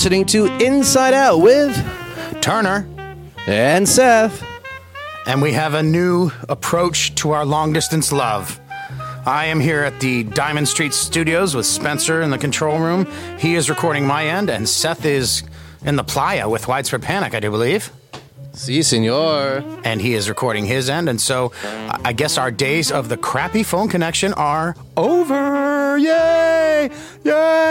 listening 0.00 0.24
to 0.24 0.46
Inside 0.64 1.12
Out 1.12 1.42
with 1.42 1.76
Turner. 2.40 2.88
and 3.46 3.86
Seth. 3.86 4.42
And 5.26 5.42
we 5.42 5.52
have 5.52 5.74
a 5.74 5.82
new 5.82 6.30
approach 6.48 7.14
to 7.16 7.32
our 7.32 7.44
long 7.44 7.74
distance 7.74 8.10
love. 8.10 8.58
I 9.26 9.44
am 9.44 9.60
here 9.60 9.82
at 9.82 10.00
the 10.00 10.24
Diamond 10.24 10.68
Street 10.68 10.94
Studios 10.94 11.54
with 11.54 11.66
Spencer 11.66 12.22
in 12.22 12.30
the 12.30 12.38
control 12.38 12.78
room. 12.78 13.06
He 13.38 13.56
is 13.56 13.68
recording 13.68 14.06
my 14.06 14.24
end, 14.24 14.48
and 14.48 14.66
Seth 14.66 15.04
is 15.04 15.42
in 15.84 15.96
the 15.96 16.04
playa 16.04 16.48
with 16.48 16.66
Widespread 16.66 17.02
Panic, 17.02 17.34
I 17.34 17.40
do 17.40 17.50
believe. 17.50 17.92
Si, 18.54 18.80
senor. 18.80 19.62
And 19.84 20.00
he 20.00 20.14
is 20.14 20.30
recording 20.30 20.64
his 20.64 20.88
end. 20.88 21.10
And 21.10 21.20
so 21.20 21.52
I 21.62 22.00
I 22.06 22.12
guess 22.14 22.38
our 22.38 22.50
days 22.50 22.90
of 22.90 23.10
the 23.10 23.18
crappy 23.18 23.62
phone 23.62 23.88
connection 23.88 24.32
are 24.32 24.74
over. 24.96 25.98
Yay! 25.98 26.90
Yay! 27.22 27.69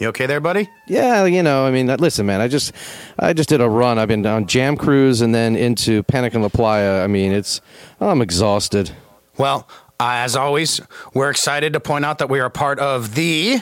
You 0.00 0.08
okay 0.08 0.24
there, 0.24 0.40
buddy? 0.40 0.66
Yeah, 0.86 1.26
you 1.26 1.42
know, 1.42 1.66
I 1.66 1.70
mean, 1.70 1.86
listen, 1.98 2.24
man. 2.24 2.40
I 2.40 2.48
just, 2.48 2.72
I 3.18 3.34
just 3.34 3.50
did 3.50 3.60
a 3.60 3.68
run. 3.68 3.98
I've 3.98 4.08
been 4.08 4.24
on 4.24 4.46
Jam 4.46 4.78
Cruise 4.78 5.20
and 5.20 5.34
then 5.34 5.56
into 5.56 6.02
Panic 6.04 6.32
in 6.34 6.40
La 6.40 6.48
Playa. 6.48 7.04
I 7.04 7.06
mean, 7.06 7.32
it's, 7.32 7.60
I'm 8.00 8.22
exhausted. 8.22 8.92
Well, 9.36 9.68
uh, 10.00 10.24
as 10.24 10.36
always, 10.36 10.80
we're 11.12 11.28
excited 11.28 11.74
to 11.74 11.80
point 11.80 12.06
out 12.06 12.16
that 12.16 12.30
we 12.30 12.40
are 12.40 12.48
part 12.48 12.78
of 12.78 13.14
the 13.14 13.58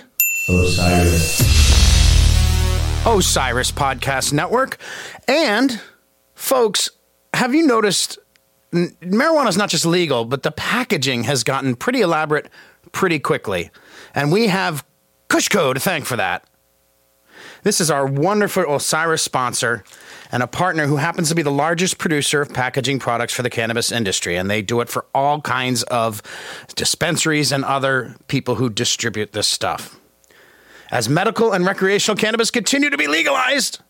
Osiris. 0.48 1.41
Osiris 3.04 3.72
Podcast 3.72 4.32
Network. 4.32 4.77
And, 5.27 5.81
folks, 6.37 6.88
have 7.34 7.53
you 7.53 7.66
noticed 7.66 8.16
n- 8.72 8.97
marijuana 9.03 9.48
is 9.48 9.56
not 9.56 9.71
just 9.71 9.84
legal, 9.84 10.25
but 10.25 10.44
the 10.44 10.53
packaging 10.53 11.25
has 11.25 11.43
gotten 11.43 11.75
pretty 11.75 12.00
elaborate 12.00 12.48
pretty 12.93 13.19
quickly. 13.19 13.71
And 14.15 14.31
we 14.31 14.47
have 14.47 14.84
Kushco 15.28 15.75
to 15.75 15.81
thank 15.81 16.05
for 16.05 16.16
that. 16.16 16.44
This 17.62 17.81
is 17.81 17.91
our 17.91 18.06
wonderful 18.06 18.75
Osiris 18.75 19.22
sponsor 19.22 19.84
and 20.31 20.43
a 20.43 20.47
partner 20.47 20.87
who 20.87 20.97
happens 20.97 21.28
to 21.28 21.34
be 21.34 21.43
the 21.43 21.50
largest 21.50 21.99
producer 21.99 22.41
of 22.41 22.53
packaging 22.53 22.99
products 22.99 23.33
for 23.33 23.43
the 23.43 23.50
cannabis 23.50 23.91
industry. 23.91 24.37
And 24.37 24.50
they 24.50 24.62
do 24.62 24.81
it 24.81 24.89
for 24.89 25.06
all 25.15 25.41
kinds 25.41 25.83
of 25.84 26.22
dispensaries 26.75 27.53
and 27.53 27.65
other 27.65 28.16
people 28.28 28.56
who 28.56 28.71
distribute 28.71 29.33
this 29.33 29.49
stuff. 29.49 29.99
As 30.91 31.09
medical 31.09 31.53
and 31.53 31.66
recreational 31.66 32.16
cannabis 32.16 32.50
continue 32.50 32.91
to 32.91 32.97
be 32.97 33.06
legalized, 33.06 33.81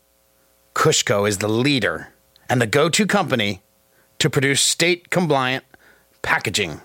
Kushco 0.74 1.28
is 1.28 1.38
the 1.38 1.48
leader 1.48 2.12
and 2.48 2.60
the 2.60 2.66
go 2.66 2.88
to 2.88 3.06
company 3.06 3.62
to 4.18 4.28
produce 4.28 4.60
state 4.60 5.10
compliant 5.10 5.64
packaging. 6.22 6.80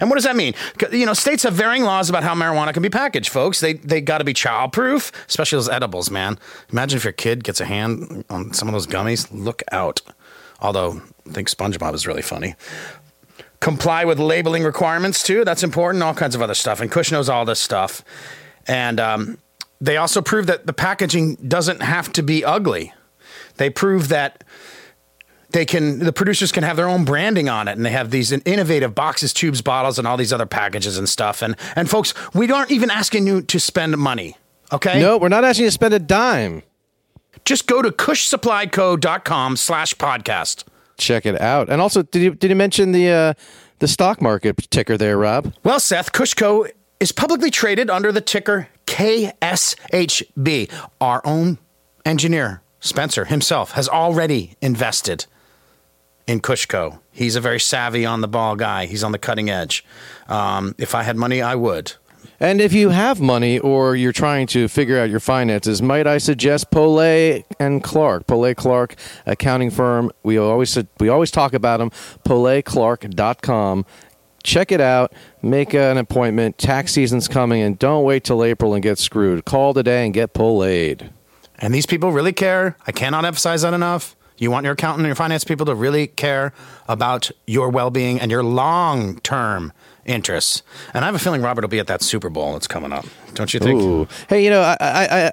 And 0.00 0.10
what 0.10 0.16
does 0.16 0.24
that 0.24 0.36
mean? 0.36 0.54
You 0.92 1.06
know, 1.06 1.14
states 1.14 1.44
have 1.44 1.54
varying 1.54 1.84
laws 1.84 2.10
about 2.10 2.22
how 2.22 2.34
marijuana 2.34 2.72
can 2.72 2.82
be 2.82 2.90
packaged, 2.90 3.30
folks. 3.30 3.60
They 3.60 3.74
they 3.74 4.00
got 4.00 4.18
to 4.18 4.24
be 4.24 4.34
childproof, 4.34 5.12
especially 5.28 5.56
those 5.56 5.68
edibles, 5.68 6.10
man. 6.10 6.38
Imagine 6.70 6.96
if 6.96 7.04
your 7.04 7.12
kid 7.12 7.44
gets 7.44 7.60
a 7.60 7.64
hand 7.64 8.24
on 8.28 8.52
some 8.52 8.68
of 8.68 8.72
those 8.72 8.86
gummies. 8.86 9.28
Look 9.30 9.62
out. 9.72 10.00
Although 10.60 11.02
I 11.28 11.32
think 11.32 11.48
SpongeBob 11.48 11.94
is 11.94 12.06
really 12.06 12.22
funny. 12.22 12.54
Comply 13.60 14.04
with 14.04 14.18
labeling 14.18 14.64
requirements 14.64 15.22
too. 15.22 15.44
That's 15.44 15.62
important. 15.62 16.02
All 16.02 16.14
kinds 16.14 16.34
of 16.34 16.42
other 16.42 16.54
stuff. 16.54 16.80
And 16.80 16.90
Kush 16.90 17.10
knows 17.10 17.28
all 17.28 17.44
this 17.44 17.60
stuff. 17.60 18.04
And 18.66 19.00
um, 19.00 19.38
they 19.80 19.96
also 19.96 20.20
prove 20.20 20.46
that 20.46 20.66
the 20.66 20.72
packaging 20.72 21.36
doesn't 21.36 21.82
have 21.82 22.12
to 22.12 22.22
be 22.22 22.44
ugly. 22.44 22.92
They 23.56 23.70
prove 23.70 24.08
that 24.08 24.44
they 25.50 25.64
can 25.64 25.98
the 26.00 26.12
producers 26.12 26.52
can 26.52 26.62
have 26.62 26.76
their 26.76 26.88
own 26.88 27.04
branding 27.04 27.48
on 27.48 27.68
it 27.68 27.72
and 27.76 27.84
they 27.86 27.90
have 27.90 28.10
these 28.10 28.32
innovative 28.32 28.94
boxes 28.94 29.32
tubes 29.32 29.62
bottles 29.62 29.98
and 29.98 30.06
all 30.06 30.16
these 30.16 30.32
other 30.32 30.46
packages 30.46 30.98
and 30.98 31.08
stuff 31.08 31.40
and 31.42 31.56
and 31.76 31.88
folks 31.88 32.12
we 32.34 32.50
aren't 32.50 32.70
even 32.70 32.90
asking 32.90 33.26
you 33.26 33.40
to 33.42 33.58
spend 33.58 33.96
money 33.96 34.36
okay 34.72 35.00
No, 35.00 35.16
we're 35.18 35.28
not 35.28 35.44
asking 35.44 35.64
you 35.64 35.68
to 35.70 35.72
spend 35.74 35.94
a 35.94 35.98
dime. 35.98 36.62
just 37.44 37.66
go 37.66 37.80
to 37.82 37.90
kushsupplyco.com 37.90 39.56
slash 39.56 39.94
podcast 39.94 40.64
Check 40.98 41.26
it 41.26 41.40
out. 41.40 41.68
And 41.70 41.80
also, 41.80 42.02
did 42.02 42.22
you 42.22 42.34
did 42.34 42.50
you 42.50 42.56
mention 42.56 42.90
the 42.90 43.08
uh, 43.08 43.34
the 43.78 43.86
stock 43.86 44.20
market 44.20 44.56
ticker 44.68 44.96
there, 44.98 45.16
Rob? 45.16 45.54
well 45.62 45.78
seth 45.78 46.10
kushco 46.12 46.68
is 46.98 47.12
publicly 47.12 47.50
traded 47.52 47.88
under 47.88 48.10
the 48.10 48.20
ticker 48.20 48.68
kshb 48.86 50.70
our 51.00 51.22
own 51.24 51.58
engineer 52.04 52.62
spencer 52.80 53.26
himself 53.26 53.72
has 53.72 53.88
already 53.88 54.56
invested 54.60 55.26
in 56.28 56.40
Kushco. 56.40 57.00
He's 57.10 57.34
a 57.34 57.40
very 57.40 57.58
savvy 57.58 58.04
on 58.04 58.20
the 58.20 58.28
ball 58.28 58.54
guy. 58.54 58.86
He's 58.86 59.02
on 59.02 59.12
the 59.12 59.18
cutting 59.18 59.48
edge. 59.48 59.84
Um, 60.28 60.74
if 60.78 60.94
I 60.94 61.02
had 61.02 61.16
money, 61.16 61.40
I 61.40 61.54
would. 61.54 61.94
And 62.38 62.60
if 62.60 62.72
you 62.72 62.90
have 62.90 63.20
money 63.20 63.58
or 63.58 63.96
you're 63.96 64.12
trying 64.12 64.46
to 64.48 64.68
figure 64.68 65.00
out 65.00 65.10
your 65.10 65.18
finances, 65.18 65.82
might 65.82 66.06
I 66.06 66.18
suggest 66.18 66.70
Polay 66.70 67.44
and 67.58 67.82
Clark, 67.82 68.26
Polay 68.28 68.54
Clark 68.54 68.94
accounting 69.26 69.70
firm. 69.70 70.12
We 70.22 70.36
always 70.38 70.78
we 71.00 71.08
always 71.08 71.32
talk 71.32 71.52
about 71.54 71.78
them. 71.78 71.90
PolayClark.com. 72.24 73.86
Check 74.44 74.70
it 74.70 74.80
out. 74.80 75.12
Make 75.42 75.74
an 75.74 75.96
appointment. 75.96 76.58
Tax 76.58 76.92
season's 76.92 77.26
coming, 77.26 77.60
and 77.60 77.76
don't 77.76 78.04
wait 78.04 78.22
till 78.22 78.44
April 78.44 78.72
and 78.74 78.82
get 78.82 78.98
screwed. 78.98 79.44
Call 79.44 79.74
today 79.74 80.04
and 80.04 80.14
get 80.14 80.32
Polayed. 80.32 81.10
And 81.58 81.74
these 81.74 81.86
people 81.86 82.12
really 82.12 82.32
care. 82.32 82.76
I 82.86 82.92
cannot 82.92 83.24
emphasize 83.24 83.62
that 83.62 83.74
enough. 83.74 84.14
You 84.38 84.50
want 84.50 84.64
your 84.64 84.72
accountant 84.74 85.00
and 85.00 85.06
your 85.08 85.14
finance 85.16 85.44
people 85.44 85.66
to 85.66 85.74
really 85.74 86.06
care 86.06 86.52
about 86.88 87.30
your 87.46 87.68
well 87.70 87.90
being 87.90 88.20
and 88.20 88.30
your 88.30 88.42
long 88.42 89.18
term 89.20 89.72
interests. 90.04 90.62
And 90.94 91.04
I 91.04 91.06
have 91.08 91.14
a 91.14 91.18
feeling 91.18 91.42
Robert 91.42 91.62
will 91.62 91.68
be 91.68 91.78
at 91.80 91.86
that 91.88 92.02
Super 92.02 92.30
Bowl 92.30 92.52
that's 92.54 92.66
coming 92.66 92.92
up. 92.92 93.04
Don't 93.34 93.52
you 93.52 93.60
think? 93.60 93.80
Ooh. 93.80 94.08
Hey, 94.28 94.42
you 94.44 94.50
know, 94.50 94.62
I, 94.62 94.76
I, 94.80 95.26
I 95.26 95.32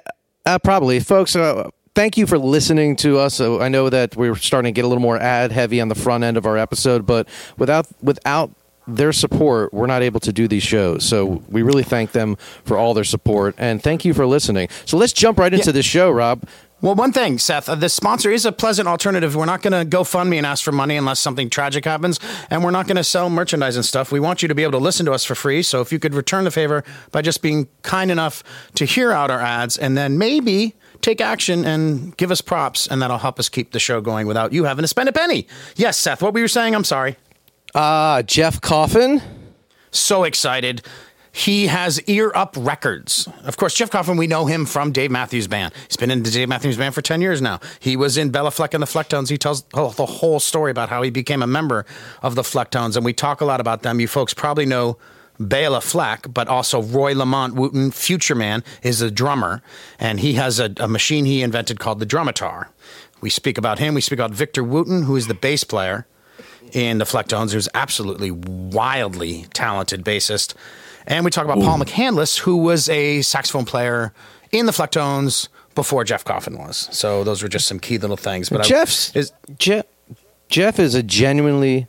uh, 0.54 0.58
probably, 0.58 1.00
folks. 1.00 1.34
Uh, 1.34 1.70
thank 1.94 2.16
you 2.16 2.26
for 2.26 2.38
listening 2.38 2.94
to 2.96 3.18
us. 3.18 3.40
Uh, 3.40 3.58
I 3.58 3.68
know 3.68 3.88
that 3.88 4.16
we're 4.16 4.36
starting 4.36 4.72
to 4.72 4.76
get 4.76 4.84
a 4.84 4.88
little 4.88 5.02
more 5.02 5.18
ad 5.18 5.50
heavy 5.50 5.80
on 5.80 5.88
the 5.88 5.94
front 5.94 6.22
end 6.24 6.36
of 6.36 6.44
our 6.46 6.56
episode, 6.58 7.06
but 7.06 7.28
without 7.56 7.86
without 8.02 8.50
their 8.88 9.12
support, 9.12 9.74
we're 9.74 9.88
not 9.88 10.00
able 10.02 10.20
to 10.20 10.32
do 10.32 10.46
these 10.46 10.62
shows. 10.62 11.04
So 11.04 11.42
we 11.48 11.62
really 11.62 11.82
thank 11.82 12.12
them 12.12 12.36
for 12.64 12.78
all 12.78 12.94
their 12.94 13.02
support 13.02 13.56
and 13.58 13.82
thank 13.82 14.04
you 14.04 14.14
for 14.14 14.26
listening. 14.26 14.68
So 14.84 14.96
let's 14.96 15.12
jump 15.12 15.38
right 15.40 15.52
into 15.52 15.66
Yeah. 15.66 15.72
this 15.72 15.86
show, 15.86 16.08
Rob. 16.10 16.44
Well, 16.86 16.94
one 16.94 17.10
thing, 17.10 17.38
Seth, 17.38 17.68
uh, 17.68 17.74
this 17.74 17.94
sponsor 17.94 18.30
is 18.30 18.46
a 18.46 18.52
pleasant 18.52 18.86
alternative. 18.86 19.34
We're 19.34 19.44
not 19.44 19.60
going 19.60 19.72
to 19.72 19.84
go 19.84 20.04
fund 20.04 20.30
me 20.30 20.38
and 20.38 20.46
ask 20.46 20.62
for 20.62 20.70
money 20.70 20.96
unless 20.96 21.18
something 21.18 21.50
tragic 21.50 21.84
happens, 21.84 22.20
and 22.48 22.62
we're 22.62 22.70
not 22.70 22.86
going 22.86 22.96
to 22.96 23.02
sell 23.02 23.28
merchandise 23.28 23.74
and 23.74 23.84
stuff. 23.84 24.12
We 24.12 24.20
want 24.20 24.40
you 24.40 24.46
to 24.46 24.54
be 24.54 24.62
able 24.62 24.78
to 24.78 24.78
listen 24.78 25.04
to 25.06 25.12
us 25.12 25.24
for 25.24 25.34
free. 25.34 25.64
So 25.64 25.80
if 25.80 25.90
you 25.90 25.98
could 25.98 26.14
return 26.14 26.44
the 26.44 26.52
favor 26.52 26.84
by 27.10 27.22
just 27.22 27.42
being 27.42 27.66
kind 27.82 28.08
enough 28.08 28.44
to 28.76 28.84
hear 28.84 29.10
out 29.10 29.32
our 29.32 29.40
ads 29.40 29.76
and 29.76 29.98
then 29.98 30.16
maybe 30.16 30.76
take 31.00 31.20
action 31.20 31.64
and 31.64 32.16
give 32.18 32.30
us 32.30 32.40
props, 32.40 32.86
and 32.86 33.02
that'll 33.02 33.18
help 33.18 33.40
us 33.40 33.48
keep 33.48 33.72
the 33.72 33.80
show 33.80 34.00
going 34.00 34.28
without 34.28 34.52
you 34.52 34.62
having 34.62 34.84
to 34.84 34.88
spend 34.88 35.08
a 35.08 35.12
penny. 35.12 35.48
Yes, 35.74 35.98
Seth, 35.98 36.22
what 36.22 36.34
were 36.34 36.38
you 36.38 36.46
saying? 36.46 36.76
I'm 36.76 36.84
sorry. 36.84 37.16
Uh, 37.74 38.22
Jeff 38.22 38.60
Coffin. 38.60 39.20
So 39.90 40.22
excited. 40.22 40.82
He 41.36 41.66
has 41.66 42.00
Ear 42.04 42.32
Up 42.34 42.56
Records. 42.58 43.28
Of 43.44 43.58
course, 43.58 43.74
Jeff 43.74 43.90
Coffin, 43.90 44.16
we 44.16 44.26
know 44.26 44.46
him 44.46 44.64
from 44.64 44.90
Dave 44.90 45.10
Matthews 45.10 45.46
Band. 45.46 45.74
He's 45.86 45.98
been 45.98 46.10
in 46.10 46.22
the 46.22 46.30
Dave 46.30 46.48
Matthews 46.48 46.78
Band 46.78 46.94
for 46.94 47.02
10 47.02 47.20
years 47.20 47.42
now. 47.42 47.60
He 47.78 47.94
was 47.94 48.16
in 48.16 48.30
Bela 48.30 48.50
Fleck 48.50 48.72
and 48.72 48.82
the 48.82 48.86
Flecktones. 48.86 49.28
He 49.28 49.36
tells 49.36 49.62
the 49.64 50.06
whole 50.06 50.40
story 50.40 50.70
about 50.70 50.88
how 50.88 51.02
he 51.02 51.10
became 51.10 51.42
a 51.42 51.46
member 51.46 51.84
of 52.22 52.36
the 52.36 52.42
Flecktones, 52.42 52.96
and 52.96 53.04
we 53.04 53.12
talk 53.12 53.42
a 53.42 53.44
lot 53.44 53.60
about 53.60 53.82
them. 53.82 54.00
You 54.00 54.08
folks 54.08 54.32
probably 54.32 54.64
know 54.64 54.96
Bela 55.38 55.82
Fleck, 55.82 56.26
but 56.32 56.48
also 56.48 56.80
Roy 56.80 57.14
Lamont 57.14 57.54
Wooten, 57.54 57.90
Future 57.90 58.34
Man, 58.34 58.64
is 58.82 59.02
a 59.02 59.10
drummer, 59.10 59.60
and 59.98 60.20
he 60.20 60.32
has 60.32 60.58
a, 60.58 60.72
a 60.78 60.88
machine 60.88 61.26
he 61.26 61.42
invented 61.42 61.78
called 61.78 61.98
the 61.98 62.06
Drumitar. 62.06 62.68
We 63.20 63.28
speak 63.28 63.58
about 63.58 63.78
him. 63.78 63.92
We 63.92 64.00
speak 64.00 64.18
about 64.18 64.30
Victor 64.30 64.64
Wooten, 64.64 65.02
who 65.02 65.16
is 65.16 65.26
the 65.26 65.34
bass 65.34 65.64
player 65.64 66.06
in 66.72 66.96
the 66.96 67.04
Flecktones, 67.04 67.52
who's 67.52 67.68
absolutely 67.74 68.30
wildly 68.30 69.48
talented 69.52 70.02
bassist. 70.02 70.54
And 71.06 71.24
we 71.24 71.30
talk 71.30 71.44
about 71.44 71.60
Paul 71.60 71.78
McCandless, 71.78 72.38
who 72.40 72.56
was 72.56 72.88
a 72.88 73.22
saxophone 73.22 73.64
player 73.64 74.12
in 74.52 74.66
the 74.66 74.72
Flecktones 74.72 75.48
before 75.74 76.02
Jeff 76.04 76.24
Coffin 76.24 76.58
was. 76.58 76.88
So 76.90 77.22
those 77.22 77.42
were 77.42 77.48
just 77.48 77.68
some 77.68 77.78
key 77.78 77.98
little 77.98 78.16
things. 78.16 78.48
But 78.48 78.62
I- 78.70 78.82
is 79.14 79.32
Jeff 79.58 79.84
Jeff 80.48 80.78
is 80.78 80.94
a 80.94 81.02
genuinely 81.02 81.86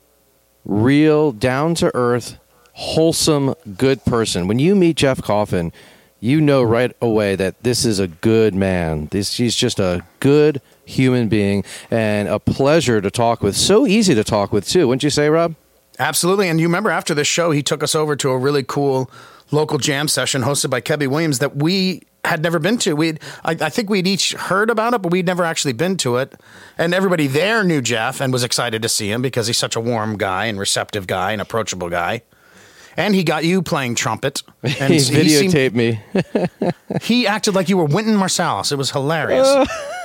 real, 0.65 1.31
down 1.31 1.75
to 1.75 1.95
earth, 1.95 2.37
wholesome, 2.73 3.53
good 3.77 4.03
person. 4.05 4.47
When 4.47 4.59
you 4.59 4.75
meet 4.75 4.97
Jeff 4.97 5.21
Coffin, 5.21 5.71
you 6.19 6.41
know 6.41 6.63
right 6.63 6.91
away 7.01 7.35
that 7.35 7.61
this 7.63 7.85
is 7.85 7.99
a 7.99 8.07
good 8.07 8.53
man. 8.55 9.07
This 9.11 9.37
he's 9.37 9.55
just 9.55 9.79
a 9.79 10.03
good 10.19 10.61
human 10.85 11.27
being 11.27 11.63
and 11.91 12.27
a 12.27 12.39
pleasure 12.39 12.99
to 13.01 13.11
talk 13.11 13.41
with. 13.41 13.55
So 13.55 13.85
easy 13.85 14.15
to 14.15 14.23
talk 14.23 14.51
with 14.51 14.67
too, 14.67 14.87
wouldn't 14.87 15.03
you 15.03 15.09
say, 15.09 15.29
Rob? 15.29 15.55
Absolutely. 15.99 16.47
And 16.49 16.59
you 16.59 16.67
remember 16.67 16.89
after 16.89 17.13
the 17.13 17.23
show, 17.23 17.51
he 17.51 17.63
took 17.63 17.83
us 17.83 17.95
over 17.95 18.15
to 18.17 18.29
a 18.31 18.37
really 18.37 18.63
cool 18.63 19.09
local 19.51 19.77
jam 19.77 20.07
session 20.07 20.43
hosted 20.43 20.69
by 20.69 20.81
Kebbi 20.81 21.07
Williams 21.07 21.39
that 21.39 21.55
we 21.55 22.03
had 22.25 22.43
never 22.43 22.59
been 22.59 22.77
to. 22.79 22.95
We'd, 22.95 23.19
I, 23.45 23.51
I 23.51 23.69
think 23.69 23.89
we'd 23.89 24.05
each 24.05 24.33
heard 24.33 24.69
about 24.69 24.93
it, 24.93 25.01
but 25.01 25.11
we'd 25.11 25.25
never 25.25 25.43
actually 25.45 25.73
been 25.73 25.95
to 25.97 26.17
it. 26.17 26.33
And 26.77 26.93
everybody 26.93 27.27
there 27.27 27.63
knew 27.63 27.81
Jeff 27.81 28.19
and 28.21 28.33
was 28.33 28.43
excited 28.43 28.81
to 28.81 28.89
see 28.89 29.09
him 29.09 29.21
because 29.21 29.47
he's 29.47 29.57
such 29.57 29.75
a 29.75 29.79
warm 29.79 30.17
guy 30.17 30.45
and 30.45 30.59
receptive 30.59 31.07
guy 31.07 31.31
and 31.31 31.41
approachable 31.41 31.89
guy. 31.89 32.23
And 32.97 33.13
he 33.15 33.23
got 33.23 33.45
you 33.45 33.61
playing 33.61 33.95
trumpet. 33.95 34.43
And 34.63 34.91
he 34.93 34.99
seemed- 34.99 35.53
videotaped 35.53 35.73
me. 35.73 36.01
he 37.01 37.25
acted 37.27 37.55
like 37.55 37.69
you 37.69 37.77
were 37.77 37.85
Wynton 37.85 38.17
Marsalis. 38.17 38.71
It 38.71 38.75
was 38.75 38.91
hilarious. 38.91 39.47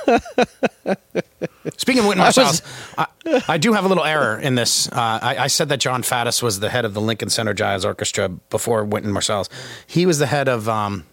Speaking 1.77 2.01
of 2.01 2.07
Wynton 2.07 2.25
I 2.25 2.29
Marsalis, 2.29 2.61
I, 2.97 3.07
I 3.47 3.57
do 3.57 3.73
have 3.73 3.85
a 3.85 3.87
little 3.87 4.03
error 4.03 4.37
in 4.37 4.55
this. 4.55 4.87
Uh, 4.87 5.19
I, 5.21 5.37
I 5.39 5.47
said 5.47 5.69
that 5.69 5.79
Jon 5.79 6.03
Faddis 6.03 6.43
was 6.43 6.59
the 6.59 6.69
head 6.69 6.85
of 6.85 6.93
the 6.93 7.01
Lincoln 7.01 7.29
Center 7.29 7.53
Jazz 7.53 7.85
Orchestra 7.85 8.29
before 8.29 8.83
Wynton 8.83 9.11
Marsalis. 9.13 9.49
He 9.87 10.05
was 10.05 10.19
the 10.19 10.27
head 10.27 10.47
of 10.47 10.67
um, 10.67 11.05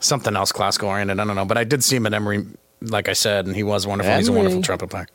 something 0.00 0.36
else 0.36 0.52
classical 0.52 0.88
oriented. 0.88 1.18
I 1.20 1.24
don't 1.24 1.36
know, 1.36 1.44
but 1.44 1.58
I 1.58 1.64
did 1.64 1.82
see 1.82 1.96
him 1.96 2.06
at 2.06 2.14
Emory, 2.14 2.44
like 2.80 3.08
I 3.08 3.14
said, 3.14 3.46
and 3.46 3.56
he 3.56 3.62
was 3.62 3.86
wonderful. 3.86 4.14
He's 4.16 4.28
a 4.28 4.32
wonderful 4.32 4.62
trumpet 4.62 4.90
player. 4.90 5.08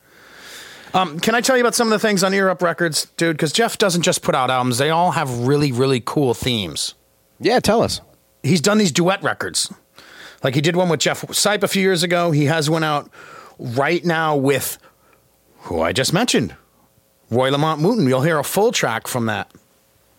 Um, 0.94 1.22
can 1.22 1.36
I 1.36 1.42
tell 1.42 1.56
you 1.56 1.64
about 1.64 1.74
some 1.74 1.88
of 1.88 1.92
the 1.92 2.06
things 2.06 2.22
on 2.22 2.34
Ear 2.34 2.50
Up 2.50 2.62
Records, 2.62 3.06
dude? 3.16 3.38
Because 3.38 3.54
Jeff 3.54 3.78
doesn't 3.78 4.02
just 4.02 4.22
put 4.22 4.36
out 4.36 4.50
albums; 4.50 4.78
they 4.78 4.90
all 4.90 5.12
have 5.12 5.48
really, 5.48 5.72
really 5.72 6.02
cool 6.04 6.34
themes 6.34 6.96
yeah, 7.42 7.60
tell 7.60 7.82
us. 7.82 8.02
he's 8.44 8.62
done 8.62 8.78
these 8.78 8.92
duet 8.92 9.22
records. 9.24 9.74
Like 10.44 10.56
he 10.56 10.62
did 10.62 10.76
one 10.76 10.90
with 10.90 11.00
Jeff 11.00 11.22
Sipe 11.28 11.64
a 11.64 11.68
few 11.68 11.82
years 11.82 12.04
ago. 12.04 12.32
He 12.32 12.46
has 12.46 12.70
one 12.70 12.84
out 12.84 13.10
right 13.60 14.04
now 14.04 14.36
with 14.36 14.78
who 15.62 15.82
I 15.82 15.94
just 15.94 16.14
mentioned, 16.14 16.56
Roy 17.30 17.52
Lamont 17.52 17.82
Wooten. 17.82 18.08
You'll 18.08 18.22
hear 18.22 18.40
a 18.40 18.44
full 18.44 18.72
track 18.72 19.08
from 19.08 19.28
that. 19.28 19.52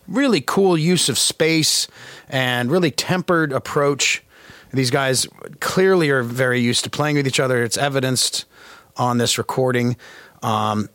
Really 0.07 0.41
cool 0.41 0.77
use 0.77 1.09
of 1.09 1.17
space 1.17 1.87
and 2.29 2.71
really 2.71 2.91
tempered 2.91 3.51
approach. 3.51 4.23
These 4.71 4.89
guys 4.89 5.27
clearly 5.59 6.09
are 6.09 6.23
very 6.23 6.59
used 6.59 6.83
to 6.85 6.89
playing 6.89 7.17
with 7.17 7.27
each 7.27 7.39
other. 7.39 7.63
It's 7.63 7.77
evidenced 7.77 8.45
on 8.97 9.17
this 9.17 9.37
recording. 9.37 9.97
Um, 10.41 10.89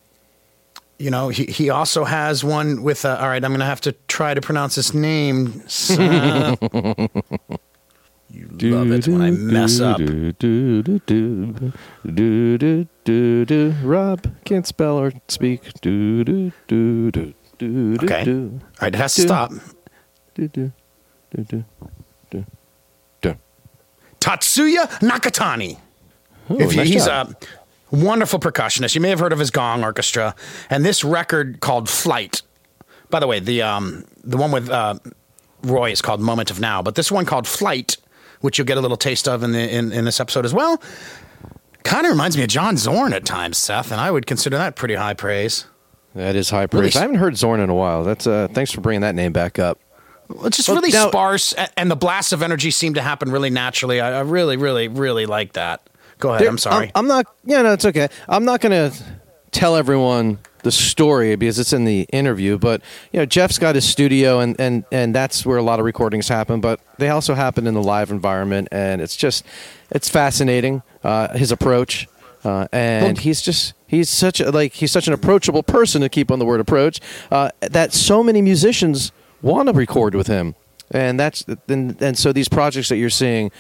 you 0.99 1.11
know, 1.11 1.29
he, 1.29 1.45
he 1.45 1.71
also 1.71 2.05
has 2.05 2.43
one 2.43 2.83
with, 2.83 3.05
all 3.05 3.15
right, 3.15 3.43
I'm 3.43 3.53
going 3.53 3.61
to 3.61 3.67
have 3.67 3.81
to 3.83 3.93
try 4.09 4.35
to 4.35 4.41
pronounce 4.41 4.75
his 4.75 4.95
name. 4.95 5.63
You 8.31 8.47
love 8.71 8.91
it 8.93 9.09
when 9.09 9.23
I 9.23 9.31
mess 9.31 9.81
up. 9.81 9.97
Do, 9.99 10.33
do, 10.33 10.83
do, 10.83 10.99
do, 11.07 11.73
do, 12.07 12.59
do, 12.59 12.87
do, 13.05 13.45
do. 13.47 13.75
Rob 13.83 14.27
can't 14.45 14.67
spell 14.67 14.99
or 14.99 15.13
speak. 15.29 15.73
Do, 15.81 16.25
do, 16.25 16.53
do, 16.67 17.11
do, 17.11 17.35
do, 17.59 17.97
do, 17.97 18.05
Okay. 18.05 18.25
do. 18.25 18.61
All 18.63 18.69
right, 18.83 18.95
it 18.95 18.99
has 18.99 19.15
to 19.15 19.23
Do. 19.23 19.29
stop. 19.29 19.51
Do, 20.35 20.49
do, 20.49 20.73
do, 21.35 21.43
do, 21.45 21.65
do, 22.31 22.45
do. 23.23 23.37
Tatsuya 24.21 24.89
Nakatani. 25.01 25.79
Oh, 26.51 26.61
if 26.61 26.77
nice 26.77 26.89
he's 26.89 27.07
job. 27.07 27.35
a 27.93 27.97
wonderful 27.97 28.39
percussionist. 28.41 28.95
You 28.95 29.01
may 29.01 29.11
have 29.11 29.21
heard 29.21 29.33
of 29.33 29.39
his 29.39 29.51
gong 29.51 29.85
orchestra. 29.85 30.35
And 30.71 30.85
this 30.85 31.03
record 31.05 31.61
called 31.61 31.89
Flight. 31.89 32.43
By 33.11 33.21
the 33.21 33.27
way, 33.27 33.41
the 33.41 33.63
um, 33.63 34.05
the 34.23 34.37
one 34.37 34.51
with 34.53 34.69
uh, 34.69 34.99
Roy 35.63 35.91
is 35.93 36.03
called 36.03 36.21
Moment 36.21 36.51
of 36.51 36.61
Now, 36.61 36.83
but 36.83 36.95
this 36.95 37.11
one 37.11 37.25
called 37.25 37.47
Flight, 37.47 37.97
which 38.41 38.59
you'll 38.59 38.67
get 38.67 38.79
a 38.79 38.81
little 38.81 38.97
taste 38.97 39.29
of 39.29 39.43
in 39.43 39.53
the 39.53 39.75
in, 39.75 39.93
in 39.93 40.05
this 40.05 40.21
episode 40.21 40.45
as 40.45 40.55
well, 40.55 40.81
kind 41.85 42.07
of 42.07 42.13
reminds 42.13 42.37
me 42.37 42.43
of 42.43 42.49
John 42.49 42.77
Zorn 42.77 43.13
at 43.13 43.25
times, 43.25 43.59
Seth, 43.59 43.91
and 43.93 44.01
I 44.01 44.11
would 44.11 44.27
consider 44.27 44.57
that 44.59 44.77
pretty 44.77 44.95
high 44.95 45.15
praise. 45.15 45.67
That 46.15 46.37
is 46.37 46.51
high 46.51 46.67
Really 46.73 46.85
praise. 46.85 46.97
I 46.97 47.01
haven't 47.03 47.17
heard 47.17 47.37
Zorn 47.37 47.61
in 47.61 47.71
a 47.71 47.75
while. 47.75 48.03
That's 48.05 48.27
uh, 48.27 48.49
thanks 48.53 48.73
for 48.73 48.81
bringing 48.81 49.03
that 49.03 49.15
name 49.15 49.33
back 49.33 49.59
up. 49.59 49.79
It's 50.45 50.57
just 50.57 50.69
Well, 50.69 50.77
really 50.77 50.91
now- 50.93 51.09
sparse, 51.09 51.55
and 51.77 51.91
the 51.91 51.97
blasts 51.97 52.33
of 52.33 52.43
energy 52.43 52.71
seem 52.71 52.95
to 52.95 53.03
happen 53.03 53.31
really 53.31 53.51
naturally. 53.51 54.01
I, 54.01 54.19
I 54.19 54.21
really, 54.21 54.57
really, 54.57 54.89
really 54.89 55.27
like 55.27 55.55
that. 55.55 55.89
Go 56.19 56.31
ahead. 56.31 56.43
There- 56.43 56.49
I'm 56.49 56.59
sorry. 56.59 56.91
I'm, 56.95 57.07
not. 57.07 57.27
Yeah, 57.45 57.63
no, 57.63 57.73
it's 57.73 57.85
okay. 57.85 58.09
I'm 58.29 58.45
not 58.45 58.61
going 58.61 58.91
to 58.91 58.99
tell 59.53 59.77
everyone 59.77 60.39
the 60.69 60.73
story 60.73 61.35
because 61.35 61.59
it's 61.59 61.73
in 61.73 61.87
the 61.87 62.03
interview. 62.13 62.59
But 62.59 62.83
you 63.11 63.19
know, 63.19 63.25
Jeff's 63.25 63.59
got 63.59 63.75
his 63.75 63.89
studio, 63.89 64.41
and 64.41 64.59
and 64.61 64.85
and 64.93 65.15
that's 65.15 65.47
where 65.47 65.57
a 65.57 65.63
lot 65.63 65.79
of 65.79 65.87
recordings 65.87 66.29
happen. 66.29 66.61
But 66.61 66.81
they 66.99 67.09
also 67.09 67.35
happen 67.35 67.67
in 67.67 67.73
the 67.73 67.83
live 67.83 68.11
environment, 68.11 68.69
and 68.71 69.01
it's 69.01 69.17
just 69.17 69.45
it's 69.91 70.09
fascinating. 70.09 70.83
Uh, 71.03 71.37
his 71.37 71.51
approach, 71.51 72.07
uh, 72.45 72.69
and 72.73 73.19
he's 73.19 73.41
just. 73.41 73.75
He's 73.91 74.11
such 74.11 74.39
a 74.39 74.51
like 74.51 74.75
he's 74.75 74.93
such 74.93 75.09
an 75.09 75.15
approachable 75.15 75.63
person 75.63 76.03
to 76.03 76.11
keep 76.11 76.31
on 76.31 76.39
the 76.39 76.45
word 76.45 76.61
approach 76.61 77.01
uh, 77.31 77.49
that 77.63 77.95
so 77.95 78.23
many 78.23 78.43
musicians 78.43 79.13
want 79.41 79.67
to 79.69 79.73
record 79.73 80.15
with 80.15 80.27
him, 80.27 80.57
and 80.91 81.19
that's 81.19 81.47
and, 81.69 81.97
and 82.03 82.19
so 82.19 82.31
these 82.31 82.51
projects 82.51 82.91
that 82.91 82.99
you're 82.99 83.09
seeing 83.09 83.51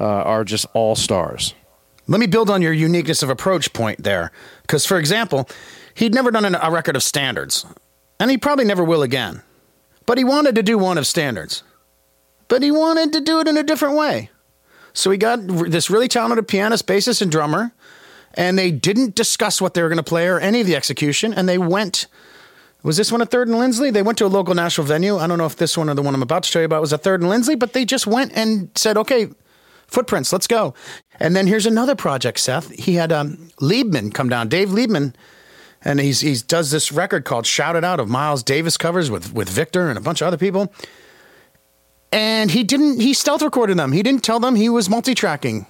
uh, 0.00 0.04
are 0.04 0.42
just 0.42 0.64
all 0.72 0.96
stars. 0.96 1.52
Let 2.10 2.20
me 2.20 2.26
build 2.26 2.48
on 2.48 2.62
your 2.62 2.72
uniqueness 2.72 3.22
of 3.22 3.28
approach 3.28 3.74
point 3.74 4.02
there. 4.02 4.32
Because, 4.62 4.86
for 4.86 4.98
example, 4.98 5.46
he'd 5.98 6.14
never 6.14 6.30
done 6.30 6.54
a 6.54 6.70
record 6.70 6.96
of 6.96 7.02
standards, 7.02 7.66
and 8.20 8.30
he 8.30 8.38
probably 8.38 8.64
never 8.64 8.84
will 8.84 9.02
again. 9.02 9.42
But 10.06 10.16
he 10.16 10.24
wanted 10.24 10.54
to 10.54 10.62
do 10.62 10.78
one 10.78 10.96
of 10.96 11.06
standards. 11.06 11.62
But 12.46 12.62
he 12.62 12.70
wanted 12.70 13.12
to 13.12 13.20
do 13.20 13.40
it 13.40 13.48
in 13.48 13.58
a 13.58 13.62
different 13.62 13.96
way. 13.96 14.30
So 14.94 15.10
he 15.10 15.18
got 15.18 15.46
this 15.46 15.90
really 15.90 16.08
talented 16.08 16.48
pianist, 16.48 16.86
bassist, 16.86 17.20
and 17.20 17.30
drummer, 17.30 17.72
and 18.34 18.58
they 18.58 18.70
didn't 18.70 19.14
discuss 19.14 19.60
what 19.60 19.74
they 19.74 19.82
were 19.82 19.88
going 19.88 19.98
to 19.98 20.02
play 20.02 20.28
or 20.28 20.40
any 20.40 20.60
of 20.60 20.66
the 20.66 20.76
execution, 20.76 21.34
and 21.34 21.48
they 21.48 21.58
went. 21.58 22.06
Was 22.84 22.96
this 22.96 23.10
one 23.10 23.20
a 23.20 23.26
Third 23.26 23.48
and 23.48 23.58
Lindsley? 23.58 23.90
They 23.90 24.02
went 24.02 24.18
to 24.18 24.26
a 24.26 24.28
local 24.28 24.54
Nashville 24.54 24.84
venue. 24.84 25.16
I 25.16 25.26
don't 25.26 25.36
know 25.36 25.46
if 25.46 25.56
this 25.56 25.76
one 25.76 25.90
or 25.90 25.94
the 25.94 26.02
one 26.02 26.14
I'm 26.14 26.22
about 26.22 26.44
to 26.44 26.52
tell 26.52 26.62
you 26.62 26.66
about 26.66 26.80
was 26.80 26.92
a 26.92 26.98
Third 26.98 27.20
and 27.20 27.28
Lindsley, 27.28 27.56
but 27.56 27.72
they 27.72 27.84
just 27.84 28.06
went 28.06 28.32
and 28.36 28.70
said, 28.76 28.96
okay, 28.96 29.28
footprints, 29.88 30.32
let's 30.32 30.46
go. 30.46 30.74
And 31.18 31.34
then 31.34 31.48
here's 31.48 31.66
another 31.66 31.96
project, 31.96 32.38
Seth. 32.38 32.70
He 32.70 32.94
had 32.94 33.10
um, 33.10 33.50
Liebman 33.60 34.14
come 34.14 34.28
down, 34.28 34.48
Dave 34.48 34.68
Liebman, 34.68 35.14
and 35.84 36.00
he's 36.00 36.20
he 36.20 36.34
does 36.34 36.70
this 36.70 36.92
record 36.92 37.24
called 37.24 37.46
"Shout 37.46 37.76
It 37.76 37.84
Out" 37.84 38.00
of 38.00 38.08
Miles 38.08 38.42
Davis 38.42 38.76
covers 38.76 39.10
with 39.10 39.32
with 39.32 39.48
Victor 39.48 39.88
and 39.88 39.98
a 39.98 40.00
bunch 40.00 40.20
of 40.20 40.26
other 40.26 40.36
people. 40.36 40.72
And 42.10 42.50
he 42.50 42.64
didn't. 42.64 43.00
He 43.00 43.12
stealth 43.12 43.42
recorded 43.42 43.76
them. 43.78 43.92
He 43.92 44.02
didn't 44.02 44.24
tell 44.24 44.40
them 44.40 44.54
he 44.54 44.68
was 44.68 44.88
multi-tracking. 44.88 45.66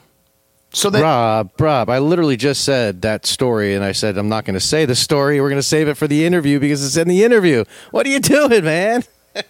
So 0.71 0.91
that 0.91 1.03
Rob, 1.03 1.51
Rob, 1.59 1.89
I 1.89 1.99
literally 1.99 2.37
just 2.37 2.65
said 2.65 3.03
that 3.03 3.27
story, 3.27 3.75
and 3.75 3.83
I 3.83 3.93
said 3.93 4.19
I'm 4.19 4.29
not 4.29 4.45
going 4.45 4.55
to 4.55 4.61
say 4.61 4.85
the 4.85 4.95
story. 4.95 5.41
We're 5.41 5.49
going 5.49 5.59
to 5.59 5.67
save 5.67 5.89
it 5.89 5.95
for 5.95 6.07
the 6.07 6.25
interview 6.25 6.61
because 6.61 6.85
it's 6.85 6.97
in 6.97 7.09
the 7.09 7.25
interview. 7.25 7.65
What 7.91 8.07
are 8.07 8.11
you 8.11 8.21
doing, 8.21 8.65
man? 8.65 9.05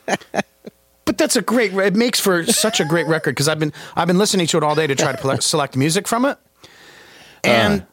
But 1.08 1.16
that's 1.16 1.36
a 1.36 1.40
great. 1.40 1.72
It 1.72 1.96
makes 1.96 2.20
for 2.20 2.44
such 2.44 2.80
a 2.80 2.84
great 2.84 3.06
record 3.06 3.30
because 3.30 3.48
I've 3.48 3.58
been 3.58 3.72
I've 3.96 4.06
been 4.06 4.18
listening 4.18 4.46
to 4.48 4.58
it 4.58 4.62
all 4.62 4.74
day 4.74 4.86
to 4.86 4.94
try 4.94 5.10
to 5.16 5.40
select 5.40 5.74
music 5.74 6.06
from 6.06 6.26
it, 6.26 6.36
and 7.42 7.86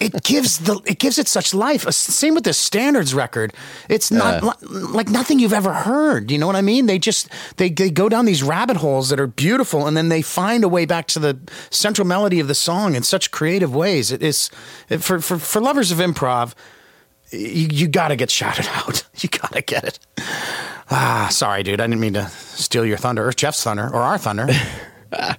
it 0.00 0.22
gives 0.22 0.58
the 0.58 0.80
it 0.86 0.98
gives 0.98 1.18
it 1.18 1.28
such 1.28 1.54
life. 1.54 1.86
Uh, 1.86 1.90
Same 1.92 2.34
with 2.34 2.44
the 2.44 2.52
standards 2.52 3.14
record. 3.14 3.52
It's 3.88 4.10
not 4.10 4.42
li- 4.42 4.68
like 4.68 5.08
nothing 5.08 5.38
you've 5.38 5.52
ever 5.52 5.72
heard. 5.72 6.30
You 6.30 6.38
know 6.38 6.46
what 6.46 6.56
I 6.56 6.62
mean? 6.62 6.86
They 6.86 6.98
just 6.98 7.28
they 7.56 7.70
they 7.70 7.90
go 7.90 8.08
down 8.08 8.24
these 8.24 8.42
rabbit 8.42 8.76
holes 8.78 9.08
that 9.10 9.20
are 9.20 9.26
beautiful, 9.26 9.86
and 9.86 9.96
then 9.96 10.08
they 10.08 10.22
find 10.22 10.64
a 10.64 10.68
way 10.68 10.86
back 10.86 11.06
to 11.08 11.18
the 11.18 11.38
central 11.70 12.06
melody 12.06 12.40
of 12.40 12.48
the 12.48 12.54
song 12.54 12.94
in 12.94 13.02
such 13.02 13.30
creative 13.30 13.74
ways. 13.74 14.10
It 14.12 14.22
is 14.22 14.50
it, 14.88 15.02
for 15.02 15.20
for 15.20 15.38
for 15.38 15.60
lovers 15.60 15.90
of 15.92 15.98
improv. 15.98 16.54
You, 17.30 17.68
you 17.70 17.88
got 17.88 18.08
to 18.08 18.16
get 18.16 18.30
shouted 18.30 18.66
out. 18.72 19.04
You 19.20 19.28
got 19.28 19.52
to 19.52 19.62
get 19.62 19.84
it. 19.84 19.98
Ah, 20.90 21.28
sorry, 21.30 21.62
dude. 21.62 21.80
I 21.80 21.86
didn't 21.86 22.00
mean 22.00 22.14
to 22.14 22.28
steal 22.28 22.84
your 22.84 22.98
thunder, 22.98 23.26
or 23.26 23.32
Jeff's 23.32 23.62
thunder, 23.62 23.84
or 23.88 24.02
our 24.02 24.18
thunder. 24.18 24.48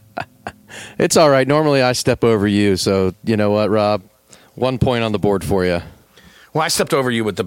It's 0.97 1.17
all 1.17 1.29
right. 1.29 1.47
Normally 1.47 1.81
I 1.81 1.91
step 1.93 2.23
over 2.23 2.47
you, 2.47 2.77
so 2.77 3.13
you 3.23 3.37
know 3.37 3.51
what, 3.51 3.69
Rob? 3.69 4.01
One 4.55 4.77
point 4.77 5.03
on 5.03 5.11
the 5.11 5.19
board 5.19 5.43
for 5.43 5.65
you. 5.65 5.81
well, 6.53 6.63
I 6.63 6.67
stepped 6.67 6.93
over 6.93 7.09
you 7.09 7.23
with 7.23 7.35
the, 7.37 7.45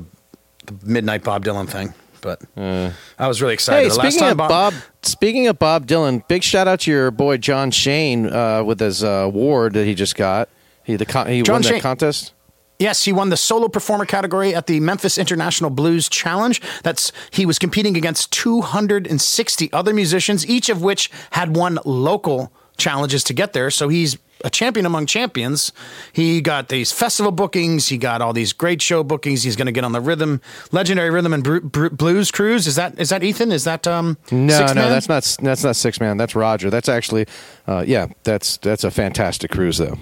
the 0.66 0.74
midnight 0.84 1.22
Bob 1.22 1.44
Dylan 1.44 1.68
thing, 1.68 1.94
but 2.20 2.40
I 2.56 3.28
was 3.28 3.40
really 3.40 3.54
excited. 3.54 3.82
Hey, 3.84 3.88
the 3.88 3.94
last 3.94 4.14
speaking 4.14 4.20
time 4.20 4.40
of 4.40 4.48
Bob, 4.48 4.74
speaking 5.02 5.46
of 5.48 5.58
Bob 5.58 5.86
Dylan, 5.86 6.26
big 6.26 6.42
shout 6.42 6.66
out 6.66 6.80
to 6.80 6.90
your 6.90 7.10
boy 7.10 7.36
Jon 7.36 7.70
Shain 7.70 8.30
uh, 8.32 8.64
with 8.64 8.80
his 8.80 9.04
uh, 9.04 9.08
award 9.08 9.74
that 9.74 9.84
he 9.84 9.94
just 9.94 10.16
got. 10.16 10.48
He 10.84 10.96
the 10.96 11.06
con- 11.06 11.28
he 11.28 11.42
John 11.42 11.54
won 11.54 11.62
that 11.62 11.74
Shain- 11.74 11.80
contest. 11.80 12.32
Yes, 12.78 13.04
he 13.04 13.12
won 13.12 13.30
the 13.30 13.38
solo 13.38 13.68
performer 13.68 14.04
category 14.04 14.54
at 14.54 14.66
the 14.66 14.80
Memphis 14.80 15.16
International 15.16 15.70
Blues 15.70 16.10
Challenge. 16.10 16.60
That's 16.82 17.10
he 17.30 17.46
was 17.46 17.58
competing 17.58 17.96
against 17.96 18.30
260 18.32 19.72
other 19.72 19.94
musicians, 19.94 20.46
each 20.46 20.68
of 20.68 20.82
which 20.82 21.10
had 21.30 21.56
won 21.56 21.78
local 21.86 22.52
challenges 22.76 23.24
to 23.24 23.32
get 23.32 23.54
there. 23.54 23.70
So 23.70 23.88
he's 23.88 24.18
a 24.46 24.50
champion 24.50 24.86
among 24.86 25.06
champions. 25.06 25.72
He 26.12 26.40
got 26.40 26.68
these 26.68 26.92
festival 26.92 27.32
bookings. 27.32 27.88
He 27.88 27.98
got 27.98 28.22
all 28.22 28.32
these 28.32 28.52
great 28.52 28.80
show 28.80 29.02
bookings. 29.02 29.42
He's 29.42 29.56
going 29.56 29.66
to 29.66 29.72
get 29.72 29.82
on 29.84 29.90
the 29.90 30.00
rhythm, 30.00 30.40
legendary 30.70 31.10
rhythm 31.10 31.32
and 31.32 31.42
Bru- 31.42 31.60
Bru- 31.60 31.90
blues 31.90 32.30
cruise. 32.30 32.66
Is 32.68 32.76
that 32.76 32.98
is 32.98 33.10
that 33.10 33.24
Ethan? 33.24 33.50
Is 33.50 33.64
that 33.64 33.86
um? 33.88 34.16
No, 34.30 34.56
Six 34.56 34.74
no, 34.74 34.82
Man? 34.82 34.90
that's 34.90 35.08
not 35.08 35.36
that's 35.42 35.64
not 35.64 35.74
Sixthman. 35.74 36.16
That's 36.16 36.36
Roger. 36.36 36.70
That's 36.70 36.88
actually, 36.88 37.26
uh, 37.66 37.84
yeah, 37.86 38.06
that's 38.22 38.56
that's 38.58 38.84
a 38.84 38.90
fantastic 38.90 39.50
cruise 39.50 39.78
though. 39.78 39.98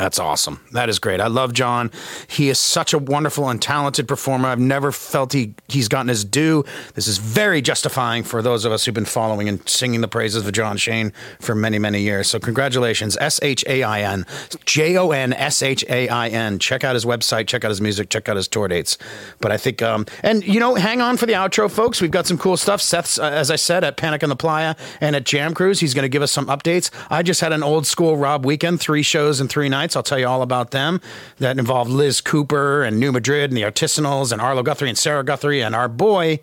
That's 0.00 0.18
awesome. 0.18 0.60
That 0.72 0.88
is 0.88 0.98
great. 0.98 1.20
I 1.20 1.26
love 1.26 1.52
John. 1.52 1.90
He 2.26 2.48
is 2.48 2.58
such 2.58 2.94
a 2.94 2.98
wonderful 2.98 3.50
and 3.50 3.60
talented 3.60 4.08
performer. 4.08 4.48
I've 4.48 4.58
never 4.58 4.92
felt 4.92 5.34
he, 5.34 5.52
he's 5.68 5.88
gotten 5.88 6.08
his 6.08 6.24
due. 6.24 6.64
This 6.94 7.06
is 7.06 7.18
very 7.18 7.60
justifying 7.60 8.22
for 8.22 8.40
those 8.40 8.64
of 8.64 8.72
us 8.72 8.86
who've 8.86 8.94
been 8.94 9.04
following 9.04 9.46
and 9.46 9.68
singing 9.68 10.00
the 10.00 10.08
praises 10.08 10.46
of 10.46 10.50
Jon 10.54 10.78
Shain 10.78 11.12
for 11.38 11.54
many, 11.54 11.78
many 11.78 12.00
years. 12.00 12.28
So, 12.28 12.38
congratulations. 12.38 13.18
S 13.20 13.40
H 13.42 13.62
A 13.68 13.82
I 13.82 14.00
N. 14.00 14.24
J 14.64 14.96
O 14.96 15.10
N 15.10 15.34
S 15.34 15.62
H 15.62 15.84
A 15.90 16.08
I 16.08 16.28
N. 16.28 16.58
Check 16.58 16.82
out 16.82 16.94
his 16.94 17.04
website, 17.04 17.46
check 17.46 17.62
out 17.66 17.68
his 17.68 17.82
music, 17.82 18.08
check 18.08 18.26
out 18.26 18.36
his 18.36 18.48
tour 18.48 18.68
dates. 18.68 18.96
But 19.42 19.52
I 19.52 19.58
think, 19.58 19.82
um, 19.82 20.06
and 20.22 20.42
you 20.46 20.60
know, 20.60 20.76
hang 20.76 21.02
on 21.02 21.18
for 21.18 21.26
the 21.26 21.34
outro, 21.34 21.70
folks. 21.70 22.00
We've 22.00 22.10
got 22.10 22.26
some 22.26 22.38
cool 22.38 22.56
stuff. 22.56 22.80
Seth's, 22.80 23.18
uh, 23.18 23.24
as 23.24 23.50
I 23.50 23.56
said, 23.56 23.84
at 23.84 23.98
Panic 23.98 24.22
on 24.22 24.30
the 24.30 24.36
Playa 24.36 24.76
and 25.02 25.14
at 25.14 25.26
Jam 25.26 25.52
Cruise. 25.52 25.78
He's 25.78 25.92
going 25.92 26.04
to 26.04 26.08
give 26.08 26.22
us 26.22 26.32
some 26.32 26.46
updates. 26.46 26.90
I 27.10 27.22
just 27.22 27.42
had 27.42 27.52
an 27.52 27.62
old 27.62 27.86
school 27.86 28.16
Rob 28.16 28.46
weekend, 28.46 28.80
three 28.80 29.02
shows 29.02 29.42
in 29.42 29.48
three 29.48 29.68
nights. 29.68 29.89
I'll 29.96 30.02
tell 30.02 30.18
you 30.18 30.26
all 30.28 30.42
about 30.42 30.70
them. 30.70 31.00
That 31.38 31.58
involved 31.58 31.90
Liz 31.90 32.20
Cooper 32.20 32.82
and 32.82 32.98
New 33.00 33.12
Madrid 33.12 33.50
and 33.50 33.56
the 33.56 33.62
Artisanals 33.62 34.32
and 34.32 34.40
Arlo 34.40 34.62
Guthrie 34.62 34.88
and 34.88 34.98
Sarah 34.98 35.24
Guthrie 35.24 35.62
and 35.62 35.74
our 35.74 35.88
boy, 35.88 36.40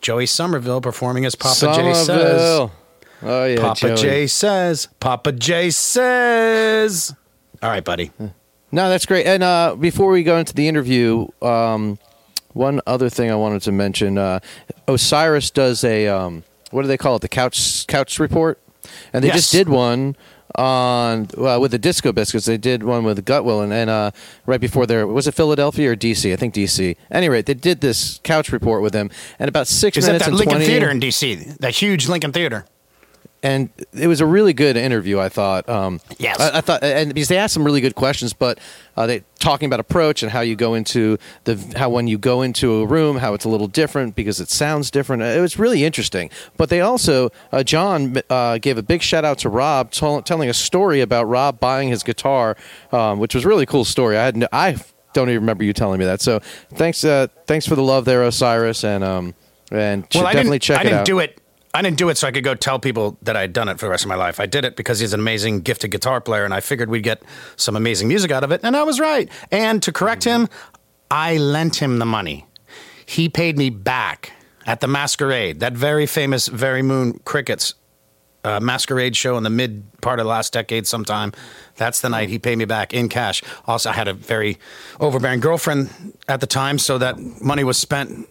Joey 0.00 0.26
Somerville, 0.26 0.80
performing 0.80 1.24
as 1.24 1.34
Papa 1.34 1.72
J 1.74 1.94
says. 1.94 2.70
Oh 3.22 3.44
yeah, 3.44 3.60
Papa 3.60 3.80
Joey. 3.80 3.96
J 3.96 4.26
says. 4.26 4.88
Papa 4.98 5.32
J 5.32 5.70
says. 5.70 7.14
All 7.62 7.68
right, 7.70 7.84
buddy. 7.84 8.10
No, 8.72 8.88
that's 8.88 9.04
great. 9.06 9.26
And 9.26 9.42
uh, 9.42 9.76
before 9.78 10.10
we 10.10 10.22
go 10.22 10.38
into 10.38 10.54
the 10.54 10.68
interview, 10.68 11.26
um, 11.42 11.98
one 12.52 12.80
other 12.86 13.08
thing 13.10 13.30
I 13.30 13.34
wanted 13.34 13.62
to 13.62 13.72
mention: 13.72 14.16
uh, 14.16 14.40
Osiris 14.88 15.50
does 15.50 15.84
a 15.84 16.08
um, 16.08 16.44
what 16.70 16.82
do 16.82 16.88
they 16.88 16.96
call 16.96 17.16
it? 17.16 17.22
The 17.22 17.28
couch 17.28 17.86
couch 17.86 18.18
report, 18.18 18.58
and 19.12 19.22
they 19.22 19.28
Yes. 19.28 19.36
just 19.36 19.52
did 19.52 19.68
one 19.68 20.16
on 20.60 21.28
well, 21.36 21.60
with 21.60 21.70
the 21.70 21.78
Disco 21.78 22.12
Biscuits. 22.12 22.46
They 22.46 22.58
did 22.58 22.82
one 22.82 23.04
with 23.04 23.24
Gutwill, 23.24 23.64
and, 23.64 23.72
and 23.72 23.88
uh, 23.88 24.10
right 24.46 24.60
before 24.60 24.86
there 24.86 25.06
was 25.06 25.26
it 25.26 25.32
Philadelphia 25.32 25.90
or 25.90 25.96
DC? 25.96 26.32
I 26.32 26.36
think 26.36 26.54
DC. 26.54 26.96
Anyway, 27.10 27.42
they 27.42 27.54
did 27.54 27.80
this 27.80 28.20
couch 28.22 28.52
report 28.52 28.82
with 28.82 28.94
him, 28.94 29.10
and 29.38 29.48
about 29.48 29.66
six 29.66 29.96
Is 29.96 30.04
that 30.04 30.10
minutes 30.10 30.26
that 30.26 30.30
and 30.30 30.38
Lincoln 30.38 30.56
20 30.56 30.66
Theater 30.66 30.90
in 30.90 31.00
D.C., 31.00 31.34
that 31.60 31.74
huge 31.74 32.08
Lincoln 32.08 32.32
Theater? 32.32 32.66
And 33.42 33.70
it 33.94 34.06
was 34.06 34.20
a 34.20 34.26
really 34.26 34.52
good 34.52 34.76
interview. 34.76 35.18
I 35.18 35.28
thought. 35.28 35.68
Um, 35.68 36.00
Yes. 36.18 36.38
I, 36.38 36.58
I 36.58 36.60
thought, 36.60 36.82
and 36.84 37.14
because 37.14 37.28
they 37.28 37.38
asked 37.38 37.54
some 37.54 37.64
really 37.64 37.80
good 37.80 37.94
questions, 37.94 38.32
but 38.34 38.58
uh, 38.96 39.06
they 39.06 39.24
talking 39.38 39.66
about 39.66 39.80
approach 39.80 40.22
and 40.22 40.30
how 40.30 40.40
you 40.42 40.54
go 40.56 40.74
into 40.74 41.16
the 41.44 41.56
how 41.76 41.88
when 41.88 42.06
you 42.06 42.18
go 42.18 42.42
into 42.42 42.82
a 42.82 42.86
room, 42.86 43.16
how 43.16 43.32
it's 43.32 43.46
a 43.46 43.48
little 43.48 43.68
different 43.68 44.14
because 44.14 44.40
it 44.40 44.50
sounds 44.50 44.90
different. 44.90 45.22
It 45.22 45.40
was 45.40 45.58
really 45.58 45.84
interesting. 45.84 46.28
But 46.58 46.68
they 46.68 46.82
also, 46.82 47.30
uh, 47.52 47.62
John 47.62 48.16
uh, 48.28 48.58
gave 48.58 48.76
a 48.76 48.82
big 48.82 49.00
shout 49.00 49.24
out 49.24 49.38
to 49.38 49.48
Rob, 49.48 49.90
tell, 49.90 50.20
telling 50.20 50.50
a 50.50 50.54
story 50.54 51.00
about 51.00 51.24
Rob 51.24 51.58
buying 51.58 51.88
his 51.88 52.02
guitar, 52.02 52.56
um, 52.92 53.18
which 53.18 53.34
was 53.34 53.44
a 53.46 53.48
really 53.48 53.64
cool 53.66 53.86
story. 53.86 54.18
I 54.18 54.24
had 54.26 54.36
no, 54.36 54.48
I 54.52 54.76
don't 55.14 55.30
even 55.30 55.40
remember 55.40 55.64
you 55.64 55.72
telling 55.72 55.98
me 55.98 56.04
that. 56.04 56.20
So 56.20 56.40
thanks, 56.74 57.02
uh, 57.02 57.28
thanks 57.46 57.66
for 57.66 57.74
the 57.76 57.82
love 57.82 58.04
there, 58.04 58.22
Osiris, 58.24 58.84
and 58.84 59.02
um, 59.02 59.34
and 59.72 60.06
Well, 60.14 60.26
I 60.26 60.32
definitely 60.34 60.58
didn't, 60.58 60.62
check 60.64 60.78
I 60.78 60.80
it 60.82 60.84
didn't 60.84 60.98
out. 60.98 61.06
do 61.06 61.18
it. 61.20 61.39
I 61.72 61.82
didn't 61.82 61.98
do 61.98 62.08
it 62.08 62.18
so 62.18 62.26
I 62.26 62.32
could 62.32 62.42
go 62.42 62.54
tell 62.54 62.80
people 62.80 63.16
that 63.22 63.36
I 63.36 63.42
had 63.42 63.52
done 63.52 63.68
it 63.68 63.78
for 63.78 63.86
the 63.86 63.90
rest 63.90 64.04
of 64.04 64.08
my 64.08 64.16
life. 64.16 64.40
I 64.40 64.46
did 64.46 64.64
it 64.64 64.74
because 64.74 64.98
he's 64.98 65.12
an 65.12 65.20
amazing, 65.20 65.60
gifted 65.60 65.92
guitar 65.92 66.20
player, 66.20 66.44
and 66.44 66.52
I 66.52 66.60
figured 66.60 66.90
we'd 66.90 67.02
get 67.02 67.22
some 67.56 67.76
amazing 67.76 68.08
music 68.08 68.32
out 68.32 68.42
of 68.42 68.50
it. 68.50 68.60
And 68.64 68.76
I 68.76 68.82
was 68.82 68.98
right. 68.98 69.28
And 69.52 69.82
to 69.84 69.92
correct 69.92 70.24
him, 70.24 70.48
I 71.10 71.36
lent 71.36 71.76
him 71.76 71.98
the 71.98 72.06
money. 72.06 72.46
He 73.06 73.28
paid 73.28 73.56
me 73.56 73.70
back 73.70 74.32
at 74.66 74.80
the 74.80 74.88
Masquerade, 74.88 75.60
that 75.60 75.72
very 75.72 76.06
famous 76.06 76.48
Very 76.48 76.82
Moon 76.82 77.20
Crickets 77.24 77.74
uh, 78.44 78.60
masquerade 78.60 79.16
show 79.16 79.36
in 79.36 79.42
the 79.42 79.50
mid 79.50 79.84
part 80.00 80.18
of 80.18 80.24
the 80.24 80.30
last 80.30 80.52
decade 80.52 80.86
sometime. 80.86 81.32
That's 81.76 82.00
the 82.00 82.08
night 82.08 82.28
he 82.28 82.38
paid 82.38 82.58
me 82.58 82.64
back 82.64 82.94
in 82.94 83.08
cash. 83.08 83.42
Also, 83.66 83.90
I 83.90 83.92
had 83.92 84.08
a 84.08 84.14
very 84.14 84.58
overbearing 84.98 85.40
girlfriend 85.40 85.90
at 86.28 86.40
the 86.40 86.46
time, 86.46 86.78
so 86.78 86.98
that 86.98 87.18
money 87.42 87.64
was 87.64 87.78
spent 87.78 88.28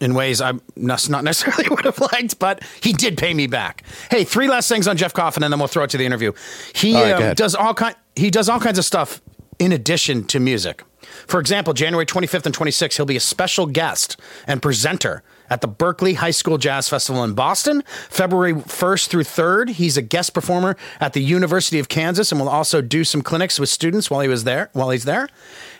in 0.00 0.14
ways 0.14 0.40
I 0.40 0.52
not 0.76 1.24
necessarily 1.24 1.68
would 1.70 1.84
have 1.84 1.98
liked, 1.98 2.38
but 2.38 2.62
he 2.82 2.92
did 2.92 3.16
pay 3.16 3.34
me 3.34 3.46
back. 3.46 3.82
Hey, 4.10 4.24
three 4.24 4.48
last 4.48 4.68
things 4.68 4.88
on 4.88 4.96
Jeff 4.96 5.14
Coffin, 5.14 5.42
and 5.42 5.52
then 5.52 5.58
we'll 5.58 5.68
throw 5.68 5.84
it 5.84 5.90
to 5.90 5.98
the 5.98 6.06
interview. 6.06 6.32
He 6.74 6.94
All 6.94 7.02
right, 7.02 7.22
um, 7.30 7.34
does 7.34 7.54
all 7.54 7.74
kind 7.74 7.96
he 8.14 8.30
does 8.30 8.48
all 8.48 8.60
kinds 8.60 8.78
of 8.78 8.84
stuff 8.84 9.20
in 9.58 9.72
addition 9.72 10.24
to 10.24 10.40
music. 10.40 10.82
For 11.26 11.40
example, 11.40 11.72
January 11.72 12.06
25th 12.06 12.46
and 12.46 12.54
26th, 12.54 12.96
he'll 12.96 13.06
be 13.06 13.16
a 13.16 13.20
special 13.20 13.66
guest 13.66 14.18
and 14.46 14.60
presenter 14.60 15.22
at 15.48 15.60
the 15.60 15.68
Berklee 15.68 16.16
High 16.16 16.32
School 16.32 16.58
Jazz 16.58 16.88
Festival 16.88 17.22
in 17.24 17.34
Boston. 17.34 17.82
February 18.10 18.54
1st 18.54 19.08
through 19.08 19.22
3rd, 19.22 19.70
he's 19.70 19.96
a 19.96 20.02
guest 20.02 20.34
performer 20.34 20.76
at 21.00 21.12
the 21.12 21.22
University 21.22 21.78
of 21.78 21.88
Kansas 21.88 22.32
and 22.32 22.40
will 22.40 22.48
also 22.48 22.80
do 22.80 23.04
some 23.04 23.22
clinics 23.22 23.60
with 23.60 23.68
students 23.68 24.10
while 24.10 24.20
he 24.20 24.28
was 24.28 24.44
there, 24.44 24.70
while 24.72 24.90
he's 24.90 25.04
there. 25.04 25.28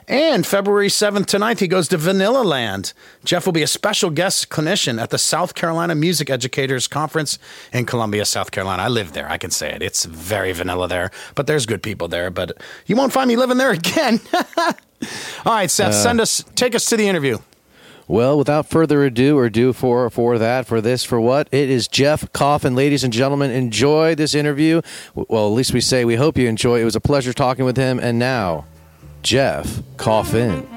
And 0.09 0.47
February 0.47 0.87
7th 0.87 1.27
to 1.27 1.39
9th, 1.39 1.59
he 1.59 1.67
goes 1.67 1.89
to 1.89 1.97
Vanilla 1.97 2.43
Land. 2.43 2.93
Jeff 3.25 3.45
will 3.45 3.53
be 3.53 3.65
a 3.65 3.67
special 3.67 4.11
guest 4.11 4.51
clinician 4.51 5.03
at 5.03 5.11
the 5.11 5.19
South 5.19 5.57
Carolina 5.57 5.97
Music 5.97 6.31
Educators 6.31 6.87
Conference 6.87 7.41
in 7.73 7.87
Columbia, 7.87 8.25
South 8.25 8.53
Carolina. 8.53 8.85
I 8.85 8.89
live 8.89 9.15
there. 9.15 9.29
I 9.29 9.37
can 9.37 9.51
say 9.51 9.73
it. 9.73 9.83
It's 9.83 10.05
very 10.05 10.53
vanilla 10.53 10.87
there, 10.87 11.11
but 11.35 11.49
there's 11.49 11.67
good 11.67 11.83
people 11.83 12.07
there. 12.07 12.31
But 12.31 12.53
you 12.87 12.95
won't 12.95 13.13
find 13.13 13.27
me 13.27 13.35
living 13.35 13.57
there 13.57 13.71
again. 13.73 14.21
All 15.45 15.53
right, 15.53 15.71
Seth, 15.71 15.89
uh, 15.89 15.93
send 15.93 16.21
us, 16.21 16.45
take 16.55 16.77
us 16.77 16.85
to 16.87 16.97
the 16.97 17.09
interview. 17.09 17.39
Well, 18.09 18.39
without 18.39 18.67
further 18.69 19.03
ado, 19.05 19.37
or 19.37 19.51
do 19.51 19.73
for 19.73 20.09
for 20.11 20.39
that, 20.39 20.69
for 20.69 20.81
this, 20.81 21.03
for 21.03 21.21
what? 21.21 21.49
It 21.51 21.69
is 21.69 21.89
Jeff 21.89 22.33
Coffin, 22.33 22.77
ladies 22.77 23.03
and 23.03 23.13
gentlemen. 23.13 23.51
Enjoy 23.51 24.15
this 24.15 24.33
interview. 24.33 24.83
Well, 25.17 25.49
at 25.49 25.53
least 25.53 25.73
we 25.73 25.81
say 25.81 26.05
we 26.05 26.15
hope 26.15 26.39
you 26.39 26.49
enjoy. 26.49 26.81
It 26.81 26.85
was 26.85 26.95
a 26.95 27.01
pleasure 27.01 27.33
talking 27.33 27.65
with 27.65 27.77
him, 27.77 27.99
and 27.99 28.17
now, 28.17 28.67
Jeff 29.27 29.83
Coffin. 29.97 30.76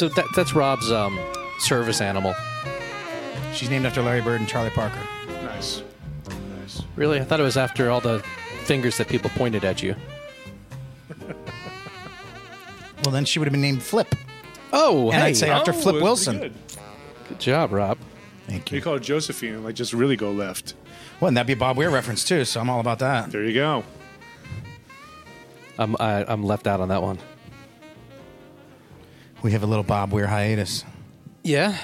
So 0.00 0.08
that, 0.08 0.24
that's 0.34 0.54
Rob's 0.54 0.90
um, 0.90 1.20
service 1.58 2.00
animal. 2.00 2.34
She's 3.52 3.68
named 3.68 3.84
after 3.84 4.00
Larry 4.00 4.22
Bird 4.22 4.40
and 4.40 4.48
Charlie 4.48 4.70
Parker. 4.70 4.98
Nice. 5.28 5.82
Nice. 6.58 6.80
Really? 6.96 7.20
I 7.20 7.24
thought 7.24 7.38
it 7.38 7.42
was 7.42 7.58
after 7.58 7.90
all 7.90 8.00
the 8.00 8.20
fingers 8.64 8.96
that 8.96 9.08
people 9.08 9.28
pointed 9.36 9.62
at 9.62 9.82
you. 9.82 9.94
Well, 13.04 13.12
then 13.12 13.24
she 13.26 13.38
would 13.38 13.46
have 13.46 13.52
been 13.52 13.60
named 13.60 13.82
Flip. 13.82 14.14
Oh, 14.72 15.10
And 15.10 15.20
hey. 15.20 15.28
I'd 15.28 15.36
say 15.36 15.50
after 15.50 15.70
Oh, 15.70 15.74
Flip 15.74 15.94
that's 15.96 16.02
Wilson. 16.02 16.38
pretty 16.38 16.54
Good 17.28 17.40
job, 17.40 17.72
Rob. 17.72 17.98
Thank 18.46 18.70
You 18.72 18.76
you. 18.76 18.82
call 18.82 18.94
it 18.96 19.00
Josephine 19.02 19.54
and 19.54 19.64
like 19.64 19.74
just 19.74 19.92
really 19.92 20.16
go 20.16 20.30
left. 20.32 20.74
Well, 21.20 21.28
and 21.28 21.36
that'd 21.36 21.46
be 21.46 21.52
a 21.54 21.56
Bob 21.56 21.76
Weir 21.78 21.90
reference 21.90 22.24
too, 22.24 22.44
so 22.46 22.60
I'm 22.60 22.68
all 22.70 22.80
about 22.80 22.98
that. 23.00 23.32
There 23.32 23.42
you 23.44 23.52
go. 23.54 23.84
I'm 25.78 25.94
I, 26.00 26.24
I'm 26.26 26.42
left 26.42 26.66
out 26.66 26.80
on 26.80 26.88
that 26.88 27.02
one. 27.02 27.18
We 29.42 29.52
have 29.52 29.62
a 29.62 29.66
little 29.66 29.84
Bob 29.84 30.12
Weir 30.12 30.26
hiatus. 30.26 30.84
Yeah. 31.42 31.78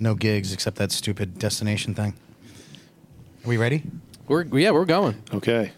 No 0.00 0.14
gigs 0.14 0.52
except 0.52 0.76
that 0.76 0.90
stupid 0.90 1.38
destination 1.38 1.94
thing. 1.94 2.14
Are 3.44 3.48
we 3.48 3.56
ready? 3.56 3.82
We're 4.26 4.44
yeah 4.44 4.70
we're 4.72 4.84
going. 4.84 5.22
Okay. 5.32 5.70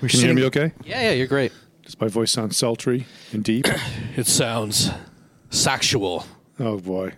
We're 0.00 0.08
Can 0.08 0.20
you 0.20 0.26
hear 0.26 0.34
me 0.34 0.44
okay? 0.44 0.72
Yeah 0.84 1.02
yeah 1.02 1.10
you're 1.12 1.26
great. 1.26 1.52
Does 1.84 2.00
my 2.00 2.08
voice 2.08 2.32
sound 2.32 2.54
sultry 2.54 3.06
and 3.32 3.44
deep? 3.44 3.66
It 4.16 4.26
sounds 4.26 4.90
sexual. 5.50 6.24
oh 6.58 6.78
boy. 6.78 7.12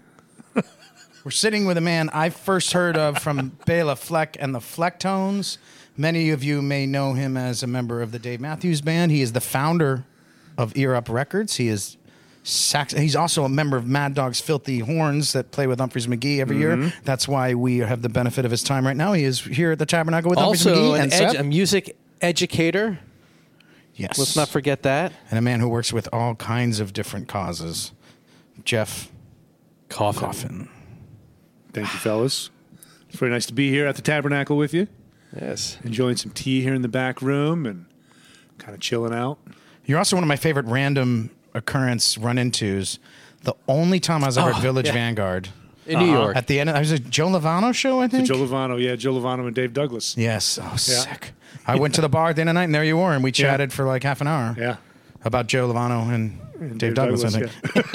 We're 1.25 1.31
sitting 1.31 1.65
with 1.65 1.77
a 1.77 1.81
man 1.81 2.11
I 2.13 2.31
first 2.31 2.73
heard 2.73 2.97
of 2.97 3.19
from 3.19 3.57
Bela 3.67 3.95
Fleck 3.95 4.37
and 4.41 4.53
the 4.53 4.59
Flecktones. 4.59 5.59
Many 5.97 6.31
of 6.31 6.43
you 6.43 6.61
may 6.61 6.87
know 6.87 7.13
him 7.13 7.37
as 7.37 7.63
a 7.63 7.67
member 7.69 8.03
of 8.03 8.11
the 8.11 8.19
Dave 8.19 8.41
Matthews 8.41 8.81
Band. 8.81 9.13
He 9.13 9.23
is 9.23 9.33
the 9.33 9.41
founder 9.41 10.05
of 10.57 10.77
Ear 10.77 10.95
Up 10.97 11.09
Records. 11.09 11.57
He 11.57 11.69
is 11.69 11.97
sax. 12.49 12.93
He's 12.93 13.15
also 13.17 13.45
a 13.45 13.49
member 13.49 13.77
of 13.77 13.87
Mad 13.87 14.15
Dog's 14.15 14.41
Filthy 14.41 14.79
Horns 14.81 15.33
that 15.33 15.51
play 15.51 15.67
with 15.67 15.79
Umphrey's 15.79 16.07
McGee 16.07 16.39
every 16.41 16.59
year. 16.59 16.77
Mm-hmm. 16.77 17.05
That's 17.05 17.29
why 17.29 17.55
we 17.55 17.79
have 17.79 18.03
the 18.03 18.09
benefit 18.09 18.45
of 18.45 18.51
his 18.51 18.63
time 18.63 18.87
right 18.87 18.97
now. 18.97 19.13
He 19.13 19.25
is 19.25 19.41
here 19.41 19.73
at 19.73 19.79
the 19.79 19.87
Tabernacle 19.87 20.31
with 20.31 20.39
Umphrey's 20.39 20.67
Also 20.67 20.75
McGee 20.75 20.95
an 20.97 21.01
and 21.03 21.13
edu- 21.13 21.17
Seth. 21.33 21.39
a 21.41 21.45
music 21.45 21.97
educator. 22.21 22.99
yes, 23.95 24.19
Let's 24.19 24.37
not 24.37 24.49
forget 24.49 24.83
that. 24.83 25.13
and 25.31 25.39
a 25.39 25.43
man 25.43 25.61
who 25.61 25.69
works 25.69 25.93
with 25.93 26.09
all 26.13 26.35
kinds 26.35 26.81
of 26.81 26.93
different 26.93 27.29
causes. 27.29 27.93
Jeff 28.65 29.11
Coffin. 29.89 30.21
Coffin. 30.21 30.69
Thank 31.73 31.93
you, 31.93 31.99
fellas. 32.01 32.51
It's 33.09 33.19
very 33.19 33.31
nice 33.31 33.47
to 33.47 33.55
be 33.55 33.71
here 33.71 33.87
at 33.87 33.97
the 33.97 34.03
Tabernacle 34.03 34.57
with 34.57 34.75
you. 34.75 34.87
Yes. 35.39 35.79
Enjoying 35.85 36.17
some 36.17 36.31
tea 36.33 36.63
here 36.63 36.75
in 36.75 36.83
the 36.83 36.89
back 36.89 37.21
room 37.23 37.67
and 37.67 37.87
kind 38.59 38.75
of 38.75 38.81
chilling 38.81 39.15
out. 39.15 39.39
You're 39.85 39.99
also 39.99 40.17
one 40.17 40.23
of 40.25 40.29
my 40.29 40.37
favorite 40.37 40.67
random 40.67 41.31
occurrence 41.59 42.17
run-intos. 42.17 42.99
The 43.43 43.55
only 43.69 44.01
time 44.01 44.25
I 44.25 44.27
was 44.29 44.39
ever 44.39 44.51
Oh, 44.51 44.55
at 44.57 44.63
Village 44.63 44.87
yeah. 44.87 44.93
Vanguard 44.93 45.49
In 45.87 45.99
New 45.99 46.11
York. 46.11 46.37
at 46.37 46.47
the 46.49 46.59
end, 46.61 46.71
I 46.71 46.79
was 46.81 46.91
a 46.91 46.99
Joe 46.99 47.29
Lovano 47.29 47.75
show, 47.75 48.01
I 48.01 48.09
think. 48.09 48.27
Joe 48.27 48.35
Lovano, 48.37 48.81
yeah, 48.83 48.97
Joe 48.97 49.13
Lovano 49.15 49.47
and 49.47 49.55
Dave 49.55 49.73
Douglas. 49.73 50.17
yes, 50.17 50.59
oh 50.63 50.77
sick. 50.77 51.33
I 51.67 51.77
went 51.77 51.95
to 51.97 52.01
the 52.01 52.09
bar 52.09 52.31
at 52.31 52.37
the 52.37 52.41
end 52.41 52.49
of 52.51 52.55
the 52.55 52.61
night, 52.61 52.65
and 52.65 52.75
there 52.75 52.85
you 52.85 52.97
were, 52.97 53.13
and 53.13 53.23
we 53.23 53.31
chatted 53.33 53.73
for 53.73 53.85
like 53.85 54.03
half 54.03 54.21
an 54.21 54.27
hour 54.27 54.57
Yeah. 54.59 54.77
about 55.25 55.47
Joe 55.49 55.71
Lovano 55.73 56.13
and, 56.13 56.39
Dave, 56.61 56.79
Dave 56.79 56.95
Douglas. 56.95 57.25
I 57.25 57.41
Douglas, 57.41 57.53
think 57.73 57.87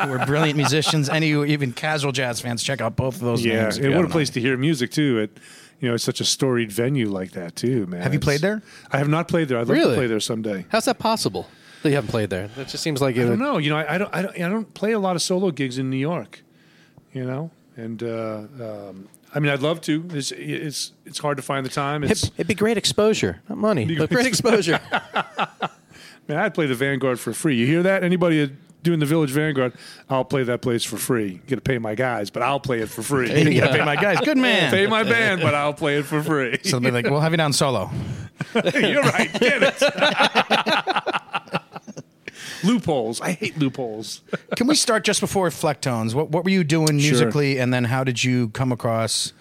Who 0.00 0.08
were 0.10 0.24
brilliant 0.26 0.56
musicians. 0.56 1.08
Any 1.08 1.28
even 1.52 1.72
casual 1.72 2.10
jazz 2.12 2.40
fans, 2.40 2.62
check 2.62 2.80
out 2.80 2.96
both 2.96 3.14
of 3.16 3.20
those 3.20 3.44
Yeah, 3.44 3.62
names. 3.62 3.78
if 3.78 3.84
and 3.84 3.92
what 3.92 3.98
a 3.98 4.02
haven't 4.02 4.12
place 4.12 4.30
to 4.30 4.40
hear 4.40 4.56
music 4.56 4.90
too. 4.90 5.18
It, 5.20 5.38
you 5.78 5.88
know, 5.88 5.94
it's 5.94 6.04
such 6.04 6.20
a 6.20 6.24
storied 6.24 6.70
venue 6.72 7.08
like 7.08 7.30
that 7.32 7.54
too, 7.56 7.86
man. 7.86 8.02
Have 8.02 8.12
you 8.12 8.20
played 8.20 8.40
there? 8.40 8.60
I 8.92 8.98
have 8.98 9.08
not 9.08 9.28
played 9.28 9.48
there. 9.48 9.58
I'd 9.58 9.68
like 9.68 9.76
Really? 9.78 9.92
to 9.94 9.96
play 9.96 10.06
there 10.08 10.20
someday. 10.20 10.66
How's 10.70 10.84
that 10.86 10.98
possible? 10.98 11.48
That 11.82 11.88
you 11.88 11.94
haven't 11.94 12.10
played 12.10 12.28
there. 12.28 12.48
That 12.56 12.68
just 12.68 12.82
seems 12.82 13.00
like 13.00 13.16
it 13.16 13.24
I 13.24 13.28
don't 13.28 13.38
know. 13.38 13.56
You 13.56 13.70
know, 13.70 13.78
I, 13.78 13.94
I 13.94 13.98
don't, 13.98 14.14
I 14.14 14.22
don't, 14.22 14.34
I 14.36 14.48
don't 14.50 14.74
play 14.74 14.92
a 14.92 14.98
lot 14.98 15.16
of 15.16 15.22
solo 15.22 15.50
gigs 15.50 15.78
in 15.78 15.88
New 15.88 15.96
York. 15.96 16.42
You 17.12 17.24
know, 17.24 17.50
and 17.76 18.02
uh, 18.02 18.42
um, 18.60 19.08
I 19.34 19.40
mean, 19.40 19.50
I'd 19.50 19.62
love 19.62 19.80
to. 19.82 20.04
It's, 20.12 20.30
it's, 20.32 20.92
it's 21.06 21.18
hard 21.18 21.36
to 21.38 21.42
find 21.42 21.64
the 21.64 21.70
time. 21.70 22.04
It's, 22.04 22.24
It'd, 22.24 22.34
it'd 22.34 22.46
be 22.48 22.54
great 22.54 22.76
exposure, 22.76 23.40
not 23.48 23.58
money, 23.58 23.86
but 23.86 24.08
great 24.08 24.10
great 24.10 24.26
exposure. 24.26 24.80
man, 26.28 26.38
I'd 26.38 26.54
play 26.54 26.66
the 26.66 26.74
Vanguard 26.74 27.18
for 27.18 27.32
free. 27.32 27.56
You 27.56 27.66
hear 27.66 27.82
that? 27.84 28.04
Anybody 28.04 28.50
doing 28.82 28.98
the 28.98 29.06
Village 29.06 29.30
Vanguard? 29.30 29.72
I'll 30.08 30.24
play 30.24 30.42
that 30.44 30.62
place 30.62 30.84
for 30.84 30.96
free. 30.96 31.40
Got 31.46 31.56
to 31.56 31.60
pay 31.62 31.78
my 31.78 31.94
guys, 31.94 32.30
but 32.30 32.42
I'll 32.42 32.60
play 32.60 32.80
it 32.80 32.88
for 32.88 33.02
free. 33.02 33.30
You 33.30 33.60
gotta 33.60 33.72
pay 33.72 33.84
my 33.84 33.96
guys. 33.96 34.20
Good 34.20 34.38
man. 34.38 34.70
pay 34.70 34.86
my 34.86 35.02
band, 35.02 35.40
but 35.40 35.54
I'll 35.54 35.74
play 35.74 35.98
it 35.98 36.04
for 36.06 36.22
free. 36.22 36.58
So 36.64 36.78
they'll 36.78 36.90
be 36.90 36.90
like, 36.90 37.10
we'll 37.10 37.20
have 37.20 37.32
you 37.32 37.38
down 37.38 37.52
solo. 37.52 37.90
You're 38.54 39.02
right. 39.02 39.32
Get 39.38 39.62
it. 39.62 41.04
Loopholes. 42.64 43.20
I 43.20 43.32
hate 43.32 43.58
loopholes. 43.58 44.22
Can 44.56 44.66
we 44.66 44.74
start 44.74 45.04
just 45.04 45.20
before 45.20 45.48
Flecktones? 45.50 46.14
What 46.14 46.30
what 46.30 46.44
were 46.44 46.50
you 46.50 46.64
doing 46.64 46.98
Sure. 46.98 47.10
musically, 47.12 47.58
and 47.58 47.72
then 47.72 47.84
how 47.84 48.04
did 48.04 48.22
you 48.22 48.48
come 48.50 48.72
across? 48.72 49.32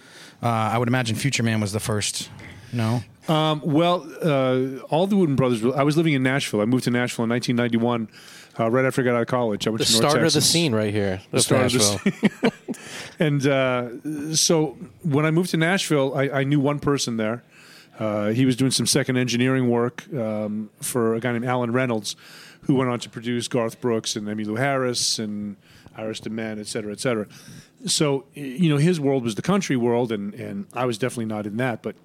Uh, 0.42 0.48
I 0.48 0.78
would 0.78 0.88
imagine 0.88 1.16
Future 1.16 1.44
Man 1.44 1.60
was 1.60 1.72
the 1.74 1.80
first. 1.80 2.30
No, 2.72 3.04
Um, 3.28 3.62
well, 3.66 4.08
uh, 4.22 4.80
all 4.90 5.08
the 5.08 5.16
Wooten 5.16 5.36
Brothers. 5.36 5.64
I 5.66 5.84
was 5.84 5.98
living 5.98 6.14
in 6.14 6.22
Nashville. 6.24 6.62
I 6.62 6.66
moved 6.66 6.84
to 6.86 6.92
Nashville 6.92 7.24
in 7.24 7.30
1991, 7.32 8.08
uh, 8.60 8.70
right 8.70 8.86
after 8.86 9.02
I 9.02 9.06
got 9.06 9.16
out 9.16 9.22
of 9.22 9.28
college. 9.28 9.66
I 9.68 9.72
went 9.72 9.80
the 9.80 9.86
to 9.86 9.92
North 10.02 10.12
start 10.12 10.24
of 10.26 10.34
the 10.34 10.42
scene 10.42 10.74
right 10.76 10.94
here. 10.94 11.20
The 11.32 11.38
of 11.38 11.44
start 11.44 11.66
of 11.66 11.72
the 11.74 11.80
scene. 11.80 12.52
and 13.20 13.46
uh, 13.48 14.36
so 14.36 14.78
when 15.04 15.26
I 15.26 15.32
moved 15.32 15.50
to 15.52 15.58
Nashville, 15.58 16.14
I, 16.16 16.30
I 16.30 16.44
knew 16.44 16.60
one 16.60 16.80
person 16.80 17.18
there. 17.18 17.44
Uh, 17.98 18.30
he 18.30 18.46
was 18.46 18.56
doing 18.56 18.72
some 18.72 18.86
second 18.86 19.18
engineering 19.18 19.68
work 19.70 20.06
um, 20.14 20.70
for 20.82 21.16
a 21.16 21.20
guy 21.20 21.32
named 21.34 21.44
Allen 21.46 21.74
Reynolds, 21.74 22.16
who 22.62 22.76
went 22.76 22.90
on 22.90 23.00
to 23.00 23.10
produce 23.10 23.48
Garth 23.48 23.82
Brooks 23.82 24.16
and 24.16 24.28
Emmylou 24.28 24.58
Harris 24.58 25.20
and 25.20 25.58
Iris 25.96 26.22
DeMent, 26.22 26.60
et 26.60 26.68
cetera, 26.68 26.92
et 26.92 27.00
cetera. 27.00 27.28
So, 27.86 28.26
you 28.34 28.70
know, 28.70 28.78
his 28.78 29.00
world 29.00 29.24
was 29.24 29.36
the 29.36 29.42
country 29.42 29.76
world, 29.76 30.12
and, 30.12 30.34
and 30.34 30.68
I 30.74 30.86
was 30.86 30.98
definitely 30.98 31.26
not 31.26 31.46
in 31.46 31.58
that. 31.58 31.82
But 31.82 31.96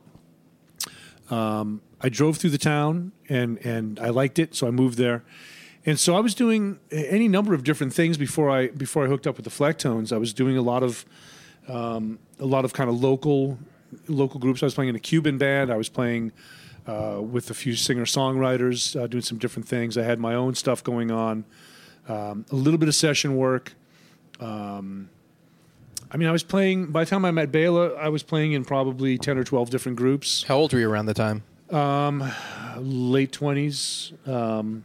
um, 1.31 1.83
I 2.01 2.09
drove 2.09 2.38
through 2.38 2.51
the 2.51 2.59
town, 2.59 3.12
and, 3.29 3.59
and 3.59 3.99
I 3.99 4.11
liked 4.11 4.38
it, 4.38 4.55
so 4.55 4.67
I 4.67 4.71
moved 4.71 4.99
there. 4.99 5.23
And 5.87 6.01
so 6.01 6.17
I 6.17 6.21
was 6.21 6.35
doing 6.35 6.79
any 6.90 7.29
number 7.29 7.53
of 7.53 7.62
different 7.62 7.93
things 7.93 8.17
before 8.17 8.49
I 8.49 8.69
before 8.69 9.05
I 9.05 9.09
hooked 9.09 9.27
up 9.27 9.37
with 9.37 9.45
the 9.45 9.51
Flecktones. 9.51 10.12
I 10.12 10.17
was 10.17 10.33
doing 10.33 10.57
a 10.57 10.62
lot 10.62 10.83
of 10.83 11.05
um, 11.69 12.19
a 12.40 12.47
lot 12.47 12.64
of 12.64 12.73
kind 12.73 12.88
of 12.88 13.03
local 13.03 13.59
local 14.09 14.40
groups. 14.40 14.62
I 14.62 14.67
was 14.67 14.75
playing 14.75 14.88
in 14.88 14.97
a 14.97 15.01
Cuban 15.01 15.37
band. 15.37 15.71
I 15.71 15.77
was 15.77 15.90
playing 15.90 16.33
uh, 16.87 17.20
with 17.20 17.51
a 17.51 17.55
few 17.55 17.75
singer 17.75 18.05
songwriters, 18.05 18.99
uh, 19.01 19.07
doing 19.07 19.23
some 19.23 19.38
different 19.38 19.68
things. 19.68 19.97
I 19.97 20.03
had 20.03 20.18
my 20.18 20.35
own 20.35 20.55
stuff 20.55 20.85
going 20.85 21.11
on, 21.11 21.44
um, 22.09 22.44
a 22.51 22.55
little 22.57 22.79
bit 22.79 22.88
of 22.88 22.94
session 22.94 23.37
work. 23.37 23.75
Um, 24.40 25.09
I 26.11 26.16
mean, 26.16 26.29
I 26.29 26.33
was 26.33 26.42
playing. 26.42 26.87
By 26.87 27.05
the 27.05 27.11
time 27.11 27.25
I 27.25 27.31
met 27.31 27.51
Bela, 27.51 27.94
I 27.94 28.09
was 28.09 28.23
playing 28.23 28.53
in 28.53 28.64
probably 28.64 29.18
ten 29.18 29.38
or 29.38 29.44
twelve 29.44 29.70
different 29.70 29.97
groups. 29.97 30.44
How 30.44 30.57
old 30.57 30.73
were 30.73 30.79
you 30.79 30.90
around 30.90 31.07
the 31.07 31.14
time? 31.14 31.42
Late 32.79 33.33
twenties. 33.33 34.12
Um, 34.27 34.85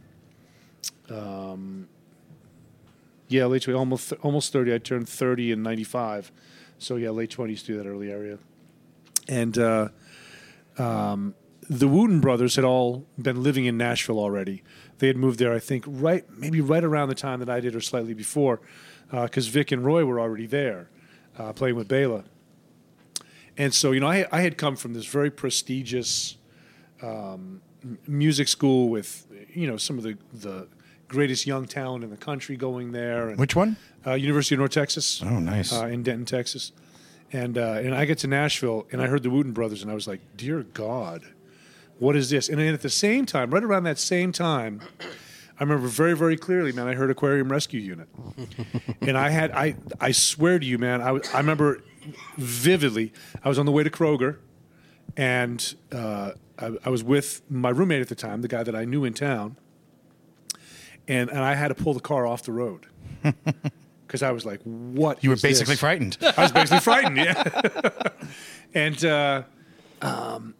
um, 1.08 1.88
yeah, 3.28 3.44
late 3.46 3.62
20s, 3.62 3.76
almost 3.78 4.12
almost 4.22 4.52
thirty. 4.52 4.74
I 4.74 4.78
turned 4.78 5.08
thirty 5.08 5.52
in 5.52 5.62
'95, 5.62 6.32
so 6.78 6.96
yeah, 6.96 7.10
late 7.10 7.30
twenties 7.30 7.62
through 7.62 7.78
that 7.78 7.86
early 7.86 8.10
area. 8.10 8.38
And 9.28 9.56
uh, 9.56 9.88
um, 10.78 11.34
the 11.70 11.86
Wooten 11.86 12.20
brothers 12.20 12.56
had 12.56 12.64
all 12.64 13.06
been 13.16 13.42
living 13.44 13.64
in 13.64 13.78
Nashville 13.78 14.18
already. 14.18 14.62
They 14.98 15.06
had 15.06 15.16
moved 15.16 15.38
there, 15.38 15.54
I 15.54 15.60
think, 15.60 15.84
right 15.86 16.24
maybe 16.36 16.60
right 16.60 16.82
around 16.82 17.08
the 17.08 17.14
time 17.14 17.38
that 17.38 17.48
I 17.48 17.60
did, 17.60 17.76
or 17.76 17.80
slightly 17.80 18.12
before, 18.12 18.60
because 19.10 19.46
Vic 19.46 19.70
and 19.70 19.84
Roy 19.84 20.04
were 20.04 20.18
already 20.18 20.46
there, 20.46 20.90
uh, 21.38 21.52
playing 21.52 21.76
with 21.76 21.86
Bela. 21.86 22.24
And 23.56 23.72
so, 23.72 23.92
you 23.92 24.00
know, 24.00 24.08
I, 24.08 24.26
I 24.32 24.40
had 24.40 24.58
come 24.58 24.74
from 24.74 24.94
this 24.94 25.06
very 25.06 25.30
prestigious 25.30 26.36
um, 27.02 27.62
music 28.06 28.48
school 28.48 28.88
with, 28.88 29.26
you 29.54 29.66
know, 29.68 29.76
some 29.76 29.96
of 29.96 30.02
the, 30.02 30.18
the 30.32 30.66
greatest 31.06 31.46
young 31.46 31.66
talent 31.66 32.02
in 32.02 32.10
the 32.10 32.16
country 32.16 32.56
going 32.56 32.92
there. 32.92 33.28
And, 33.28 33.38
which 33.38 33.54
one? 33.54 33.76
uh, 34.06 34.14
University 34.14 34.54
of 34.56 34.60
North 34.60 34.72
Texas. 34.72 35.22
Oh, 35.22 35.38
nice. 35.38 35.72
Uh, 35.72 35.86
in 35.86 36.02
Denton, 36.02 36.24
Texas. 36.24 36.72
And 37.32 37.56
uh, 37.56 37.74
and 37.74 37.94
I 37.94 38.06
get 38.06 38.18
to 38.18 38.26
Nashville 38.26 38.86
and 38.90 39.00
I 39.00 39.06
heard 39.06 39.22
the 39.22 39.30
Wooten 39.30 39.52
Brothers 39.52 39.82
and 39.82 39.90
I 39.90 39.94
was 39.94 40.08
like, 40.08 40.20
dear 40.36 40.64
God, 40.64 41.22
what 42.00 42.16
is 42.16 42.30
this? 42.30 42.48
And 42.48 42.58
then 42.58 42.72
at 42.74 42.80
the 42.80 42.90
same 42.90 43.26
time, 43.26 43.50
right 43.50 43.62
around 43.62 43.84
that 43.84 43.98
same 43.98 44.32
time, 44.32 44.80
I 45.58 45.62
remember 45.62 45.86
very 45.86 46.16
very 46.16 46.36
clearly, 46.36 46.72
man. 46.72 46.88
I 46.88 46.94
heard 46.94 47.10
Aquarium 47.10 47.52
Rescue 47.52 47.80
Unit, 47.80 48.08
and 49.02 49.16
I 49.16 49.28
had 49.28 49.52
I 49.52 49.76
I 50.00 50.10
swear 50.12 50.58
to 50.58 50.64
you, 50.64 50.78
man. 50.78 51.02
I 51.02 51.20
I 51.34 51.38
remember 51.38 51.82
vividly. 52.38 53.12
I 53.44 53.48
was 53.50 53.58
on 53.58 53.66
the 53.66 53.72
way 53.72 53.84
to 53.84 53.90
Kroger, 53.90 54.38
and 55.16 55.74
uh, 55.92 56.32
I, 56.58 56.70
I 56.86 56.88
was 56.88 57.04
with 57.04 57.42
my 57.50 57.68
roommate 57.68 58.00
at 58.00 58.08
the 58.08 58.14
time, 58.14 58.40
the 58.40 58.48
guy 58.48 58.62
that 58.62 58.74
I 58.74 58.86
knew 58.86 59.04
in 59.04 59.12
town, 59.12 59.56
and 61.06 61.28
and 61.28 61.40
I 61.40 61.54
had 61.54 61.68
to 61.68 61.74
pull 61.74 61.92
the 61.92 62.00
car 62.00 62.26
off 62.26 62.44
the 62.44 62.52
road 62.52 62.86
because 64.06 64.22
I 64.22 64.30
was 64.30 64.46
like, 64.46 64.62
"What?" 64.62 65.22
You 65.22 65.28
were 65.28 65.36
basically 65.36 65.74
this? 65.74 65.80
frightened. 65.80 66.16
I 66.22 66.42
was 66.44 66.52
basically 66.52 66.80
frightened, 66.80 67.18
yeah. 67.18 67.90
and 68.74 69.04
uh, 69.04 69.42
um, 70.00 70.54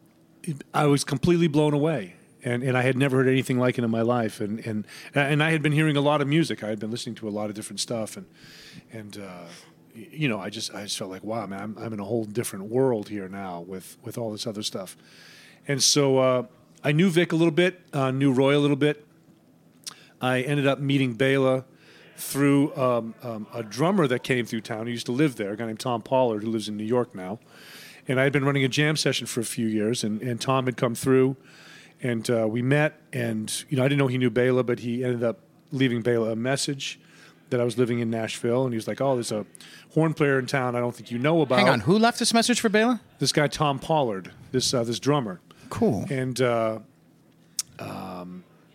I 0.72 0.87
was 0.87 1.05
completely 1.05 1.48
blown 1.48 1.74
away. 1.74 2.14
And, 2.42 2.62
and 2.62 2.74
I 2.74 2.81
had 2.83 2.96
never 2.96 3.18
heard 3.18 3.29
anything 3.29 3.59
like 3.59 3.76
it 3.76 3.85
in 3.85 3.90
my 3.90 4.00
life. 4.00 4.40
And, 4.40 4.61
and, 4.66 4.87
and 5.14 5.42
I 5.42 5.50
had 5.50 5.61
been 5.61 5.72
hearing 5.72 5.98
a 5.98 6.00
lot 6.00 6.22
of 6.22 6.29
music. 6.29 6.64
I 6.64 6.68
had 6.68 6.79
been 6.79 6.90
listening 6.90 7.14
to 7.16 7.29
a 7.29 7.31
lot 7.31 7.50
of 7.50 7.55
different 7.55 7.81
stuff. 7.81 8.16
And, 8.16 8.26
and 8.90 9.18
uh, 9.18 9.44
you 9.94 10.29
know, 10.29 10.38
I 10.38 10.50
just 10.50 10.74
I 10.74 10.83
just 10.83 10.98
felt 10.98 11.11
like, 11.11 11.24
wow, 11.24 11.46
man, 11.46 11.61
I'm, 11.61 11.79
I'm 11.79 11.92
in 11.92 12.00
a 12.00 12.05
whole 12.05 12.24
different 12.24 12.66
world 12.66 13.09
here 13.09 13.29
now 13.29 13.61
with 13.61 13.96
with 14.03 14.18
all 14.18 14.33
this 14.33 14.46
other 14.46 14.62
stuff. 14.62 14.96
And 15.68 15.83
so 15.83 16.18
uh, 16.18 16.42
I 16.83 16.92
knew 16.92 17.11
Vic 17.11 17.33
a 17.33 17.37
little 17.37 17.53
bit, 17.53 17.81
uh, 17.92 18.11
knew 18.11 18.33
Roy 18.33 18.57
a 18.57 18.61
little 18.61 18.76
bit. 18.76 19.07
I 20.20 20.40
ended 20.42 20.66
up 20.66 20.79
meeting 20.79 21.14
Bela 21.14 21.64
through 22.16 22.74
um, 22.76 23.14
um, 23.22 23.46
a 23.55 23.62
drummer 23.62 24.07
that 24.07 24.22
came 24.22 24.44
through 24.44 24.61
town 24.61 24.87
who 24.87 24.92
used 24.92 25.07
to 25.07 25.12
live 25.12 25.37
there, 25.37 25.53
a 25.53 25.57
guy 25.57 25.66
named 25.66 25.81
Tom 25.81 26.03
Pollard, 26.03 26.42
who 26.42 26.50
lives 26.50 26.68
in 26.68 26.76
New 26.76 26.85
York 26.85 27.14
now. 27.14 27.38
And 28.08 28.18
I 28.18 28.24
had 28.24 28.32
been 28.32 28.44
running 28.44 28.64
a 28.64 28.68
jam 28.68 28.96
session 28.96 29.26
for 29.26 29.40
a 29.40 29.44
few 29.44 29.66
years, 29.66 30.02
and, 30.04 30.20
and 30.22 30.40
Tom 30.40 30.66
had 30.66 30.76
come 30.76 30.94
through, 30.94 31.36
and 32.02 32.28
uh, 32.30 32.46
we 32.48 32.62
met. 32.62 33.00
And 33.12 33.64
you 33.68 33.76
know, 33.76 33.84
I 33.84 33.88
didn't 33.88 33.98
know 33.98 34.06
he 34.08 34.18
knew 34.18 34.30
Bela, 34.30 34.64
but 34.64 34.80
he 34.80 35.04
ended 35.04 35.22
up 35.22 35.40
leaving 35.70 36.02
Bela 36.02 36.32
a 36.32 36.36
message 36.36 36.98
that 37.50 37.60
I 37.60 37.64
was 37.64 37.76
living 37.78 37.98
in 38.00 38.10
Nashville, 38.10 38.64
and 38.64 38.72
he 38.72 38.76
was 38.76 38.88
like, 38.88 39.00
"Oh, 39.00 39.14
there's 39.14 39.32
a 39.32 39.44
horn 39.94 40.14
player 40.14 40.38
in 40.38 40.46
town. 40.46 40.76
I 40.76 40.80
don't 40.80 40.94
think 40.94 41.10
you 41.10 41.18
know 41.18 41.42
about." 41.42 41.58
Hang 41.58 41.68
on, 41.68 41.80
who 41.80 41.98
left 41.98 42.18
this 42.18 42.32
message 42.34 42.60
for 42.60 42.68
Bela? 42.68 43.00
This 43.18 43.32
guy 43.32 43.46
Tom 43.48 43.78
Pollard, 43.78 44.32
this 44.52 44.72
uh, 44.74 44.82
this 44.84 44.98
drummer, 44.98 45.40
Cool. 45.68 46.06
and 46.10 46.40
uh, 46.40 46.78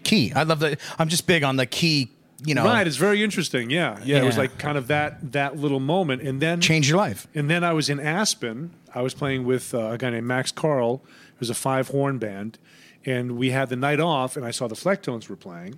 Key. 0.04 0.32
I 0.34 0.44
love 0.44 0.60
the. 0.60 0.78
I'm 1.00 1.10
just 1.10 1.26
big 1.26 1.44
on 1.44 1.56
the 1.56 1.66
key. 1.66 2.12
You 2.46 2.54
know, 2.54 2.66
right, 2.66 2.86
it's 2.86 2.98
very 2.98 3.24
interesting. 3.24 3.70
Yeah, 3.72 3.98
yeah, 4.04 4.22
It 4.22 4.24
was 4.26 4.38
like 4.38 4.60
kind 4.60 4.78
of 4.78 4.88
that 4.88 5.32
that 5.32 5.58
little 5.58 5.80
moment, 5.80 6.22
and 6.22 6.40
then 6.40 6.62
change 6.62 6.88
your 6.88 6.98
life. 6.98 7.28
And 7.34 7.50
then 7.50 7.64
I 7.64 7.74
was 7.74 7.90
in 7.90 8.00
Aspen. 8.00 8.72
I 8.96 9.02
was 9.02 9.14
playing 9.14 9.46
with 9.46 9.74
uh, 9.76 9.90
a 9.92 9.98
guy 9.98 10.10
named 10.10 10.26
Max 10.26 10.52
Carl. 10.52 11.04
It 11.34 11.40
was 11.40 11.50
a 11.50 11.54
five 11.56 11.90
horn 11.90 12.18
band, 12.18 12.58
and 13.06 13.34
we 13.38 13.52
had 13.52 13.70
the 13.70 13.76
night 13.76 14.00
off. 14.00 14.36
And 14.38 14.46
I 14.46 14.52
saw 14.52 14.68
the 14.68 14.76
Flecktones 14.76 15.28
were 15.30 15.36
playing, 15.36 15.78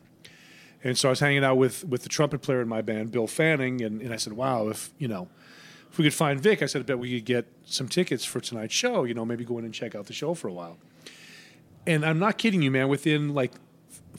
and 0.83 0.97
so 0.97 1.09
I 1.09 1.11
was 1.11 1.19
hanging 1.19 1.43
out 1.43 1.57
with 1.57 1.83
with 1.83 2.03
the 2.03 2.09
trumpet 2.09 2.41
player 2.41 2.61
in 2.61 2.67
my 2.67 2.81
band, 2.81 3.11
Bill 3.11 3.27
Fanning, 3.27 3.81
and, 3.81 4.01
and 4.01 4.13
I 4.13 4.17
said, 4.17 4.33
"Wow, 4.33 4.69
if 4.69 4.91
you 4.99 5.07
know, 5.07 5.27
if 5.91 5.97
we 5.97 6.03
could 6.03 6.13
find 6.13 6.39
Vic, 6.39 6.61
I 6.61 6.67
said, 6.67 6.81
I 6.81 6.85
bet 6.85 6.99
we 6.99 7.15
could 7.15 7.25
get 7.25 7.45
some 7.65 7.87
tickets 7.87 8.23
for 8.23 8.39
tonight's 8.39 8.73
show. 8.75 9.03
You 9.03 9.13
know, 9.15 9.25
maybe 9.25 9.43
go 9.43 9.57
in 9.57 9.65
and 9.65 9.73
check 9.73 9.95
out 9.95 10.05
the 10.05 10.13
show 10.13 10.33
for 10.35 10.47
a 10.47 10.53
while." 10.53 10.77
And 11.87 12.05
I'm 12.05 12.19
not 12.19 12.37
kidding 12.37 12.61
you, 12.61 12.69
man. 12.69 12.89
Within 12.89 13.33
like 13.33 13.53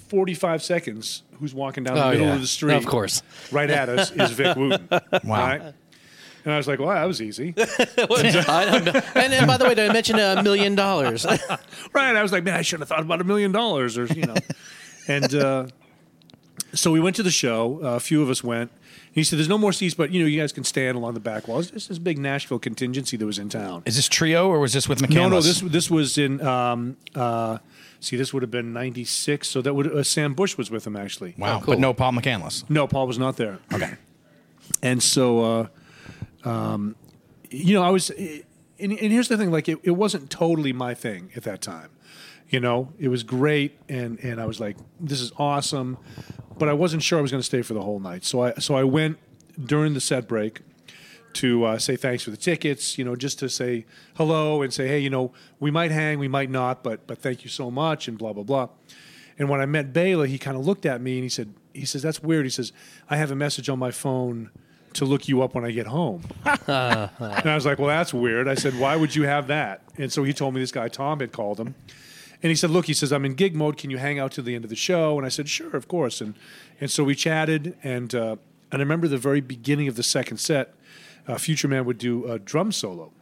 45 0.09 0.63
seconds, 0.63 1.23
who's 1.39 1.53
walking 1.55 1.85
down 1.85 1.97
the 1.97 2.05
Oh, 2.05 2.11
middle 2.11 2.27
yeah. 2.29 2.35
of 2.35 2.41
the 2.41 2.47
street? 2.47 2.77
Of 2.77 2.87
course. 2.87 3.23
right 3.53 3.69
at 3.69 3.89
us 3.89 4.11
is 4.11 4.31
Vic 4.33 4.57
Wooten. 4.57 4.89
Wow. 5.25 5.47
Right? 5.47 5.75
And 6.45 6.55
I 6.55 6.57
was 6.57 6.67
like, 6.69 6.79
well, 6.79 6.89
that 6.89 7.05
was 7.05 7.21
easy. 7.21 7.55
I 7.59 8.65
don't 8.71 8.85
know. 8.85 9.01
And, 9.15 9.33
and 9.35 9.47
by 9.47 9.57
the 9.57 9.65
way, 9.65 9.75
did 9.75 9.91
I 9.91 9.93
mention 9.93 10.19
a 10.19 10.43
million 10.43 10.75
dollars? 10.75 11.27
right. 11.93 12.17
I 12.17 12.23
was 12.23 12.33
like, 12.33 12.45
man, 12.45 12.55
I 12.55 12.63
should 12.63 12.81
have 12.81 12.89
thought 12.89 13.01
about 13.01 13.21
a 13.21 13.25
million 13.25 13.53
dollars 13.53 13.99
or, 13.99 14.07
you 14.07 14.25
know. 14.25 14.35
and 15.09 15.35
uh, 15.35 15.67
so 16.73 16.91
we 16.91 17.01
went 17.01 17.17
to 17.17 17.23
the 17.23 17.31
show. 17.31 17.81
Uh, 17.83 17.97
a 17.97 18.01
few 18.01 18.23
of 18.23 18.31
us 18.31 18.43
went. 18.45 18.71
He 19.13 19.25
said, 19.25 19.39
there's 19.39 19.49
no 19.49 19.59
more 19.59 19.73
seats, 19.73 19.95
but, 19.95 20.13
you 20.13 20.21
know, 20.23 20.29
you 20.29 20.39
guys 20.41 20.53
can 20.53 20.65
stand 20.65 20.97
along 20.97 21.15
the 21.15 21.21
back 21.21 21.49
wall. 21.49 21.59
It's 21.59 21.71
just 21.71 21.89
this 21.89 21.99
big 21.99 22.19
Nashville 22.19 22.59
contingency 22.61 23.17
that 23.17 23.27
was 23.27 23.39
in 23.39 23.49
town. 23.49 23.83
Is 23.85 23.97
this 23.97 24.09
trio 24.09 24.49
or 24.49 24.61
was 24.61 24.73
this 24.73 24.89
with 24.89 25.01
McCandless? 25.01 25.15
No, 25.15 25.29
no, 25.29 25.41
this 25.41 25.61
this 25.61 25.91
was 25.91 26.19
in, 26.19 26.41
um, 26.47 26.97
uh, 27.17 27.59
see, 28.01 28.17
this 28.17 28.33
would 28.33 28.43
have 28.43 28.51
been 28.51 28.73
96. 28.73 29.49
So 29.49 29.61
that 29.63 29.75
would, 29.75 29.87
uh, 29.93 30.03
Sam 30.05 30.35
Bush 30.35 30.57
was 30.57 30.71
with 30.71 30.87
him, 30.87 30.95
actually. 30.95 31.35
Wow, 31.37 31.57
Oh, 31.57 31.61
cool. 31.65 31.75
but 31.75 31.81
no 31.81 31.93
Paul 31.95 32.13
McCandless. 32.13 32.69
No, 32.71 32.87
Paul 32.87 33.07
was 33.09 33.19
not 33.19 33.37
there. 33.39 33.59
Okay. 33.73 33.95
And 34.83 35.03
so, 35.03 35.41
uh, 35.61 35.67
um, 36.49 36.97
you 37.51 37.75
know, 37.75 37.83
I 37.83 37.91
was, 37.91 38.11
and, 38.11 38.45
and 38.79 38.93
here's 38.93 39.29
the 39.29 39.37
thing: 39.37 39.51
like, 39.51 39.69
it, 39.69 39.79
it 39.83 39.93
wasn't 39.93 40.31
totally 40.31 40.73
my 40.73 40.95
thing 40.95 41.31
at 41.37 41.43
that 41.45 41.61
time. 41.61 41.91
You 42.49 42.61
know, 42.61 42.93
it 42.99 43.09
was 43.09 43.23
great, 43.23 43.79
and 43.89 44.19
and 44.21 44.41
I 44.41 44.47
was 44.47 44.59
like, 44.59 44.77
this 44.99 45.21
is 45.21 45.33
awesome, 45.37 45.99
but 46.59 46.69
I 46.69 46.73
wasn't 46.73 47.03
sure 47.03 47.19
I 47.19 47.23
was 47.23 47.31
going 47.31 47.43
to 47.43 47.47
stay 47.47 47.63
for 47.63 47.75
the 47.75 47.83
whole 47.83 48.01
night. 48.01 48.25
So 48.25 48.43
I 48.43 48.55
so 48.55 48.75
I 48.75 48.85
went 48.85 49.19
during 49.63 49.95
the 49.95 50.01
set 50.01 50.27
break 50.27 50.61
to 51.35 51.65
uh, 51.65 51.79
say 51.79 51.97
thanks 51.97 52.23
for 52.23 52.31
the 52.31 52.37
tickets. 52.37 52.97
You 52.97 53.05
know, 53.05 53.17
just 53.17 53.39
to 53.41 53.49
say 53.49 53.85
hello 54.17 54.63
and 54.63 54.73
say, 54.73 54.89
hey, 54.89 54.99
you 54.99 55.11
know, 55.11 55.33
we 55.61 55.71
might 55.71 55.91
hang, 55.91 56.19
we 56.19 56.29
might 56.29 56.51
not, 56.51 56.83
but 56.83 57.07
but 57.07 57.19
thank 57.19 57.45
you 57.45 57.51
so 57.51 57.71
much, 57.71 58.09
and 58.09 58.17
blah 58.17 58.33
blah 58.33 58.45
blah. 58.45 58.69
And 59.39 59.49
when 59.49 59.61
I 59.61 59.67
met 59.67 59.93
Bela, 59.93 60.27
he 60.27 60.39
kind 60.39 60.57
of 60.57 60.67
looked 60.67 60.85
at 60.85 61.01
me 61.01 61.15
and 61.15 61.23
he 61.23 61.29
said, 61.29 61.55
he 61.73 61.85
says, 61.85 62.03
that's 62.03 62.21
weird. 62.21 62.45
He 62.45 62.51
says, 62.51 62.73
I 63.09 63.17
have 63.19 63.31
a 63.31 63.37
message 63.37 63.69
on 63.69 63.79
my 63.79 63.93
phone 63.93 64.51
to 64.95 65.05
look 65.05 65.29
you 65.29 65.43
up 65.43 65.55
when 65.55 65.65
I 65.65 65.71
get 65.71 65.87
home. 65.87 66.23
and 66.45 66.61
I 66.69 67.55
was 67.55 67.67
like, 67.67 67.79
well, 67.79 67.89
that's 67.89 68.13
weird. 68.15 68.49
I 68.49 68.55
said, 68.55 68.79
why 68.79 68.97
would 68.97 69.15
you 69.15 69.25
have 69.25 69.47
that? 69.49 69.83
And 69.97 70.13
so 70.13 70.25
he 70.25 70.33
told 70.33 70.55
me 70.55 70.61
this 70.61 70.73
guy, 70.73 70.89
Tom, 70.89 71.21
had 71.21 71.33
called 71.33 71.59
him. 71.61 71.75
And 72.43 72.51
he 72.51 72.55
said, 72.57 72.71
look, 72.71 72.87
he 72.87 72.95
says, 72.95 73.13
I'm 73.13 73.25
in 73.25 73.35
gig 73.35 73.55
mode. 73.57 73.77
Can 73.77 73.91
you 73.91 73.99
hang 73.99 74.19
out 74.19 74.31
to 74.33 74.43
the 74.43 74.55
end 74.55 74.65
of 74.65 74.71
the 74.71 74.77
show? 74.77 75.17
And 75.17 75.27
I 75.27 75.29
said, 75.29 75.49
sure, 75.49 75.75
of 75.77 75.89
course. 75.89 76.21
And, 76.21 76.35
and 76.81 76.91
so 76.91 77.03
we 77.03 77.15
chatted. 77.15 77.77
And, 77.83 78.15
uh, 78.15 78.37
and 78.71 78.81
I 78.81 78.85
remember 78.85 79.09
the 79.09 79.19
very 79.19 79.41
beginning 79.41 79.89
of 79.89 79.97
the 79.97 80.03
second 80.05 80.37
set, 80.39 80.75
uh, 81.27 81.37
Future 81.37 81.67
Man 81.69 81.85
would 81.85 81.99
do 81.99 82.27
a 82.31 82.39
drum 82.39 82.71
solo. 82.71 83.13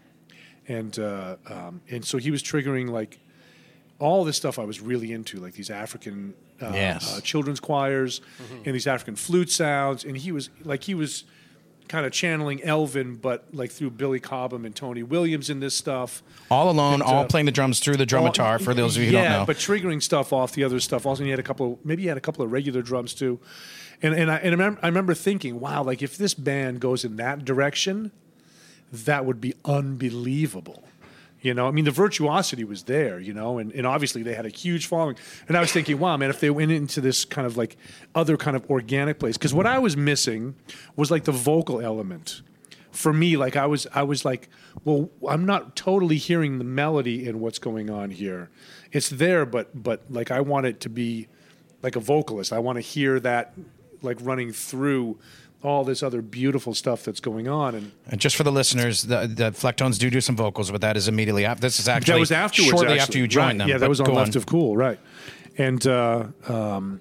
And, 0.68 0.98
uh, 0.98 1.36
um, 1.48 1.80
and 1.88 2.04
so 2.04 2.18
he 2.18 2.30
was 2.30 2.42
triggering 2.42 2.90
like 2.90 3.18
all 3.98 4.24
this 4.24 4.36
stuff 4.36 4.58
I 4.58 4.64
was 4.64 4.80
really 4.80 5.12
into, 5.12 5.38
like 5.38 5.54
these 5.54 5.70
African 5.70 6.34
uh, 6.60 6.70
Yes. 6.74 7.16
uh, 7.16 7.20
children's 7.22 7.60
choirs 7.60 8.20
and 8.66 8.74
these 8.74 8.86
African 8.86 9.16
flute 9.16 9.50
sounds. 9.50 10.04
And 10.04 10.16
he 10.16 10.30
was 10.32 10.50
like 10.64 10.82
he 10.84 10.94
was 10.94 11.24
kind 11.88 12.06
of 12.06 12.12
channeling 12.12 12.62
Elvin, 12.62 13.16
but 13.16 13.46
like 13.52 13.70
through 13.70 13.90
Billy 13.90 14.20
Cobham 14.20 14.64
and 14.64 14.74
Tony 14.74 15.02
Williams 15.02 15.50
in 15.50 15.60
this 15.60 15.74
stuff. 15.74 16.22
All 16.50 16.70
alone, 16.70 16.94
And, 16.94 17.02
all 17.02 17.24
uh, 17.24 17.26
playing 17.26 17.46
the 17.46 17.52
drums 17.52 17.80
through 17.80 17.96
the 17.96 18.06
drumitar. 18.06 18.60
For 18.60 18.74
those 18.74 18.96
of 18.96 19.02
you 19.02 19.10
who 19.10 19.14
yeah, 19.14 19.22
don't 19.22 19.32
know, 19.32 19.38
yeah, 19.38 19.44
but 19.44 19.56
triggering 19.56 20.02
stuff 20.02 20.32
off 20.32 20.52
the 20.52 20.64
other 20.64 20.80
stuff. 20.80 21.06
Also, 21.06 21.24
he 21.24 21.30
had 21.30 21.38
a 21.38 21.44
couple. 21.44 21.78
Maybe 21.84 22.02
he 22.02 22.08
had 22.08 22.16
a 22.16 22.20
couple 22.20 22.44
of 22.44 22.52
regular 22.52 22.82
drums 22.82 23.14
too. 23.14 23.40
And 24.02 24.14
and 24.14 24.30
I 24.30 24.36
and 24.36 24.48
I 24.48 24.50
remember, 24.50 24.80
I 24.82 24.86
remember 24.88 25.14
thinking, 25.14 25.60
wow, 25.60 25.82
like 25.82 26.02
if 26.02 26.16
this 26.16 26.34
band 26.34 26.80
goes 26.80 27.04
in 27.04 27.16
that 27.16 27.44
direction, 27.44 28.12
that 28.92 29.24
would 29.24 29.40
be 29.40 29.54
unbelievable. 29.64 30.84
You 31.46 31.54
know, 31.54 31.68
I 31.68 31.70
mean, 31.70 31.84
the 31.84 31.92
virtuosity 31.92 32.64
was 32.64 32.82
there, 32.82 33.20
you 33.20 33.32
know, 33.32 33.58
and, 33.58 33.70
and 33.72 33.86
obviously 33.86 34.24
they 34.24 34.34
had 34.34 34.46
a 34.46 34.48
huge 34.48 34.86
following. 34.86 35.16
And 35.46 35.56
I 35.56 35.60
was 35.60 35.70
thinking, 35.70 35.96
wow, 36.00 36.16
man, 36.16 36.28
if 36.28 36.40
they 36.40 36.50
went 36.50 36.72
into 36.72 37.00
this 37.00 37.24
kind 37.24 37.46
of 37.46 37.56
like 37.56 37.76
other 38.16 38.36
kind 38.36 38.56
of 38.56 38.68
organic 38.68 39.20
place, 39.20 39.36
because 39.36 39.54
what 39.54 39.64
I 39.64 39.78
was 39.78 39.96
missing 39.96 40.56
was 40.96 41.08
like 41.08 41.22
the 41.22 41.30
vocal 41.30 41.80
element. 41.80 42.42
For 42.90 43.12
me, 43.12 43.36
like 43.36 43.54
I 43.54 43.66
was, 43.66 43.86
I 43.94 44.02
was 44.02 44.24
like, 44.24 44.48
well, 44.82 45.08
I'm 45.28 45.46
not 45.46 45.76
totally 45.76 46.16
hearing 46.16 46.58
the 46.58 46.64
melody 46.64 47.28
in 47.28 47.38
what's 47.38 47.60
going 47.60 47.90
on 47.90 48.10
here. 48.10 48.50
It's 48.90 49.08
there, 49.08 49.46
but 49.46 49.70
but 49.80 50.02
like 50.10 50.32
I 50.32 50.40
want 50.40 50.66
it 50.66 50.80
to 50.80 50.88
be 50.88 51.28
like 51.80 51.94
a 51.94 52.00
vocalist. 52.00 52.52
I 52.52 52.58
want 52.58 52.74
to 52.74 52.82
hear 52.82 53.20
that 53.20 53.54
like 54.02 54.18
running 54.20 54.50
through 54.50 55.20
all 55.66 55.82
this 55.84 56.02
other 56.02 56.22
beautiful 56.22 56.74
stuff 56.74 57.04
that's 57.04 57.18
going 57.20 57.48
on. 57.48 57.74
And 57.74 57.90
And 58.08 58.20
just 58.20 58.36
for 58.36 58.44
the 58.44 58.52
listeners, 58.52 59.02
the, 59.02 59.26
the 59.26 59.50
Flecktones 59.50 59.98
do 59.98 60.08
do 60.10 60.20
some 60.20 60.36
vocals, 60.36 60.70
but 60.70 60.80
that 60.80 60.96
is 60.96 61.08
immediately 61.08 61.44
after. 61.44 61.60
This 61.60 61.80
is 61.80 61.88
actually 61.88 62.12
that 62.14 62.20
was 62.20 62.30
afterwards. 62.32 62.70
shortly 62.70 62.86
actually. 62.86 63.00
after 63.00 63.18
you 63.18 63.26
joined 63.26 63.46
Right. 63.46 63.58
them. 63.58 63.68
Yeah, 63.68 63.78
that 63.78 63.88
was 63.88 64.00
on 64.00 64.14
Left 64.14 64.36
of 64.36 64.46
Cool, 64.46 64.76
right? 64.76 65.00
And 65.58 65.84
uh, 65.86 66.26
um, 66.46 67.00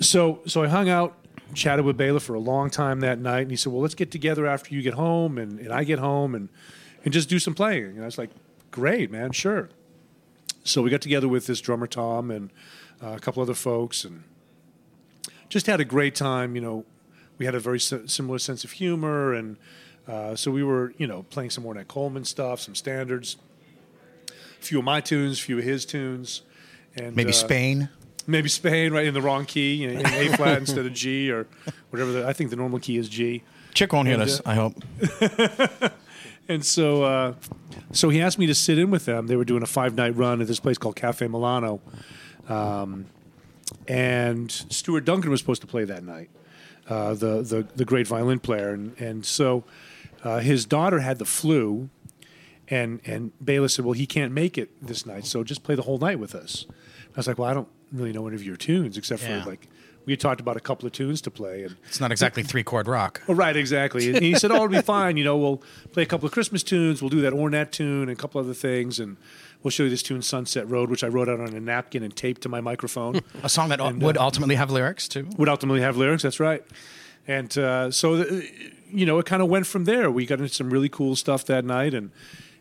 so 0.00 0.40
so 0.46 0.62
I 0.62 0.68
hung 0.68 0.88
out, 0.88 1.16
chatted 1.54 1.84
with 1.84 1.96
Bela 1.96 2.20
for 2.20 2.34
a 2.34 2.40
long 2.40 2.68
time 2.70 3.00
that 3.00 3.18
night, 3.18 3.42
and 3.42 3.50
he 3.50 3.56
said, 3.56 3.72
"Well, 3.72 3.82
let's 3.82 3.94
get 3.94 4.10
together 4.10 4.46
after 4.46 4.74
you 4.74 4.82
get 4.82 4.94
home, 4.94 5.38
and, 5.38 5.58
and 5.60 5.72
I 5.72 5.84
get 5.84 5.98
home, 5.98 6.34
and 6.34 6.48
and 7.04 7.14
just 7.14 7.28
do 7.28 7.38
some 7.38 7.54
playing." 7.54 7.84
And 7.96 8.02
I 8.02 8.06
was 8.06 8.18
like, 8.18 8.30
"Great, 8.70 9.10
man, 9.10 9.32
sure." 9.32 9.70
So 10.64 10.82
we 10.82 10.90
got 10.90 11.00
together 11.00 11.28
with 11.28 11.46
this 11.46 11.60
drummer 11.60 11.86
Tom 11.86 12.30
and 12.30 12.50
uh, 13.02 13.14
a 13.16 13.18
couple 13.20 13.42
other 13.42 13.54
folks, 13.54 14.04
and 14.04 14.24
just 15.48 15.66
had 15.66 15.80
a 15.80 15.84
great 15.84 16.14
time. 16.14 16.54
You 16.56 16.60
know, 16.62 16.84
we 17.42 17.46
had 17.46 17.56
a 17.56 17.60
very 17.60 17.80
si- 17.80 18.06
similar 18.06 18.38
sense 18.38 18.62
of 18.62 18.70
humor, 18.70 19.34
and 19.34 19.56
uh, 20.06 20.36
so 20.36 20.52
we 20.52 20.62
were, 20.62 20.94
you 20.96 21.08
know, 21.08 21.24
playing 21.24 21.50
some 21.50 21.64
Ornette 21.64 21.88
Coleman 21.88 22.24
stuff, 22.24 22.60
some 22.60 22.76
standards, 22.76 23.36
a 24.30 24.64
few 24.64 24.78
of 24.78 24.84
my 24.84 25.00
tunes, 25.00 25.40
a 25.40 25.42
few 25.42 25.58
of 25.58 25.64
his 25.64 25.84
tunes, 25.84 26.42
and 26.94 27.16
Maybe 27.16 27.30
uh, 27.30 27.34
Spain. 27.34 27.88
maybe 28.28 28.48
Spain, 28.48 28.92
right 28.92 29.06
in 29.06 29.12
the 29.12 29.20
wrong 29.20 29.44
key, 29.44 29.82
in, 29.82 29.98
in 29.98 30.06
A 30.06 30.28
flat 30.36 30.58
instead 30.58 30.86
of 30.86 30.92
G, 30.92 31.32
or 31.32 31.48
whatever. 31.90 32.12
The, 32.12 32.28
I 32.28 32.32
think 32.32 32.50
the 32.50 32.56
normal 32.56 32.78
key 32.78 32.96
is 32.96 33.08
G. 33.08 33.42
Chick 33.74 33.92
won't 33.92 34.06
hear 34.06 34.20
and, 34.20 34.28
this. 34.28 34.38
uh, 34.38 34.42
I 34.46 34.54
hope. 34.54 35.92
And 36.48 36.64
so, 36.66 37.04
uh, 37.04 37.34
so 37.92 38.08
he 38.08 38.20
asked 38.20 38.36
me 38.38 38.46
to 38.46 38.54
sit 38.54 38.76
in 38.76 38.90
with 38.90 39.04
them. 39.04 39.28
They 39.28 39.36
were 39.36 39.44
doing 39.44 39.62
a 39.62 39.66
five 39.66 39.94
night 39.94 40.16
run 40.16 40.40
at 40.40 40.48
this 40.48 40.58
place 40.60 40.76
called 40.76 40.96
Cafe 40.96 41.26
Milano, 41.28 41.80
um, 42.48 43.06
and 43.86 44.50
Stuart 44.50 45.04
Duncan 45.04 45.30
was 45.30 45.38
supposed 45.40 45.60
to 45.62 45.68
play 45.68 45.84
that 45.84 46.02
night, 46.02 46.30
uh, 46.88 47.14
the, 47.14 47.42
the 47.42 47.66
the 47.76 47.84
great 47.84 48.06
violin 48.06 48.38
player, 48.40 48.70
and 48.70 48.98
and 49.00 49.24
so 49.26 49.64
uh, 50.24 50.38
his 50.40 50.64
daughter 50.66 51.00
had 51.00 51.18
the 51.18 51.24
flu, 51.24 51.88
and 52.68 53.00
and 53.04 53.32
Bela 53.40 53.68
said, 53.68 53.84
well, 53.84 53.92
he 53.92 54.06
can't 54.06 54.32
make 54.32 54.58
it 54.58 54.70
this 54.86 55.06
night, 55.06 55.26
so 55.26 55.44
just 55.44 55.62
play 55.62 55.74
the 55.74 55.82
whole 55.82 55.98
night 55.98 56.18
with 56.18 56.34
us. 56.34 56.66
I 56.68 57.16
was 57.16 57.26
like, 57.28 57.38
well, 57.38 57.48
I 57.48 57.54
don't 57.54 57.68
really 57.92 58.12
know 58.12 58.26
any 58.26 58.36
of 58.36 58.42
your 58.44 58.56
tunes 58.56 58.96
except 58.96 59.22
Yeah. 59.22 59.42
for 59.44 59.50
like 59.50 59.68
we 60.04 60.12
had 60.12 60.18
talked 60.20 60.40
about 60.40 60.56
a 60.56 60.60
couple 60.60 60.84
of 60.86 60.92
tunes 60.92 61.20
to 61.22 61.30
play, 61.30 61.62
and 61.62 61.76
It's 61.86 62.00
not 62.00 62.10
exactly 62.10 62.42
three 62.42 62.64
chord 62.64 62.88
rock. 62.88 63.22
Oh, 63.28 63.34
right, 63.34 63.54
exactly. 63.56 64.08
And 64.10 64.20
he 64.20 64.34
said, 64.34 64.50
"Oh, 64.50 64.56
it'll 64.56 64.68
be 64.68 64.80
fine. 64.82 65.16
You 65.16 65.22
know, 65.22 65.36
we'll 65.36 65.62
play 65.92 66.02
a 66.02 66.06
couple 66.06 66.26
of 66.26 66.32
Christmas 66.32 66.64
tunes. 66.64 67.00
We'll 67.00 67.08
do 67.10 67.20
that 67.20 67.32
Ornette 67.32 67.70
tune 67.70 68.02
and 68.08 68.10
a 68.10 68.16
couple 68.16 68.40
other 68.40 68.54
things, 68.54 68.98
and 68.98 69.16
we'll 69.62 69.70
show 69.70 69.84
you 69.84 69.90
this 69.90 70.02
tune, 70.02 70.22
Sunset 70.22 70.68
Road, 70.68 70.90
which 70.90 71.04
I 71.04 71.08
wrote 71.08 71.28
out 71.28 71.40
on 71.40 71.54
a 71.54 71.60
napkin 71.60 72.02
and 72.02 72.14
taped 72.14 72.42
to 72.42 72.48
my 72.48 72.60
microphone. 72.60 73.20
A 73.42 73.48
song 73.48 73.68
that 73.70 73.80
And, 73.80 74.02
would 74.02 74.16
uh, 74.16 74.24
ultimately 74.24 74.56
have 74.56 74.70
lyrics 74.70 75.08
too. 75.08 75.28
Would 75.38 75.48
ultimately 75.48 75.80
have 75.82 75.96
lyrics. 75.96 76.22
That's 76.22 76.40
right. 76.40 76.62
And 77.26 77.56
uh, 77.56 77.90
so, 77.90 78.16
the, 78.16 78.48
you 78.90 79.06
know, 79.06 79.18
it 79.18 79.26
kind 79.26 79.42
of 79.42 79.48
went 79.48 79.66
from 79.66 79.84
there. 79.84 80.10
We 80.10 80.26
got 80.26 80.40
into 80.40 80.52
some 80.52 80.70
really 80.70 80.88
cool 80.88 81.14
stuff 81.16 81.44
that 81.46 81.64
night, 81.64 81.94
and 81.94 82.10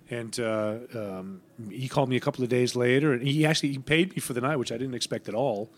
and 0.10 0.40
uh, 0.40 0.78
um, 0.94 1.42
he 1.72 1.88
called 1.88 2.10
me 2.10 2.16
a 2.18 2.20
couple 2.20 2.44
of 2.44 2.50
days 2.50 2.76
later, 2.76 3.12
and 3.14 3.26
he 3.28 3.46
actually 3.46 3.70
he 3.72 3.80
paid 3.80 4.14
me 4.16 4.20
for 4.20 4.34
the 4.34 4.42
night, 4.42 4.58
which 4.58 4.72
I 4.72 4.78
didn't 4.78 4.94
expect 4.96 5.28
at 5.28 5.34
all. 5.36 5.72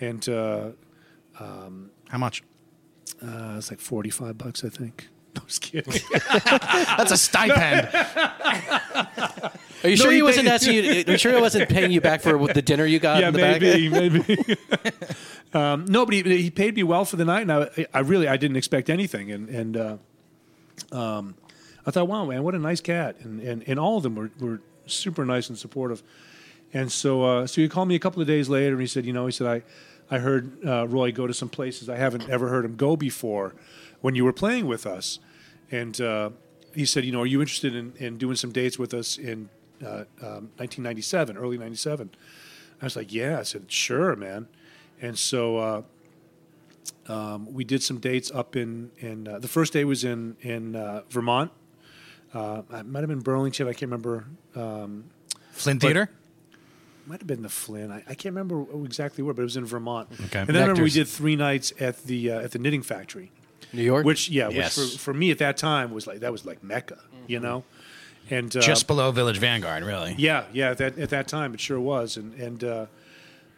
And 0.00 0.28
uh, 0.28 0.70
How 1.34 2.18
much? 2.18 2.42
uh, 3.22 3.54
it's 3.58 3.70
like 3.70 3.80
forty 3.80 4.10
five 4.10 4.36
bucks, 4.36 4.64
I 4.64 4.68
think. 4.68 5.08
No, 5.36 5.42
I 5.42 5.44
was 5.44 5.58
kidding. 5.58 5.92
That's 6.30 7.12
a 7.12 7.16
stipend. 7.16 7.88
Are 9.84 9.88
you 9.88 9.96
sure 9.96 10.10
he 10.10 10.16
he 10.16 10.22
wasn't 10.22 10.46
paid- 10.46 10.54
asking 10.54 10.74
you? 10.74 11.04
Are 11.06 11.10
you 11.12 11.18
sure 11.18 11.34
he 11.34 11.40
wasn't 11.40 11.68
paying 11.68 11.90
you 11.92 12.00
back 12.00 12.22
for 12.22 12.52
the 12.52 12.62
dinner 12.62 12.86
you 12.86 12.98
got 12.98 13.20
yeah, 13.20 13.28
in 13.28 13.34
the 13.34 13.40
back? 13.40 13.60
maybe, 13.60 13.88
maybe. 14.24 14.56
um, 15.54 15.84
no, 15.86 16.06
but 16.06 16.14
he, 16.14 16.22
he 16.22 16.50
paid 16.50 16.74
me 16.74 16.82
well 16.82 17.04
for 17.04 17.16
the 17.16 17.24
night, 17.24 17.42
and 17.42 17.52
I, 17.52 17.86
I 17.92 18.00
really 18.00 18.28
I 18.28 18.36
didn't 18.36 18.56
expect 18.56 18.88
anything, 18.88 19.30
and 19.30 19.48
and 19.48 19.76
uh, 19.76 19.96
um, 20.92 21.34
I 21.84 21.90
thought, 21.90 22.08
wow, 22.08 22.24
man, 22.24 22.42
what 22.42 22.54
a 22.54 22.58
nice 22.58 22.80
cat, 22.80 23.16
and 23.20 23.40
and, 23.40 23.62
and 23.66 23.78
all 23.78 23.98
of 23.98 24.02
them 24.02 24.14
were, 24.14 24.30
were 24.40 24.60
super 24.86 25.24
nice 25.26 25.48
and 25.50 25.58
supportive, 25.58 26.02
and 26.72 26.90
so 26.90 27.22
uh, 27.24 27.46
so 27.46 27.60
he 27.60 27.68
called 27.68 27.88
me 27.88 27.94
a 27.94 28.00
couple 28.00 28.22
of 28.22 28.26
days 28.26 28.48
later, 28.48 28.72
and 28.72 28.80
he 28.80 28.86
said, 28.86 29.04
you 29.04 29.12
know, 29.12 29.26
he 29.26 29.32
said 29.32 29.46
I 29.46 30.14
I 30.16 30.18
heard 30.18 30.64
uh, 30.66 30.88
Roy 30.88 31.12
go 31.12 31.26
to 31.26 31.34
some 31.34 31.50
places 31.50 31.90
I 31.90 31.96
haven't 31.96 32.28
ever 32.30 32.48
heard 32.48 32.64
him 32.64 32.76
go 32.76 32.96
before 32.96 33.54
when 34.00 34.14
you 34.14 34.24
were 34.24 34.32
playing 34.32 34.66
with 34.66 34.86
us, 34.86 35.18
and 35.70 36.00
uh, 36.00 36.30
he 36.74 36.84
said, 36.84 37.04
you 37.04 37.12
know, 37.12 37.22
are 37.22 37.26
you 37.26 37.40
interested 37.40 37.74
in, 37.74 37.92
in 37.96 38.18
doing 38.18 38.36
some 38.36 38.52
dates 38.52 38.78
with 38.78 38.94
us 38.94 39.18
in 39.18 39.48
uh, 39.82 40.04
um, 40.22 40.50
1997, 40.58 41.36
early 41.36 41.58
97? 41.58 42.10
I 42.80 42.84
was 42.84 42.96
like, 42.96 43.12
yeah. 43.12 43.38
I 43.38 43.42
said, 43.42 43.70
sure, 43.70 44.14
man. 44.16 44.48
And 45.00 45.18
so 45.18 45.56
uh, 45.56 45.82
um, 47.08 47.52
we 47.52 47.64
did 47.64 47.82
some 47.82 47.98
dates 47.98 48.30
up 48.30 48.56
in 48.56 48.90
in 48.98 49.28
uh, 49.28 49.38
the 49.38 49.48
first 49.48 49.72
day 49.72 49.84
was 49.84 50.04
in 50.04 50.36
in 50.40 50.76
uh, 50.76 51.02
Vermont. 51.10 51.50
Uh, 52.32 52.62
it 52.72 52.86
might 52.86 53.00
have 53.00 53.08
been 53.08 53.20
Burlington. 53.20 53.68
I 53.68 53.72
can't 53.72 53.82
remember. 53.82 54.26
Um, 54.54 55.04
Flint 55.52 55.80
Theater? 55.80 56.10
might 57.06 57.20
have 57.20 57.26
been 57.26 57.42
the 57.42 57.48
Flynn. 57.48 57.92
I, 57.92 57.98
I 57.98 58.14
can't 58.14 58.34
remember 58.34 58.66
exactly 58.84 59.22
where, 59.22 59.32
but 59.32 59.42
it 59.42 59.44
was 59.44 59.56
in 59.56 59.64
Vermont. 59.64 60.08
Okay. 60.26 60.40
And 60.40 60.48
then 60.48 60.56
I 60.56 60.60
remember 60.60 60.82
we 60.82 60.90
did 60.90 61.08
three 61.08 61.36
nights 61.36 61.72
at 61.78 62.04
the 62.04 62.30
uh, 62.30 62.40
at 62.40 62.50
the 62.50 62.58
knitting 62.58 62.82
factory, 62.82 63.30
New 63.72 63.82
York. 63.82 64.04
which 64.06 64.28
yeah, 64.28 64.48
Yes. 64.48 64.76
which 64.76 64.92
for, 64.92 64.98
for 64.98 65.14
me 65.14 65.30
at 65.30 65.38
that 65.38 65.56
time 65.56 65.90
was 65.92 66.06
like 66.06 66.20
that 66.20 66.32
was 66.32 66.44
like 66.44 66.62
Mecca, 66.62 66.98
you 67.26 67.40
know. 67.40 67.64
And 68.28 68.54
uh, 68.56 68.60
Just 68.60 68.86
below 68.88 69.12
Village 69.12 69.38
Vanguard, 69.38 69.84
really. 69.84 70.14
yeah, 70.18 70.46
yeah. 70.52 70.70
At 70.70 70.78
that 70.78 70.98
at 70.98 71.10
that 71.10 71.28
time, 71.28 71.54
it 71.54 71.60
sure 71.60 71.78
was. 71.80 72.16
And 72.16 72.34
and 72.34 72.64
uh, 72.64 72.86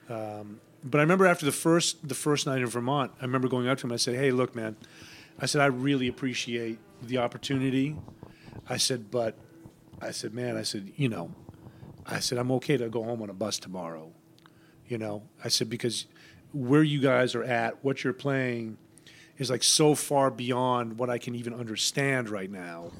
um, 0.08 0.60
but 0.84 0.98
I 0.98 1.02
remember 1.02 1.26
after 1.26 1.46
the 1.46 1.52
first 1.52 2.06
the 2.06 2.14
first 2.14 2.46
night 2.46 2.58
in 2.60 2.66
Vermont, 2.66 3.12
I 3.20 3.24
remember 3.24 3.48
going 3.48 3.68
up 3.68 3.78
to 3.78 3.86
him. 3.86 3.92
I 3.92 3.96
said, 3.96 4.16
"Hey, 4.16 4.30
look, 4.30 4.54
man," 4.54 4.76
I 5.40 5.46
said, 5.46 5.60
"I 5.62 5.66
really 5.66 6.06
appreciate 6.08 6.78
the 7.02 7.18
opportunity." 7.18 7.96
I 8.68 8.76
said, 8.76 9.10
"But," 9.10 9.36
I 10.02 10.10
said, 10.10 10.34
"Man," 10.34 10.56
I 10.56 10.62
said, 10.62 10.92
"You 10.96 11.08
know," 11.08 11.30
I 12.06 12.20
said, 12.20 12.36
"I'm 12.38 12.50
okay 12.52 12.76
to 12.76 12.88
go 12.90 13.02
home 13.02 13.22
on 13.22 13.30
a 13.30 13.34
bus 13.34 13.58
tomorrow." 13.58 14.12
You 14.86 14.98
know, 14.98 15.22
I 15.42 15.48
said 15.48 15.68
because 15.70 16.06
where 16.52 16.82
you 16.82 17.00
guys 17.00 17.34
are 17.34 17.44
at, 17.44 17.82
what 17.84 18.04
you're 18.04 18.12
playing. 18.12 18.76
Is 19.38 19.50
like 19.50 19.62
so 19.62 19.94
far 19.94 20.30
beyond 20.32 20.98
what 20.98 21.08
I 21.08 21.18
can 21.18 21.36
even 21.36 21.54
understand 21.54 22.28
right 22.28 22.50
now, 22.50 22.90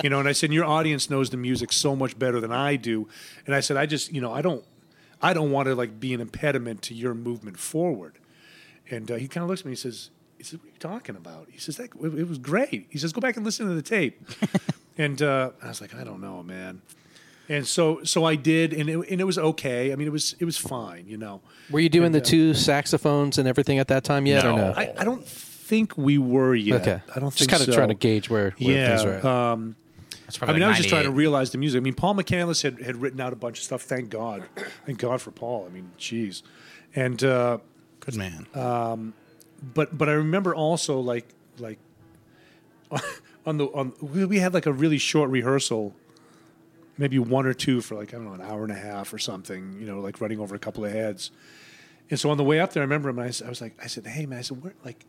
you 0.00 0.10
know. 0.10 0.20
And 0.20 0.28
I 0.28 0.32
said, 0.32 0.46
and 0.50 0.54
your 0.54 0.64
audience 0.64 1.10
knows 1.10 1.30
the 1.30 1.36
music 1.36 1.72
so 1.72 1.96
much 1.96 2.16
better 2.16 2.40
than 2.40 2.52
I 2.52 2.76
do. 2.76 3.08
And 3.46 3.54
I 3.54 3.58
said, 3.60 3.76
I 3.76 3.86
just, 3.86 4.12
you 4.12 4.20
know, 4.20 4.32
I 4.32 4.42
don't, 4.42 4.64
I 5.20 5.32
don't 5.34 5.50
want 5.50 5.66
to 5.66 5.74
like 5.74 5.98
be 5.98 6.14
an 6.14 6.20
impediment 6.20 6.82
to 6.82 6.94
your 6.94 7.14
movement 7.14 7.58
forward. 7.58 8.18
And 8.90 9.10
uh, 9.10 9.16
he 9.16 9.26
kind 9.26 9.42
of 9.42 9.50
looks 9.50 9.62
at 9.62 9.66
me. 9.66 9.72
He 9.72 9.76
says, 9.76 10.10
he 10.38 10.44
says, 10.44 10.60
what 10.60 10.66
are 10.66 10.72
you 10.72 10.78
talking 10.78 11.16
about? 11.16 11.48
He 11.50 11.58
says, 11.58 11.76
that, 11.78 11.90
it, 12.00 12.14
it 12.14 12.28
was 12.28 12.38
great. 12.38 12.86
He 12.90 12.98
says, 12.98 13.12
go 13.12 13.20
back 13.20 13.36
and 13.36 13.44
listen 13.44 13.66
to 13.66 13.74
the 13.74 13.82
tape. 13.82 14.24
and 14.98 15.20
uh, 15.20 15.50
I 15.62 15.68
was 15.68 15.80
like, 15.80 15.94
I 15.96 16.04
don't 16.04 16.20
know, 16.20 16.44
man. 16.44 16.82
And 17.48 17.66
so, 17.66 18.04
so 18.04 18.24
I 18.24 18.36
did, 18.36 18.72
and 18.72 18.88
it, 18.88 19.10
and 19.10 19.20
it 19.20 19.24
was 19.24 19.36
okay. 19.36 19.92
I 19.92 19.96
mean, 19.96 20.06
it 20.06 20.12
was, 20.12 20.36
it 20.38 20.44
was 20.44 20.56
fine, 20.56 21.06
you 21.08 21.16
know. 21.16 21.40
Were 21.70 21.80
you 21.80 21.88
doing 21.88 22.06
and, 22.06 22.14
the 22.14 22.20
uh, 22.20 22.24
two 22.24 22.54
saxophones 22.54 23.36
and 23.36 23.48
everything 23.48 23.78
at 23.78 23.88
that 23.88 24.04
time 24.04 24.26
yet, 24.26 24.44
or 24.44 24.52
No. 24.52 24.56
no? 24.56 24.74
I, 24.76 24.94
I 24.96 25.04
don't 25.04 25.26
think 25.72 25.96
we 25.96 26.18
were 26.18 26.54
yet. 26.54 26.82
okay, 26.82 27.00
I 27.16 27.18
don't 27.18 27.30
just 27.30 27.38
think 27.38 27.50
kind 27.50 27.62
of 27.62 27.66
so. 27.66 27.72
trying 27.72 27.88
to 27.88 27.94
gauge 27.94 28.28
where, 28.28 28.50
where 28.58 28.70
Yeah. 28.76 28.88
things 28.96 29.04
are 29.04 29.12
at. 29.14 29.24
Um, 29.24 29.76
That's 30.26 30.36
I 30.36 30.38
probably 30.40 30.54
mean, 30.56 30.62
I 30.64 30.68
was 30.68 30.76
just 30.76 30.90
trying 30.90 31.04
to 31.04 31.10
realize 31.10 31.50
the 31.50 31.56
music. 31.58 31.78
I 31.78 31.82
mean, 31.82 31.94
Paul 31.94 32.14
McCandless 32.14 32.62
had, 32.62 32.82
had 32.82 32.96
written 32.96 33.20
out 33.20 33.32
a 33.32 33.36
bunch 33.36 33.56
of 33.58 33.64
stuff. 33.64 33.80
Thank 33.82 34.10
God. 34.10 34.42
Thank 34.84 34.98
God 34.98 35.20
for 35.22 35.30
Paul. 35.30 35.64
I 35.66 35.72
mean, 35.72 35.90
jeez. 35.98 36.42
And 36.94 37.24
uh, 37.24 37.58
Good 38.00 38.16
man. 38.16 38.46
but 38.52 39.96
but 39.96 40.08
I 40.08 40.12
remember 40.12 40.54
also 40.54 41.00
like 41.00 41.26
like 41.58 41.78
on 43.46 43.56
the 43.58 43.66
on 43.66 43.92
we 44.00 44.24
we 44.26 44.38
had 44.38 44.52
like 44.54 44.66
a 44.66 44.72
really 44.72 44.98
short 44.98 45.30
rehearsal, 45.30 45.94
maybe 46.98 47.18
one 47.18 47.46
or 47.46 47.54
two 47.54 47.80
for 47.80 47.94
like 47.94 48.12
I 48.12 48.16
don't 48.18 48.26
know 48.26 48.34
an 48.34 48.40
hour 48.42 48.62
and 48.62 48.72
a 48.72 48.76
half 48.76 49.12
or 49.12 49.18
something. 49.18 49.76
You 49.80 49.86
know, 49.86 50.00
like 50.00 50.20
running 50.20 50.38
over 50.40 50.54
a 50.54 50.58
couple 50.58 50.84
of 50.84 50.92
heads. 50.92 51.30
And 52.10 52.20
so 52.20 52.28
on 52.30 52.36
the 52.36 52.44
way 52.44 52.60
up 52.60 52.74
there, 52.74 52.82
I 52.82 52.84
remember 52.84 53.08
him. 53.08 53.18
And 53.18 53.24
I, 53.26 53.28
s- 53.28 53.40
I 53.40 53.48
was 53.48 53.62
like, 53.62 53.74
I 53.82 53.86
said, 53.86 54.06
"Hey 54.06 54.26
man," 54.26 54.38
I 54.38 54.42
said, 54.42 54.62
"Where 54.62 54.74
like." 54.84 55.06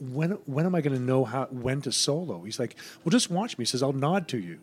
When 0.00 0.32
when 0.46 0.66
am 0.66 0.74
I 0.74 0.80
going 0.80 0.96
to 0.96 1.02
know 1.02 1.24
how 1.24 1.46
when 1.46 1.80
to 1.82 1.92
solo? 1.92 2.42
He's 2.42 2.58
like, 2.58 2.76
well, 3.04 3.10
just 3.10 3.30
watch 3.30 3.58
me. 3.58 3.62
He 3.62 3.66
says, 3.66 3.82
I'll 3.82 3.92
nod 3.92 4.28
to 4.28 4.38
you. 4.38 4.58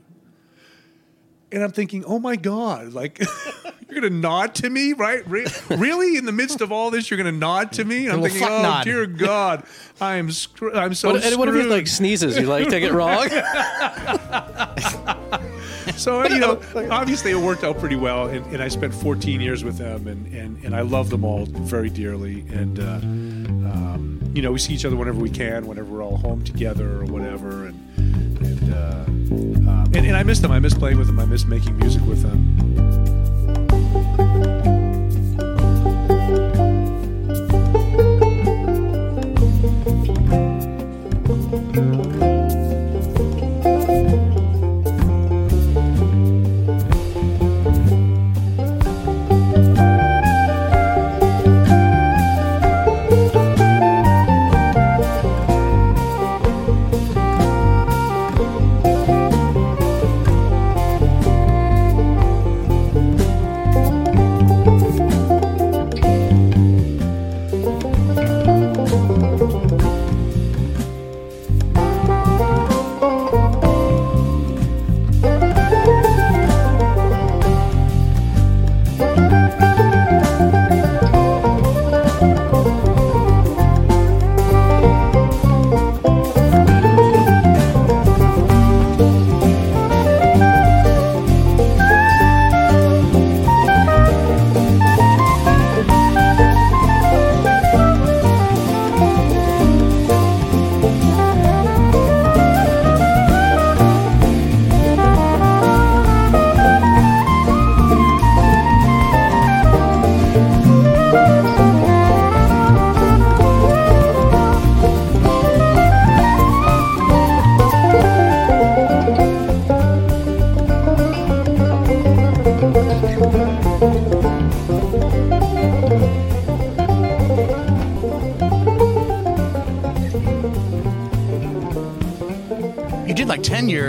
And 1.51 1.63
I'm 1.63 1.71
thinking, 1.71 2.05
oh 2.05 2.19
my 2.19 2.37
god, 2.37 2.93
like 2.93 3.19
you're 3.89 4.01
going 4.01 4.13
to 4.13 4.19
nod 4.19 4.55
to 4.55 4.69
me, 4.69 4.93
right? 4.93 5.27
Re- 5.27 5.47
really, 5.69 6.15
in 6.15 6.25
the 6.25 6.31
midst 6.31 6.61
of 6.61 6.71
all 6.71 6.91
this, 6.91 7.11
you're 7.11 7.17
going 7.17 7.33
to 7.33 7.37
nod 7.37 7.73
to 7.73 7.83
me? 7.83 8.05
And 8.05 8.13
I'm 8.13 8.21
thinking, 8.21 8.43
oh 8.43 8.61
nod. 8.61 8.85
dear 8.85 9.05
God, 9.05 9.63
I 9.99 10.15
am 10.15 10.31
scr- 10.31 10.73
I'm 10.73 10.93
so 10.93 11.11
what, 11.11 11.25
and 11.25 11.37
what 11.37 11.49
if 11.49 11.55
he 11.55 11.63
like 11.63 11.87
sneezes? 11.87 12.37
You 12.37 12.47
like 12.47 12.69
take 12.69 12.83
it 12.83 12.93
wrong? 12.93 13.27
So 16.01 16.27
you 16.27 16.39
know, 16.39 16.59
obviously 16.89 17.29
it 17.31 17.37
worked 17.37 17.63
out 17.63 17.77
pretty 17.77 17.95
well, 17.95 18.27
and, 18.27 18.43
and 18.47 18.61
I 18.61 18.69
spent 18.69 18.93
14 18.93 19.39
years 19.39 19.63
with 19.63 19.77
them, 19.77 20.07
and, 20.07 20.33
and, 20.33 20.63
and 20.65 20.75
I 20.75 20.81
love 20.81 21.11
them 21.11 21.23
all 21.23 21.45
very 21.45 21.91
dearly. 21.91 22.41
And 22.49 22.79
uh, 22.79 22.83
um, 22.83 24.19
you 24.33 24.41
know, 24.41 24.51
we 24.51 24.57
see 24.57 24.73
each 24.73 24.83
other 24.83 24.95
whenever 24.95 25.19
we 25.19 25.29
can, 25.29 25.67
whenever 25.67 25.91
we're 25.91 26.03
all 26.03 26.17
home 26.17 26.43
together 26.43 27.01
or 27.01 27.05
whatever. 27.05 27.67
And 27.67 27.77
and, 27.97 28.73
uh, 28.73 29.03
um, 29.07 29.91
and 29.93 30.07
and 30.07 30.17
I 30.17 30.23
miss 30.23 30.39
them. 30.39 30.51
I 30.51 30.59
miss 30.59 30.73
playing 30.73 30.97
with 30.97 31.05
them. 31.05 31.19
I 31.19 31.25
miss 31.25 31.45
making 31.45 31.77
music 31.77 32.03
with 32.05 32.23
them. 32.23 33.60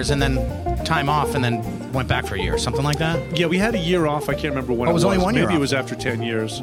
Years 0.03 0.11
and 0.11 0.21
then 0.21 0.85
time 0.85 1.09
off 1.09 1.35
and 1.37 1.45
then 1.45 1.62
went 1.93 2.09
back 2.09 2.27
for 2.27 2.35
a 2.35 2.41
year, 2.41 2.59
something 2.59 2.83
like 2.85 2.99
that. 2.99 3.38
Yeah, 3.38 3.47
we 3.47 3.59
had 3.59 3.75
a 3.75 3.79
year 3.79 4.07
off. 4.07 4.29
I 4.29 4.33
can't 4.35 4.47
remember 4.55 4.73
when 4.73 4.88
Oh, 4.88 4.91
it 4.91 4.95
was 4.95 5.05
only 5.05 5.19
one 5.19 5.35
year 5.35 5.45
Maybe 5.45 5.55
it 5.55 5.57
off. 5.57 5.61
was 5.61 5.73
after 5.73 5.95
10 5.95 6.23
years. 6.23 6.59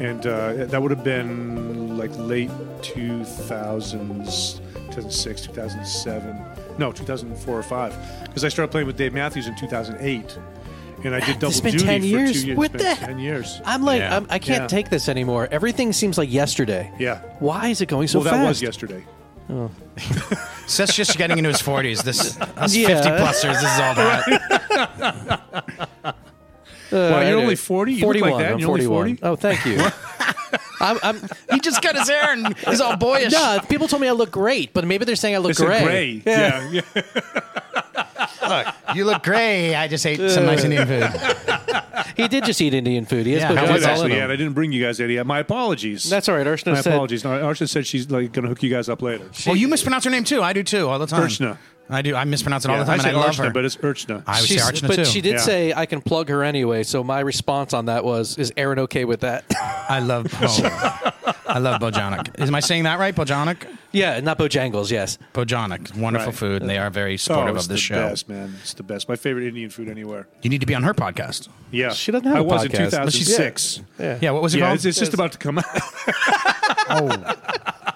And 0.00 0.26
uh, 0.26 0.66
that 0.66 0.82
would 0.82 0.90
have 0.90 1.04
been 1.04 1.96
like 1.96 2.10
late 2.16 2.50
2000s, 2.80 4.58
2006, 4.90 5.42
2007. 5.42 6.44
No, 6.78 6.90
2004 6.90 7.56
or 7.58 7.62
5. 7.62 7.96
Because 8.24 8.44
I 8.44 8.48
started 8.48 8.72
playing 8.72 8.86
with 8.88 8.96
Dave 8.96 9.12
Matthews 9.12 9.46
in 9.46 9.54
2008. 9.56 10.38
And 11.04 11.14
I 11.14 11.20
did 11.20 11.34
double 11.38 11.48
It's 11.48 11.60
been 11.60 11.72
duty 11.72 11.84
10 11.84 12.00
for 12.00 12.06
years? 12.06 12.32
two 12.42 12.46
years. 12.48 12.58
What 12.58 12.74
It's 12.74 12.82
been 12.82 12.94
the- 13.00 13.06
10 13.06 13.18
years. 13.20 13.60
I'm 13.64 13.82
like, 13.84 14.00
Yeah. 14.00 14.16
I'm, 14.16 14.26
I 14.30 14.38
can't 14.40 14.62
Yeah. 14.62 14.66
take 14.68 14.88
this 14.90 15.08
anymore. 15.08 15.48
Everything 15.52 15.92
seems 15.92 16.16
like 16.18 16.32
yesterday. 16.32 16.90
Yeah. 16.98 17.20
Why 17.38 17.68
is 17.68 17.80
it 17.80 17.86
going 17.86 18.08
so 18.08 18.20
well, 18.20 18.32
that 18.32 18.46
was 18.48 18.60
yesterday. 18.62 19.04
Seth's 20.72 20.94
just 20.96 21.16
getting 21.18 21.38
into 21.38 21.50
his 21.50 21.60
forties. 21.70 22.02
This 22.02 22.38
us 22.40 22.74
Yeah. 22.74 22.86
fifty 22.88 23.10
plusers. 23.10 23.60
This 23.60 23.72
is 23.74 23.80
all 23.80 23.94
that. 23.94 25.42
Well, 26.92 27.26
you're 27.26 27.38
Uh, 27.38 27.42
only 27.42 27.56
40? 27.56 27.92
You 27.94 27.98
look 28.00 28.18
41. 28.18 28.30
like 28.32 28.42
that. 28.42 28.52
I'm 28.52 28.58
You're 28.58 28.68
only 28.70 28.84
41. 28.84 29.16
40? 29.16 29.22
Oh, 29.22 29.34
thank 29.36 29.64
you. 29.64 29.78
I'm, 30.80 30.98
I'm, 31.02 31.16
He 31.50 31.58
just 31.60 31.80
cut 31.80 31.96
his 31.96 32.06
hair 32.06 32.32
and 32.34 32.54
he's 32.58 32.82
all 32.82 32.98
boyish. 32.98 33.32
no, 33.32 33.60
people 33.66 33.88
told 33.88 34.02
me 34.02 34.08
I 34.08 34.12
look 34.12 34.30
great, 34.30 34.74
but 34.74 34.84
maybe 34.86 35.06
they're 35.06 35.16
saying 35.16 35.34
I 35.36 35.38
look 35.38 35.52
It's 35.52 35.60
a 35.60 35.64
gray. 35.64 35.82
gray. 35.82 36.22
Yeah. 36.26 36.70
yeah. 36.70 36.82
Look, 38.46 38.66
you 38.94 39.06
look 39.06 39.22
gray. 39.22 39.74
I 39.74 39.88
just 39.88 40.04
ate 40.04 40.30
some 40.30 40.44
nice 40.44 40.64
Indian 40.64 40.86
food. 40.86 41.00
He 42.16 42.28
did 42.28 42.44
just 42.44 42.60
eat 42.60 42.74
Indian 42.74 43.04
food. 43.04 43.26
He 43.26 43.32
has 43.32 43.42
Yeah, 43.42 43.48
put 43.48 43.58
how 43.58 43.64
I 43.66 43.72
was 43.72 43.84
actually, 43.84 44.16
yeah, 44.16 44.24
I 44.26 44.36
didn't 44.36 44.52
bring 44.52 44.72
you 44.72 44.82
guys 44.82 45.00
any. 45.00 45.18
Uh, 45.18 45.24
my 45.24 45.38
apologies. 45.40 46.08
That's 46.08 46.28
all 46.28 46.36
right. 46.36 46.46
Arshna 46.46 46.72
My 46.72 46.80
said, 46.80 46.92
apologies. 46.94 47.24
No, 47.24 47.30
Arsha 47.30 47.68
said 47.68 47.86
she's 47.86 48.10
like 48.10 48.32
going 48.32 48.42
to 48.44 48.48
hook 48.48 48.62
you 48.62 48.70
guys 48.70 48.88
up 48.88 49.02
later. 49.02 49.24
Well, 49.46 49.56
you 49.56 49.68
mispronounce 49.68 50.04
her 50.04 50.10
name 50.10 50.24
too. 50.24 50.42
I 50.42 50.52
do 50.52 50.62
too, 50.62 50.88
all 50.88 50.98
the 50.98 51.06
time. 51.06 51.26
Urshna. 51.28 51.56
I 51.90 52.00
do. 52.00 52.14
I 52.14 52.24
mispronounce 52.24 52.64
it 52.64 52.70
all 52.70 52.76
Yeah, 52.76 52.84
the 52.84 52.90
time, 52.90 53.00
I 53.00 53.02
say 53.02 53.08
and 53.10 53.18
I 53.18 53.20
love 53.20 53.30
Arshna, 53.34 53.44
her. 53.46 53.50
but 53.50 53.64
it's 53.64 53.76
Urchna. 53.76 54.22
I 54.26 54.40
would 54.40 54.48
say 54.48 54.54
She's- 54.54 54.70
Archana 54.70 54.88
but 54.88 54.96
too. 54.96 55.04
she 55.04 55.20
did 55.20 55.32
Yeah. 55.34 55.38
say 55.40 55.72
I 55.74 55.84
can 55.86 56.00
plug 56.00 56.28
her 56.28 56.42
anyway. 56.44 56.84
So 56.84 57.02
my 57.04 57.20
response 57.20 57.74
on 57.74 57.86
that 57.86 58.04
was, 58.04 58.38
"Is 58.38 58.52
Aaron 58.56 58.78
okay 58.80 59.04
with 59.04 59.20
that?" 59.20 59.44
I 59.88 59.98
love. 60.00 60.26
Oh, 61.44 61.54
I 61.54 61.58
love 61.58 61.80
Bhojanic. 61.82 62.40
Am 62.40 62.54
I 62.54 62.60
saying 62.60 62.84
that 62.84 62.98
right? 62.98 63.14
Bhojanic. 63.14 63.66
Yeah, 63.92 64.20
not 64.20 64.38
Bojangles. 64.38 64.90
Yes. 64.90 65.18
Bhojanic. 65.34 65.94
Wonderful 65.96 66.28
Right. 66.32 66.34
food, 66.38 66.62
and 66.62 66.70
they 66.70 66.78
are 66.78 66.88
very 66.90 67.14
oh, 67.14 67.16
supportive 67.18 67.56
it's 67.56 67.64
of 67.66 67.68
the, 67.70 67.76
show. 67.76 67.94
best, 68.08 68.28
man. 68.28 68.54
It's 68.62 68.74
the 68.74 68.82
best. 68.82 69.08
My 69.08 69.16
favorite 69.16 69.46
Indian 69.46 69.68
food 69.70 69.88
anywhere. 69.88 70.26
You 70.42 70.50
need 70.50 70.60
to 70.60 70.66
be 70.66 70.74
on 70.74 70.82
her 70.82 70.94
podcast. 70.94 71.48
Yeah, 71.70 71.92
She 71.92 72.10
doesn't 72.12 72.26
have 72.26 72.36
I 72.36 72.40
a 72.40 72.42
was 72.42 72.64
in 72.64 72.70
podcast, 72.70 72.90
but 73.04 73.12
she's- 73.12 73.28
2006. 73.36 73.80
Yeah. 73.98 74.18
Yeah. 74.20 74.30
What 74.30 74.42
was 74.42 74.54
it 74.54 74.58
Yeah, 74.58 74.66
called? 74.66 74.76
it's, 74.76 74.84
it's 74.86 74.98
just 74.98 75.14
about 75.14 75.32
to 75.32 75.38
come 75.38 75.58
out. 75.58 75.64
oh, 76.90 77.08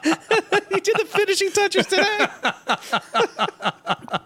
he 0.71 0.81
did 0.81 0.97
the 0.99 1.07
finishing 1.09 1.51
touches 1.51 1.87
today. 1.87 2.27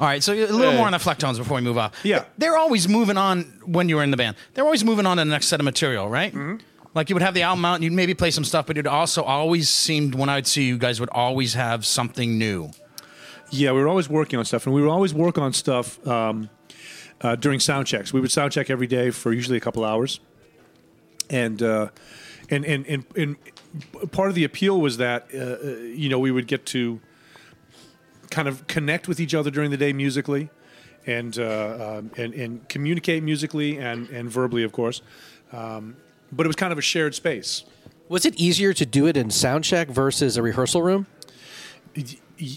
all 0.00 0.06
right. 0.06 0.22
So 0.22 0.32
a 0.32 0.46
little 0.46 0.72
more 0.74 0.86
on 0.86 0.92
the 0.92 0.98
Flecktones 0.98 1.36
before 1.38 1.56
we 1.56 1.62
move 1.62 1.78
off. 1.78 1.92
Yeah. 2.04 2.24
they're 2.38 2.56
always 2.56 2.88
moving 2.88 3.16
on 3.18 3.42
when 3.64 3.88
you 3.88 3.96
were 3.96 4.02
in 4.02 4.10
the 4.10 4.16
band. 4.16 4.36
They're 4.54 4.64
always 4.64 4.84
moving 4.84 5.06
on 5.06 5.16
to 5.18 5.24
the 5.24 5.30
next 5.30 5.46
set 5.48 5.60
of 5.60 5.64
material, 5.64 6.08
right? 6.08 6.32
Mm-hmm. 6.32 6.56
Like 6.94 7.08
you 7.08 7.14
would 7.14 7.22
have 7.22 7.34
the 7.34 7.42
album 7.42 7.64
out, 7.64 7.76
and 7.76 7.84
you'd 7.84 7.92
maybe 7.92 8.14
play 8.14 8.30
some 8.32 8.44
stuff, 8.44 8.66
but 8.66 8.76
it 8.76 8.86
also 8.86 9.22
always 9.22 9.68
seemed 9.68 10.14
when 10.14 10.28
I'd 10.28 10.46
see 10.46 10.64
you 10.64 10.76
guys 10.76 10.98
would 10.98 11.10
always 11.10 11.54
have 11.54 11.86
something 11.86 12.36
new. 12.36 12.70
yeah, 13.50 13.72
we 13.72 13.80
were 13.80 13.88
always 13.88 14.08
working 14.08 14.38
on 14.38 14.44
stuff, 14.44 14.66
and 14.66 14.74
we 14.74 14.80
would 14.80 14.90
always 14.90 15.14
work 15.14 15.38
on 15.38 15.52
stuff 15.52 16.04
um, 16.06 16.50
uh, 17.20 17.36
during 17.36 17.60
sound 17.60 17.86
checks. 17.86 18.12
We 18.12 18.20
would 18.20 18.32
sound 18.32 18.52
check 18.52 18.70
every 18.70 18.86
day 18.86 19.10
for 19.10 19.32
usually 19.32 19.56
a 19.56 19.60
couple 19.60 19.84
hours, 19.84 20.20
and 21.28 21.62
uh, 21.62 21.88
and, 22.48 22.64
and 22.64 22.86
and 22.86 23.04
and 23.16 23.36
part 24.10 24.28
of 24.28 24.34
the 24.34 24.44
appeal 24.44 24.80
was 24.80 24.96
that 24.96 25.28
uh, 25.32 25.38
uh, 25.38 25.70
you 25.94 26.08
know 26.08 26.18
we 26.18 26.30
would 26.30 26.46
get 26.46 26.66
to 26.66 27.00
kind 28.30 28.48
of 28.48 28.66
connect 28.66 29.08
with 29.08 29.20
each 29.20 29.34
other 29.34 29.50
during 29.50 29.70
the 29.70 29.76
day 29.76 29.92
musically, 29.92 30.50
and 31.06 31.38
uh, 31.38 31.98
um, 31.98 32.10
and 32.16 32.34
and 32.34 32.68
communicate 32.68 33.22
musically 33.22 33.78
and 33.78 34.08
and 34.10 34.28
verbally, 34.28 34.64
of 34.64 34.72
course. 34.72 35.02
Um, 35.52 35.96
but 36.32 36.46
it 36.46 36.48
was 36.48 36.56
kind 36.56 36.72
of 36.72 36.78
a 36.78 36.82
shared 36.82 37.14
space. 37.14 37.64
Was 38.08 38.24
it 38.26 38.34
easier 38.36 38.72
to 38.74 38.84
do 38.86 39.06
it 39.06 39.16
in 39.16 39.30
sound 39.30 39.64
check 39.64 39.88
versus 39.88 40.36
a 40.36 40.42
rehearsal 40.42 40.82
room? 40.82 41.06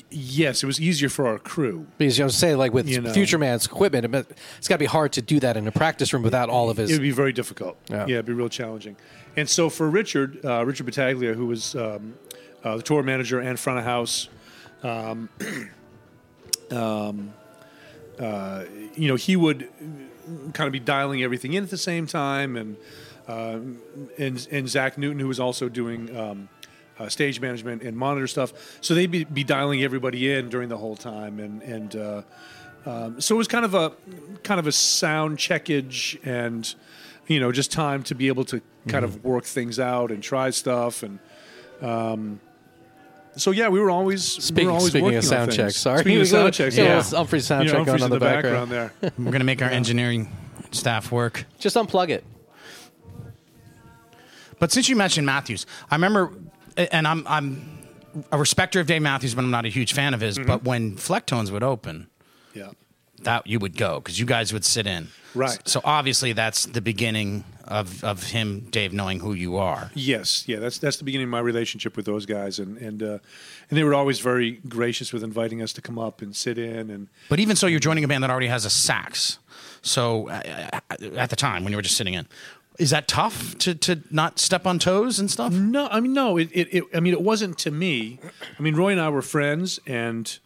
Yes, 0.10 0.64
it 0.64 0.66
was 0.66 0.80
easier 0.80 1.10
for 1.10 1.28
our 1.28 1.38
crew. 1.38 1.88
Because 1.98 2.18
you 2.18 2.24
know, 2.24 2.30
say 2.30 2.56
like 2.56 2.74
with 2.74 2.88
You 2.88 3.02
know. 3.02 3.12
Future 3.14 3.38
Man's 3.38 3.66
equipment, 3.66 4.06
it- 4.16 4.38
it's 4.58 4.68
got 4.68 4.76
to 4.76 4.80
be 4.80 4.86
hard 4.86 5.12
to 5.14 5.22
do 5.22 5.40
that 5.42 5.58
in 5.58 5.68
a 5.68 5.72
practice 5.72 6.14
room 6.14 6.24
without 6.24 6.50
all 6.50 6.70
of 6.70 6.78
his. 6.78 6.90
It 6.90 6.94
would 6.94 7.02
be 7.02 7.12
very 7.12 7.34
difficult. 7.34 7.78
Yeah. 7.90 8.06
Yeah, 8.08 8.14
it'd 8.16 8.26
be 8.26 8.34
real 8.34 8.48
challenging. 8.50 8.96
And 9.36 9.50
so 9.50 9.70
for 9.70 9.90
Richard, 9.90 10.44
uh, 10.46 10.66
Richard 10.66 10.86
Battaglia, 10.86 11.34
who 11.34 11.48
was 11.48 11.76
um, 11.76 12.14
uh, 12.64 12.78
the 12.78 12.84
tour 12.84 13.04
manager 13.04 13.40
and 13.40 13.60
front 13.60 13.80
of 13.80 13.86
house, 13.86 14.30
um, 14.84 15.28
um, 16.72 17.34
uh, 18.20 18.64
you 18.96 19.08
know, 19.10 19.16
he 19.16 19.36
would 19.36 19.68
kind 20.54 20.68
of 20.68 20.72
be 20.72 20.80
dialing 20.80 21.24
everything 21.24 21.54
in 21.54 21.64
at 21.64 21.70
the 21.70 21.78
same 21.78 22.08
time, 22.08 22.56
and 22.56 22.78
and 23.28 24.48
and 24.52 24.70
Zach 24.70 24.98
Newton, 24.98 25.20
who 25.20 25.28
was 25.28 25.40
also 25.40 25.70
doing. 25.70 26.16
Um, 26.16 26.50
uh, 27.00 27.10
stage 27.10 27.42
management 27.42 27.82
and 27.82 27.98
monitor 27.98 28.28
stuff, 28.28 28.54
so 28.80 28.94
they'd 28.94 29.10
be, 29.10 29.24
be 29.24 29.44
dialing 29.44 29.82
everybody 29.82 30.32
in 30.32 30.48
during 30.50 30.70
the 30.70 30.78
whole 30.78 30.96
time, 30.96 31.40
and 31.40 31.64
and 31.64 31.96
uh, 31.96 32.22
um, 32.86 33.20
so 33.20 33.34
it 33.34 33.38
was 33.40 33.48
kind 33.48 33.66
of 33.66 33.74
a 33.74 33.94
kind 34.44 34.60
of 34.60 34.68
a 34.68 34.72
sound 34.72 35.40
checkage 35.40 36.20
and 36.24 36.76
you 37.26 37.40
know 37.40 37.52
just 37.52 37.72
time 37.72 38.04
to 38.04 38.14
be 38.14 38.28
able 38.28 38.46
to 38.46 38.62
kind 38.88 39.04
of 39.04 39.24
work 39.26 39.44
things 39.44 39.80
out 39.80 40.12
and 40.12 40.22
try 40.22 40.52
stuff 40.52 41.02
and 41.02 41.18
um, 41.82 42.40
so 43.36 43.50
yeah 43.50 43.70
we 43.70 43.80
were 43.80 43.90
always 43.90 44.36
we 44.38 44.42
Speaking- 44.44 44.66
were 44.68 44.72
always 44.74 44.90
speaking 44.92 45.04
working 45.06 45.18
of 45.18 45.26
sound 45.26 45.46
things. 45.52 45.58
checks, 45.58 45.78
sorry. 45.78 46.00
speaking 46.02 46.22
of 46.22 46.28
sound 46.28 46.54
checks 46.54 46.78
Yeah, 46.78 46.84
yeah, 46.84 47.00
it's 47.00 47.12
Umphrey's 47.12 47.48
sound 47.48 47.66
You 47.66 47.74
know, 47.74 47.80
check 47.80 47.88
Umphrey's 47.88 47.88
going 47.88 47.98
in 48.00 48.04
on 48.04 48.10
the 48.12 48.20
the 48.20 48.26
background, 48.26 48.70
background. 48.70 48.92
there 49.02 49.12
We're 49.26 49.32
gonna 49.32 49.44
make 49.46 49.64
our 49.64 49.70
engineering 49.70 50.32
staff 50.72 51.12
work. 51.12 51.46
Just 51.58 51.76
unplug 51.76 52.10
it. 52.10 52.24
But 54.64 54.72
since 54.72 54.88
you 54.88 54.96
mentioned 54.96 55.26
Matthews, 55.26 55.66
I 55.92 55.96
remember, 55.96 56.32
and 56.78 57.06
I'm 57.06 57.28
I'm 57.28 57.80
a 58.32 58.38
respecter 58.38 58.80
of 58.80 58.88
Dave 58.88 59.02
Matthews, 59.02 59.36
but 59.36 59.44
I'm 59.44 59.52
not 59.52 59.66
a 59.66 59.68
huge 59.68 59.92
fan 59.92 60.14
of 60.14 60.22
his. 60.22 60.38
Mm-hmm. 60.38 60.48
But 60.48 60.64
when 60.64 60.96
Flecktones 60.96 61.52
would 61.52 61.64
open, 61.64 62.08
yeah 62.54 62.70
that 63.24 63.48
you 63.48 63.60
would 63.60 63.78
go 63.78 64.00
because 64.00 64.20
you 64.20 64.26
guys 64.26 64.54
would 64.54 64.66
sit 64.66 64.88
in. 64.88 65.08
Right. 65.36 65.60
So 65.68 65.82
obviously 65.84 66.34
that's 66.34 66.66
the 66.66 66.82
beginning 66.82 67.44
of 67.66 68.04
of 68.04 68.24
him, 68.24 68.68
Dave, 68.70 68.94
knowing 68.94 69.20
who 69.20 69.34
you 69.34 69.58
are. 69.58 69.90
Yes, 69.96 70.48
yeah, 70.48 70.60
that's 70.60 70.78
that's 70.78 70.98
the 70.98 71.04
beginning 71.04 71.26
of 71.26 71.32
my 71.32 71.40
relationship 71.40 71.96
with 71.96 72.06
those 72.06 72.26
guys, 72.26 72.60
and 72.60 72.78
and 72.78 73.02
uh, 73.02 73.20
and 73.70 73.78
they 73.78 73.84
were 73.84 73.96
always 73.96 74.20
very 74.20 74.62
gracious 74.68 75.12
with 75.12 75.24
inviting 75.24 75.62
us 75.62 75.74
to 75.74 75.82
come 75.82 75.98
up 75.98 76.22
and 76.22 76.36
sit 76.36 76.58
in, 76.58 76.90
and 76.90 77.08
But 77.30 77.40
even 77.40 77.56
so, 77.56 77.68
you're 77.68 77.80
joining 77.80 78.04
a 78.04 78.08
band 78.08 78.24
that 78.24 78.30
already 78.30 78.48
has 78.48 78.66
a 78.66 78.70
sax. 78.70 79.40
So 79.82 80.30
uh, 80.30 80.80
at 81.18 81.30
the 81.30 81.36
time 81.36 81.64
when 81.64 81.72
you 81.74 81.78
were 81.78 81.82
just 81.82 81.98
sitting 81.98 82.14
in, 82.14 82.26
is 82.80 82.90
that 82.90 83.08
tough 83.08 83.58
to 83.60 83.76
to 83.76 84.02
not 84.10 84.40
step 84.40 84.66
on 84.66 84.80
toes 84.80 85.20
and 85.20 85.30
stuff? 85.30 85.54
No, 85.54 85.88
I 85.92 86.00
mean 86.00 86.14
no. 86.14 86.38
It, 86.38 86.50
it, 86.52 86.74
it 86.74 86.84
I 86.94 87.00
mean 87.00 87.14
it 87.14 87.22
wasn't 87.22 87.58
to 87.60 87.72
me. 87.72 88.20
I 88.58 88.62
mean 88.62 88.76
Roy 88.76 88.92
and 88.92 89.02
I 89.02 89.10
were 89.10 89.22
friends, 89.22 89.80
and 89.86 90.38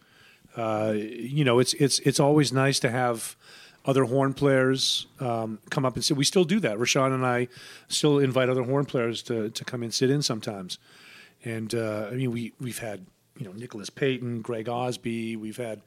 uh, 0.56 0.92
you 0.94 1.44
know 1.44 1.58
it's 1.58 1.74
it's 1.74 1.98
it's 2.00 2.20
always 2.20 2.52
nice 2.52 2.78
to 2.80 2.90
have 2.90 3.36
other 3.86 4.04
horn 4.04 4.34
players 4.34 5.06
um, 5.20 5.58
come 5.70 5.86
up 5.86 5.94
and 5.94 6.04
sit. 6.04 6.16
We 6.16 6.24
still 6.24 6.44
do 6.44 6.60
that. 6.60 6.76
Rashawn 6.76 7.14
and 7.14 7.24
I 7.24 7.48
still 7.88 8.18
invite 8.18 8.50
other 8.50 8.62
horn 8.62 8.84
players 8.84 9.22
to 9.24 9.48
to 9.50 9.64
come 9.64 9.82
and 9.82 9.92
sit 9.92 10.10
in 10.10 10.22
sometimes. 10.22 10.78
And 11.44 11.74
uh, 11.74 12.08
I 12.10 12.14
mean 12.14 12.30
we 12.30 12.52
we've 12.60 12.78
had 12.78 13.06
you 13.38 13.46
know 13.46 13.52
Nicholas 13.52 13.88
Payton, 13.88 14.42
Greg 14.42 14.68
Osby. 14.68 15.36
We've 15.36 15.56
had 15.56 15.80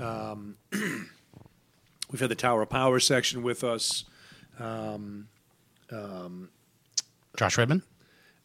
um, 0.00 0.56
we've 0.72 2.20
had 2.20 2.28
the 2.30 2.36
Tower 2.36 2.62
of 2.62 2.70
Power 2.70 3.00
section 3.00 3.42
with 3.42 3.64
us. 3.64 4.04
Josh 7.36 7.58
Ribbon. 7.58 7.82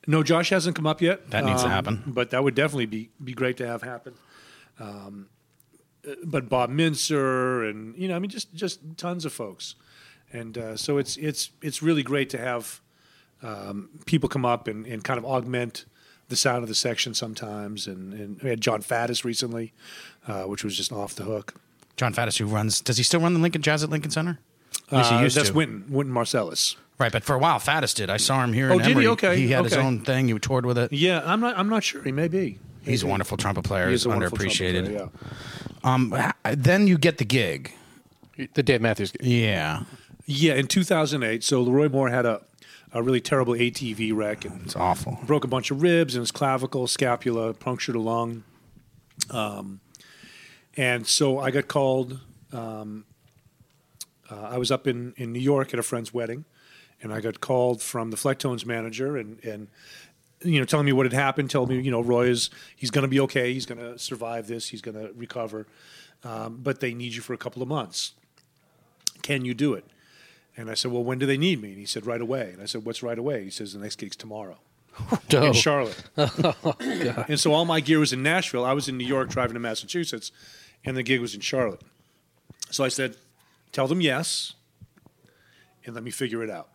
No, 0.05 0.23
Josh 0.23 0.49
hasn't 0.49 0.75
come 0.75 0.87
up 0.87 1.01
yet. 1.01 1.19
Um, 1.19 1.29
That 1.31 1.45
needs 1.45 1.63
to 1.63 1.69
happen. 1.69 2.03
But 2.07 2.29
that 2.29 2.43
would 2.43 2.55
definitely 2.55 2.85
be 2.85 3.09
be 3.23 3.33
great 3.33 3.57
to 3.57 3.67
have 3.67 3.81
happen. 3.81 4.13
Um, 4.79 5.27
uh, 6.07 6.13
but 6.23 6.47
Bob 6.49 6.69
Mintzer 6.69 7.69
and 7.69 7.95
you 7.97 8.07
know, 8.07 8.15
I 8.15 8.19
mean, 8.19 8.29
just 8.29 8.53
just 8.53 8.79
tons 8.97 9.25
of 9.25 9.33
folks, 9.33 9.75
and 10.31 10.57
uh, 10.57 10.77
so 10.77 10.97
it's 10.97 11.17
it's 11.17 11.51
it's 11.61 11.83
really 11.83 12.03
great 12.03 12.29
to 12.29 12.37
have 12.37 12.79
um, 13.43 13.89
people 14.05 14.29
come 14.29 14.45
up 14.45 14.67
and, 14.67 14.85
and 14.85 15.03
kind 15.03 15.17
of 15.17 15.25
augment 15.25 15.85
the 16.29 16.35
sound 16.35 16.63
of 16.63 16.69
the 16.69 16.75
section 16.75 17.13
sometimes. 17.13 17.87
And, 17.87 18.13
and 18.13 18.41
we 18.41 18.49
had 18.49 18.61
Jon 18.61 18.81
Faddis 18.81 19.23
recently, 19.23 19.73
uh, 20.27 20.43
which 20.43 20.63
was 20.63 20.75
just 20.75 20.91
off 20.91 21.15
the 21.15 21.23
hook. 21.23 21.55
Jon 21.95 22.13
Faddis, 22.13 22.37
who 22.37 22.45
runs, 22.45 22.81
does 22.81 22.97
he 22.97 23.03
still 23.03 23.19
run 23.19 23.33
the 23.33 23.39
Lincoln 23.39 23.61
Jazz 23.61 23.83
at 23.83 23.89
Lincoln 23.89 24.11
Center? 24.11 24.39
At 24.91 24.97
least 24.97 25.09
he 25.11 25.15
Uh, 25.17 25.21
used 25.21 25.37
that's 25.37 25.49
to. 25.49 25.55
Wynton, 25.55 25.85
Wynton 25.89 26.13
Marsalis. 26.13 26.75
Right, 26.99 27.11
but 27.11 27.23
for 27.23 27.35
a 27.35 27.39
while, 27.39 27.59
Faddis 27.59 27.93
did. 27.93 28.09
I 28.09 28.17
saw 28.17 28.43
him 28.43 28.53
here 28.53 28.69
Oh, 28.71 28.73
in 28.73 28.77
did 28.79 28.85
he? 28.87 28.91
Emory. 28.93 29.07
Okay, 29.07 29.37
He 29.37 29.49
had 29.49 29.65
his 29.65 29.73
okay. 29.73 29.81
own 29.85 29.99
thing. 30.03 30.29
He 30.29 30.39
toured 30.39 30.65
with 30.65 30.77
it. 30.77 30.91
Yeah, 30.91 31.21
I'm 31.25 31.39
not 31.39 31.57
I'm 31.57 31.69
not 31.69 31.83
sure. 31.83 32.01
He 32.03 32.11
may 32.11 32.27
be. 32.27 32.57
He's 32.83 33.03
a 33.03 33.07
wonderful 33.07 33.37
trumpet 33.37 33.63
player. 33.65 33.85
He 33.85 33.91
He's 33.91 34.01
is 34.01 34.05
a 34.05 34.09
wonderful 34.09 34.37
trumpet 34.37 34.57
underappreciated. 34.57 34.85
player, 34.85 35.09
yeah. 35.83 35.93
Um, 35.93 36.11
ha- 36.11 36.33
then 36.55 36.87
you 36.87 36.97
get 36.97 37.17
the 37.17 37.25
gig. 37.25 37.73
The 38.53 38.63
Dave 38.63 38.81
Matthews. 38.81 39.11
Yeah, 39.19 39.83
Yeah, 40.25 40.53
in 40.53 40.67
2008. 40.67 41.43
So 41.43 41.63
LeRoi 41.65 41.91
Moore 41.91 42.09
had 42.09 42.25
a, 42.25 42.41
a 42.93 43.03
really 43.03 43.19
terrible 43.21 43.53
ATV 43.53 44.15
wreck 44.15 44.45
and 44.45 44.61
it's 44.63 44.75
awful. 44.75 45.19
broke 45.25 45.43
a 45.43 45.47
bunch 45.47 45.69
of 45.71 45.81
ribs 45.81 46.15
in 46.15 46.21
his 46.21 46.31
clavicle, 46.31 46.87
scapula, 46.87 47.53
punctured 47.53 47.95
a 47.95 47.99
lung. 47.99 48.43
Um, 49.31 49.81
And 50.75 51.05
so 51.07 51.39
I 51.39 51.51
got 51.51 51.67
called. 51.67 52.19
Um, 52.53 53.05
uh, 54.29 54.41
I 54.41 54.57
was 54.57 54.71
up 54.71 54.87
in, 54.87 55.13
in 55.17 55.31
New 55.31 55.39
York 55.39 55.73
at 55.73 55.79
a 55.79 55.83
friend's 55.83 56.13
wedding, 56.13 56.45
and 57.01 57.13
I 57.13 57.21
got 57.21 57.39
called 57.41 57.81
from 57.81 58.11
the 58.11 58.17
Flecktones 58.17 58.65
manager 58.65 59.17
and, 59.17 59.43
and 59.43 59.67
you 60.43 60.59
know 60.59 60.65
telling 60.65 60.85
me 60.85 60.91
what 60.93 61.05
had 61.05 61.13
happened, 61.13 61.49
telling 61.49 61.69
me 61.69 61.79
you 61.81 61.91
know 61.91 62.01
Roy 62.01 62.27
is 62.27 62.49
he's 62.75 62.91
going 62.91 63.03
to 63.03 63.07
be 63.07 63.19
okay, 63.21 63.53
he's 63.53 63.65
going 63.65 63.79
to 63.79 63.97
survive 63.97 64.47
this, 64.47 64.69
he's 64.69 64.81
going 64.81 64.95
to 64.97 65.11
recover, 65.15 65.67
um, 66.23 66.59
but 66.61 66.79
they 66.79 66.93
need 66.93 67.13
you 67.13 67.21
for 67.21 67.33
a 67.33 67.37
couple 67.37 67.61
of 67.61 67.67
months. 67.67 68.13
Can 69.21 69.45
you 69.45 69.53
do 69.53 69.73
it? 69.73 69.85
And 70.55 70.71
I 70.71 70.73
said, 70.73 70.91
well, 70.91 71.03
when 71.03 71.19
do 71.19 71.25
they 71.27 71.37
need 71.37 71.61
me? 71.61 71.69
And 71.69 71.77
he 71.77 71.85
said, 71.85 72.07
right 72.07 72.19
away. 72.21 72.49
And 72.53 72.61
I 72.61 72.65
said, 72.65 72.83
what's 72.83 73.03
right 73.03 73.17
away? 73.19 73.43
He 73.43 73.51
says, 73.51 73.73
the 73.73 73.79
next 73.79 73.97
gig's 73.97 74.15
tomorrow 74.15 74.57
Oh. 75.33 75.45
in 75.45 75.53
Charlotte. 75.53 76.03
and 77.29 77.39
so 77.39 77.53
all 77.53 77.65
my 77.65 77.79
gear 77.79 77.99
was 77.99 78.11
in 78.11 78.23
Nashville. 78.23 78.65
I 78.65 78.73
was 78.73 78.87
in 78.89 78.97
New 78.97 79.05
York 79.05 79.29
driving 79.29 79.53
to 79.53 79.59
Massachusetts, 79.59 80.31
and 80.83 80.97
the 80.97 81.03
gig 81.03 81.21
was 81.21 81.35
in 81.35 81.41
Charlotte. 81.41 81.81
So 82.71 82.83
I 82.83 82.87
said, 82.87 83.15
tell 83.71 83.87
them 83.87 84.01
yes, 84.01 84.53
and 85.85 85.95
let 85.95 86.03
me 86.03 86.11
figure 86.11 86.43
it 86.43 86.49
out. 86.49 86.69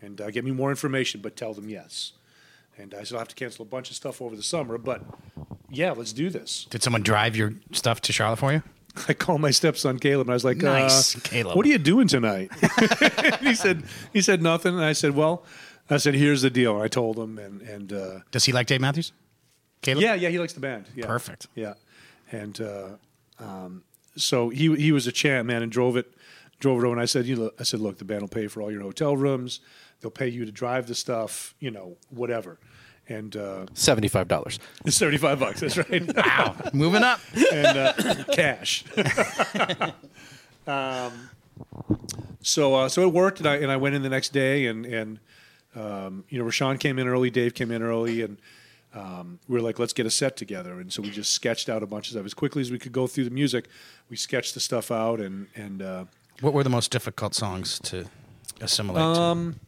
And 0.00 0.20
uh, 0.20 0.30
get 0.30 0.44
me 0.44 0.50
more 0.50 0.70
information, 0.70 1.20
but 1.20 1.36
tell 1.36 1.54
them 1.54 1.68
yes. 1.68 2.12
And 2.76 2.94
I 2.94 3.04
said, 3.04 3.14
I'll 3.14 3.20
have 3.20 3.28
to 3.28 3.34
cancel 3.34 3.62
a 3.62 3.68
bunch 3.68 3.90
of 3.90 3.96
stuff 3.96 4.20
over 4.20 4.34
the 4.36 4.42
summer, 4.42 4.78
but 4.78 5.02
yeah, 5.70 5.92
let's 5.92 6.12
do 6.12 6.28
this. 6.30 6.66
Did 6.70 6.82
someone 6.82 7.02
drive 7.02 7.36
your 7.36 7.54
stuff 7.72 8.00
to 8.02 8.12
Charlotte 8.12 8.38
for 8.38 8.52
you? 8.52 8.62
I 9.08 9.14
called 9.14 9.40
my 9.40 9.50
stepson 9.50 9.98
Caleb, 9.98 10.26
and 10.26 10.30
I 10.30 10.34
was 10.34 10.44
like, 10.44 10.58
Nice, 10.58 11.16
uh, 11.16 11.20
Caleb. 11.22 11.56
What 11.56 11.66
are 11.66 11.68
you 11.68 11.78
doing 11.78 12.06
tonight?" 12.06 12.50
he 13.40 13.54
said, 13.54 13.84
"He 14.12 14.20
said 14.20 14.40
nothing." 14.42 14.74
And 14.74 14.84
I 14.84 14.92
said, 14.92 15.16
"Well," 15.16 15.44
I 15.90 15.96
said, 15.96 16.14
"Here's 16.14 16.42
the 16.42 16.50
deal." 16.50 16.80
I 16.80 16.86
told 16.88 17.18
him, 17.18 17.38
and 17.38 17.60
and 17.62 17.92
uh, 17.92 18.18
Does 18.30 18.44
he 18.44 18.52
like 18.52 18.66
Dave 18.68 18.80
Matthews? 18.80 19.12
Caleb? 19.82 20.02
yeah, 20.02 20.14
yeah, 20.14 20.28
he 20.28 20.38
likes 20.38 20.52
the 20.52 20.60
band. 20.60 20.86
Yeah. 20.94 21.06
Perfect. 21.06 21.48
Yeah, 21.56 21.74
and 22.30 22.60
uh, 22.60 22.88
um, 23.40 23.82
so 24.16 24.48
he 24.50 24.74
he 24.76 24.92
was 24.92 25.06
a 25.06 25.12
champ, 25.12 25.46
man, 25.46 25.62
and 25.62 25.70
drove 25.72 25.96
it 25.96 26.14
drove 26.60 26.78
it 26.82 26.86
over. 26.86 26.94
And 26.94 27.00
I 27.00 27.04
said, 27.04 27.26
you 27.26 27.36
know, 27.36 27.50
I 27.58 27.62
said, 27.64 27.80
look, 27.80 27.98
the 27.98 28.04
band 28.04 28.22
will 28.22 28.28
pay 28.28 28.46
for 28.46 28.62
all 28.62 28.70
your 28.70 28.82
hotel 28.82 29.16
rooms. 29.16 29.60
They'll 30.00 30.10
pay 30.10 30.28
you 30.28 30.44
to 30.44 30.52
drive 30.52 30.86
the 30.86 30.94
stuff, 30.94 31.54
you 31.60 31.70
know, 31.70 31.96
whatever. 32.10 32.58
And 33.06 33.36
uh, 33.36 33.66
Seventy-five 33.74 34.28
dollars. 34.28 34.58
it's 34.86 34.96
seventy 34.96 35.18
five 35.18 35.38
bucks. 35.38 35.60
That's 35.60 35.76
right. 35.76 36.16
Wow. 36.16 36.56
Moving 36.72 37.02
up. 37.02 37.20
and 37.52 37.76
uh, 37.78 38.24
cash. 38.32 38.84
um, 40.66 41.28
so 42.40 42.74
uh, 42.74 42.88
so 42.88 43.02
it 43.02 43.12
worked, 43.12 43.40
and 43.40 43.48
I 43.48 43.56
and 43.56 43.70
I 43.70 43.76
went 43.76 43.94
in 43.94 44.02
the 44.02 44.08
next 44.08 44.32
day, 44.32 44.66
and 44.66 44.86
and 44.86 45.18
um, 45.76 46.24
you 46.30 46.38
know, 46.38 46.46
Rashawn 46.46 46.80
came 46.80 46.98
in 46.98 47.06
early, 47.06 47.28
Dave 47.30 47.52
came 47.52 47.70
in 47.70 47.82
early, 47.82 48.22
and 48.22 48.38
um, 48.94 49.40
we 49.48 49.54
were 49.54 49.60
like, 49.60 49.78
let's 49.78 49.92
get 49.92 50.06
a 50.06 50.10
set 50.10 50.36
together, 50.36 50.80
and 50.80 50.92
so 50.92 51.02
we 51.02 51.10
just 51.10 51.32
sketched 51.32 51.68
out 51.68 51.82
a 51.82 51.86
bunch 51.86 52.06
of 52.06 52.12
stuff. 52.12 52.24
As 52.24 52.34
quickly 52.34 52.62
as 52.62 52.70
we 52.70 52.78
could 52.78 52.92
go 52.92 53.06
through 53.06 53.24
the 53.24 53.30
music. 53.30 53.66
We 54.08 54.16
sketched 54.16 54.54
the 54.54 54.60
stuff 54.60 54.92
out, 54.92 55.20
and 55.20 55.48
and 55.56 55.82
uh, 55.82 56.04
What 56.40 56.54
were 56.54 56.62
the 56.62 56.70
most 56.70 56.90
difficult 56.92 57.34
songs 57.34 57.80
to 57.80 58.06
assimilate? 58.60 59.02
Um, 59.02 59.58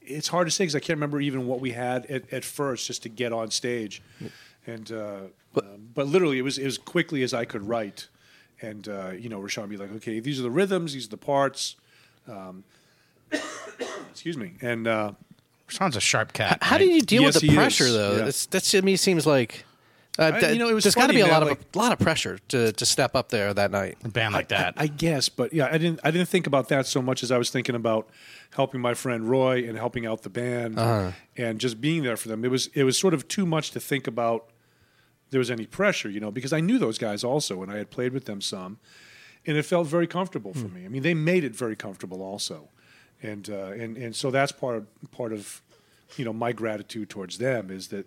it's 0.00 0.28
hard 0.28 0.46
to 0.46 0.50
say 0.50 0.64
because 0.64 0.74
I 0.74 0.80
can't 0.80 0.96
remember 0.96 1.20
even 1.20 1.46
what 1.46 1.60
we 1.60 1.72
had 1.72 2.06
at, 2.06 2.32
at 2.32 2.44
first 2.44 2.86
just 2.86 3.02
to 3.02 3.08
get 3.08 3.32
on 3.32 3.50
stage, 3.50 4.02
and 4.66 4.90
uh, 4.90 5.20
but, 5.52 5.64
um, 5.64 5.90
but 5.94 6.06
literally 6.06 6.38
it 6.38 6.42
was 6.42 6.58
as 6.58 6.78
quickly 6.78 7.22
as 7.22 7.34
I 7.34 7.44
could 7.44 7.62
write, 7.68 8.08
and 8.62 8.88
uh, 8.88 9.10
you 9.10 9.28
know 9.28 9.40
Rashawn 9.40 9.62
would 9.62 9.70
be 9.70 9.76
like, 9.76 9.92
okay, 9.96 10.20
these 10.20 10.40
are 10.40 10.42
the 10.42 10.50
rhythms, 10.50 10.94
these 10.94 11.06
are 11.06 11.10
the 11.10 11.16
parts, 11.18 11.76
um, 12.26 12.64
excuse 14.10 14.38
me, 14.38 14.54
and 14.62 14.88
Sean's 15.70 15.96
a 15.96 16.00
sharp 16.00 16.32
cat. 16.32 16.58
How 16.62 16.76
right? 16.76 16.78
do 16.82 16.86
you 16.90 17.02
deal 17.02 17.22
Yes, 17.22 17.34
with 17.34 17.42
the 17.42 17.54
pressure, 17.54 17.84
is. 17.84 17.94
though? 17.94 18.16
Yeah. 18.16 18.24
That's, 18.24 18.46
that 18.46 18.62
to 18.64 18.82
me 18.82 18.96
seems 18.96 19.26
like 19.26 19.64
uh, 20.18 20.32
I- 20.34 20.50
you 20.50 20.58
know, 20.58 20.68
it 20.68 20.74
was 20.74 20.84
there's 20.84 20.94
got 20.94 21.06
to 21.06 21.12
be 21.12 21.20
a 21.20 21.26
lot 21.26 21.42
of 21.42 21.48
like- 21.48 21.60
a 21.74 21.78
lot 21.78 21.92
of 21.92 21.98
pressure 21.98 22.38
to, 22.48 22.72
to 22.72 22.84
step 22.86 23.14
up 23.14 23.28
there 23.30 23.54
that 23.54 23.70
night. 23.70 23.96
a 24.04 24.08
band 24.08 24.34
like 24.34 24.48
that? 24.48 24.74
I, 24.76 24.84
I 24.84 24.86
guess, 24.88 25.28
but 25.28 25.52
yeah, 25.52 25.66
I 25.70 25.78
didn't. 25.78 26.00
I 26.04 26.10
didn't 26.10 26.28
think 26.28 26.46
about 26.46 26.68
that 26.68 26.86
so 26.86 27.00
much 27.00 27.22
as 27.22 27.30
I 27.30 27.38
was 27.38 27.50
thinking 27.50 27.74
about 27.74 28.08
helping 28.54 28.80
my 28.80 28.94
friend 28.94 29.30
Roy 29.30 29.64
and 29.68 29.78
helping 29.78 30.06
out 30.06 30.22
the 30.22 30.30
band 30.30 30.78
and 31.36 31.60
just 31.60 31.80
being 31.80 32.02
there 32.02 32.16
for 32.16 32.28
them. 32.28 32.44
It 32.44 32.50
was 32.50 32.68
it 32.74 32.82
was 32.84 32.98
sort 32.98 33.14
of 33.14 33.28
too 33.28 33.46
much 33.46 33.70
to 33.72 33.80
think 33.80 34.06
about. 34.06 34.48
There 35.30 35.38
was 35.38 35.48
any 35.52 35.64
pressure, 35.64 36.10
you 36.10 36.18
know, 36.18 36.32
because 36.32 36.52
I 36.52 36.58
knew 36.58 36.76
those 36.76 36.98
guys 36.98 37.22
also, 37.22 37.62
and 37.62 37.70
I 37.70 37.76
had 37.76 37.88
played 37.88 38.12
with 38.12 38.24
them 38.24 38.40
some, 38.40 38.80
and 39.46 39.56
it 39.56 39.62
felt 39.62 39.86
very 39.86 40.08
comfortable 40.08 40.52
for 40.52 40.66
me. 40.66 40.84
I 40.84 40.88
mean, 40.88 41.02
they 41.02 41.14
made 41.14 41.44
it 41.44 41.54
very 41.54 41.76
comfortable 41.76 42.20
also, 42.20 42.68
and 43.22 43.48
uh, 43.50 43.72
and 43.72 43.96
and 43.96 44.14
so 44.14 44.30
that's 44.30 44.52
part 44.52 44.76
of, 44.76 44.86
part 45.10 45.32
of, 45.32 45.62
you 46.16 46.24
know, 46.24 46.32
my 46.32 46.52
gratitude 46.52 47.10
towards 47.10 47.38
them 47.38 47.70
is 47.70 47.88
that 47.88 48.06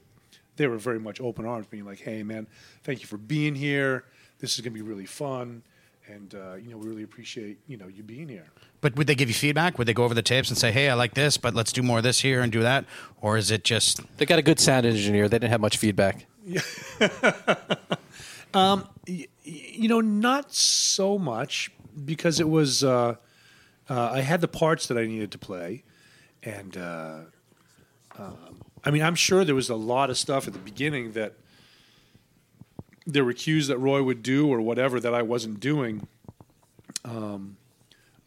they 0.56 0.68
were 0.68 0.78
very 0.78 1.00
much 1.00 1.20
open 1.22 1.46
arms, 1.46 1.68
being 1.68 1.86
like, 1.86 2.00
"Hey, 2.00 2.24
man, 2.24 2.48
thank 2.84 3.02
you 3.02 3.08
for 3.08 3.18
being 3.18 3.56
here. 3.56 4.06
This 4.40 4.56
is 4.56 4.62
going 4.62 4.74
to 4.74 4.84
be 4.84 4.88
really 4.88 5.06
fun, 5.06 5.64
and 6.08 6.34
uh, 6.36 6.56
you 6.56 6.70
know, 6.70 6.78
we 6.78 6.88
really 6.88 7.04
appreciate 7.04 7.58
you 7.68 7.78
know 7.78 7.88
you 7.88 8.04
being 8.04 8.28
here." 8.28 8.48
but 8.84 8.98
would 8.98 9.08
they 9.08 9.16
give 9.16 9.30
you 9.30 9.34
feedback? 9.34 9.78
Would 9.78 9.88
they 9.88 9.94
go 9.94 10.04
over 10.04 10.14
the 10.14 10.22
tapes 10.22 10.50
and 10.50 10.58
say, 10.58 10.72
"Hey, 10.72 10.90
I 10.90 10.94
like 10.94 11.14
this, 11.14 11.38
but 11.38 11.56
let's 11.56 11.72
do 11.72 11.82
more 11.82 12.00
of 12.00 12.04
this 12.04 12.20
here 12.20 12.42
and 12.42 12.52
do 12.52 12.62
that," 12.62 12.84
or 13.22 13.38
is 13.38 13.50
it 13.50 13.64
just 13.64 14.02
They 14.18 14.26
got 14.26 14.40
a 14.40 14.42
good 14.42 14.60
sound 14.60 14.86
engineer. 14.86 15.30
They 15.30 15.40
didn't 15.40 15.52
have 15.52 15.62
much 15.62 15.78
feedback. 15.78 16.26
Yeah. 16.46 16.62
um, 18.54 18.90
You 19.08 19.88
know, 19.88 20.02
not 20.02 20.54
so 20.54 21.18
much 21.18 21.72
because 22.06 22.40
it 22.40 22.50
was 22.50 22.84
uh, 22.84 23.16
uh, 23.90 24.12
I 24.14 24.22
had 24.22 24.42
the 24.42 24.48
parts 24.48 24.88
that 24.88 24.98
I 24.98 25.06
needed 25.06 25.32
to 25.32 25.38
play, 25.38 25.84
and 26.42 26.78
uh, 26.78 27.20
um, 28.18 28.62
I 28.84 28.92
mean, 28.92 29.02
I'm 29.02 29.16
sure 29.16 29.44
there 29.44 29.56
was 29.56 29.70
a 29.70 29.76
lot 29.76 30.10
of 30.10 30.18
stuff 30.18 30.48
at 30.48 30.54
the 30.54 30.60
beginning 30.60 31.14
that 31.14 31.34
there 33.06 33.26
were 33.26 33.34
cues 33.34 33.68
that 33.68 33.78
Roy 33.78 34.02
would 34.02 34.24
do 34.24 34.48
or 34.48 34.62
whatever 34.62 35.00
that 35.00 35.14
I 35.14 35.22
wasn't 35.22 35.60
doing. 35.60 36.08
Um, 37.04 37.58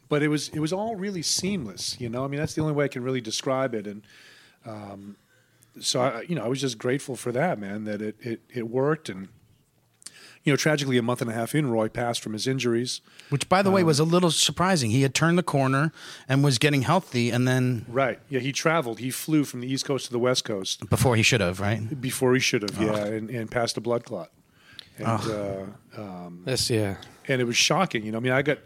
but 0.09 0.23
it 0.23 0.27
was 0.27 0.49
it 0.49 0.59
was 0.59 0.71
all 0.71 0.95
really 0.95 1.21
seamless, 1.21 1.99
you 1.99 2.09
know. 2.09 2.23
I 2.23 2.27
mean, 2.27 2.39
that's 2.39 2.53
the 2.53 2.61
only 2.61 2.73
way 2.73 2.85
I 2.85 2.87
can 2.87 3.03
really 3.03 3.21
describe 3.21 3.73
it, 3.73 3.87
and 3.87 4.03
um, 4.65 5.17
so 5.79 6.01
I, 6.01 6.21
you 6.21 6.35
know, 6.35 6.43
I 6.43 6.47
was 6.47 6.61
just 6.61 6.77
grateful 6.77 7.15
for 7.15 7.31
that, 7.31 7.59
man. 7.59 7.83
That 7.83 8.01
it 8.01 8.15
it, 8.21 8.41
it 8.53 8.69
worked, 8.69 9.09
and 9.09 9.27
you 10.47 10.53
know, 10.53 10.57
tragically, 10.57 10.97
a 10.97 11.01
month 11.01 11.19
and 11.19 11.29
a 11.29 11.33
half 11.33 11.53
in, 11.53 11.69
Roy 11.69 11.89
passed 11.89 12.21
from 12.21 12.31
his 12.31 12.47
injuries. 12.47 13.01
Which, 13.27 13.49
by 13.49 13.61
the 13.61 13.69
way, 13.69 13.83
was 13.83 13.99
a 13.99 14.05
little 14.05 14.31
surprising. 14.31 14.91
He 14.91 15.01
had 15.01 15.13
turned 15.13 15.37
the 15.37 15.43
corner 15.43 15.91
and 16.29 16.41
was 16.41 16.57
getting 16.57 16.83
healthy, 16.83 17.31
and 17.31 17.45
then 17.45 17.85
Right. 17.89 18.17
Yeah, 18.29 18.39
he 18.39 18.53
traveled. 18.53 18.99
He 18.99 19.11
flew 19.11 19.43
from 19.43 19.59
the 19.59 19.67
East 19.67 19.83
Coast 19.83 20.05
to 20.05 20.11
the 20.13 20.19
West 20.19 20.45
Coast 20.45 20.89
before 20.89 21.17
he 21.17 21.21
should 21.21 21.41
have, 21.41 21.59
right? 21.59 21.99
before 21.99 22.33
he 22.33 22.39
should 22.39 22.61
have. 22.61 22.81
Yeah, 22.81 22.95
and, 22.95 23.29
and 23.29 23.51
passed 23.51 23.75
a 23.75 23.81
blood 23.81 24.05
clot. 24.05 24.31
And 24.97 25.07
uh, 25.07 25.63
um, 25.97 26.43
This, 26.45 26.69
yeah. 26.69 26.95
and 27.27 27.41
it 27.41 27.43
was 27.43 27.57
shocking. 27.57 28.05
You 28.05 28.13
know, 28.13 28.19
I 28.19 28.21
mean, 28.21 28.31
I 28.31 28.41
got 28.41 28.59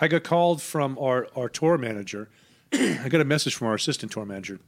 I 0.00 0.06
got 0.06 0.22
called 0.22 0.62
from 0.62 0.96
our 1.00 1.26
our 1.34 1.48
tour 1.48 1.76
manager. 1.78 2.28
I 2.72 3.08
got 3.08 3.20
a 3.20 3.24
message 3.24 3.56
from 3.56 3.66
our 3.66 3.74
assistant 3.74 4.12
tour 4.12 4.24
manager, 4.24 4.60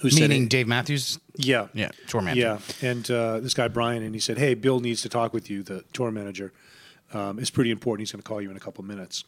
who 0.00 0.08
Meaning 0.10 0.48
Dave 0.48 0.66
Matthews. 0.66 1.18
Yeah. 1.36 1.68
Yeah, 1.72 1.90
tour 2.06 2.20
manager. 2.20 2.40
Yeah, 2.80 2.88
and 2.88 3.10
uh, 3.10 3.40
this 3.40 3.54
guy 3.54 3.68
Brian, 3.68 4.02
and 4.02 4.14
he 4.14 4.20
said, 4.20 4.38
"Hey, 4.38 4.54
Bill 4.54 4.80
needs 4.80 5.02
to 5.02 5.08
talk 5.08 5.32
with 5.32 5.50
you. 5.50 5.62
The 5.62 5.84
tour 5.92 6.10
manager 6.10 6.52
um, 7.12 7.38
is 7.38 7.50
pretty 7.50 7.70
important. 7.70 8.02
He's 8.08 8.12
going 8.12 8.22
to 8.22 8.28
call 8.28 8.40
you 8.40 8.50
in 8.50 8.56
a 8.56 8.60
couple 8.60 8.84
minutes." 8.84 9.24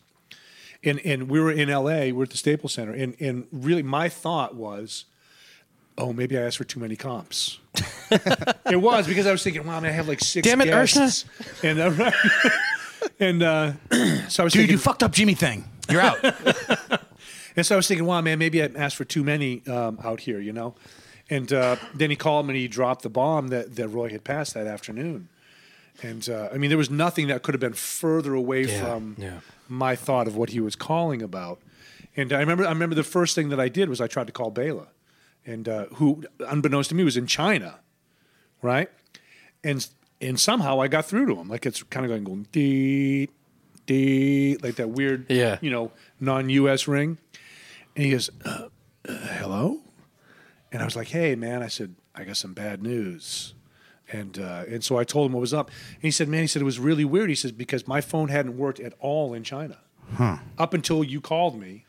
And 0.84 1.00
and 1.04 1.28
we 1.28 1.40
were 1.40 1.52
in 1.52 1.70
L.A. 1.70 2.12
We're 2.12 2.24
at 2.24 2.30
the 2.30 2.36
Staples 2.36 2.74
Center, 2.74 2.92
and 2.92 3.16
and 3.20 3.46
really 3.50 3.82
my 3.82 4.08
thought 4.08 4.54
was, 4.54 5.06
"Oh, 5.96 6.12
maybe 6.12 6.38
I 6.38 6.42
asked 6.42 6.58
for 6.58 6.64
too 6.64 6.80
many 6.80 6.96
comps." 6.96 7.58
it 8.10 8.80
was 8.80 9.06
because 9.06 9.26
I 9.26 9.32
was 9.32 9.42
thinking, 9.42 9.66
"Wow, 9.66 9.80
man, 9.80 9.90
I 9.90 9.94
have 9.94 10.08
like 10.08 10.20
six 10.20 10.46
Damn 10.46 10.60
it, 10.60 10.66
guests," 10.66 11.24
and 11.62 11.78
uh, 11.78 12.10
and 13.20 13.42
uh, 13.42 13.72
so 14.28 14.42
I 14.42 14.44
was 14.44 14.52
Dude, 14.52 14.52
thinking, 14.52 14.70
you 14.70 14.78
fucked 14.78 15.02
up 15.02 15.12
Jimmy 15.12 15.34
thing. 15.34 15.64
You're 15.88 16.00
out. 16.02 16.18
and 17.56 17.64
so 17.66 17.74
I 17.74 17.76
was 17.76 17.88
thinking, 17.88 18.06
wow, 18.06 18.20
man, 18.20 18.38
maybe 18.38 18.62
I 18.62 18.70
asked 18.76 18.96
for 18.96 19.04
too 19.04 19.24
many 19.24 19.66
um, 19.66 19.98
out 20.04 20.20
here, 20.20 20.38
you 20.40 20.52
know? 20.52 20.74
And 21.28 21.52
uh, 21.52 21.76
then 21.94 22.10
he 22.10 22.16
called 22.16 22.46
me 22.46 22.50
and 22.50 22.58
he 22.58 22.68
dropped 22.68 23.02
the 23.02 23.08
bomb 23.10 23.48
that, 23.48 23.74
that 23.76 23.88
Roy 23.88 24.10
had 24.10 24.22
passed 24.22 24.54
that 24.54 24.66
afternoon. 24.66 25.28
And 26.02 26.28
uh, 26.28 26.50
I 26.52 26.58
mean, 26.58 26.68
there 26.70 26.78
was 26.78 26.90
nothing 26.90 27.26
that 27.28 27.42
could 27.42 27.54
have 27.54 27.60
been 27.60 27.72
further 27.72 28.34
away 28.34 28.64
Yeah, 28.66 28.80
from 28.84 29.16
yeah. 29.18 29.40
my 29.68 29.96
thought 29.96 30.28
of 30.28 30.36
what 30.36 30.50
he 30.50 30.60
was 30.60 30.76
calling 30.76 31.22
about. 31.22 31.58
And 32.16 32.32
I 32.32 32.38
remember, 32.40 32.64
I 32.64 32.68
remember 32.70 32.94
the 32.94 33.02
first 33.02 33.34
thing 33.34 33.48
that 33.48 33.58
I 33.58 33.68
did 33.68 33.88
was 33.88 34.00
I 34.00 34.06
tried 34.06 34.26
to 34.28 34.32
call 34.32 34.50
Bela, 34.50 34.88
and 35.44 35.68
uh, 35.68 35.86
who, 35.94 36.22
unbeknownst 36.40 36.88
to 36.90 36.94
me, 36.94 37.02
was 37.04 37.16
in 37.16 37.26
China, 37.26 37.80
right? 38.62 38.88
And 39.64 39.86
and 40.20 40.40
somehow 40.40 40.80
I 40.80 40.88
got 40.88 41.04
through 41.04 41.26
to 41.26 41.34
him. 41.36 41.48
Like 41.48 41.66
it's 41.66 41.82
kind 41.82 42.06
of 42.06 42.10
going 42.10 42.24
going 42.24 42.46
dee 42.52 43.28
dee, 43.86 44.56
like 44.62 44.76
that 44.76 44.90
weird, 44.90 45.26
Yeah. 45.30 45.58
you 45.60 45.70
know, 45.70 45.92
non-U.S. 46.20 46.88
ring. 46.88 47.18
And 47.96 48.04
he 48.04 48.10
goes, 48.12 48.30
uh, 48.44 48.68
uh, 49.08 49.12
"Hello," 49.38 49.80
and 50.70 50.82
I 50.82 50.84
was 50.84 50.94
like, 50.94 51.08
"Hey, 51.08 51.34
man," 51.34 51.62
I 51.62 51.68
said, 51.68 51.96
"I 52.14 52.24
got 52.24 52.36
some 52.36 52.52
bad 52.54 52.82
news." 52.82 53.54
And 54.12 54.38
uh, 54.38 54.64
and 54.68 54.84
so 54.84 54.98
I 54.98 55.04
told 55.04 55.26
him 55.26 55.32
what 55.32 55.40
was 55.40 55.54
up. 55.54 55.70
And 55.94 56.02
he 56.02 56.10
said, 56.12 56.28
"Man," 56.28 56.42
he 56.42 56.46
said, 56.46 56.62
"it 56.62 56.66
was 56.66 56.78
really 56.78 57.04
weird." 57.04 57.28
He 57.28 57.34
says 57.34 57.50
because 57.52 57.88
my 57.88 58.00
phone 58.00 58.28
hadn't 58.28 58.56
worked 58.56 58.78
at 58.78 58.92
all 59.00 59.34
in 59.34 59.42
China 59.42 59.78
up 60.58 60.74
until 60.74 61.02
you 61.02 61.20
called 61.20 61.58
me. 61.58 61.84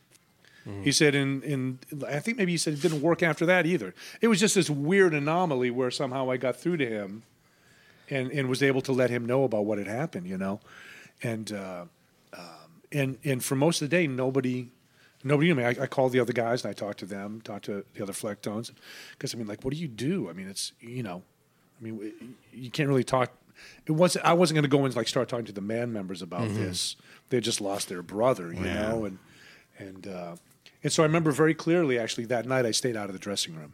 He 0.83 0.91
said, 0.91 1.15
in, 1.15 1.41
in 1.43 1.79
I 2.05 2.19
think 2.19 2.37
maybe 2.37 2.51
he 2.51 2.57
said 2.57 2.73
it 2.73 2.81
didn't 2.81 3.01
work 3.01 3.23
after 3.23 3.45
that 3.45 3.65
either. 3.65 3.95
It 4.19 4.27
was 4.27 4.41
just 4.41 4.55
this 4.55 4.69
weird 4.69 5.13
anomaly 5.13 5.71
where 5.71 5.89
somehow 5.89 6.29
I 6.29 6.35
got 6.35 6.57
through 6.57 6.75
to 6.77 6.85
him, 6.85 7.23
and 8.09 8.29
and 8.31 8.49
was 8.49 8.61
able 8.61 8.81
to 8.81 8.91
let 8.91 9.09
him 9.09 9.25
know 9.25 9.45
about 9.45 9.63
what 9.63 9.77
had 9.77 9.87
happened. 9.87 10.27
You 10.27 10.37
know, 10.37 10.59
and 11.23 11.51
uh, 11.53 11.85
um, 12.33 12.81
and 12.91 13.17
and 13.23 13.41
for 13.41 13.55
most 13.55 13.81
of 13.81 13.89
the 13.89 13.95
day, 13.95 14.07
nobody. 14.07 14.67
Nobody 15.23 15.47
knew 15.49 15.55
me. 15.55 15.63
I, 15.63 15.69
I 15.69 15.87
called 15.87 16.11
the 16.11 16.19
other 16.19 16.33
guys 16.33 16.63
and 16.63 16.69
I 16.69 16.73
talked 16.73 16.99
to 16.99 17.05
them, 17.05 17.41
talked 17.41 17.65
to 17.65 17.83
the 17.95 18.03
other 18.03 18.13
Flecktones, 18.13 18.71
because 19.11 19.33
I 19.33 19.37
mean, 19.37 19.47
like, 19.47 19.63
what 19.65 19.73
do 19.73 19.79
you 19.79 19.87
do? 19.87 20.29
I 20.29 20.33
mean, 20.33 20.47
it's 20.47 20.73
you 20.79 21.03
know, 21.03 21.23
I 21.79 21.83
mean, 21.83 22.35
you 22.53 22.69
can't 22.71 22.87
really 22.87 23.03
talk. 23.03 23.31
It 23.87 23.93
wasn't. 23.93 24.25
I 24.25 24.33
wasn't 24.33 24.55
going 24.55 24.69
to 24.69 24.77
go 24.77 24.85
and 24.85 24.95
like 24.95 25.07
start 25.07 25.27
talking 25.29 25.45
to 25.45 25.51
the 25.51 25.61
band 25.61 25.91
members 25.91 26.21
about 26.21 26.49
this. 26.49 26.95
They 27.29 27.39
just 27.39 27.59
lost 27.59 27.89
their 27.89 28.03
brother, 28.03 28.53
you 28.53 28.63
Yeah. 28.63 28.89
know, 28.89 29.05
and 29.05 29.17
and 29.79 30.07
uh, 30.07 30.35
and 30.83 30.93
so 30.93 31.01
I 31.01 31.07
remember 31.07 31.31
very 31.31 31.55
clearly. 31.55 31.97
Actually, 31.97 32.25
that 32.25 32.45
night 32.45 32.65
I 32.67 32.71
stayed 32.71 32.95
out 32.95 33.07
of 33.07 33.13
the 33.13 33.19
dressing 33.19 33.55
room. 33.55 33.73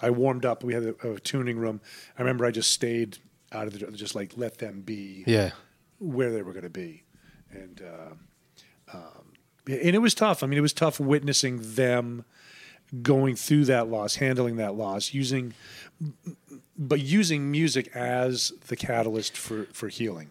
I 0.00 0.10
warmed 0.10 0.44
up. 0.44 0.62
We 0.62 0.74
had 0.74 0.84
a, 0.84 1.10
a 1.14 1.18
tuning 1.20 1.58
room. 1.58 1.80
I 2.16 2.22
remember 2.22 2.46
I 2.46 2.52
just 2.52 2.70
stayed 2.70 3.18
out 3.50 3.66
of 3.66 3.72
the 3.78 3.90
just 3.92 4.14
like 4.14 4.32
let 4.36 4.58
them 4.58 4.80
be 4.82 5.24
Yeah. 5.26 5.50
where 5.98 6.30
they 6.30 6.42
were 6.42 6.52
going 6.52 6.62
to 6.64 6.70
be, 6.70 7.02
and 7.50 7.82
uh, 7.82 8.96
um, 8.96 9.21
and 9.66 9.94
it 9.94 10.00
was 10.00 10.14
tough. 10.14 10.42
I 10.42 10.46
mean, 10.46 10.58
it 10.58 10.62
was 10.62 10.72
tough 10.72 10.98
witnessing 11.00 11.60
them 11.74 12.24
going 13.02 13.36
through 13.36 13.64
that 13.66 13.88
loss, 13.88 14.16
handling 14.16 14.56
that 14.56 14.74
loss, 14.74 15.14
using 15.14 15.54
but 16.76 17.00
using 17.00 17.50
music 17.50 17.94
as 17.94 18.52
the 18.68 18.76
catalyst 18.76 19.36
for 19.36 19.64
for 19.72 19.88
healing. 19.88 20.30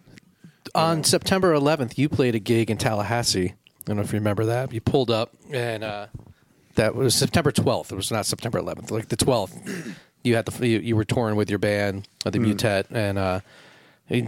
On 0.75 1.03
September 1.03 1.53
11th, 1.53 1.97
you 1.97 2.07
played 2.07 2.35
a 2.35 2.39
gig 2.39 2.69
in 2.69 2.77
Tallahassee. 2.77 3.49
I 3.49 3.83
don't 3.85 3.97
know 3.97 4.03
if 4.03 4.13
you 4.13 4.19
remember 4.19 4.45
that. 4.45 4.71
You 4.71 4.79
pulled 4.79 5.09
up, 5.09 5.33
and 5.51 5.83
uh, 5.83 6.07
that 6.75 6.95
was 6.95 7.15
September 7.15 7.51
12th. 7.51 7.91
It 7.91 7.95
was 7.95 8.11
not 8.11 8.25
September 8.25 8.61
11th, 8.61 8.91
like 8.91 9.09
the 9.09 9.17
12th. 9.17 9.95
You 10.23 10.35
had 10.35 10.45
the 10.45 10.67
you, 10.67 10.79
you 10.79 10.95
were 10.95 11.03
touring 11.03 11.35
with 11.35 11.49
your 11.49 11.59
band, 11.59 12.07
the 12.23 12.31
Mu'tet, 12.39 12.85
and 12.91 13.17
uh, 13.17 13.39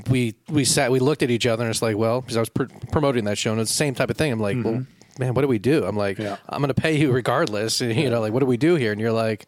we 0.09 0.35
we 0.49 0.65
sat, 0.65 0.91
we 0.91 0.99
looked 0.99 1.23
at 1.23 1.29
each 1.31 1.45
other, 1.45 1.63
and 1.63 1.69
it's 1.71 1.81
like, 1.81 1.97
well, 1.97 2.21
because 2.21 2.37
I 2.37 2.39
was 2.39 2.49
pr- 2.49 2.65
promoting 2.91 3.25
that 3.25 3.37
show, 3.37 3.51
and 3.51 3.61
it's 3.61 3.71
the 3.71 3.75
same 3.77 3.95
type 3.95 4.09
of 4.09 4.17
thing. 4.17 4.31
I'm 4.31 4.39
like, 4.39 4.57
well, 4.63 4.85
man, 5.19 5.33
what 5.33 5.41
do 5.41 5.47
we 5.47 5.59
do? 5.59 5.83
I'm 5.85 5.97
like, 5.97 6.17
Yeah. 6.17 6.37
I'm 6.49 6.61
going 6.61 6.73
to 6.73 6.81
pay 6.81 6.97
you 6.97 7.11
regardless. 7.11 7.81
And, 7.81 7.95
you 7.95 8.09
know, 8.09 8.21
like, 8.21 8.33
what 8.33 8.39
do 8.39 8.45
we 8.45 8.57
do 8.57 8.75
here? 8.75 8.91
And 8.91 8.99
you're 9.01 9.11
like. 9.11 9.45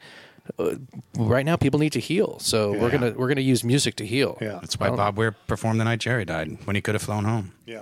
Uh, 0.59 0.75
right 1.17 1.43
now, 1.43 1.55
people 1.55 1.79
need 1.79 1.91
to 1.93 1.99
heal, 1.99 2.38
so 2.38 2.71
we're 2.73 2.91
gonna 2.91 3.11
we're 3.17 3.27
gonna 3.27 3.41
use 3.41 3.63
music 3.63 3.95
to 3.95 4.05
heal. 4.05 4.38
Yeah. 4.39 4.59
That's 4.61 4.79
why 4.79 4.91
Bob 4.91 5.17
Weir 5.17 5.31
performed 5.31 5.79
the 5.79 5.83
night 5.86 5.97
Jerry 6.01 6.23
died 6.23 6.59
when 6.65 6.75
he 6.75 6.83
could 6.83 6.93
have 6.93 7.01
flown 7.01 7.25
home. 7.25 7.53
Yeah. 7.65 7.81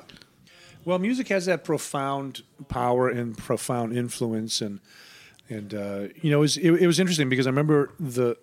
Well, 0.85 0.97
music 0.97 1.27
has 1.27 1.45
that 1.47 1.65
profound 1.65 2.43
power 2.69 3.09
and 3.09 3.37
profound 3.37 3.97
influence, 3.97 4.61
and 4.61 4.79
and 5.49 5.73
uh, 5.73 6.07
you 6.21 6.31
know, 6.31 6.37
it 6.37 6.41
was, 6.41 6.55
it, 6.57 6.71
it 6.71 6.87
was 6.87 7.01
interesting 7.01 7.27
because 7.27 7.47
I 7.47 7.49
remember 7.49 7.91
the 7.99 8.37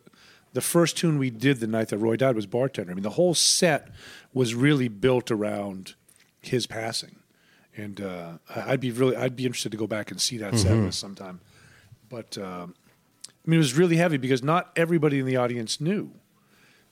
the 0.52 0.60
first 0.60 0.96
tune 0.96 1.18
we 1.18 1.30
did 1.30 1.60
the 1.60 1.66
night 1.66 1.88
that 1.88 1.98
Roy 1.98 2.16
died 2.16 2.36
was 2.36 2.46
"Bartender." 2.46 2.90
I 2.90 2.94
mean, 2.94 3.02
the 3.02 3.10
whole 3.10 3.34
set 3.34 3.88
was 4.32 4.54
really 4.54 4.88
built 4.88 5.30
around 5.30 5.94
his 6.40 6.66
passing, 6.66 7.16
and 7.76 8.00
uh, 8.00 8.32
I'd 8.54 8.80
be 8.80 8.90
really 8.90 9.16
I'd 9.16 9.36
be 9.36 9.46
interested 9.46 9.72
to 9.72 9.78
go 9.78 9.86
back 9.86 10.10
and 10.10 10.20
see 10.20 10.38
that 10.38 10.56
set 10.56 10.76
list 10.76 10.98
sometime. 10.98 11.40
But 12.08 12.36
um, 12.38 12.74
I 13.26 13.50
mean, 13.50 13.58
it 13.58 13.62
was 13.62 13.74
really 13.74 13.96
heavy 13.96 14.16
because 14.16 14.42
not 14.42 14.70
everybody 14.76 15.18
in 15.18 15.26
the 15.26 15.36
audience 15.36 15.80
knew 15.80 16.12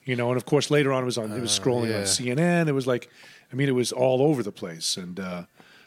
you 0.09 0.17
know. 0.17 0.29
And 0.29 0.37
of 0.37 0.47
course, 0.47 0.71
later 0.71 0.93
on, 0.93 1.03
it 1.03 1.07
was 1.07 1.19
on. 1.19 1.31
It 1.31 1.41
was 1.41 1.57
scrolling 1.57 1.91
yeah. 1.91 1.99
on 1.99 2.03
CNN. 2.03 2.67
It 2.67 2.73
was 2.73 2.87
like, 2.87 3.11
I 3.53 3.55
mean, 3.55 3.69
it 3.69 3.75
was 3.75 3.93
all 3.93 4.23
over 4.23 4.43
the 4.43 4.51
place. 4.51 4.97
And 4.97 5.21
uh, 5.21 5.45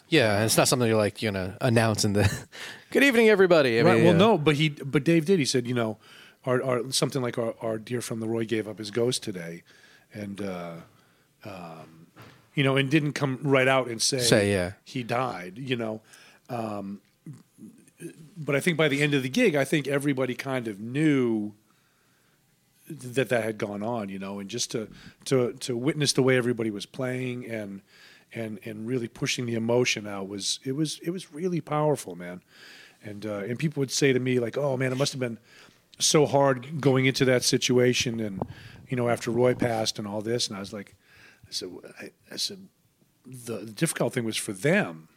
Yeah, 0.08 0.36
and 0.36 0.46
it's 0.46 0.56
not 0.56 0.68
something 0.68 0.88
you're 0.88 0.98
like 0.98 1.22
you 1.22 1.32
know 1.32 1.54
announce 1.60 2.06
in 2.06 2.14
the 2.14 2.32
good 2.92 3.04
evening 3.04 3.28
everybody. 3.28 3.80
I 3.80 3.84
right, 3.84 3.96
mean, 3.96 4.04
well, 4.04 4.14
yeah. 4.14 4.20
no, 4.20 4.38
but 4.38 4.56
he, 4.56 4.70
but 4.70 5.04
Dave 5.04 5.26
did. 5.26 5.40
He 5.40 5.46
said, 5.46 5.68
you 5.68 5.74
know, 5.74 5.98
our, 6.46 6.62
our 6.64 6.92
something 6.92 7.22
like 7.22 7.38
our, 7.38 7.54
our 7.62 7.78
dear 7.78 8.02
friend 8.02 8.22
LeRoi 8.22 8.48
gave 8.48 8.68
up 8.68 8.78
his 8.78 8.92
ghost 8.92 9.24
today, 9.24 9.64
and 10.14 10.42
uh, 10.42 10.76
um, 11.46 12.08
you 12.56 12.64
know, 12.64 12.78
and 12.78 12.90
didn't 12.90 13.14
come 13.14 13.40
right 13.44 13.68
out 13.68 13.88
and 13.88 14.02
say, 14.02 14.20
Say, 14.20 14.52
yeah. 14.52 14.74
he 14.84 15.04
died. 15.04 15.58
You 15.58 15.76
know. 15.76 16.02
Um, 16.50 17.02
but 18.36 18.56
I 18.56 18.60
think 18.60 18.78
by 18.78 18.88
the 18.88 19.02
end 19.02 19.14
of 19.14 19.24
the 19.24 19.30
gig, 19.30 19.56
I 19.56 19.64
think 19.64 19.88
everybody 19.88 20.34
kind 20.34 20.68
of 20.68 20.80
knew 20.80 21.54
that 22.90 23.30
that 23.30 23.44
had 23.44 23.58
gone 23.58 23.84
on, 23.84 24.10
you 24.10 24.20
know, 24.20 24.40
and 24.40 24.50
just 24.50 24.72
to 24.72 24.88
to 25.26 25.54
to 25.54 25.78
witness 25.78 26.14
the 26.14 26.24
way 26.24 26.38
everybody 26.38 26.72
was 26.72 26.86
playing 26.86 27.46
and 27.46 27.82
and 28.34 28.60
and 28.66 28.88
really 28.88 29.08
pushing 29.08 29.46
the 29.46 29.56
emotion 29.56 30.08
out 30.08 30.28
was 30.28 30.60
it 30.64 30.74
was 30.74 31.00
it 31.04 31.12
was 31.12 31.32
really 31.32 31.62
powerful, 31.62 32.16
man. 32.16 32.42
And 33.04 33.26
uh, 33.26 33.40
and 33.40 33.58
people 33.58 33.82
would 33.82 33.92
say 33.92 34.14
to 34.14 34.20
me 34.20 34.40
like, 34.40 34.58
"Oh 34.58 34.78
man, 34.78 34.92
it 34.92 34.98
must 34.98 35.14
have 35.14 35.20
been 35.20 35.40
so 36.02 36.26
hard 36.26 36.82
going 36.82 37.06
into 37.06 37.26
that 37.26 37.44
situation." 37.44 38.20
And 38.20 38.42
you 38.90 38.98
know, 38.98 39.10
after 39.10 39.32
Roy 39.32 39.54
passed 39.54 40.00
and 40.00 40.08
all 40.08 40.22
this, 40.22 40.48
and 40.48 40.58
I 40.58 40.60
was 40.60 40.74
like, 40.74 40.96
I 41.48 41.52
said, 41.52 41.70
I, 42.00 42.10
I 42.32 42.36
said, 42.36 42.68
the, 43.26 43.58
the 43.58 43.72
difficult 43.72 44.14
thing 44.14 44.26
was 44.26 44.38
for 44.38 44.54
them 44.54 45.08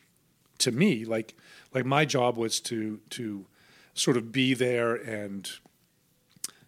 to 0.59 0.73
me 0.73 1.05
like 1.05 1.35
like 1.73 1.85
my 1.85 2.05
job 2.05 2.37
was 2.37 2.61
to 2.61 3.01
to 3.11 3.47
sort 3.95 4.17
of 4.17 4.33
be 4.33 4.55
there 4.55 4.95
and 4.95 5.51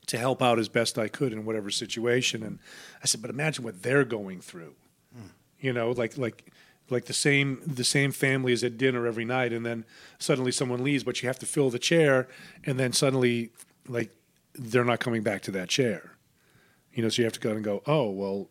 to 0.06 0.18
help 0.18 0.40
out 0.40 0.58
as 0.58 0.68
best 0.68 0.98
I 0.98 1.08
could 1.08 1.32
in 1.32 1.44
whatever 1.44 1.70
situation 1.70 2.42
and 2.42 2.58
I 3.02 3.06
said 3.06 3.20
but 3.22 3.30
imagine 3.30 3.64
what 3.64 3.82
they're 3.82 4.04
going 4.04 4.40
through 4.40 4.74
hmm. 5.14 5.28
you 5.60 5.72
know 5.72 5.90
like 5.92 6.16
like 6.18 6.52
like 6.90 7.06
the 7.06 7.12
same 7.12 7.60
the 7.66 7.84
same 7.84 8.12
family 8.12 8.52
is 8.52 8.62
at 8.62 8.78
dinner 8.78 9.06
every 9.06 9.24
night 9.24 9.52
and 9.52 9.64
then 9.64 9.84
suddenly 10.18 10.52
someone 10.52 10.82
leaves 10.82 11.04
but 11.04 11.22
you 11.22 11.28
have 11.28 11.38
to 11.40 11.46
fill 11.46 11.70
the 11.70 11.78
chair 11.78 12.28
and 12.64 12.78
then 12.78 12.92
suddenly 12.92 13.50
like 13.88 14.10
they're 14.54 14.84
not 14.84 15.00
coming 15.00 15.22
back 15.22 15.42
to 15.42 15.50
that 15.50 15.68
chair 15.68 16.12
you 16.92 17.02
know 17.02 17.08
so 17.08 17.22
you 17.22 17.24
have 17.24 17.32
to 17.32 17.40
go 17.40 17.50
and 17.52 17.64
go 17.64 17.82
oh 17.86 18.10
well 18.10 18.48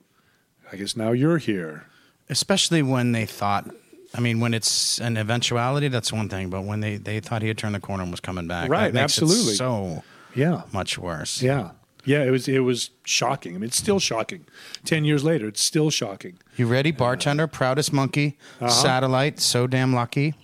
I 0.71 0.77
guess 0.77 0.95
now 0.95 1.11
you're 1.11 1.37
here 1.37 1.87
Especially 2.27 2.81
when 2.81 3.11
they 3.11 3.25
thought, 3.27 3.69
I 4.15 4.19
mean, 4.19 4.39
when 4.39 4.55
it's 4.55 4.99
an 4.99 5.15
eventuality, 5.15 5.89
that's 5.89 6.11
one 6.11 6.27
thing, 6.27 6.49
but 6.49 6.63
when 6.63 6.79
they, 6.79 6.97
they 6.97 7.19
thought 7.19 7.43
he 7.43 7.47
had 7.49 7.57
turned 7.57 7.75
the 7.75 7.79
corner 7.79 8.01
and 8.01 8.11
was 8.11 8.19
coming 8.19 8.47
back, 8.47 8.69
Right, 8.69 8.91
that 8.91 8.99
makes 8.99 9.19
it 9.19 9.23
absolutely. 9.23 9.53
so 9.53 10.03
yeah 10.33 10.63
much 10.73 10.97
worse. 10.97 11.41
Yeah. 11.41 11.71
Yeah, 12.03 12.23
it 12.23 12.29
was 12.29 12.47
it 12.47 12.59
was 12.59 12.91
shocking. 13.03 13.55
I 13.55 13.57
mean, 13.57 13.67
it's 13.67 13.77
still 13.77 13.99
shocking. 13.99 14.45
Ten 14.83 15.05
years 15.05 15.23
later, 15.23 15.47
it's 15.47 15.61
still 15.61 15.89
shocking. 15.89 16.37
You 16.55 16.67
ready? 16.67 16.91
Bartender, 16.91 17.47
proudest 17.47 17.91
monkey, 17.91 18.37
uh-huh. 18.61 18.69
satellite, 18.69 19.39
so 19.39 19.65
damn 19.65 19.91
lucky. 19.91 20.35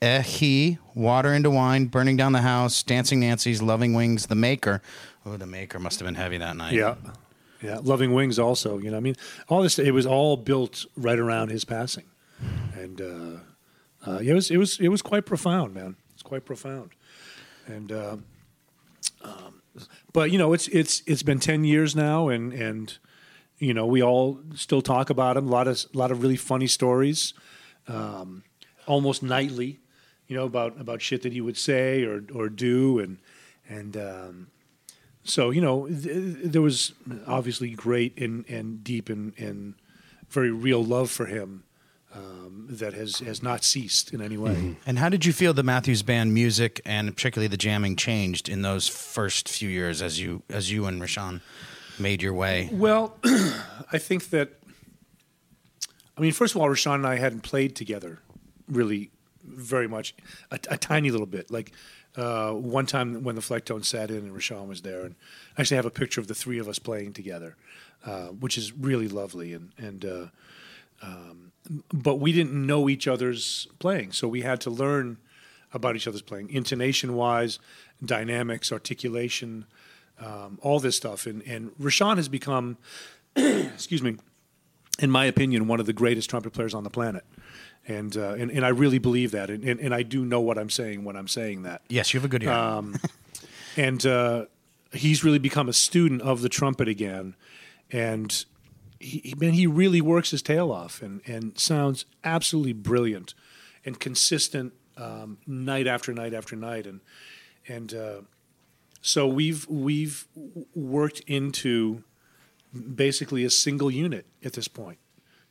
Eh, 0.00 0.22
he, 0.22 0.78
water 0.94 1.34
into 1.34 1.50
wine, 1.50 1.86
burning 1.86 2.16
down 2.16 2.32
the 2.32 2.42
house, 2.42 2.82
dancing 2.82 3.20
Nancies, 3.20 3.60
loving 3.60 3.94
wings, 3.94 4.26
the 4.26 4.36
maker. 4.36 4.80
Oh, 5.26 5.36
the 5.36 5.46
maker 5.46 5.78
must 5.78 5.98
have 5.98 6.06
been 6.06 6.14
heavy 6.14 6.38
that 6.38 6.56
night. 6.56 6.72
Yeah, 6.72 6.94
yeah. 7.60 7.80
Loving 7.82 8.14
Wings 8.14 8.38
also. 8.38 8.78
You 8.78 8.92
know, 8.92 8.96
I 8.96 9.00
mean, 9.00 9.16
all 9.48 9.62
this. 9.62 9.78
It 9.78 9.90
was 9.90 10.06
all 10.06 10.36
built 10.36 10.86
right 10.96 11.18
around 11.18 11.50
his 11.50 11.64
passing, 11.64 12.04
and 12.74 13.00
uh, 13.00 14.08
uh, 14.08 14.18
it 14.18 14.32
was 14.32 14.50
it 14.50 14.56
was 14.56 14.78
it 14.78 14.88
was 14.88 15.02
quite 15.02 15.26
profound, 15.26 15.74
man. 15.74 15.96
It's 16.14 16.22
quite 16.22 16.44
profound, 16.44 16.90
and. 17.66 17.92
Uh, 17.92 18.16
um, 19.22 19.62
but 20.12 20.30
you 20.30 20.38
know, 20.38 20.52
it's 20.52 20.68
it's 20.68 21.02
it's 21.06 21.22
been 21.22 21.38
ten 21.40 21.64
years 21.64 21.94
now, 21.94 22.28
and 22.28 22.52
and 22.52 22.96
you 23.58 23.74
know, 23.74 23.86
we 23.86 24.02
all 24.02 24.40
still 24.54 24.82
talk 24.82 25.10
about 25.10 25.36
him. 25.36 25.48
A 25.48 25.50
lot 25.50 25.68
of 25.68 25.84
a 25.92 25.98
lot 25.98 26.10
of 26.10 26.22
really 26.22 26.36
funny 26.36 26.66
stories, 26.66 27.34
um, 27.86 28.44
almost 28.86 29.22
nightly. 29.22 29.80
You 30.28 30.36
know 30.36 30.44
about 30.44 30.80
about 30.80 31.02
shit 31.02 31.22
that 31.22 31.32
he 31.32 31.40
would 31.40 31.56
say 31.56 32.04
or 32.04 32.22
or 32.34 32.48
do, 32.48 32.98
and 32.98 33.18
and 33.68 33.96
um, 33.96 34.46
so 35.24 35.50
you 35.50 35.60
know 35.60 35.86
th- 35.88 36.36
there 36.44 36.62
was 36.62 36.92
obviously 37.26 37.70
great 37.70 38.18
and 38.18 38.44
and 38.48 38.84
deep 38.84 39.08
and 39.08 39.32
and 39.38 39.74
very 40.28 40.50
real 40.50 40.84
love 40.84 41.10
for 41.10 41.26
him 41.26 41.64
um, 42.14 42.66
that 42.70 42.94
has 42.94 43.18
has 43.20 43.42
not 43.42 43.64
ceased 43.64 44.12
in 44.12 44.20
any 44.20 44.36
way. 44.36 44.76
And 44.86 44.98
how 44.98 45.08
did 45.08 45.24
you 45.24 45.32
feel 45.32 45.52
the 45.52 45.62
Matthews 45.62 46.02
Band 46.02 46.32
music 46.32 46.80
and 46.84 47.14
particularly 47.14 47.48
the 47.48 47.56
jamming 47.56 47.96
changed 47.96 48.48
in 48.48 48.62
those 48.62 48.88
first 48.88 49.48
few 49.48 49.68
years 49.68 50.02
as 50.02 50.18
you 50.18 50.42
as 50.48 50.70
you 50.70 50.86
and 50.86 51.00
Rashawn 51.00 51.40
made 51.98 52.22
your 52.22 52.34
way? 52.34 52.68
Well, 52.72 53.16
I 53.24 53.98
think 53.98 54.30
that. 54.30 54.54
I 56.16 56.20
mean, 56.20 56.32
first 56.32 56.56
of 56.56 56.60
all, 56.60 56.66
Rashawn 56.66 56.96
and 56.96 57.06
I 57.06 57.16
hadn't 57.16 57.42
played 57.42 57.76
together 57.76 58.18
really 58.68 59.12
very 59.48 59.88
much, 59.88 60.14
a, 60.50 60.58
a 60.70 60.76
tiny 60.76 61.10
little 61.10 61.26
bit. 61.26 61.50
Like 61.50 61.72
uh, 62.16 62.52
one 62.52 62.86
time 62.86 63.22
when 63.22 63.34
the 63.34 63.40
Flecktone 63.40 63.84
sat 63.84 64.10
in 64.10 64.18
and 64.18 64.36
Rashawn 64.36 64.68
was 64.68 64.82
there, 64.82 65.04
and 65.04 65.14
I 65.56 65.60
actually 65.60 65.76
have 65.76 65.86
a 65.86 65.90
picture 65.90 66.20
of 66.20 66.26
the 66.26 66.34
three 66.34 66.58
of 66.58 66.68
us 66.68 66.78
playing 66.78 67.12
together, 67.12 67.56
uh, 68.04 68.28
which 68.28 68.58
is 68.58 68.72
really 68.72 69.08
lovely. 69.08 69.52
And 69.52 69.72
and 69.78 70.04
uh, 70.04 70.26
um, 71.02 71.52
but 71.92 72.16
we 72.16 72.32
didn't 72.32 72.66
know 72.66 72.88
each 72.88 73.06
other's 73.06 73.68
playing, 73.78 74.12
so 74.12 74.26
we 74.26 74.42
had 74.42 74.60
to 74.62 74.70
learn 74.70 75.18
about 75.72 75.96
each 75.96 76.08
other's 76.08 76.22
playing, 76.22 76.50
intonation 76.50 77.14
wise, 77.14 77.58
dynamics, 78.04 78.72
articulation, 78.72 79.66
um, 80.18 80.58
all 80.62 80.80
this 80.80 80.96
stuff. 80.96 81.26
And 81.26 81.42
and 81.42 81.70
Rashawn 81.78 82.16
has 82.16 82.28
become, 82.28 82.78
excuse 83.36 84.02
me, 84.02 84.16
in 84.98 85.10
my 85.10 85.26
opinion, 85.26 85.68
one 85.68 85.78
of 85.78 85.86
the 85.86 85.92
greatest 85.92 86.28
trumpet 86.28 86.52
players 86.52 86.74
on 86.74 86.84
the 86.84 86.90
planet. 86.90 87.24
And, 87.88 88.16
uh, 88.18 88.34
and 88.34 88.50
and 88.50 88.66
I 88.66 88.68
really 88.68 88.98
believe 88.98 89.30
that, 89.30 89.48
and, 89.48 89.64
and, 89.64 89.80
and 89.80 89.94
I 89.94 90.02
do 90.02 90.22
know 90.22 90.40
what 90.42 90.58
I'm 90.58 90.68
saying 90.68 91.04
when 91.04 91.16
I'm 91.16 91.26
saying 91.26 91.62
that. 91.62 91.80
Yes, 91.88 92.12
you 92.12 92.20
have 92.20 92.26
a 92.26 92.28
good 92.28 92.42
ear. 92.42 92.52
Um, 92.52 93.00
and 93.78 94.04
uh, 94.04 94.44
he's 94.92 95.24
really 95.24 95.38
become 95.38 95.70
a 95.70 95.72
student 95.72 96.20
of 96.20 96.42
the 96.42 96.50
trumpet 96.50 96.86
again, 96.86 97.34
and 97.90 98.44
he, 99.00 99.34
man, 99.38 99.52
he 99.52 99.66
really 99.66 100.02
works 100.02 100.32
his 100.32 100.42
tail 100.42 100.70
off 100.70 101.02
and, 101.02 101.22
and 101.26 101.58
sounds 101.58 102.04
absolutely 102.24 102.72
brilliant 102.74 103.34
and 103.84 103.98
consistent 103.98 104.74
um, 104.96 105.38
night 105.46 105.86
after 105.86 106.12
night 106.12 106.34
after 106.34 106.56
night. 106.56 106.86
And 106.86 107.00
and 107.66 107.94
uh, 107.94 108.20
so 109.00 109.26
we've 109.26 109.66
we've 109.68 110.26
worked 110.74 111.20
into 111.20 112.04
basically 112.94 113.44
a 113.44 113.50
single 113.50 113.90
unit 113.90 114.26
at 114.44 114.52
this 114.52 114.68
point. 114.68 114.98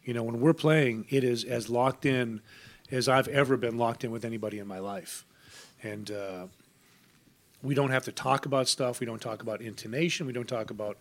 You 0.07 0.13
know, 0.13 0.23
when 0.23 0.39
we're 0.39 0.53
playing, 0.53 1.05
it 1.09 1.25
is 1.25 1.43
as 1.43 1.69
locked 1.69 2.05
in 2.05 2.41
as 2.89 3.09
I've 3.09 3.27
ever 3.27 3.57
been 3.57 3.77
locked 3.77 4.05
in 4.05 4.11
with 4.11 4.23
anybody 4.23 4.57
in 4.57 4.67
my 4.67 4.79
life, 4.79 5.25
and. 5.83 6.09
Uh, 6.09 6.47
we 7.63 7.73
don't 7.73 7.89
have 7.89 8.05
to 8.05 8.11
talk 8.11 8.45
about 8.45 8.67
stuff. 8.67 8.99
We 8.99 9.07
don't 9.07 9.19
talk 9.19 9.41
about 9.41 9.61
intonation. 9.61 10.27
We 10.27 10.31
don't 10.31 10.47
talk 10.47 10.69
about 10.69 10.95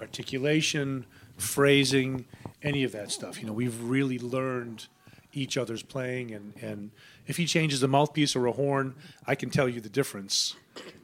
articulation, 0.00 1.06
phrasing, 1.36 2.26
any 2.60 2.82
of 2.82 2.90
that 2.90 3.12
stuff. 3.12 3.40
You 3.40 3.46
know, 3.46 3.52
we've 3.52 3.80
really 3.80 4.18
learned 4.18 4.88
each 5.32 5.56
other's 5.56 5.84
playing, 5.84 6.32
and, 6.32 6.54
and 6.60 6.90
if 7.28 7.36
he 7.36 7.46
changes 7.46 7.84
a 7.84 7.88
mouthpiece 7.88 8.34
or 8.34 8.46
a 8.46 8.52
horn, 8.52 8.96
I 9.28 9.36
can 9.36 9.48
tell 9.48 9.68
you 9.68 9.80
the 9.80 9.88
difference 9.88 10.56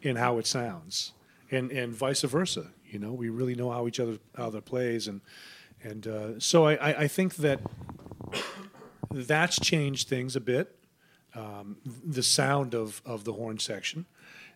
in 0.02 0.16
how 0.16 0.38
it 0.38 0.48
sounds, 0.48 1.12
and 1.50 1.70
and 1.70 1.94
vice 1.94 2.22
versa. 2.22 2.66
You 2.90 2.98
know, 2.98 3.12
we 3.12 3.28
really 3.28 3.54
know 3.54 3.70
how 3.70 3.86
each 3.86 4.00
other 4.00 4.18
how 4.36 4.48
other 4.48 4.60
plays, 4.60 5.06
and 5.06 5.20
and 5.82 6.06
uh, 6.06 6.40
so 6.40 6.66
I, 6.66 7.02
I, 7.02 7.08
think 7.08 7.36
that 7.36 7.60
that's 9.10 9.58
changed 9.60 10.08
things 10.08 10.36
a 10.36 10.40
bit. 10.40 10.74
Um, 11.34 11.76
the 12.04 12.22
sound 12.22 12.74
of 12.74 13.02
of 13.04 13.24
the 13.24 13.32
horn 13.32 13.58
section 13.58 14.06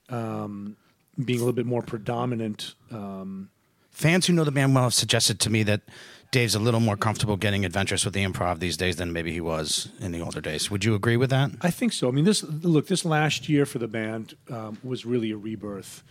um, 0.09 0.77
being 1.23 1.39
a 1.39 1.43
little 1.43 1.53
bit 1.53 1.67
more 1.67 1.83
predominant. 1.83 2.75
Um, 2.91 3.51
Fans 3.91 4.27
who 4.27 4.33
know 4.33 4.45
the 4.45 4.51
band 4.51 4.75
well 4.75 4.85
have 4.85 4.95
suggested 4.95 5.39
to 5.41 5.51
me 5.51 5.63
that 5.65 5.83
Dave's 6.31 6.55
a 6.55 6.59
little 6.59 6.81
more 6.81 6.97
comfortable 6.97 7.37
getting 7.37 7.67
adventurous 7.67 8.07
with 8.07 8.15
the 8.15 8.25
improv 8.25 8.59
these 8.59 8.79
days 8.79 8.97
than 8.97 9.13
maybe 9.13 9.33
he 9.33 9.41
was 9.41 9.91
in 10.01 10.13
the 10.13 10.21
older 10.21 10.41
days. 10.41 10.71
Would 10.71 10.83
you 10.83 10.95
agree 10.95 11.19
with 11.19 11.29
that? 11.29 11.51
I 11.61 11.71
think 11.71 11.93
so. 11.93 12.09
I 12.09 12.11
mean, 12.11 12.25
this 12.25 12.43
look 12.43 12.87
this 12.87 13.05
last 13.05 13.51
year 13.51 13.67
for 13.67 13.79
the 13.79 13.89
band 13.89 14.35
um, 14.49 14.79
was 14.83 15.05
really 15.05 15.31
a 15.31 15.37
rebirth. 15.37 16.03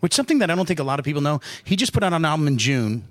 Which 0.00 0.14
something 0.14 0.38
that 0.38 0.50
I 0.50 0.54
don't 0.54 0.66
think 0.66 0.80
a 0.80 0.84
lot 0.84 0.98
of 0.98 1.04
people 1.04 1.22
know. 1.22 1.40
He 1.64 1.76
just 1.76 1.92
put 1.92 2.02
out 2.02 2.12
an 2.12 2.24
album 2.24 2.46
in 2.46 2.58
June. 2.58 3.04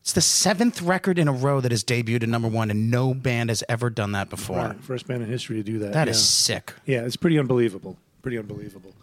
It's 0.00 0.12
the 0.12 0.20
seventh 0.20 0.82
record 0.82 1.16
in 1.16 1.28
a 1.28 1.32
row 1.32 1.60
that 1.60 1.70
has 1.70 1.84
debuted 1.84 2.24
at 2.24 2.28
number 2.28 2.48
one, 2.48 2.72
and 2.72 2.90
no 2.90 3.14
band 3.14 3.50
has 3.50 3.62
ever 3.68 3.88
done 3.88 4.12
that 4.12 4.28
before. 4.30 4.56
Right, 4.56 4.82
first 4.82 5.06
band 5.06 5.22
in 5.22 5.28
history 5.28 5.56
to 5.56 5.62
do 5.62 5.78
that. 5.78 5.92
That 5.92 6.08
yeah. 6.08 6.10
is 6.10 6.28
sick. 6.28 6.74
Yeah, 6.86 7.04
it's 7.04 7.16
pretty 7.16 7.38
unbelievable. 7.38 7.96
Pretty 8.20 8.36
unbelievable. 8.36 8.94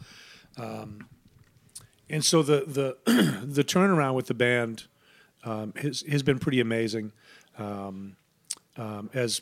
Um, 0.57 1.07
and 2.09 2.25
so 2.25 2.43
the 2.43 2.65
the 3.05 3.41
the 3.45 3.63
turnaround 3.63 4.15
with 4.15 4.27
the 4.27 4.33
band 4.33 4.87
um, 5.45 5.73
has 5.77 6.01
has 6.09 6.21
been 6.21 6.37
pretty 6.37 6.59
amazing. 6.59 7.13
Um, 7.57 8.17
um, 8.75 9.09
as 9.13 9.41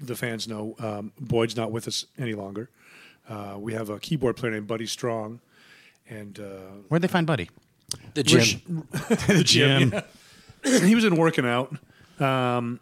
the 0.00 0.14
fans 0.14 0.46
know, 0.46 0.76
um, 0.78 1.12
Boyd's 1.18 1.56
not 1.56 1.72
with 1.72 1.88
us 1.88 2.06
any 2.18 2.34
longer. 2.34 2.70
Uh, 3.28 3.56
we 3.58 3.72
have 3.72 3.90
a 3.90 3.98
keyboard 3.98 4.36
player 4.36 4.52
named 4.52 4.66
Buddy 4.66 4.86
Strong, 4.86 5.40
and 6.08 6.38
uh, 6.38 6.82
Where'd 6.88 7.02
they 7.02 7.08
find 7.08 7.26
Buddy? 7.26 7.50
The 8.14 8.22
gym. 8.22 8.38
Rish- 8.38 8.58
the 9.26 9.42
gym. 9.44 9.92
yeah. 9.92 10.02
he 10.82 10.94
was 10.94 11.04
in 11.04 11.16
working 11.16 11.46
out. 11.46 11.76
Um, 12.20 12.80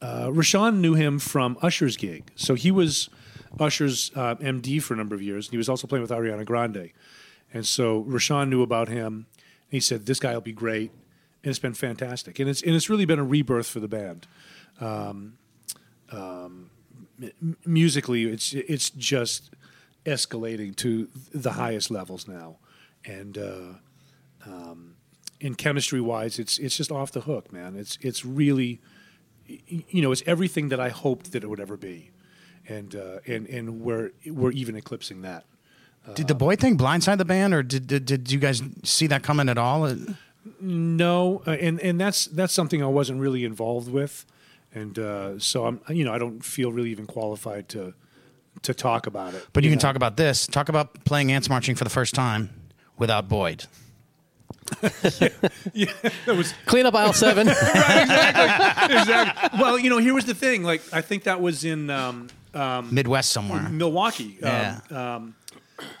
uh, 0.00 0.28
Rashawn 0.28 0.78
knew 0.78 0.94
him 0.94 1.18
from 1.18 1.58
Usher's 1.62 1.96
gig, 1.96 2.30
so 2.36 2.54
he 2.54 2.70
was 2.70 3.08
Usher's 3.58 4.10
uh, 4.14 4.36
MD 4.36 4.82
for 4.82 4.94
a 4.94 4.96
number 4.96 5.14
of 5.14 5.22
years, 5.22 5.46
and 5.46 5.52
he 5.52 5.58
was 5.58 5.68
also 5.68 5.86
playing 5.86 6.02
with 6.02 6.10
Ariana 6.10 6.44
Grande. 6.44 6.90
And 7.52 7.66
so 7.66 8.04
Rashawn 8.04 8.48
knew 8.48 8.62
about 8.62 8.88
him. 8.88 9.26
And 9.36 9.70
he 9.70 9.80
said, 9.80 10.06
"This 10.06 10.20
guy 10.20 10.34
will 10.34 10.40
be 10.40 10.52
great," 10.52 10.90
and 11.42 11.50
it's 11.50 11.58
been 11.58 11.74
fantastic. 11.74 12.38
And 12.38 12.48
it's 12.48 12.62
and 12.62 12.74
it's 12.74 12.90
really 12.90 13.06
been 13.06 13.18
a 13.18 13.24
rebirth 13.24 13.66
for 13.66 13.80
the 13.80 13.88
band. 13.88 14.26
Um, 14.80 15.38
um, 16.12 16.70
m- 17.20 17.56
musically, 17.64 18.24
it's 18.24 18.52
it's 18.52 18.90
just 18.90 19.50
escalating 20.04 20.76
to 20.76 21.08
the 21.32 21.52
highest 21.52 21.90
levels 21.90 22.28
now, 22.28 22.58
and. 23.04 23.38
Uh, 23.38 23.72
in 25.40 25.54
chemistry 25.54 26.00
wise, 26.00 26.38
it's 26.38 26.58
it's 26.58 26.76
just 26.76 26.90
off 26.90 27.12
the 27.12 27.22
hook, 27.22 27.52
man. 27.52 27.76
It's 27.76 27.98
it's 28.00 28.24
really, 28.24 28.80
you 29.46 30.02
know, 30.02 30.12
it's 30.12 30.22
everything 30.26 30.68
that 30.68 30.80
I 30.80 30.88
hoped 30.88 31.32
that 31.32 31.44
it 31.44 31.46
would 31.48 31.60
ever 31.60 31.76
be, 31.76 32.10
and 32.68 32.94
uh, 32.94 33.18
and 33.26 33.46
and 33.46 33.80
we're 33.80 34.12
we're 34.26 34.52
even 34.52 34.76
eclipsing 34.76 35.22
that. 35.22 35.44
Did 36.14 36.28
the 36.28 36.34
Boyd 36.34 36.58
thing 36.58 36.78
blindside 36.78 37.18
the 37.18 37.24
band, 37.24 37.52
or 37.52 37.62
did, 37.62 37.86
did 37.86 38.04
did 38.04 38.30
you 38.30 38.38
guys 38.38 38.62
see 38.82 39.06
that 39.08 39.22
coming 39.22 39.48
at 39.48 39.58
all? 39.58 39.94
No, 40.60 41.42
uh, 41.46 41.50
and 41.52 41.80
and 41.80 42.00
that's 42.00 42.26
that's 42.26 42.52
something 42.52 42.82
I 42.82 42.86
wasn't 42.86 43.20
really 43.20 43.44
involved 43.44 43.90
with, 43.90 44.24
and 44.74 44.98
uh, 44.98 45.38
so 45.38 45.66
I'm 45.66 45.80
you 45.88 46.04
know 46.04 46.12
I 46.12 46.18
don't 46.18 46.44
feel 46.44 46.72
really 46.72 46.90
even 46.90 47.06
qualified 47.06 47.68
to 47.70 47.94
to 48.62 48.74
talk 48.74 49.06
about 49.06 49.34
it. 49.34 49.46
But 49.52 49.64
you 49.64 49.70
can 49.70 49.76
know? 49.76 49.82
talk 49.82 49.96
about 49.96 50.16
this. 50.16 50.46
Talk 50.46 50.68
about 50.68 51.04
playing 51.04 51.30
ants 51.30 51.48
marching 51.48 51.76
for 51.76 51.84
the 51.84 51.90
first 51.90 52.14
time 52.14 52.50
without 52.96 53.28
Boyd. 53.28 53.66
That 56.26 56.36
was 56.36 56.52
Clean 56.66 56.86
up 56.86 56.94
aisle 56.94 57.12
seven. 57.12 57.48
exactly. 57.48 58.96
exactly. 58.96 59.60
Well, 59.60 59.78
you 59.78 59.90
know, 59.90 59.98
here 59.98 60.14
was 60.14 60.24
the 60.24 60.34
thing. 60.34 60.62
Like 60.62 60.82
I 60.92 61.00
think 61.00 61.24
that 61.24 61.40
was 61.40 61.64
in 61.64 61.90
um, 61.90 62.28
Midwest 62.90 63.30
somewhere. 63.30 63.68
Milwaukee. 63.68 64.38
Yeah. 64.40 64.80
Um, 64.90 64.96
um, 64.96 65.34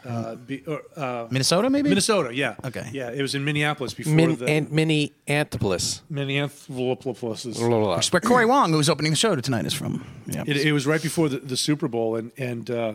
uh, 0.04 0.34
be, 0.34 0.64
or, 0.66 0.82
uh, 0.96 1.28
Minnesota, 1.30 1.70
maybe? 1.70 1.88
Minnesota, 1.88 2.34
yeah. 2.34 2.56
Okay. 2.64 2.88
Yeah, 2.92 3.10
it 3.10 3.22
was 3.22 3.34
in 3.34 3.44
Minneapolis 3.44 3.94
before 3.94 4.12
Min, 4.12 4.36
the 4.36 4.46
and 4.46 4.72
mini 4.72 5.12
Anthopoulos. 5.28 6.00
Minneapolis. 6.10 7.44
Which 7.44 8.06
is 8.06 8.12
where 8.12 8.20
Corey 8.20 8.46
Wong, 8.46 8.72
who's 8.72 8.88
opening 8.88 9.12
the 9.12 9.16
show 9.16 9.36
tonight, 9.36 9.66
is 9.66 9.74
from. 9.74 10.04
Yeah. 10.26 10.42
It, 10.46 10.56
it 10.56 10.72
was 10.72 10.86
right 10.86 11.02
before 11.02 11.28
the, 11.28 11.38
the 11.38 11.56
Super 11.56 11.86
Bowl, 11.86 12.16
and 12.16 12.32
and 12.36 12.70
uh, 12.70 12.94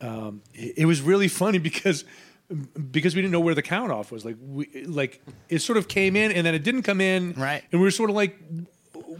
um, 0.00 0.42
it, 0.54 0.78
it 0.78 0.84
was 0.84 1.00
really 1.00 1.28
funny 1.28 1.58
because 1.58 2.04
because 2.90 3.14
we 3.14 3.22
didn't 3.22 3.32
know 3.32 3.40
where 3.40 3.54
the 3.54 3.62
count 3.62 3.90
off 3.90 4.12
was. 4.12 4.24
Like 4.24 4.36
we 4.40 4.84
like 4.86 5.22
it 5.48 5.60
sort 5.60 5.76
of 5.78 5.88
came 5.88 6.16
in, 6.16 6.32
and 6.32 6.46
then 6.46 6.54
it 6.54 6.62
didn't 6.62 6.82
come 6.82 7.00
in, 7.00 7.32
Right. 7.34 7.62
And 7.72 7.80
we 7.80 7.86
were 7.86 7.90
sort 7.90 8.10
of 8.10 8.16
like, 8.16 8.38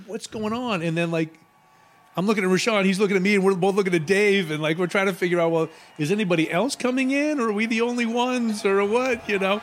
what's 0.07 0.27
going 0.27 0.53
on? 0.53 0.83
And 0.83 0.97
then 0.97 1.11
like. 1.11 1.41
I'm 2.17 2.27
looking 2.27 2.45
at 2.45 2.51
Rashawn, 2.51 2.85
he's 2.85 3.01
looking 3.01 3.17
at 3.17 3.23
me, 3.23 3.35
and 3.35 3.43
we're 3.43 3.57
both 3.57 3.75
looking 3.75 3.93
at 3.93 4.07
Dave, 4.07 4.53
and 4.53 4.63
like 4.63 4.79
we're 4.79 4.87
trying 4.87 5.07
to 5.07 5.13
figure 5.13 5.41
out, 5.41 5.51
well, 5.51 5.69
is 5.99 6.13
anybody 6.13 6.49
else 6.49 6.77
coming 6.77 7.11
in, 7.11 7.41
or 7.41 7.49
are 7.49 7.53
we 7.53 7.67
the 7.67 7.81
only 7.81 8.07
ones, 8.07 8.65
or 8.65 8.85
what, 8.85 9.29
you 9.29 9.41
know? 9.41 9.61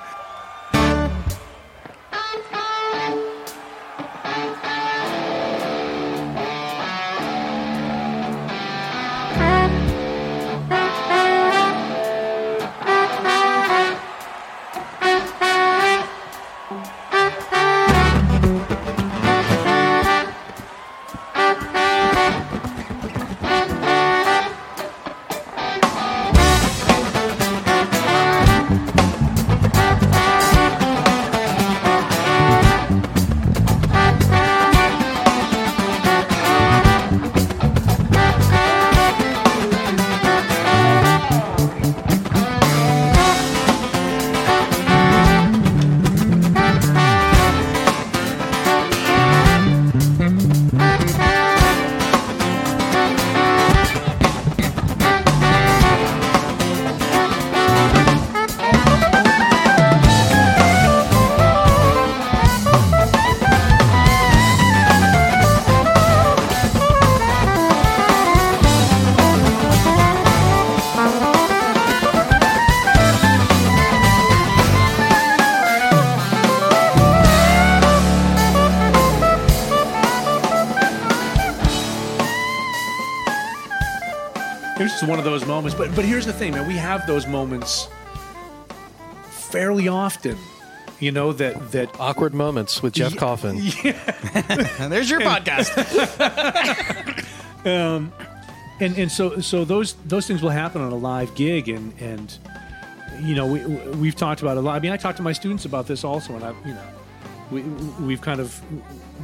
One 85.11 85.19
of 85.19 85.25
those 85.25 85.45
moments. 85.45 85.77
But 85.77 85.93
but 85.95 86.05
here's 86.05 86.25
the 86.25 86.33
thing, 86.33 86.53
man. 86.53 86.67
We 86.67 86.75
have 86.77 87.05
those 87.05 87.27
moments 87.27 87.87
fairly 89.29 89.89
often 89.89 90.37
You 91.01 91.11
know 91.11 91.33
that 91.33 91.71
that 91.73 91.89
Awkward 91.99 92.33
moments 92.33 92.81
with 92.81 92.93
Jeff 92.93 93.15
Coffin. 93.17 93.57
And 94.79 94.91
there's 94.93 95.09
your 95.09 95.21
podcast. 95.21 95.69
Um, 97.63 98.11
and 98.79 98.97
and 98.97 99.11
so 99.11 99.39
so 99.39 99.63
those 99.65 99.93
those 100.07 100.25
things 100.25 100.41
will 100.41 100.49
happen 100.49 100.81
on 100.81 100.91
a 100.91 100.95
live 100.95 101.35
gig 101.35 101.69
and 101.69 101.93
and 101.99 102.35
you 103.19 103.35
know 103.35 103.45
we 103.45 103.63
we've 104.01 104.15
talked 104.15 104.41
about 104.41 104.57
it 104.57 104.61
a 104.61 104.63
lot. 104.63 104.75
I 104.75 104.79
mean, 104.79 104.91
I 104.91 104.97
talk 104.97 105.15
to 105.17 105.21
my 105.21 105.31
students 105.31 105.65
about 105.65 105.85
this 105.85 106.03
also, 106.03 106.33
and 106.33 106.43
I 106.43 106.55
you 106.65 106.73
know 106.73 106.87
we 107.51 107.61
we've 108.03 108.21
kind 108.21 108.39
of 108.39 108.61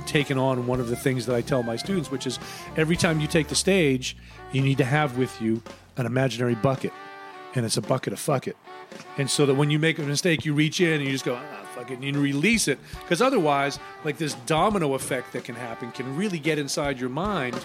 taken 0.05 0.37
on 0.37 0.67
one 0.67 0.79
of 0.79 0.89
the 0.89 0.95
things 0.95 1.25
that 1.25 1.35
I 1.35 1.41
tell 1.41 1.63
my 1.63 1.75
students, 1.75 2.11
which 2.11 2.27
is 2.27 2.39
every 2.75 2.95
time 2.95 3.19
you 3.19 3.27
take 3.27 3.47
the 3.47 3.55
stage, 3.55 4.15
you 4.51 4.61
need 4.61 4.77
to 4.77 4.85
have 4.85 5.17
with 5.17 5.41
you 5.41 5.61
an 5.97 6.05
imaginary 6.05 6.55
bucket, 6.55 6.91
and 7.55 7.65
it's 7.65 7.77
a 7.77 7.81
bucket 7.81 8.13
of 8.13 8.19
fuck 8.19 8.47
it. 8.47 8.57
And 9.17 9.29
so 9.29 9.45
that 9.45 9.55
when 9.55 9.69
you 9.69 9.79
make 9.79 9.99
a 9.99 10.03
mistake, 10.03 10.45
you 10.45 10.53
reach 10.53 10.79
in 10.79 10.93
and 10.93 11.03
you 11.03 11.11
just 11.11 11.25
go, 11.25 11.35
ah, 11.35 11.65
fuck 11.75 11.91
it, 11.91 11.95
and 11.95 12.03
you 12.03 12.19
release 12.19 12.67
it. 12.67 12.79
Because 13.01 13.21
otherwise, 13.21 13.79
like 14.03 14.17
this 14.17 14.33
domino 14.45 14.93
effect 14.93 15.33
that 15.33 15.43
can 15.43 15.55
happen 15.55 15.91
can 15.91 16.15
really 16.15 16.39
get 16.39 16.57
inside 16.57 16.99
your 16.99 17.09
mind. 17.09 17.55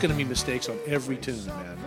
Going 0.00 0.10
to 0.10 0.16
be 0.16 0.24
mistakes 0.24 0.68
on 0.68 0.78
every 0.86 1.16
tune, 1.16 1.44
man. 1.46 1.78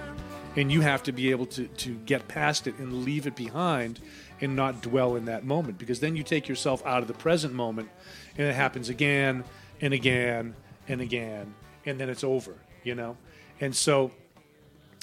And 0.56 0.72
you 0.72 0.82
have 0.82 1.02
to 1.04 1.12
be 1.12 1.32
able 1.32 1.48
to, 1.48 1.66
to 1.68 1.96
get 2.06 2.28
past 2.28 2.68
it 2.68 2.78
and 2.78 3.04
leave 3.04 3.26
it 3.26 3.36
behind 3.36 4.00
and 4.40 4.56
not 4.56 4.82
dwell 4.82 5.16
in 5.16 5.26
that 5.26 5.44
moment 5.46 5.80
because 5.80 6.00
then 6.00 6.16
you 6.16 6.22
take 6.24 6.48
yourself 6.48 6.86
out 6.86 7.02
of 7.02 7.08
the 7.08 7.14
present 7.14 7.54
moment 7.54 7.90
and 8.38 8.48
it 8.48 8.54
happens 8.54 8.90
again 8.90 9.44
and 9.82 9.94
again 9.94 10.54
and 10.88 11.02
again 11.02 11.54
and 11.88 12.00
then 12.00 12.08
it's 12.10 12.24
over, 12.24 12.54
you 12.84 12.94
know? 12.94 13.18
And 13.60 13.76
so 13.76 14.12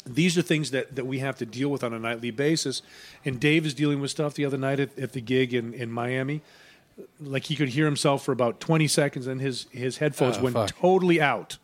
these 0.07 0.39
are 0.39 0.43
things 0.43 0.71
that, 0.71 0.95
that 0.95 1.05
we 1.07 1.19
have 1.19 1.37
to 1.39 1.47
deal 1.47 1.69
with 1.69 1.83
on 1.83 1.93
a 1.93 1.99
nightly 1.99 2.31
basis. 2.31 2.81
And 3.25 3.41
Dave 3.41 3.67
is 3.67 3.75
dealing 3.75 4.01
with 4.01 4.13
stuff 4.13 4.35
the 4.35 4.45
other 4.45 4.59
night 4.59 4.79
at, 4.79 4.97
at 4.99 5.13
the 5.15 5.21
gig 5.21 5.53
in, 5.53 5.75
in 5.75 5.91
Miami. 5.91 6.43
Like 7.21 7.45
he 7.47 7.57
could 7.57 7.71
hear 7.71 7.87
himself 7.87 8.25
for 8.25 8.31
about 8.31 8.61
20 8.61 8.87
seconds 8.87 9.27
and 9.27 9.41
his, 9.41 9.67
his 9.73 9.97
headphones 9.99 10.39
Oh, 10.39 10.43
went 10.43 10.55
fuck. 10.55 10.77
totally 10.79 11.21
out 11.21 11.59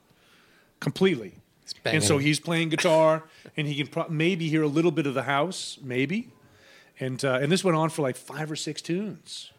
completely. 0.80 1.35
Banging. 1.72 1.96
And 1.96 2.04
so 2.04 2.18
he's 2.18 2.38
playing 2.40 2.68
guitar, 2.70 3.24
and 3.56 3.66
he 3.66 3.74
can 3.76 3.86
pro- 3.86 4.08
maybe 4.08 4.48
hear 4.48 4.62
a 4.62 4.68
little 4.68 4.90
bit 4.90 5.06
of 5.06 5.14
the 5.14 5.22
house, 5.24 5.78
maybe. 5.82 6.28
And 7.00 7.22
uh, 7.24 7.38
and 7.42 7.50
this 7.52 7.62
went 7.64 7.76
on 7.76 7.90
for 7.90 8.02
like 8.02 8.16
five 8.16 8.50
or 8.50 8.56
six 8.56 8.80
tunes, 8.80 9.50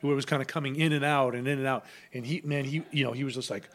where 0.00 0.12
it 0.12 0.16
was 0.16 0.24
kind 0.26 0.40
of 0.42 0.48
coming 0.48 0.76
in 0.76 0.92
and 0.92 1.04
out 1.04 1.34
and 1.34 1.48
in 1.48 1.58
and 1.58 1.66
out. 1.66 1.84
And 2.14 2.24
he, 2.26 2.40
man, 2.44 2.64
he, 2.64 2.82
you 2.92 3.04
know, 3.04 3.12
he 3.12 3.24
was 3.24 3.34
just 3.34 3.50
like, 3.50 3.68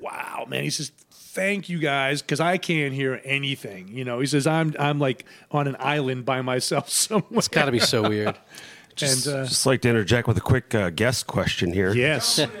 "Wow, 0.00 0.46
man!" 0.48 0.62
He 0.62 0.70
says, 0.70 0.90
"Thank 1.10 1.68
you 1.68 1.78
guys, 1.78 2.22
because 2.22 2.40
I 2.40 2.56
can't 2.56 2.94
hear 2.94 3.20
anything." 3.24 3.88
You 3.88 4.04
know, 4.04 4.20
he 4.20 4.26
says, 4.26 4.46
"I'm 4.46 4.74
I'm 4.78 4.98
like 4.98 5.26
on 5.50 5.66
an 5.68 5.76
island 5.78 6.24
by 6.24 6.40
myself 6.40 6.88
somewhere." 6.90 7.28
It's 7.32 7.48
got 7.48 7.66
to 7.66 7.72
be 7.72 7.78
so 7.80 8.08
weird. 8.08 8.38
and 9.02 9.26
uh, 9.26 9.44
Just 9.44 9.66
like 9.66 9.82
to 9.82 9.88
interject 9.90 10.26
with 10.28 10.38
a 10.38 10.40
quick 10.40 10.74
uh, 10.74 10.88
guest 10.90 11.26
question 11.26 11.72
here. 11.74 11.92
yes, 11.94 12.38
I 12.38 12.46
don't 12.46 12.54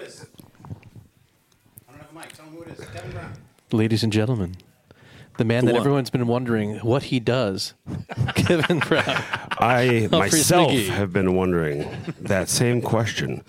have 1.98 2.10
a 2.10 2.14
mic. 2.14 2.32
Tell 2.34 2.44
him 2.46 2.52
who 2.52 2.62
it 2.64 2.78
is. 2.78 2.84
Kevin 2.86 3.12
Brown. 3.12 3.32
Ladies 3.74 4.04
and 4.04 4.12
gentlemen, 4.12 4.54
the 5.36 5.44
man 5.44 5.64
that 5.64 5.72
what? 5.72 5.80
everyone's 5.80 6.08
been 6.08 6.28
wondering 6.28 6.76
what 6.76 7.02
he 7.02 7.18
does, 7.18 7.74
Kevin 8.36 8.78
Brown. 8.78 9.02
I 9.58 10.08
myself 10.12 10.70
McGee. 10.70 10.86
have 10.90 11.12
been 11.12 11.34
wondering 11.34 11.84
that 12.20 12.48
same 12.48 12.80
question. 12.80 13.42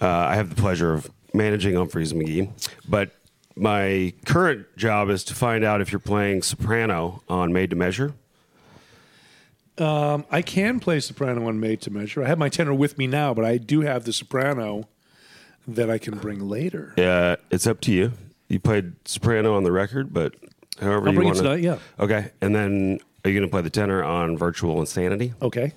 Uh, 0.00 0.08
I 0.08 0.34
have 0.34 0.48
the 0.48 0.60
pleasure 0.60 0.92
of 0.92 1.08
managing 1.32 1.74
Umphrey's 1.74 2.12
McGee, 2.12 2.50
but 2.88 3.12
my 3.54 4.14
current 4.24 4.66
job 4.76 5.10
is 5.10 5.22
to 5.22 5.34
find 5.34 5.62
out 5.62 5.80
if 5.80 5.92
you're 5.92 6.00
playing 6.00 6.42
soprano 6.42 7.22
on 7.28 7.52
Made 7.52 7.70
to 7.70 7.76
Measure. 7.76 8.14
I 9.78 10.42
can 10.44 10.80
play 10.80 10.98
soprano 10.98 11.46
on 11.46 11.60
Made 11.60 11.82
to 11.82 11.90
Measure. 11.92 12.24
I 12.24 12.26
have 12.26 12.38
my 12.38 12.48
tenor 12.48 12.74
with 12.74 12.98
me 12.98 13.06
now, 13.06 13.32
but 13.32 13.44
I 13.44 13.58
do 13.58 13.82
have 13.82 14.06
the 14.06 14.12
soprano 14.12 14.88
that 15.68 15.88
I 15.88 15.98
can 15.98 16.18
bring 16.18 16.48
later. 16.48 16.94
Uh, 16.98 17.36
it's 17.52 17.68
up 17.68 17.80
to 17.82 17.92
you. 17.92 18.12
You 18.48 18.60
played 18.60 18.92
soprano 19.08 19.56
on 19.56 19.64
the 19.64 19.72
record, 19.72 20.12
but 20.12 20.34
however 20.80 21.08
I'll 21.08 21.12
you 21.14 21.18
bring 21.18 21.28
it 21.28 21.34
want 21.34 21.38
tonight, 21.38 21.60
yeah. 21.60 21.78
Okay, 21.98 22.30
and 22.40 22.54
then 22.54 23.00
are 23.24 23.30
you 23.30 23.38
going 23.38 23.48
to 23.48 23.50
play 23.52 23.62
the 23.62 23.70
tenor 23.70 24.04
on 24.04 24.36
Virtual 24.38 24.78
Insanity? 24.80 25.34
Okay. 25.42 25.72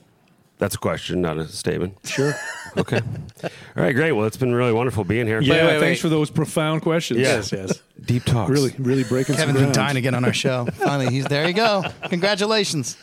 That's 0.60 0.76
a 0.76 0.78
question, 0.78 1.22
not 1.22 1.38
a 1.38 1.48
statement. 1.48 1.98
Sure. 2.06 2.34
Okay. 2.78 3.00
All 3.44 3.50
right, 3.84 3.96
great. 3.96 4.12
Well, 4.12 4.28
it's 4.28 4.38
been 4.38 4.54
really 4.54 4.72
wonderful 4.72 5.04
being 5.04 5.26
here. 5.26 5.42
Yeah, 5.42 5.54
wait, 5.66 5.80
thanks 5.80 5.82
wait. 5.82 6.00
for 6.02 6.10
those 6.10 6.30
profound 6.30 6.84
questions. 6.84 7.20
Yes, 7.20 7.52
yes. 7.52 7.82
Deep 8.06 8.26
talks. 8.26 8.52
Really, 8.52 8.72
really 8.78 9.04
breaking 9.04 9.36
Kevin's 9.38 9.58
some 9.58 9.66
been 9.66 9.74
dying 9.74 9.96
to 9.96 10.02
get 10.02 10.14
on 10.14 10.24
our 10.24 10.34
show. 10.34 10.66
Finally, 10.74 11.12
he's 11.12 11.26
there. 11.26 11.48
You 11.48 11.56
go. 11.56 11.84
Congratulations. 12.10 12.96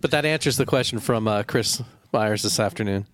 But 0.00 0.12
that 0.12 0.24
answers 0.24 0.56
the 0.56 0.66
question 0.66 1.00
from 1.00 1.26
uh, 1.26 1.42
Chris 1.42 1.82
Myers 2.12 2.44
this 2.44 2.60
afternoon. 2.60 3.06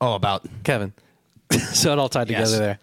Oh, 0.00 0.14
about 0.14 0.46
Kevin. 0.62 0.92
so 1.72 1.92
it 1.92 1.98
all 1.98 2.08
tied 2.08 2.30
Yes. 2.30 2.50
together 2.52 2.64
there. 2.64 2.78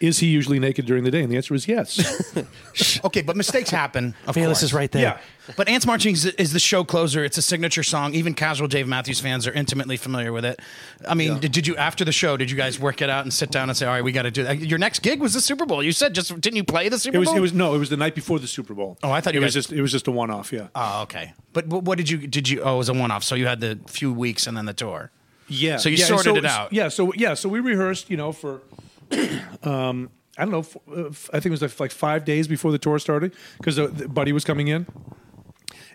Is 0.00 0.18
he 0.18 0.26
usually 0.26 0.58
naked 0.58 0.84
during 0.86 1.04
the 1.04 1.10
day? 1.10 1.22
And 1.22 1.32
the 1.32 1.36
answer 1.36 1.54
is 1.54 1.66
yes. 1.66 2.34
okay, 3.04 3.22
but 3.22 3.36
mistakes 3.36 3.70
happen. 3.70 4.14
Of 4.26 4.34
Fearless 4.34 4.58
course. 4.58 4.62
is 4.64 4.74
right 4.74 4.90
there. 4.92 5.02
yeah. 5.02 5.18
But 5.56 5.68
Ants 5.68 5.86
Marching 5.86 6.12
is, 6.12 6.26
is 6.26 6.52
the 6.52 6.58
show 6.58 6.82
closer. 6.84 7.24
It's 7.24 7.38
a 7.38 7.42
signature 7.42 7.82
song. 7.84 8.14
Even 8.14 8.34
casual 8.34 8.66
Dave 8.68 8.88
Matthews 8.88 9.20
fans 9.20 9.46
are 9.46 9.52
intimately 9.52 9.96
familiar 9.96 10.32
with 10.32 10.44
it. 10.44 10.60
I 11.08 11.14
mean, 11.14 11.38
did, 11.38 11.52
did 11.52 11.66
you 11.68 11.76
after 11.76 12.04
the 12.04 12.10
show? 12.12 12.36
Did 12.36 12.50
you 12.50 12.56
guys 12.56 12.80
work 12.80 13.00
it 13.00 13.08
out 13.08 13.22
and 13.24 13.32
sit 13.32 13.50
down 13.52 13.68
and 13.70 13.76
say, 13.78 13.86
"All 13.86 13.92
right, 13.92 14.02
we 14.02 14.10
got 14.10 14.22
to 14.22 14.30
do 14.32 14.42
that"? 14.42 14.58
Your 14.58 14.78
next 14.78 15.00
gig 15.02 15.20
was 15.20 15.34
the 15.34 15.40
Super 15.40 15.64
Bowl. 15.64 15.82
You 15.84 15.92
said 15.92 16.14
just 16.14 16.38
didn't 16.40 16.56
you 16.56 16.64
play 16.64 16.88
the 16.88 16.98
Super 16.98 17.16
It 17.16 17.20
was. 17.20 17.28
Bowl? 17.28 17.36
It 17.36 17.40
was 17.40 17.52
no. 17.52 17.74
It 17.74 17.78
was 17.78 17.90
the 17.90 17.96
night 17.96 18.16
before 18.16 18.38
the 18.40 18.48
Super 18.48 18.74
Bowl. 18.74 18.98
Oh, 19.04 19.12
I 19.12 19.20
thought 19.20 19.34
you 19.34 19.40
it 19.40 19.44
was 19.44 19.54
just. 19.54 19.72
It 19.72 19.80
was 19.82 19.92
just 19.92 20.08
a 20.08 20.10
one-off. 20.10 20.52
Yeah. 20.52 20.66
Oh, 20.74 21.02
okay. 21.02 21.32
But 21.52 21.68
what, 21.68 21.84
what 21.84 21.96
did 21.98 22.10
you 22.10 22.26
did 22.26 22.48
you? 22.48 22.62
Oh, 22.62 22.74
it 22.74 22.78
was 22.78 22.88
a 22.88 22.94
one 22.94 23.12
off. 23.12 23.22
So 23.22 23.36
you 23.36 23.46
had 23.46 23.60
the 23.60 23.78
few 23.86 24.12
weeks 24.12 24.46
and 24.48 24.56
then 24.56 24.66
the 24.66 24.74
tour. 24.74 25.12
yeah. 25.48 25.76
So 25.76 25.88
you 25.88 25.96
yeah, 25.96 26.06
sorted 26.06 26.36
it 26.38 26.44
out. 26.44 26.72
Yeah. 26.72 26.88
So 26.88 27.12
yeah. 27.14 27.34
So 27.34 27.48
we 27.48 27.60
rehearsed. 27.60 28.10
You 28.10 28.16
know, 28.16 28.32
for 28.32 28.62
um, 29.62 30.10
I 30.38 30.44
don't 30.44 30.52
know. 30.52 30.94
uh, 30.94 31.08
I 31.32 31.40
think 31.40 31.46
it 31.46 31.50
was 31.50 31.62
like, 31.62 31.80
like 31.80 31.90
five 31.90 32.24
days 32.24 32.46
before 32.48 32.72
the 32.72 32.78
tour 32.78 32.98
started 32.98 33.34
because 33.58 33.76
the, 33.76 33.88
the 33.88 34.08
Buddy 34.08 34.32
was 34.32 34.44
coming 34.44 34.68
in. 34.68 34.86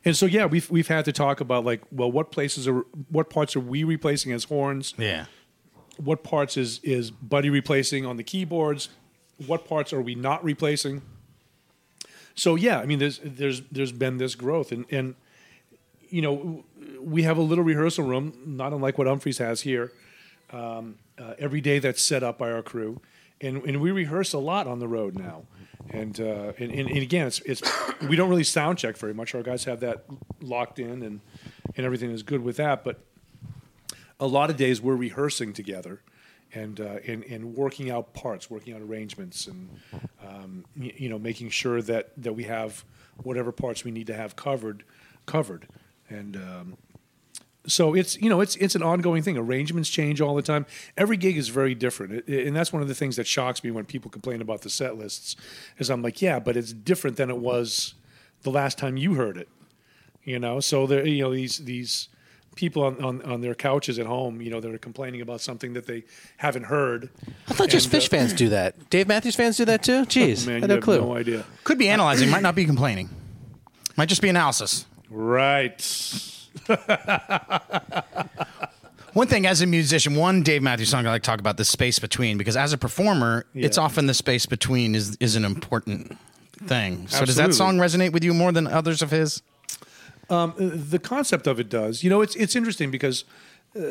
And 0.04 0.18
so 0.18 0.26
yeah, 0.26 0.46
we've 0.46 0.70
we've 0.72 0.88
had 0.88 1.06
to 1.06 1.12
talk 1.12 1.42
about 1.42 1.64
like, 1.64 1.82
well, 1.92 2.12
what 2.12 2.32
places 2.32 2.68
are 2.68 2.86
what 3.10 3.30
parts 3.30 3.56
are 3.56 3.60
we 3.60 3.84
replacing 3.84 4.32
as 4.32 4.46
horns? 4.46 4.96
Yeah. 4.98 5.26
what 5.98 6.24
parts 6.24 6.58
is 6.58 6.80
is 6.84 7.12
Buddy 7.12 7.50
replacing 7.50 8.06
on 8.06 8.18
the 8.18 8.24
keyboards? 8.24 8.90
What 9.46 9.68
parts 9.68 9.94
are 9.94 10.02
we 10.02 10.16
not 10.16 10.44
replacing? 10.44 11.02
So 12.34 12.56
yeah, 12.56 12.80
I 12.80 12.86
mean, 12.86 12.98
there's 13.00 13.20
there's 13.24 13.62
there's 13.72 13.92
been 13.92 14.18
this 14.18 14.34
growth, 14.36 14.72
and 14.72 14.86
and 14.90 15.16
you 16.10 16.22
know, 16.22 16.64
we 17.00 17.24
have 17.24 17.38
a 17.38 17.42
little 17.42 17.64
rehearsal 17.64 18.06
room, 18.06 18.34
not 18.46 18.74
unlike 18.74 18.98
what 18.98 19.08
Umphrey's 19.08 19.38
has 19.38 19.62
here, 19.62 19.92
um, 20.52 20.96
uh, 21.22 21.34
every 21.38 21.62
day 21.62 21.80
that's 21.80 22.02
set 22.02 22.24
up 22.24 22.38
by 22.38 22.52
our 22.52 22.62
crew, 22.64 23.02
and 23.40 23.64
and 23.64 23.82
we 23.82 23.92
rehearse 23.92 24.34
a 24.34 24.40
lot 24.40 24.68
on 24.68 24.80
the 24.80 24.88
road 24.88 25.18
now, 25.18 25.44
and 25.90 26.20
uh, 26.20 26.54
and, 26.58 26.72
and, 26.72 26.90
and 26.90 26.98
again, 26.98 27.28
it's 27.28 27.40
it's 27.42 27.62
we 28.10 28.16
don't 28.16 28.30
really 28.30 28.44
sound 28.44 28.78
check 28.78 28.98
very 28.98 29.14
much. 29.14 29.36
Our 29.36 29.44
guys 29.44 29.66
have 29.66 29.80
that 29.82 30.06
locked 30.42 30.80
in, 30.80 31.04
and 31.04 31.22
and 31.76 31.86
everything 31.86 32.12
is 32.12 32.24
good 32.24 32.44
with 32.44 32.58
that, 32.58 32.84
but 32.84 33.00
a 34.20 34.28
lot 34.28 34.50
of 34.50 34.58
days 34.58 34.82
we're 34.82 34.96
rehearsing 34.96 35.52
together 35.52 36.02
and, 36.54 36.80
uh, 36.80 37.00
and, 37.08 37.24
and 37.26 37.56
working 37.56 37.90
out 37.90 38.14
parts, 38.14 38.50
working 38.50 38.74
out 38.74 38.82
arrangements, 38.82 39.48
and 39.48 39.70
um, 40.26 40.64
y- 40.78 40.94
you 40.96 41.10
know 41.10 41.18
making 41.18 41.50
sure 41.50 41.82
that, 41.82 42.12
that 42.18 42.34
we 42.34 42.44
have 42.44 42.86
whatever 43.24 43.52
parts 43.52 43.84
we 43.84 43.92
need 43.92 44.08
to 44.08 44.14
have 44.14 44.36
covered, 44.36 44.84
covered, 45.26 45.68
and 46.10 46.36
um, 46.36 46.78
so 47.68 47.94
it's 47.94 48.20
you 48.22 48.30
know 48.30 48.42
it's 48.42 48.56
it's 48.58 48.76
an 48.76 48.84
ongoing 48.84 49.22
thing. 49.24 49.38
Arrangements 49.38 49.90
change 49.90 50.20
all 50.22 50.36
the 50.36 50.42
time. 50.42 50.66
Every 50.98 51.18
gig 51.18 51.38
is 51.38 51.50
very 51.50 51.76
different, 51.76 52.14
It- 52.14 52.24
it- 52.30 52.48
and 52.48 52.56
that's 52.56 52.74
one 52.74 52.82
of 52.82 52.88
the 52.88 52.96
things 52.96 53.16
that 53.18 53.28
shocks 53.28 53.64
me 53.64 53.72
when 53.72 53.86
people 53.86 54.10
complain 54.10 54.42
about 54.42 54.62
the 54.62 54.70
set 54.70 54.98
lists. 54.98 55.36
Is 55.78 55.90
I'm 55.90 56.02
like, 56.02 56.22
yeah, 56.22 56.40
but 56.40 56.58
it's 56.58 56.74
different 56.74 57.18
than 57.18 57.30
it 57.30 57.38
was 57.38 57.94
the 58.44 58.50
last 58.52 58.78
time 58.78 58.98
you 58.98 59.14
heard 59.16 59.38
it 59.38 59.48
you 60.24 60.38
know 60.38 60.60
so 60.60 60.86
there 60.88 61.06
you 61.06 61.24
know 61.24 61.32
these 61.34 61.60
these 61.66 62.08
people 62.56 62.84
on, 62.84 63.04
on, 63.04 63.22
on 63.24 63.42
their 63.42 63.56
couches 63.56 63.98
at 63.98 64.06
home 64.06 64.40
you 64.42 64.50
know 64.52 64.60
that 64.60 64.72
are 64.74 64.78
complaining 64.78 65.20
about 65.22 65.42
something 65.42 65.74
that 65.74 65.86
they 65.88 66.04
haven't 66.38 66.64
heard 66.66 67.10
I 67.48 67.54
thought 67.54 67.70
just 67.70 67.88
And, 67.88 67.96
uh, 67.96 67.98
Phish 68.00 68.10
fans 68.10 68.34
do 68.34 68.50
that. 68.50 68.90
Dave 68.92 69.08
Matthews 69.08 69.36
fans 69.36 69.58
do 69.58 69.66
that 69.66 69.82
too? 69.84 70.06
Jeez. 70.06 70.46
man 70.48 70.58
I 70.58 70.60
you 70.62 70.68
no 70.68 70.74
have 70.76 70.84
clue. 70.84 71.00
no 71.02 71.16
idea 71.16 71.46
Could 71.64 71.78
be 71.80 71.88
analyzing. 71.90 72.30
might 72.30 72.44
not 72.44 72.54
be 72.56 72.66
complaining. 72.66 73.10
Might 73.98 74.10
just 74.10 74.22
be 74.22 74.30
analysis. 74.30 74.86
right 75.10 75.80
One 79.14 79.28
thing 79.28 79.46
as 79.46 79.62
a 79.62 79.66
musician, 79.66 80.16
one 80.16 80.42
Dave 80.42 80.64
Matthews 80.64 80.90
song 80.90 81.06
I 81.06 81.10
like 81.10 81.24
to 81.24 81.28
talk 81.28 81.42
about 81.42 81.58
the 81.58 81.66
space 81.66 82.00
between 82.00 82.38
because 82.38 82.56
as 82.56 82.72
a 82.72 82.78
performer, 82.78 83.46
it's 83.54 83.78
often 83.78 84.08
the 84.08 84.14
space 84.14 84.46
between 84.46 84.96
is 84.96 85.18
is 85.20 85.36
an 85.36 85.44
important 85.44 86.18
thing. 86.64 87.08
So 87.10 87.26
does 87.26 87.36
that 87.36 87.54
song 87.54 87.78
resonate 87.78 88.14
with 88.14 88.24
you 88.24 88.34
more 88.34 88.54
than 88.54 88.68
others 88.68 89.02
of 89.02 89.12
his? 89.12 89.42
Um, 90.30 90.54
the 90.58 90.98
concept 90.98 91.46
of 91.46 91.60
it 91.60 91.68
does. 91.68 92.06
You 92.06 92.10
know, 92.10 92.22
it's 92.22 92.38
it's 92.38 92.56
interesting 92.56 92.90
because 92.90 93.26
uh, 93.76 93.82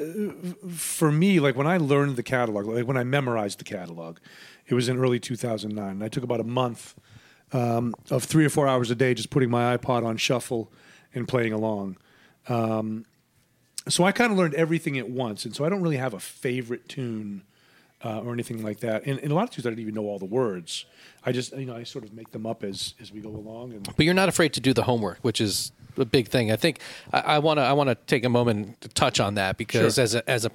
for 0.75 1.13
me, 1.13 1.39
like 1.39 1.55
when 1.55 1.67
I 1.67 1.77
learned 1.77 2.17
the 2.17 2.23
catalog, 2.23 2.67
like 2.67 2.87
when 2.87 2.97
I 2.97 3.05
memorized 3.05 3.61
the 3.61 3.65
catalog, 3.65 4.19
it 4.69 4.75
was 4.75 4.89
in 4.89 4.97
early 4.99 5.21
2009. 5.21 5.87
And 5.91 6.03
I 6.03 6.09
took 6.09 6.25
about 6.25 6.41
a 6.41 6.45
month 6.45 6.95
um, 7.53 7.95
of 8.11 8.25
three 8.25 8.47
or 8.47 8.51
four 8.51 8.67
hours 8.67 8.91
a 8.91 8.95
day 8.95 9.13
just 9.13 9.29
putting 9.29 9.51
my 9.51 9.77
iPod 9.77 10.05
on 10.05 10.17
shuffle 10.17 10.73
and 11.15 11.29
playing 11.29 11.53
along. 11.53 11.99
Um, 12.49 13.05
so 13.89 14.05
I 14.05 14.13
kind 14.13 14.31
of 14.33 14.39
learned 14.39 14.55
everything 14.55 14.99
at 14.99 15.09
once, 15.09 15.45
and 15.45 15.55
so 15.55 15.65
I 15.65 15.69
don't 15.69 15.81
really 15.83 15.97
have 15.97 16.15
a 16.15 16.21
favorite 16.21 16.89
tune 16.89 17.43
uh, 18.05 18.21
or 18.21 18.33
anything 18.33 18.63
like 18.63 18.81
that. 18.81 19.07
And, 19.07 19.19
and 19.21 19.31
a 19.33 19.35
lot 19.35 19.45
of 19.45 19.51
tunes 19.51 19.67
I 19.67 19.71
don't 19.71 19.79
even 19.79 19.95
know 19.95 20.05
all 20.05 20.19
the 20.19 20.25
words. 20.27 20.85
I 21.25 21.33
just 21.33 21.57
you 21.57 21.67
know 21.67 21.77
I 21.77 21.83
sort 21.85 22.05
of 22.05 22.13
make 22.13 22.31
them 22.31 22.47
up 22.47 22.63
as 22.65 22.95
as 23.01 23.13
we 23.13 23.21
go 23.21 23.31
along. 23.31 23.73
And 23.73 23.97
But 23.97 24.05
you're 24.05 24.15
not 24.15 24.29
afraid 24.29 24.53
to 24.55 24.61
do 24.61 24.73
the 24.73 24.83
homework, 24.83 25.19
which 25.23 25.41
is 25.41 25.73
a 25.97 26.05
big 26.05 26.29
thing. 26.29 26.51
I 26.53 26.57
think 26.57 26.81
I 27.13 27.39
want 27.39 27.59
to 27.59 27.63
I 27.63 27.73
want 27.73 27.89
to 27.89 27.95
take 28.07 28.25
a 28.25 28.29
moment 28.29 28.81
to 28.83 28.89
touch 28.89 29.21
on 29.21 29.35
that 29.35 29.57
because 29.57 29.95
Sure. 29.97 30.03
as 30.05 30.15
a 30.15 30.31
as 30.31 30.45
a, 30.45 30.51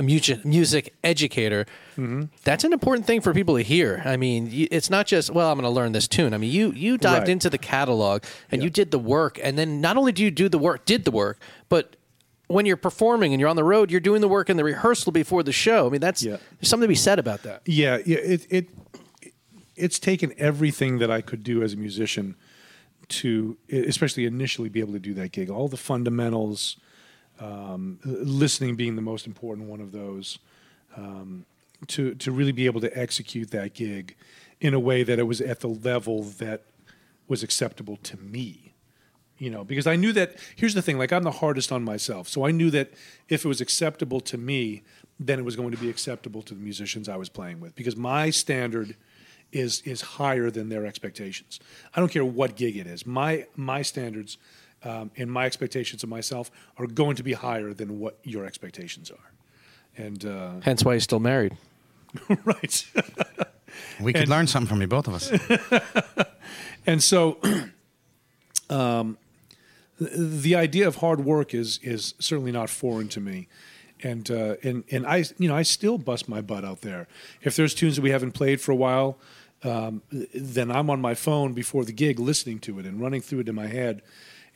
a 0.00 0.02
music 0.02 0.44
music 0.44 0.94
educator, 1.04 1.66
Mm-hmm. 1.96 2.22
that's 2.44 2.64
an 2.64 2.72
important 2.72 3.06
thing 3.06 3.20
for 3.20 3.34
people 3.34 3.56
to 3.56 3.62
hear. 3.62 4.02
I 4.06 4.16
mean, 4.16 4.48
it's 4.70 4.88
not 4.88 5.06
just 5.06 5.30
well, 5.30 5.50
I'm 5.52 5.58
going 5.60 5.70
to 5.70 5.76
learn 5.80 5.92
this 5.92 6.08
tune. 6.08 6.32
I 6.34 6.38
mean, 6.38 6.50
you 6.50 6.72
you 6.72 6.96
dived 6.98 7.20
Right. 7.24 7.28
into 7.28 7.50
the 7.50 7.58
catalog 7.58 8.24
and 8.50 8.60
Yeah. 8.62 8.64
you 8.64 8.70
did 8.70 8.90
the 8.90 8.98
work, 8.98 9.38
and 9.42 9.56
then 9.58 9.80
not 9.80 9.96
only 9.98 10.10
do 10.12 10.24
you 10.24 10.30
do 10.30 10.48
the 10.48 10.58
work, 10.58 10.86
did 10.86 11.04
the 11.04 11.10
work, 11.10 11.38
but 11.68 11.96
when 12.48 12.64
you're 12.66 12.76
performing 12.88 13.32
and 13.32 13.38
you're 13.40 13.50
on 13.50 13.54
the 13.56 13.62
road, 13.74 13.90
you're 13.92 14.00
doing 14.00 14.20
the 14.22 14.28
work 14.28 14.50
in 14.50 14.56
the 14.56 14.64
rehearsal 14.64 15.12
before 15.12 15.42
the 15.44 15.52
show. 15.52 15.86
I 15.86 15.90
mean, 15.90 16.00
that's 16.00 16.22
Yeah. 16.22 16.38
there's 16.58 16.68
something 16.68 16.86
to 16.88 16.88
be 16.88 16.94
said 17.08 17.18
about 17.18 17.42
that. 17.42 17.60
Yeah, 17.66 17.98
yeah. 18.06 18.18
It 18.18 18.46
it 18.50 18.70
it's 19.76 19.98
taken 19.98 20.32
everything 20.38 20.98
that 20.98 21.10
I 21.10 21.20
could 21.20 21.42
do 21.44 21.62
as 21.62 21.74
a 21.74 21.76
musician 21.76 22.34
to, 23.08 23.56
especially 23.70 24.24
initially, 24.24 24.68
be 24.68 24.80
able 24.80 24.92
to 24.94 24.98
do 25.00 25.14
that 25.14 25.32
gig. 25.32 25.50
All 25.50 25.68
the 25.68 25.76
fundamentals, 25.76 26.76
um, 27.40 27.98
listening 28.04 28.76
being 28.76 28.96
the 28.96 29.02
most 29.02 29.26
important 29.26 29.68
one 29.68 29.80
of 29.80 29.92
those, 29.92 30.38
um, 30.96 31.44
to 31.88 32.14
to 32.14 32.30
really 32.30 32.52
be 32.52 32.66
able 32.66 32.80
to 32.80 32.98
execute 32.98 33.50
that 33.50 33.74
gig 33.74 34.14
in 34.60 34.74
a 34.74 34.80
way 34.80 35.02
that 35.02 35.18
it 35.18 35.22
was 35.24 35.40
at 35.40 35.60
the 35.60 35.68
level 35.68 36.22
that 36.22 36.62
was 37.28 37.42
acceptable 37.42 37.96
to 38.02 38.18
me 38.18 38.74
you 39.38 39.48
know 39.48 39.64
because 39.64 39.86
i 39.86 39.96
knew 39.96 40.12
that 40.12 40.36
here's 40.56 40.74
the 40.74 40.82
thing 40.82 40.98
like 40.98 41.12
i'm 41.12 41.22
the 41.22 41.30
hardest 41.30 41.72
on 41.72 41.82
myself. 41.82 42.28
So 42.28 42.44
i 42.44 42.50
knew 42.50 42.70
that 42.72 42.90
if 43.30 43.44
it 43.44 43.48
was 43.48 43.62
acceptable 43.62 44.20
to 44.20 44.36
me 44.36 44.82
then 45.18 45.38
it 45.38 45.44
was 45.44 45.56
going 45.56 45.70
to 45.70 45.78
be 45.78 45.88
acceptable 45.88 46.42
to 46.42 46.54
the 46.54 46.60
musicians 46.60 47.08
i 47.08 47.16
was 47.16 47.30
playing 47.30 47.60
with 47.60 47.74
because 47.74 47.96
my 47.96 48.28
standard 48.28 48.96
is 49.52 49.82
is 49.82 50.00
higher 50.00 50.50
than 50.50 50.68
their 50.68 50.86
expectations. 50.86 51.60
I 51.94 52.00
don't 52.00 52.10
care 52.10 52.24
what 52.24 52.56
gig 52.56 52.76
it 52.76 52.86
is. 52.86 53.06
My 53.06 53.46
my 53.56 53.82
standards 53.82 54.38
um, 54.84 55.10
and 55.16 55.30
my 55.30 55.44
expectations 55.46 56.02
of 56.02 56.08
myself 56.08 56.50
are 56.78 56.86
going 56.86 57.16
to 57.16 57.22
be 57.22 57.32
higher 57.34 57.72
than 57.74 57.98
what 57.98 58.18
your 58.24 58.44
expectations 58.46 59.10
are 59.10 59.32
and 59.96 60.24
uh, 60.24 60.52
Hence 60.62 60.84
why 60.84 60.92
you're 60.92 61.00
still 61.00 61.20
married. 61.20 61.56
right 62.44 62.86
We 64.00 64.12
could 64.12 64.22
And- 64.22 64.30
learn 64.30 64.46
something 64.46 64.68
from 64.68 64.80
you, 64.80 64.86
both 64.88 65.06
of 65.08 65.14
us. 65.14 65.30
And 66.86 67.02
so, 67.02 67.38
um, 68.70 69.18
the 70.00 70.54
idea 70.54 70.88
of 70.88 70.96
hard 70.96 71.24
work 71.24 71.52
is 71.54 71.78
is 71.82 72.14
certainly 72.18 72.52
not 72.52 72.70
foreign 72.70 73.08
to 73.08 73.20
me, 73.20 73.48
and 74.02 74.30
uh, 74.30 74.56
and 74.62 74.84
and 74.90 75.06
I 75.06 75.24
you 75.38 75.46
know 75.48 75.54
I 75.54 75.62
still 75.62 75.98
bust 75.98 76.28
my 76.28 76.40
butt 76.40 76.64
out 76.64 76.80
there. 76.80 77.06
If 77.42 77.54
there's 77.54 77.74
tunes 77.74 77.96
that 77.96 78.02
we 78.02 78.10
haven't 78.10 78.32
played 78.32 78.60
for 78.60 78.72
a 78.72 78.76
while, 78.76 79.18
um, 79.62 80.02
then 80.34 80.70
I'm 80.70 80.88
on 80.88 81.00
my 81.02 81.14
phone 81.14 81.52
before 81.52 81.84
the 81.84 81.92
gig 81.92 82.18
listening 82.18 82.60
to 82.60 82.78
it 82.78 82.86
and 82.86 82.98
running 83.00 83.20
through 83.20 83.40
it 83.40 83.48
in 83.48 83.54
my 83.54 83.66
head, 83.66 84.00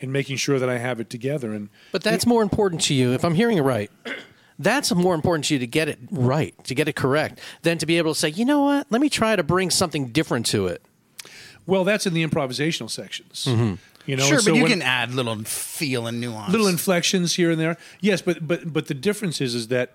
and 0.01 0.13
making 0.13 0.37
sure 0.37 0.59
that 0.59 0.69
I 0.69 0.79
have 0.79 1.01
it 1.01 1.11
together. 1.11 1.53
And 1.53 1.69
But 1.93 2.03
that's 2.03 2.27
more 2.27 2.43
important 2.43 2.83
to 2.83 2.95
you, 2.95 3.13
if 3.13 3.25
I'm 3.25 3.35
hearing 3.35 3.59
it 3.59 3.63
right. 3.63 3.91
That's 4.59 4.95
more 4.95 5.15
important 5.17 5.47
to 5.47 5.55
you 5.55 5.61
to 5.61 5.67
get 5.67 5.89
it 5.89 5.99
right, 6.11 6.55
to 6.65 6.75
get 6.77 6.87
it 6.87 6.95
correct, 6.95 7.41
than 7.63 7.77
to 7.79 7.87
be 7.87 7.99
able 7.99 8.15
to 8.15 8.19
say, 8.21 8.29
you 8.29 8.45
know 8.45 8.63
what, 8.63 8.87
let 8.89 9.01
me 9.01 9.09
try 9.09 9.35
to 9.35 9.43
bring 9.43 9.69
something 9.71 10.09
different 10.09 10.47
to 10.47 10.69
it. 10.69 10.81
well, 11.67 11.83
that's 11.83 12.07
in 12.07 12.15
the 12.15 12.25
improvisational 12.25 12.89
sections. 12.91 13.47
Mm-hmm. 13.49 13.75
You 14.07 14.17
know, 14.17 14.25
sure, 14.25 14.39
so 14.39 14.53
but 14.53 14.59
you 14.59 14.67
can 14.67 14.83
add 14.83 15.15
little 15.15 15.35
feel 15.45 16.07
and 16.07 16.21
nuance. 16.21 16.53
little 16.53 16.69
inflections 16.69 17.35
here 17.37 17.51
and 17.51 17.59
there. 17.59 17.79
Yes, 18.01 18.21
but 18.21 18.47
but 18.47 18.71
but 18.73 18.87
the 18.87 18.95
difference 18.95 19.41
is 19.41 19.55
is 19.55 19.69
that 19.69 19.95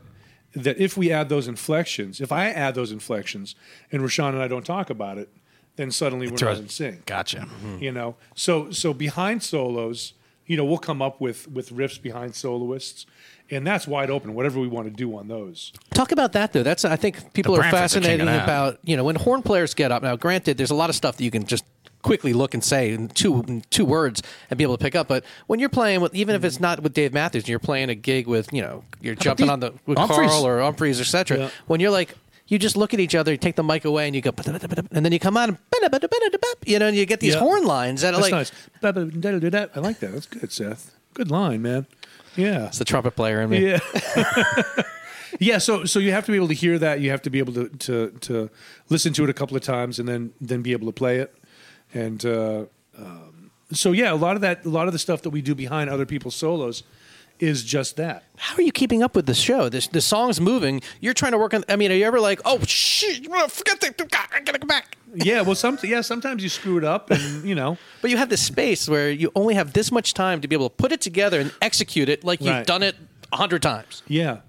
that 0.55 0.79
if 0.79 0.97
we 0.97 1.11
add 1.11 1.29
those 1.29 1.47
inflections, 1.47 2.19
if 2.19 2.31
I 2.31 2.49
add 2.49 2.73
those 2.73 2.91
inflections, 2.91 3.53
and 3.91 4.01
Rashawn 4.01 4.29
and 4.29 4.41
I 4.41 4.47
don't 4.47 4.65
talk 4.65 4.89
about 4.89 5.19
it, 5.19 5.29
then 5.79 5.91
suddenly 5.91 6.27
we're 6.29 6.37
throws- 6.37 6.57
not 6.57 6.63
in 6.63 6.69
sync. 6.69 7.05
Gotcha. 7.05 7.37
Mm-hmm. 7.39 7.77
You 7.83 7.91
know, 7.91 8.15
so 8.35 8.69
so 8.71 8.93
behind 8.93 9.41
solos, 9.43 10.13
you 10.45 10.57
know, 10.57 10.65
we'll 10.65 10.77
come 10.77 11.01
up 11.01 11.19
with 11.21 11.47
with 11.49 11.69
riffs 11.71 12.01
behind 12.01 12.35
soloists, 12.35 13.05
and 13.49 13.65
that's 13.65 13.87
wide 13.87 14.09
open. 14.09 14.33
Whatever 14.33 14.59
we 14.59 14.67
want 14.67 14.87
to 14.87 14.93
do 14.93 15.15
on 15.17 15.27
those. 15.27 15.71
Talk 15.93 16.11
about 16.11 16.33
that 16.33 16.53
though. 16.53 16.63
That's 16.63 16.83
I 16.85 16.95
think 16.97 17.33
people 17.33 17.55
The 17.55 17.61
are 17.61 17.63
Bradfords 17.63 17.67
are 17.67 17.69
king 17.71 17.79
fascinated 18.19 18.27
about 18.27 18.79
you 18.83 18.97
know 18.97 19.03
when 19.05 19.15
horn 19.15 19.41
players 19.41 19.73
get 19.73 19.91
up. 19.91 20.03
Now, 20.03 20.15
granted, 20.15 20.57
there's 20.57 20.71
a 20.71 20.75
lot 20.75 20.89
of 20.89 20.95
stuff 20.95 21.17
that 21.17 21.23
you 21.23 21.31
can 21.31 21.45
just 21.45 21.63
quickly 22.01 22.31
look 22.31 22.53
and 22.53 22.63
say 22.63 22.93
in 22.93 23.09
two 23.09 23.41
in 23.47 23.61
two 23.69 23.83
words 23.85 24.23
and 24.49 24.57
be 24.57 24.63
able 24.63 24.77
to 24.77 24.81
pick 24.81 24.95
up. 24.95 25.07
But 25.07 25.23
when 25.47 25.59
you're 25.59 25.67
playing 25.69 25.99
with, 26.01 26.15
even 26.15 26.33
if 26.35 26.43
it's 26.45 26.59
not 26.59 26.81
with 26.81 26.93
Dave 26.93 27.13
Matthews, 27.13 27.43
and 27.43 27.49
you're 27.49 27.59
playing 27.59 27.89
a 27.89 27.95
gig 27.95 28.25
with 28.27 28.51
you 28.53 28.61
know 28.61 28.83
you're 29.01 29.15
jumping 29.15 29.45
these- 29.47 29.51
on 29.51 29.59
the 29.59 29.73
with 29.85 29.97
Umphrey's? 29.97 30.31
Carl 30.31 30.45
or 30.47 30.59
Umphrey's, 30.59 30.99
etc. 30.99 31.37
Yeah. 31.37 31.49
When 31.67 31.79
you're 31.79 31.91
like. 31.91 32.15
You 32.49 32.59
just 32.59 32.75
look 32.75 32.93
at 32.93 32.99
each 32.99 33.15
other, 33.15 33.31
you 33.31 33.37
take 33.37 33.55
the 33.55 33.63
mic 33.63 33.85
away, 33.85 34.07
and 34.07 34.15
you 34.15 34.21
go, 34.21 34.31
and 34.91 35.05
then 35.05 35.11
you 35.11 35.19
come 35.19 35.37
and 35.37 35.57
you 36.65 36.79
know, 36.79 36.87
and 36.87 36.97
you 36.97 37.05
get 37.05 37.19
these 37.19 37.35
Yeah. 37.35 37.39
horn 37.39 37.63
lines 37.63 38.01
that 38.01 38.13
are 38.13 38.17
That's 38.21 38.31
like 38.31 38.31
nice. 38.31 38.51
I 39.75 39.79
like 39.79 39.99
that. 39.99 40.11
That's 40.11 40.25
good, 40.25 40.51
Seth. 40.51 40.91
Good 41.13 41.31
line, 41.31 41.61
man. 41.61 41.85
Yeah. 42.35 42.67
it's 42.67 42.79
the 42.79 42.85
trumpet 42.85 43.15
player 43.15 43.41
in 43.41 43.49
me. 43.49 43.69
Yeah. 43.71 43.79
yeah, 45.39 45.57
so 45.57 45.85
so 45.85 45.99
you 45.99 46.11
have 46.11 46.25
to 46.25 46.31
be 46.31 46.37
able 46.37 46.47
to 46.47 46.53
hear 46.53 46.79
that. 46.79 46.99
You 47.01 47.11
have 47.11 47.21
to 47.23 47.29
be 47.29 47.39
able 47.39 47.53
to 47.53 47.69
to, 47.69 48.09
to 48.21 48.49
listen 48.89 49.13
to 49.13 49.23
it 49.23 49.29
a 49.29 49.33
couple 49.33 49.55
of 49.55 49.63
times 49.63 49.99
and 49.99 50.07
then 50.07 50.33
then 50.41 50.61
be 50.61 50.71
able 50.71 50.87
to 50.87 50.93
play 50.93 51.17
it. 51.19 51.33
And 51.93 52.25
uh, 52.25 52.65
um, 52.97 53.51
so 53.71 53.91
yeah, 53.91 54.11
a 54.11 54.15
lot 54.15 54.35
of 54.35 54.41
that, 54.41 54.65
a 54.65 54.69
lot 54.69 54.87
of 54.87 54.93
the 54.93 54.99
stuff 54.99 55.21
that 55.23 55.29
we 55.31 55.41
do 55.41 55.53
behind 55.55 55.89
other 55.89 56.05
people's 56.05 56.35
solos 56.35 56.83
is 57.39 57.63
just 57.63 57.95
that. 57.97 58.23
How 58.37 58.55
are 58.57 58.61
you 58.61 58.71
keeping 58.71 59.01
up 59.03 59.15
with 59.15 59.25
the 59.25 59.33
show? 59.33 59.69
This 59.69 59.87
the 59.87 60.01
song's 60.01 60.39
moving. 60.41 60.81
You're 60.99 61.13
trying 61.13 61.31
to 61.33 61.37
work 61.37 61.53
on. 61.53 61.63
I 61.69 61.75
mean, 61.75 61.91
are 61.91 61.95
you 61.95 62.05
ever 62.05 62.19
like, 62.19 62.41
oh 62.45 62.59
shit, 62.65 63.25
forget 63.49 63.79
that. 63.81 64.29
I 64.33 64.39
gotta 64.41 64.59
go 64.59 64.67
back. 64.67 64.97
Yeah, 65.15 65.41
well, 65.41 65.55
some 65.55 65.77
yeah, 65.83 66.01
sometimes 66.01 66.43
you 66.43 66.49
screw 66.49 66.77
it 66.77 66.83
up, 66.83 67.09
and 67.11 67.43
you 67.43 67.55
know, 67.55 67.77
But 68.01 68.11
you 68.11 68.17
have 68.17 68.29
this 68.29 68.41
space 68.45 68.87
where 68.87 69.09
you 69.09 69.31
only 69.35 69.55
have 69.55 69.73
this 69.73 69.91
much 69.91 70.13
time 70.13 70.41
to 70.41 70.47
be 70.47 70.55
able 70.55 70.69
to 70.69 70.75
put 70.75 70.91
it 70.91 71.01
together 71.01 71.39
and 71.39 71.51
execute 71.61 72.09
it 72.09 72.23
like 72.23 72.39
you've 72.41 72.49
Right. 72.49 72.65
done 72.67 72.83
it 72.83 72.95
a 73.31 73.37
hundred 73.37 73.61
times. 73.63 74.03
yeah, 74.07 74.41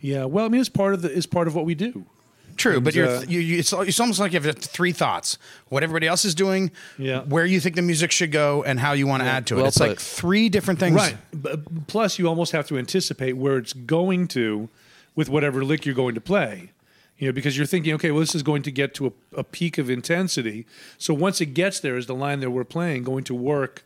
yeah. 0.00 0.24
Well, 0.24 0.46
I 0.46 0.48
mean, 0.48 0.60
it's 0.60 0.70
part 0.70 0.94
of 0.94 1.02
the 1.02 1.14
it's 1.16 1.26
part 1.26 1.48
of 1.48 1.54
what 1.54 1.64
we 1.66 1.74
do. 1.74 2.06
True, 2.56 2.80
but 2.80 2.94
you're, 2.94 3.08
uh, 3.08 3.22
you, 3.28 3.40
you, 3.40 3.58
it's, 3.58 3.72
it's 3.72 4.00
almost 4.00 4.18
like 4.18 4.32
you 4.32 4.40
have 4.40 4.58
three 4.58 4.92
thoughts: 4.92 5.38
what 5.68 5.82
everybody 5.82 6.06
else 6.06 6.24
is 6.24 6.34
doing, 6.34 6.70
Yeah. 6.98 7.22
where 7.22 7.44
you 7.46 7.60
think 7.60 7.76
the 7.76 7.82
music 7.82 8.10
should 8.12 8.32
go, 8.32 8.62
and 8.64 8.80
how 8.80 8.92
you 8.92 9.06
want 9.06 9.22
to 9.22 9.28
add 9.28 9.46
to 9.48 9.54
it. 9.54 9.58
well 9.58 9.66
it's 9.66 9.80
like 9.80 9.98
three 10.00 10.48
different 10.48 10.80
things. 10.80 10.96
Right. 10.96 11.16
B- 11.42 11.50
Plus, 11.86 12.18
you 12.18 12.28
almost 12.28 12.52
have 12.52 12.66
to 12.68 12.78
anticipate 12.78 13.34
where 13.36 13.58
it's 13.58 13.72
going 13.72 14.28
to 14.28 14.68
with 15.14 15.28
whatever 15.28 15.64
lick 15.64 15.86
you're 15.86 15.94
going 15.94 16.14
to 16.14 16.20
play. 16.20 16.70
You 17.18 17.28
know, 17.28 17.32
because 17.32 17.56
you're 17.56 17.64
thinking, 17.66 17.94
okay, 17.94 18.10
well, 18.10 18.20
this 18.20 18.34
is 18.34 18.42
going 18.42 18.62
to 18.64 18.70
get 18.70 18.92
to 18.96 19.06
a, 19.06 19.38
a 19.40 19.44
peak 19.44 19.78
of 19.78 19.88
intensity. 19.88 20.66
So 20.98 21.14
once 21.14 21.40
it 21.40 21.46
gets 21.54 21.80
there, 21.80 21.96
is 21.96 22.04
the 22.06 22.14
line 22.14 22.40
that 22.40 22.50
we're 22.50 22.64
playing 22.64 23.04
going 23.04 23.24
to 23.24 23.34
work 23.34 23.84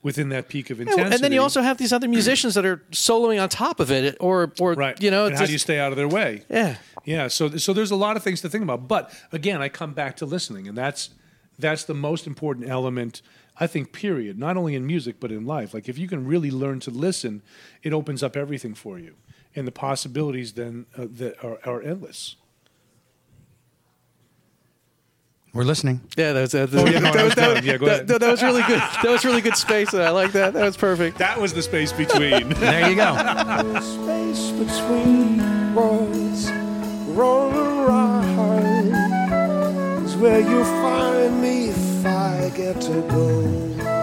within 0.00 0.28
that 0.28 0.48
peak 0.48 0.70
of 0.70 0.80
intensity? 0.80 1.12
And 1.12 1.24
then 1.24 1.32
you 1.32 1.42
also 1.42 1.60
have 1.62 1.78
these 1.78 1.92
other 1.92 2.06
musicians 2.06 2.54
that 2.54 2.64
are 2.64 2.76
soloing 2.92 3.42
on 3.42 3.48
top 3.48 3.80
of 3.80 3.90
it, 3.90 4.16
or 4.20 4.52
or 4.60 4.74
right. 4.74 5.00
you 5.02 5.10
know, 5.10 5.24
and 5.24 5.32
it's 5.32 5.40
how 5.40 5.46
do 5.46 5.52
you 5.52 5.58
stay 5.58 5.80
out 5.80 5.90
of 5.90 5.96
their 5.96 6.06
way? 6.06 6.44
yeah. 6.48 6.76
Yeah, 7.04 7.28
so 7.28 7.56
so 7.56 7.72
there's 7.72 7.90
a 7.90 7.96
lot 7.96 8.16
of 8.16 8.22
things 8.22 8.40
to 8.42 8.48
think 8.48 8.62
about. 8.62 8.86
But 8.88 9.12
again, 9.32 9.62
I 9.62 9.68
come 9.68 9.92
back 9.94 10.16
to 10.16 10.26
listening, 10.26 10.68
and 10.68 10.76
that's 10.76 11.10
that's 11.58 11.84
the 11.84 11.94
most 11.94 12.26
important 12.26 12.68
element, 12.68 13.22
I 13.58 13.66
think. 13.66 13.92
Period. 13.92 14.38
Not 14.38 14.56
only 14.56 14.74
in 14.74 14.86
music, 14.86 15.16
but 15.20 15.32
in 15.32 15.46
life. 15.46 15.72
Like 15.74 15.88
if 15.88 15.96
you 15.98 16.06
can 16.08 16.26
really 16.26 16.50
learn 16.50 16.80
to 16.80 16.90
listen, 16.90 17.42
it 17.82 17.92
opens 17.92 18.22
up 18.22 18.36
everything 18.36 18.74
for 18.74 18.98
you, 18.98 19.14
and 19.56 19.66
the 19.66 19.72
possibilities 19.72 20.52
then 20.52 20.86
uh, 20.96 21.06
that 21.12 21.42
are, 21.44 21.58
are 21.64 21.82
endless. 21.82 22.36
We're 25.54 25.64
listening. 25.64 26.02
Yeah, 26.16 26.34
that 26.34 26.40
was, 26.42 26.52
that, 26.52 26.68
Oh, 26.74 26.86
yeah, 26.86 26.98
no, 26.98 27.10
I 27.14 27.22
was 27.24 27.34
done. 27.34 27.64
Yeah, 27.64 27.78
go 27.78 27.86
that- 27.86 27.94
ahead. 27.94 28.08
that- 28.08 28.20
that 28.20 28.30
was 28.30 28.42
really 28.42 28.62
good. 28.64 28.78
That 28.78 29.06
was 29.06 29.24
really 29.24 29.40
good 29.40 29.56
space. 29.56 29.94
I 29.94 30.10
like 30.10 30.32
that. 30.32 30.52
That 30.52 30.62
was 30.64 30.76
perfect. 30.76 31.16
That 31.18 31.40
was 31.40 31.54
the 31.54 31.62
space 31.62 31.90
between. 31.90 32.50
There 32.50 32.90
you 32.90 32.94
go. 32.96 33.14
Is 40.04 40.16
where 40.16 40.40
you'll 40.40 40.64
find 40.64 41.42
me 41.42 41.70
if 41.70 42.06
I 42.06 42.52
get 42.54 42.80
to 42.82 43.02
go. 43.02 43.97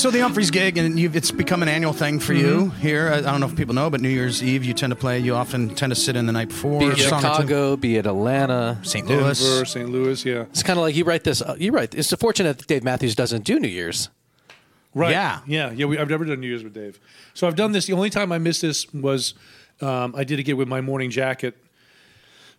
So 0.00 0.10
the 0.10 0.20
Umphrey's 0.20 0.50
gig, 0.50 0.78
and 0.78 0.98
you've, 0.98 1.14
it's 1.14 1.30
become 1.30 1.62
an 1.62 1.68
annual 1.68 1.92
thing 1.92 2.20
for 2.20 2.32
you 2.32 2.70
Mm-hmm. 2.70 2.78
here. 2.80 3.10
I 3.12 3.18
I 3.18 3.20
don't 3.20 3.40
know 3.40 3.46
if 3.48 3.54
people 3.54 3.74
know, 3.74 3.90
but 3.90 4.00
New 4.00 4.08
Year's 4.08 4.42
Eve 4.42 4.64
you 4.64 4.72
tend 4.72 4.92
to 4.92 4.96
play. 4.96 5.18
You 5.18 5.34
often 5.34 5.74
tend 5.74 5.90
to 5.90 5.94
sit 5.94 6.16
in 6.16 6.24
the 6.24 6.32
night 6.32 6.48
before. 6.48 6.80
Be 6.80 6.86
it 6.86 6.98
a 6.98 7.02
song 7.02 7.18
or 7.18 7.20
two. 7.20 7.42
Chicago, 7.42 7.76
be 7.76 7.96
it 7.98 8.06
Atlanta. 8.06 8.78
St. 8.82 9.06
Denver, 9.06 9.24
Louis. 9.24 9.70
St. 9.70 9.90
Louis, 9.90 10.24
yeah. 10.24 10.42
It's 10.44 10.62
kind 10.62 10.78
of 10.78 10.84
like 10.84 10.96
you 10.96 11.04
write 11.04 11.24
this. 11.24 11.42
Uh, 11.42 11.54
you 11.58 11.70
write. 11.72 11.94
It's 11.94 12.10
a 12.12 12.16
fortunate 12.16 12.56
that 12.56 12.66
Dave 12.66 12.82
Matthews 12.82 13.14
doesn't 13.14 13.44
do 13.44 13.60
New 13.60 13.68
Year's. 13.68 14.08
Right. 14.94 15.10
Yeah. 15.10 15.40
Yeah. 15.46 15.70
Yeah. 15.72 15.84
We, 15.84 15.98
I've 15.98 16.08
never 16.08 16.24
done 16.24 16.40
New 16.40 16.48
Year's 16.48 16.64
with 16.64 16.72
Dave. 16.72 16.98
So 17.34 17.46
I've 17.46 17.56
done 17.56 17.72
this. 17.72 17.84
The 17.84 17.92
only 17.92 18.08
time 18.08 18.32
I 18.32 18.38
missed 18.38 18.62
this 18.62 18.90
was 18.94 19.34
um, 19.82 20.14
I 20.16 20.24
did 20.24 20.38
a 20.38 20.42
gig 20.42 20.54
with 20.54 20.66
my 20.68 20.80
morning 20.80 21.10
jacket 21.10 21.58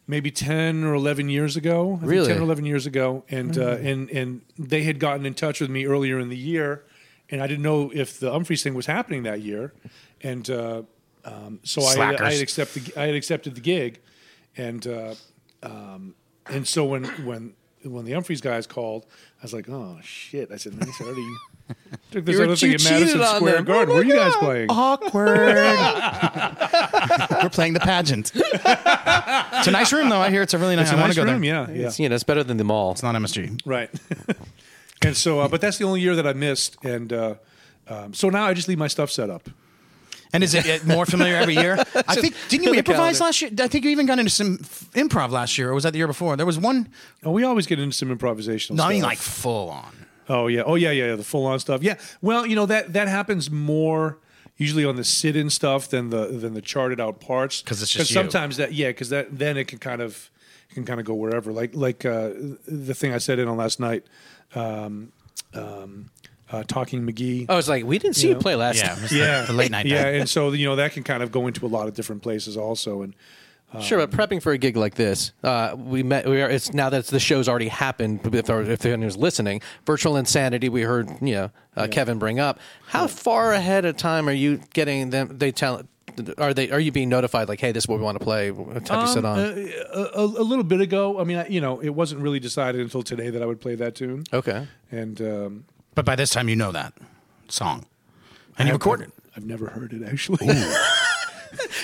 maybe 0.06 0.30
10 0.30 0.84
or 0.84 0.94
11 0.94 1.30
years 1.30 1.56
ago. 1.58 1.94
I 1.96 2.00
think 2.02 2.12
Really? 2.12 2.28
10 2.28 2.38
or 2.38 2.42
11 2.44 2.66
years 2.66 2.86
ago. 2.86 3.24
And, 3.30 3.58
uh, 3.58 3.78
and, 3.82 4.10
and 4.12 4.42
they 4.60 4.84
had 4.84 5.00
gotten 5.00 5.26
in 5.26 5.34
touch 5.34 5.60
with 5.62 5.70
me 5.72 5.86
earlier 5.86 6.20
in 6.20 6.30
the 6.30 6.38
year. 6.38 6.84
And 7.32 7.42
I 7.42 7.48
didn't 7.48 7.64
know 7.64 7.92
if 7.94 8.20
the 8.20 8.30
Umphrey's 8.30 8.62
thing 8.62 8.74
was 8.74 8.86
happening 8.86 9.24
that 9.24 9.42
year. 9.42 9.74
And 10.22 10.48
uh, 10.50 10.84
um, 11.26 11.60
so 11.64 11.82
I, 11.82 11.94
I, 12.20 12.34
had 12.34 12.42
accepted, 12.42 12.92
I 12.98 13.06
had 13.08 13.16
accepted 13.16 13.56
the 13.56 13.62
gig. 13.62 14.00
And, 14.58 14.86
uh, 14.86 15.16
um, 15.64 16.16
and 16.48 16.68
so 16.68 16.84
when, 16.86 17.06
when, 17.26 17.54
when 17.84 18.06
the 18.06 18.12
Umphrey's 18.12 18.42
guys 18.42 18.68
called, 18.68 19.06
I 19.40 19.44
was 19.44 19.54
like, 19.54 19.70
oh, 19.70 19.98
shit. 20.04 20.52
I 20.52 20.58
said, 20.58 20.74
man, 20.74 20.90
it's 20.90 21.00
already. 21.02 21.26
Took 22.12 22.26
this 22.26 22.34
You 22.34 22.40
were- 22.40 22.46
other 22.48 22.56
thing 22.58 22.70
you 22.72 22.76
at 22.76 22.84
Madison 22.84 23.24
Square 23.24 23.54
them. 23.54 23.64
Garden. 23.66 23.92
Oh 23.92 23.96
Where 23.96 24.04
are 24.04 24.06
you 24.06 24.16
guys 24.16 24.36
playing? 24.36 24.68
Awkward. 24.70 25.38
We're 27.44 27.50
playing 27.50 27.74
the 27.74 27.80
pageant. 27.80 28.32
it's 28.36 29.68
a 29.68 29.72
nice 29.72 29.94
room, 29.94 30.10
though. 30.10 30.20
I 30.20 30.30
hear 30.30 30.42
it's 30.42 30.54
a 30.54 30.58
really 30.58 30.76
nice. 30.76 30.88
It's 30.88 30.94
a 30.94 30.98
I 30.98 31.00
want 31.00 31.10
nice 31.10 31.16
to 31.16 31.22
go 31.26 31.32
room, 31.32 31.42
there. 31.42 31.50
yeah, 31.50 31.70
yeah. 31.72 31.88
It's, 31.88 32.00
you 32.00 32.10
know, 32.10 32.16
it's 32.16 32.24
better 32.26 32.44
than 32.44 32.58
the 32.58 32.64
mall. 32.66 32.92
It's 32.92 33.04
not 33.04 33.16
MSG. 33.16 33.62
Right. 33.66 33.90
and 35.02 35.16
so, 35.16 35.40
uh, 35.40 35.48
but 35.48 35.62
that's 35.62 35.78
the 35.78 35.86
only 35.86 36.02
year 36.02 36.16
that 36.16 36.28
I 36.28 36.34
missed, 36.34 36.78
and 36.84 37.12
uh, 37.12 37.36
um, 37.88 38.14
so 38.14 38.30
now 38.30 38.46
I 38.46 38.54
just 38.54 38.68
leave 38.68 38.78
my 38.78 38.88
stuff 38.88 39.12
set 39.12 39.30
up. 39.30 39.50
And 40.34 40.44
is 40.44 40.54
it 40.54 40.86
more 40.86 41.06
familiar 41.06 41.36
every 41.36 41.56
year? 41.56 41.74
I 42.08 42.16
think 42.16 42.36
didn't 42.48 42.64
you 42.66 42.74
improvise 42.76 43.18
calendar. 43.18 43.24
last 43.26 43.42
year? 43.42 43.52
I 43.60 43.68
think 43.68 43.84
you 43.84 43.92
even 43.92 44.06
got 44.06 44.18
into 44.18 44.32
some 44.32 44.60
f- 44.62 44.90
improv 44.94 45.32
last 45.32 45.58
year, 45.58 45.72
or 45.72 45.74
was 45.74 45.84
that 45.84 45.92
the 45.92 45.98
year 45.98 46.08
before? 46.08 46.38
There 46.38 46.46
was 46.46 46.58
one. 46.58 46.90
Oh, 47.24 47.32
we 47.32 47.44
always 47.44 47.68
get 47.68 47.80
into 47.80 47.96
some 47.96 48.18
improvisational. 48.18 48.76
No, 48.76 48.86
I 48.86 48.94
mean 48.94 49.04
like 49.04 49.18
full 49.18 49.70
on. 49.70 50.06
Oh 50.30 50.48
yeah, 50.48 50.62
oh 50.66 50.76
yeah, 50.76 50.92
yeah, 50.92 51.08
yeah, 51.08 51.16
the 51.16 51.24
full 51.24 51.46
on 51.46 51.60
stuff. 51.60 51.84
Yeah. 51.84 51.96
Well, 52.22 52.46
you 52.46 52.56
know 52.56 52.66
that 52.68 52.94
that 52.94 53.10
happens 53.10 53.52
more 53.52 54.20
usually 54.56 54.86
on 54.86 54.96
the 54.96 55.04
sit 55.04 55.36
in 55.36 55.50
stuff 55.50 55.90
than 55.90 56.12
the 56.12 56.28
than 56.28 56.54
the 56.54 56.62
charted 56.62 57.02
out 57.02 57.20
parts 57.20 57.62
because 57.62 57.82
it's 57.82 57.92
just 57.92 58.12
you. 58.12 58.14
sometimes 58.14 58.58
that 58.58 58.74
yeah 58.74 58.90
because 58.90 59.10
that 59.10 59.38
then 59.38 59.58
it 59.58 59.68
can 59.68 59.80
kind 59.80 60.02
of 60.02 60.30
it 60.70 60.76
can 60.76 60.86
kind 60.86 61.00
of 61.00 61.06
go 61.06 61.16
wherever 61.16 61.52
like 61.52 61.76
like 61.76 62.06
uh, 62.06 62.30
the 62.68 62.94
thing 62.94 63.12
I 63.12 63.18
said 63.18 63.40
in 63.40 63.48
on 63.50 63.58
last 63.58 63.80
night, 63.80 64.06
um, 64.56 65.12
um, 65.54 66.10
uh, 66.52 66.64
talking 66.64 67.02
McGee. 67.04 67.46
I 67.50 67.56
was 67.56 67.70
like, 67.70 67.86
we 67.86 67.98
didn't 68.00 68.16
see 68.16 68.28
you, 68.30 68.34
know? 68.34 68.40
play 68.40 68.56
last 68.56 68.78
Yeah, 68.78 68.90
time. 68.90 68.98
it 68.98 69.02
was 69.04 69.12
yeah, 69.14 69.42
the, 69.42 69.48
the 69.48 69.54
late 69.54 69.72
night. 69.72 69.86
Yeah, 69.86 70.08
and 70.08 70.30
so 70.30 70.52
you 70.52 70.66
know 70.68 70.76
that 70.76 70.92
can 70.94 71.04
kind 71.04 71.24
of 71.24 71.32
go 71.32 71.48
into 71.48 71.66
a 71.66 71.68
lot 71.70 71.88
of 71.88 71.94
different 71.94 72.22
places 72.22 72.58
also, 72.58 73.02
and 73.02 73.16
Sure, 73.80 74.06
but 74.06 74.12
prepping 74.12 74.42
for 74.42 74.52
a 74.52 74.58
gig 74.58 74.76
like 74.76 74.96
this, 74.96 75.32
uh, 75.46 75.74
we 75.78 76.04
met. 76.04 76.28
We 76.28 76.42
are. 76.42 76.50
It's 76.50 76.74
now 76.74 76.90
that 76.90 77.06
the 77.06 77.22
show's 77.22 77.48
already 77.48 77.70
happened. 77.70 78.20
If 78.36 78.46
there, 78.46 78.62
if 78.64 78.86
anyone's 78.86 79.16
listening, 79.16 79.62
virtual 79.86 80.18
insanity. 80.18 80.68
We 80.68 80.82
heard 80.82 81.10
you 81.22 81.36
know 81.36 81.52
uh, 81.78 81.88
Kevin 81.90 82.20
bring 82.20 82.38
up. 82.38 82.60
How 82.88 83.08
far 83.08 83.54
ahead 83.54 83.86
of 83.86 83.96
time 83.96 84.28
are 84.28 84.34
you 84.34 84.60
getting 84.74 85.10
them? 85.12 85.38
They 85.38 85.54
tell. 85.54 85.84
Are 86.38 86.54
they? 86.54 86.70
Are 86.72 86.80
you 86.80 86.92
being 86.92 87.10
notified? 87.10 87.48
Like, 87.50 87.60
hey, 87.60 87.72
this 87.72 87.84
is 87.84 87.88
what 87.88 87.98
we 88.00 88.04
want 88.04 88.18
to 88.20 88.24
play. 88.24 88.52
What 88.52 88.88
have 88.88 89.02
you 89.02 89.08
sit 89.14 89.26
on? 89.26 89.40
Uh, 89.40 89.68
a, 89.94 90.00
a, 90.00 90.24
a 90.26 90.44
little 90.44 90.64
bit 90.64 90.82
ago. 90.82 91.20
I 91.20 91.24
mean, 91.24 91.38
I, 91.38 91.48
you 91.48 91.62
know, 91.62 91.80
it 91.80 91.90
wasn't 91.90 92.22
really 92.22 92.40
decided 92.40 92.82
until 92.82 93.04
today 93.04 93.30
that 93.30 93.42
I 93.42 93.46
would 93.46 93.62
play 93.62 93.76
that 93.76 93.96
tune, 93.96 94.24
okay. 94.34 94.68
and 94.92 95.22
um, 95.22 95.66
But 95.96 96.06
by 96.06 96.16
this 96.16 96.30
time, 96.32 96.50
you 96.50 96.56
know 96.56 96.72
that 96.72 96.94
song, 97.48 97.86
and 98.58 98.68
you 98.68 98.74
I've- 98.74 98.80
recorded. 98.80 99.12
I've 99.36 99.46
never 99.46 99.68
heard 99.68 99.94
it 99.94 100.04
actually. 100.04 100.48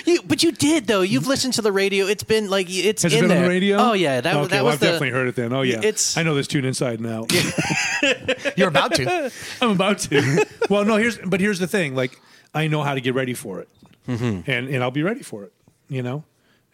You, 0.05 0.21
but 0.21 0.43
you 0.43 0.53
did 0.53 0.87
though. 0.87 1.01
You've 1.01 1.27
listened 1.27 1.53
to 1.55 1.61
the 1.61 1.73
radio. 1.73 2.05
It's 2.05 2.23
been 2.23 2.49
like 2.49 2.67
it's 2.69 3.03
Has 3.03 3.13
it 3.13 3.17
in 3.17 3.23
been 3.23 3.29
there. 3.29 3.37
on 3.39 3.43
the 3.43 3.49
radio? 3.49 3.77
Oh 3.77 3.91
yeah, 3.93 4.21
that, 4.21 4.33
okay, 4.37 4.47
that 4.47 4.55
well, 4.63 4.65
was 4.65 4.73
I've 4.75 4.79
the. 4.79 4.85
definitely 4.85 5.09
heard 5.09 5.27
it 5.27 5.35
then. 5.35 5.51
Oh 5.51 5.61
yeah, 5.61 5.79
It's- 5.79 6.15
I 6.15 6.23
know 6.23 6.35
this 6.35 6.47
tune 6.47 6.63
inside 6.63 7.01
now. 7.01 7.25
You're 8.55 8.69
about 8.69 8.93
to. 8.95 9.29
I'm 9.61 9.71
about 9.71 9.99
to. 9.99 10.45
well, 10.69 10.85
no, 10.85 10.95
here's 10.95 11.17
but 11.17 11.41
here's 11.41 11.59
the 11.59 11.67
thing. 11.67 11.95
Like, 11.95 12.17
I 12.53 12.67
know 12.67 12.81
how 12.81 12.93
to 12.95 13.01
get 13.01 13.13
ready 13.13 13.33
for 13.33 13.59
it, 13.59 13.67
Mm-hmm. 14.07 14.49
and 14.49 14.69
and 14.69 14.83
I'll 14.83 14.91
be 14.91 15.03
ready 15.03 15.21
for 15.23 15.43
it. 15.43 15.53
You 15.89 16.03
know, 16.03 16.23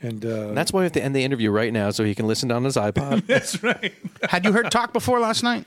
and 0.01 0.25
uh, 0.25 0.53
That's 0.53 0.73
why 0.73 0.79
we 0.79 0.85
have 0.85 0.91
to 0.93 1.03
end 1.03 1.15
the 1.15 1.23
interview 1.23 1.51
right 1.51 1.71
now, 1.71 1.91
so 1.91 2.03
he 2.03 2.15
can 2.15 2.27
listen 2.27 2.51
on 2.51 2.63
his 2.63 2.75
iPod. 2.75 3.25
that's 3.27 3.61
right. 3.61 3.93
Had 4.29 4.45
you 4.45 4.51
heard 4.51 4.71
TAUK 4.71 4.91
before 4.93 5.19
last 5.19 5.43
night? 5.43 5.65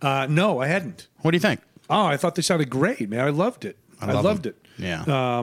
Uh, 0.00 0.26
no, 0.30 0.60
I 0.60 0.68
hadn't. 0.68 1.08
What 1.22 1.32
do 1.32 1.36
you 1.36 1.40
think? 1.40 1.60
Oh, 1.90 2.04
I 2.04 2.16
thought 2.16 2.34
they 2.36 2.42
sounded 2.42 2.70
great, 2.70 3.08
man. 3.08 3.20
I 3.24 3.30
loved 3.30 3.64
it. 3.64 3.76
I, 4.00 4.12
love 4.12 4.24
loved 4.24 4.42
them. 4.44 4.54
it. 4.78 4.82
Yeah. 4.82 5.42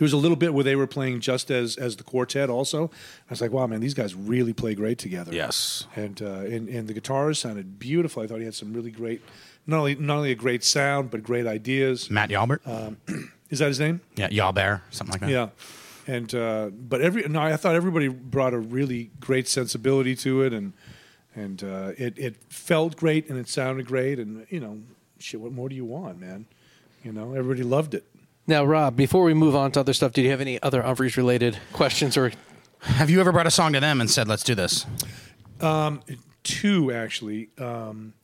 There 0.00 0.06
was 0.06 0.14
a 0.14 0.16
little 0.16 0.36
bit 0.36 0.54
where 0.54 0.64
they 0.64 0.76
were 0.76 0.86
playing 0.86 1.20
just 1.20 1.50
as 1.50 1.76
as 1.76 1.96
the 1.96 2.04
quartet. 2.04 2.48
Also, 2.48 2.86
I 2.86 3.30
was 3.30 3.42
like, 3.42 3.50
wow, 3.50 3.66
man, 3.66 3.80
these 3.80 3.92
guys 3.92 4.14
really 4.14 4.54
play 4.54 4.74
great 4.74 4.96
together. 4.96 5.30
Yes. 5.30 5.86
and 5.94 6.20
uh, 6.22 6.40
and 6.54 6.70
and 6.70 6.88
the 6.88 6.94
guitars 6.94 7.38
sounded 7.38 7.78
beautiful. 7.78 8.22
I 8.22 8.26
thought 8.26 8.38
he 8.38 8.46
had 8.46 8.54
some 8.54 8.72
really 8.72 8.90
great, 8.90 9.20
not 9.66 9.80
only 9.80 9.96
not 9.96 10.16
only 10.16 10.30
a 10.32 10.34
great 10.34 10.64
sound 10.64 11.10
but 11.10 11.22
great 11.22 11.46
ideas. 11.46 12.10
Matt 12.10 12.30
Yalbert. 12.30 12.60
Is 13.50 13.58
that 13.58 13.68
his 13.68 13.80
name? 13.80 14.00
yeah, 14.16 14.28
Yalbert, 14.28 14.80
something 14.90 15.12
like 15.12 15.20
that. 15.22 15.30
Yeah, 15.30 15.48
and 16.06 16.34
uh, 16.34 16.70
but 16.70 17.00
every 17.00 17.22
no, 17.28 17.40
I 17.40 17.56
thought 17.56 17.74
everybody 17.74 18.08
brought 18.08 18.54
a 18.54 18.58
really 18.58 19.10
great 19.20 19.48
sensibility 19.48 20.14
to 20.16 20.42
it, 20.42 20.52
and 20.52 20.72
and 21.34 21.62
uh, 21.62 21.92
it 21.98 22.18
it 22.18 22.36
felt 22.48 22.96
great 22.96 23.28
and 23.28 23.38
it 23.38 23.48
sounded 23.48 23.86
great, 23.86 24.18
and 24.18 24.46
you 24.50 24.60
know, 24.60 24.78
shit, 25.18 25.40
what 25.40 25.52
more 25.52 25.68
do 25.68 25.74
you 25.74 25.84
want, 25.84 26.20
man? 26.20 26.46
You 27.04 27.12
know, 27.12 27.34
everybody 27.34 27.62
loved 27.62 27.94
it. 27.94 28.04
now, 28.46 28.64
Rob, 28.64 28.96
before 28.96 29.24
we 29.24 29.34
move 29.34 29.56
on 29.56 29.72
to 29.72 29.80
other 29.80 29.92
stuff, 29.94 30.12
did 30.12 30.22
you 30.22 30.30
have 30.30 30.40
any 30.40 30.62
other 30.62 30.82
Umphrey's 30.82 31.16
related 31.16 31.58
questions 31.72 32.16
or 32.16 32.32
Have 32.80 33.10
you 33.10 33.20
ever 33.20 33.32
brought 33.32 33.46
a 33.46 33.50
song 33.50 33.72
to 33.74 33.80
them 33.80 34.00
and 34.00 34.08
said, 34.08 34.28
"Let's 34.28 34.42
do 34.42 34.54
this"? 34.54 34.86
two 36.42 36.92
actually. 36.92 37.50
Um, 37.58 38.14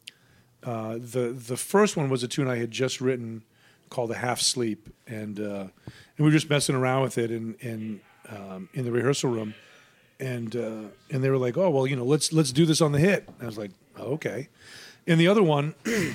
uh, 0.62 0.94
the 0.94 1.34
the 1.36 1.56
first 1.56 1.96
one 1.96 2.08
was 2.08 2.22
a 2.22 2.28
tune 2.28 2.48
I 2.48 2.56
had 2.56 2.70
just 2.70 3.00
written 3.00 3.44
called 3.90 4.10
"A 4.10 4.14
Half 4.16 4.40
Sleep," 4.40 4.88
and 5.06 5.38
uh, 5.40 5.42
and 5.64 5.70
we 6.18 6.24
were 6.24 6.30
just 6.30 6.48
messing 6.50 6.74
around 6.74 7.02
with 7.02 7.18
it 7.18 7.30
in 7.30 7.54
in 7.60 8.00
um, 8.28 8.68
in 8.74 8.84
the 8.84 8.92
rehearsal 8.92 9.30
room, 9.30 9.54
and 10.20 10.54
uh, 10.56 10.82
and 11.10 11.22
they 11.24 11.30
were 11.30 11.38
like, 11.38 11.56
"Oh 11.56 11.70
well, 11.70 11.86
you 11.86 11.96
know, 11.96 12.04
let's 12.04 12.32
let's 12.32 12.52
do 12.52 12.66
this 12.66 12.80
on 12.80 12.92
the 12.92 12.98
hit." 12.98 13.28
I 13.40 13.46
was 13.46 13.58
like, 13.58 13.70
oh, 13.98 14.14
"Okay," 14.14 14.48
and 15.06 15.20
the 15.20 15.28
other 15.28 15.42
one. 15.42 15.74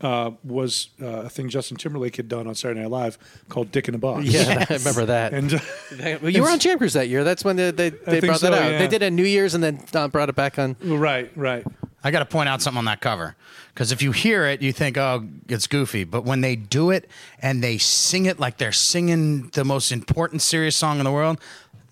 Uh, 0.00 0.30
was 0.44 0.90
uh, 1.02 1.06
a 1.22 1.28
thing 1.28 1.48
Justin 1.48 1.76
Timberlake 1.76 2.14
had 2.14 2.28
done 2.28 2.46
on 2.46 2.54
Saturday 2.54 2.82
Night 2.82 2.90
Live 2.90 3.18
called 3.48 3.72
"Dick 3.72 3.88
in 3.88 3.96
a 3.96 3.98
Box." 3.98 4.26
yeah, 4.26 4.64
I 4.70 4.74
remember 4.74 5.06
that. 5.06 5.34
and 5.34 5.54
uh, 5.54 5.58
Well, 6.22 6.30
you 6.30 6.40
were 6.42 6.48
on 6.50 6.60
Cruise 6.60 6.92
that 6.92 7.08
year. 7.08 7.24
That's 7.24 7.42
when 7.44 7.56
they 7.56 7.72
they, 7.72 7.90
they 7.90 8.20
brought 8.20 8.40
that 8.42 8.54
out. 8.54 8.70
yeah. 8.70 8.78
They 8.78 8.86
did 8.86 9.02
it 9.02 9.06
at 9.06 9.12
New 9.12 9.24
Year's 9.24 9.54
and 9.54 9.64
then 9.64 9.82
uh, 9.92 10.06
brought 10.06 10.28
it 10.28 10.36
back 10.36 10.56
on. 10.56 10.76
right, 10.84 11.32
right. 11.34 11.66
I 12.08 12.10
got 12.10 12.20
to 12.20 12.24
point 12.24 12.48
out 12.48 12.62
something 12.62 12.78
on 12.78 12.86
that 12.86 13.02
cover 13.02 13.36
because 13.74 13.92
if 13.92 14.00
you 14.00 14.12
hear 14.12 14.46
it, 14.46 14.62
you 14.62 14.72
think, 14.72 14.96
"Oh, 14.96 15.28
it's 15.46 15.66
goofy," 15.66 16.04
but 16.04 16.24
when 16.24 16.40
they 16.40 16.56
do 16.56 16.90
it 16.90 17.06
and 17.40 17.62
they 17.62 17.76
sing 17.76 18.24
it 18.24 18.40
like 18.40 18.56
they're 18.56 18.72
singing 18.72 19.50
the 19.50 19.62
most 19.62 19.92
important, 19.92 20.40
serious 20.40 20.74
song 20.74 21.00
in 21.00 21.04
the 21.04 21.12
world, 21.12 21.38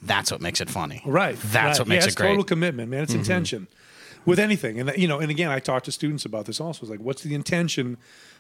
that's 0.00 0.30
what 0.30 0.40
makes 0.40 0.62
it 0.62 0.70
funny. 0.70 1.02
Right. 1.04 1.36
That's 1.36 1.78
right. 1.78 1.80
what 1.80 1.88
makes 1.88 2.06
yeah, 2.06 2.12
it 2.12 2.16
great. 2.16 2.26
Mm-hmm. 2.28 2.32
Total 2.32 2.44
commitment, 2.44 2.90
man. 2.90 3.02
It's 3.02 3.12
intention 3.12 3.68
with 4.24 4.38
anything, 4.38 4.80
and 4.80 4.90
you 4.96 5.06
know, 5.06 5.20
and 5.20 5.30
again, 5.30 5.50
I 5.50 5.58
talk 5.58 5.82
to 5.82 5.92
students 5.92 6.24
about 6.24 6.46
this 6.46 6.62
also. 6.62 6.80
It's 6.80 6.90
like, 6.90 7.00
what's 7.00 7.22
the 7.22 7.34
intention 7.34 7.98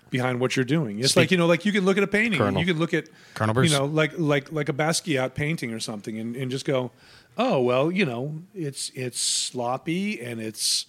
behind 0.08 0.40
what 0.40 0.56
you're 0.56 0.64
doing? 0.64 1.00
It's 1.00 1.10
Speak- 1.10 1.24
like 1.24 1.30
you 1.30 1.36
know, 1.36 1.46
like 1.46 1.66
you 1.66 1.72
can 1.72 1.84
look 1.84 1.98
at 1.98 2.02
a 2.04 2.06
painting, 2.06 2.40
and 2.40 2.48
Colonel. 2.48 2.60
you 2.60 2.66
can 2.66 2.78
look 2.78 2.94
at 2.94 3.10
Colonel 3.34 3.54
Bruce. 3.54 3.70
you 3.70 3.78
know, 3.78 3.84
like 3.84 4.12
like 4.16 4.50
like 4.50 4.70
a 4.70 4.72
Basquiat 4.72 5.34
painting 5.34 5.74
or 5.74 5.80
something, 5.80 6.18
and, 6.18 6.34
and 6.36 6.50
just 6.50 6.64
go, 6.64 6.90
oh 7.36 7.60
well, 7.60 7.90
you 7.90 8.06
know, 8.06 8.42
it's 8.54 8.90
it's 8.94 9.20
sloppy 9.20 10.20
and 10.20 10.40
it's 10.40 10.86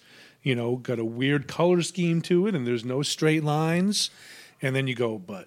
you 0.48 0.54
know 0.54 0.76
got 0.76 0.98
a 0.98 1.04
weird 1.04 1.46
color 1.46 1.82
scheme 1.82 2.22
to 2.22 2.46
it, 2.46 2.54
and 2.54 2.66
there's 2.66 2.82
no 2.82 3.02
straight 3.02 3.44
lines, 3.44 4.10
and 4.62 4.74
then 4.74 4.86
you 4.86 4.94
go, 4.94 5.18
but 5.18 5.46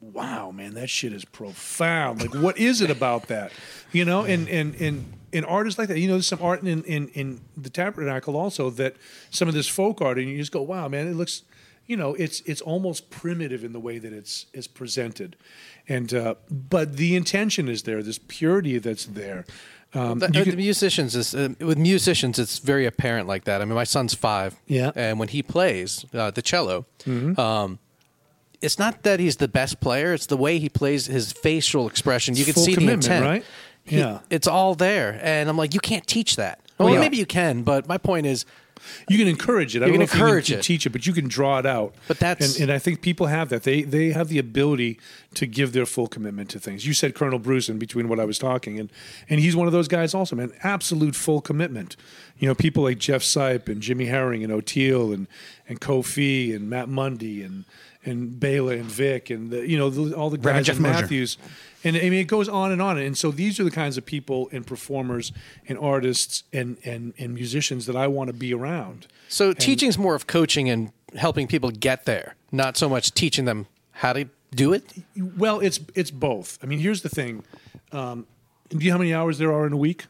wow, 0.00 0.50
man, 0.50 0.74
that 0.74 0.90
shit 0.90 1.12
is 1.12 1.24
profound. 1.24 2.20
Like, 2.20 2.34
what 2.42 2.58
is 2.58 2.80
it 2.80 2.90
about 2.90 3.28
that? 3.28 3.52
You 3.92 4.04
know, 4.04 4.24
and 4.24 4.48
and 4.48 4.74
and 4.80 5.12
and 5.32 5.46
art 5.46 5.68
is 5.68 5.78
like 5.78 5.86
that. 5.86 6.00
You 6.00 6.08
know, 6.08 6.14
there's 6.14 6.26
some 6.26 6.42
art 6.42 6.62
in 6.62 6.82
in 6.82 7.08
in 7.10 7.42
the 7.56 7.70
tabernacle 7.70 8.36
also 8.36 8.70
that 8.70 8.96
some 9.30 9.46
of 9.46 9.54
this 9.54 9.68
folk 9.68 10.02
art, 10.02 10.18
and 10.18 10.28
you 10.28 10.36
just 10.36 10.50
go, 10.50 10.62
wow, 10.62 10.88
man, 10.88 11.06
it 11.06 11.14
looks. 11.14 11.42
You 11.86 11.96
know, 11.96 12.14
it's 12.14 12.40
it's 12.40 12.60
almost 12.60 13.10
primitive 13.10 13.62
in 13.62 13.72
the 13.72 13.78
way 13.78 13.98
that 13.98 14.12
it's 14.12 14.46
is 14.52 14.66
presented, 14.66 15.36
and 15.88 16.12
uh, 16.12 16.34
but 16.50 16.96
the 16.96 17.14
intention 17.14 17.68
is 17.68 17.84
there. 17.84 18.02
This 18.02 18.18
purity 18.18 18.78
that's 18.78 19.04
there. 19.04 19.44
Um, 19.94 20.18
The, 20.18 20.26
uh, 20.26 20.44
the 20.44 20.56
musicians 20.56 21.14
is 21.14 21.34
uh, 21.34 21.48
with 21.60 21.78
musicians, 21.78 22.38
it's 22.38 22.58
very 22.58 22.86
apparent 22.86 23.28
like 23.28 23.44
that. 23.44 23.60
I 23.62 23.64
mean, 23.64 23.74
my 23.74 23.84
son's 23.86 24.14
five, 24.14 24.54
Yeah. 24.66 24.88
Mm-hmm. 24.88 24.98
and 24.98 25.18
when 25.20 25.28
he 25.28 25.42
plays 25.42 26.04
uh, 26.12 26.30
the 26.32 26.42
cello, 26.42 26.84
um, 27.06 27.78
it's 28.60 28.78
not 28.78 29.02
that 29.02 29.20
he's 29.20 29.36
the 29.36 29.48
best 29.48 29.80
player; 29.80 30.14
it's 30.14 30.26
the 30.26 30.36
way 30.36 30.58
he 30.58 30.68
plays 30.68 31.06
his 31.06 31.32
facial 31.32 31.86
expression. 31.86 32.34
You 32.36 32.44
can 32.44 32.54
see 32.54 32.74
the 32.74 32.90
intent, 32.90 33.24
right? 33.24 33.44
He- 33.84 33.98
Yeah. 33.98 34.20
it's 34.30 34.46
all 34.48 34.74
there, 34.74 35.20
and 35.22 35.48
I'm 35.50 35.56
like, 35.58 35.74
you 35.74 35.80
can't 35.80 36.06
teach 36.06 36.36
that. 36.36 36.58
Well, 36.78 36.90
yeah. 36.94 37.00
maybe 37.00 37.16
you 37.16 37.26
can, 37.26 37.62
but 37.62 37.86
my 37.86 37.98
point 37.98 38.26
is, 38.26 38.46
You 39.08 39.18
can 39.18 39.28
encourage 39.28 39.74
it. 39.76 39.82
I 39.82 39.86
You 39.86 39.92
don't 39.98 40.06
can 40.08 40.18
encourage 40.18 40.48
you 40.50 40.54
can 40.56 40.60
it. 40.60 40.62
teach 40.64 40.86
it, 40.86 40.90
but 40.90 41.06
you 41.06 41.12
can 41.12 41.28
draw 41.28 41.58
it 41.58 41.66
out. 41.66 41.94
But 42.08 42.18
that's- 42.18 42.54
and, 42.54 42.64
and 42.64 42.72
I 42.72 42.78
think 42.78 43.00
people 43.02 43.26
have 43.26 43.48
that. 43.50 43.62
They 43.64 43.82
they 43.82 44.10
have 44.12 44.28
the 44.28 44.38
ability 44.38 44.98
to 45.34 45.46
give 45.46 45.72
their 45.72 45.86
full 45.86 46.06
commitment 46.06 46.48
to 46.50 46.58
things. 46.60 46.86
You 46.86 46.94
said 46.94 47.14
Colonel 47.14 47.38
Bruce 47.38 47.68
in 47.68 47.78
between 47.78 48.08
what 48.08 48.20
I 48.20 48.24
was 48.24 48.38
talking, 48.38 48.78
and 48.78 48.90
and 49.28 49.40
he's 49.40 49.56
one 49.56 49.66
of 49.66 49.72
those 49.72 49.88
guys 49.88 50.14
also, 50.14 50.36
man. 50.36 50.52
Absolute 50.62 51.14
full 51.16 51.40
commitment. 51.40 51.96
You 52.38 52.48
know, 52.48 52.54
people 52.54 52.82
like 52.82 52.98
Jeff 52.98 53.22
Sipe 53.22 53.68
and 53.68 53.80
Jimmy 53.80 54.06
Herring 54.06 54.42
and 54.44 54.52
Oteil 54.52 55.12
and 55.14 55.26
and 55.68 55.80
Kofi 55.80 56.54
and 56.54 56.68
Matt 56.68 56.88
Mundy 56.88 57.42
and 57.42 57.64
and 58.04 58.38
Bela 58.38 58.72
and 58.72 58.84
Vic 58.84 59.30
and 59.30 59.50
the, 59.50 59.68
you 59.68 59.78
know 59.78 59.90
the, 59.90 60.14
all 60.16 60.30
the 60.30 60.38
guys 60.38 60.66
Jeff 60.66 60.76
and 60.76 60.82
Matthews. 60.82 61.38
And 61.86 61.96
I 61.96 62.00
mean, 62.00 62.14
it 62.14 62.28
goes 62.28 62.48
on 62.48 62.72
and 62.72 62.80
on. 62.80 62.96
And 62.98 63.16
so 63.16 63.30
these 63.30 63.60
are 63.60 63.64
the 63.64 63.70
kinds 63.70 63.98
of 63.98 64.06
people 64.06 64.48
and 64.52 64.66
performers 64.66 65.32
and 65.68 65.78
artists 65.78 66.44
and, 66.50 66.78
and, 66.82 67.12
and 67.18 67.34
musicians 67.34 67.84
that 67.84 67.94
I 67.94 68.06
want 68.06 68.28
to 68.28 68.32
be 68.32 68.54
around. 68.54 69.06
So 69.28 69.52
teaching's 69.52 69.98
more 69.98 70.14
of 70.14 70.26
coaching 70.26 70.70
and 70.70 70.92
helping 71.14 71.46
people 71.46 71.70
get 71.70 72.06
there, 72.06 72.36
not 72.50 72.78
so 72.78 72.88
much 72.88 73.12
teaching 73.12 73.44
them 73.44 73.66
how 73.92 74.14
to 74.14 74.28
do 74.54 74.72
it. 74.72 74.84
Well, 75.16 75.60
it's 75.60 75.78
it's 75.94 76.10
both. 76.10 76.58
I 76.62 76.66
mean, 76.66 76.78
here's 76.78 77.02
the 77.02 77.08
thing. 77.10 77.44
Um, 77.92 78.26
do 78.70 78.78
you 78.78 78.90
know 78.90 78.94
how 78.94 78.98
many 78.98 79.12
hours 79.12 79.38
there 79.38 79.52
are 79.52 79.66
in 79.66 79.72
a 79.72 79.76
week? 79.76 80.06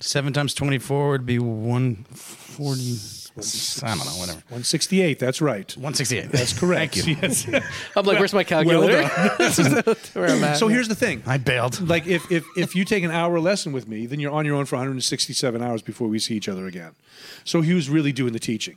Seven 0.00 0.32
times 0.32 0.54
twenty-four 0.54 1.10
would 1.10 1.26
be 1.26 1.38
one 1.38 2.04
forty. 2.12 2.98
I 3.82 3.88
don't 3.94 3.98
know, 4.06 4.12
whatever. 4.18 4.38
168. 4.48 5.18
That's 5.18 5.40
right. 5.40 5.76
One 5.76 5.94
sixty-eight. 5.94 6.30
That's 6.30 6.52
correct. 6.58 6.94
Thank 6.96 7.06
you. 7.06 7.16
Yes. 7.22 7.46
I'm 7.96 8.04
like, 8.06 8.18
where's 8.18 8.32
my 8.34 8.44
calculator? 8.44 9.02
Well 9.08 9.94
Where 10.14 10.30
I'm 10.30 10.44
at. 10.44 10.56
so 10.56 10.68
here's 10.68 10.88
the 10.88 10.94
thing. 10.94 11.22
I 11.26 11.38
bailed. 11.38 11.80
Like 11.88 12.06
if, 12.06 12.30
if 12.30 12.44
if 12.56 12.74
you 12.76 12.84
take 12.84 13.04
an 13.04 13.10
hour 13.10 13.38
lesson 13.40 13.72
with 13.72 13.88
me, 13.88 14.06
then 14.06 14.20
you're 14.20 14.32
on 14.32 14.44
your 14.44 14.56
own 14.56 14.64
for 14.66 14.76
167 14.76 15.62
hours 15.62 15.82
before 15.82 16.08
we 16.08 16.18
see 16.18 16.34
each 16.36 16.48
other 16.48 16.66
again. 16.66 16.92
So 17.44 17.60
he 17.60 17.74
was 17.74 17.88
really 17.90 18.12
doing 18.12 18.32
the 18.32 18.38
teaching. 18.38 18.76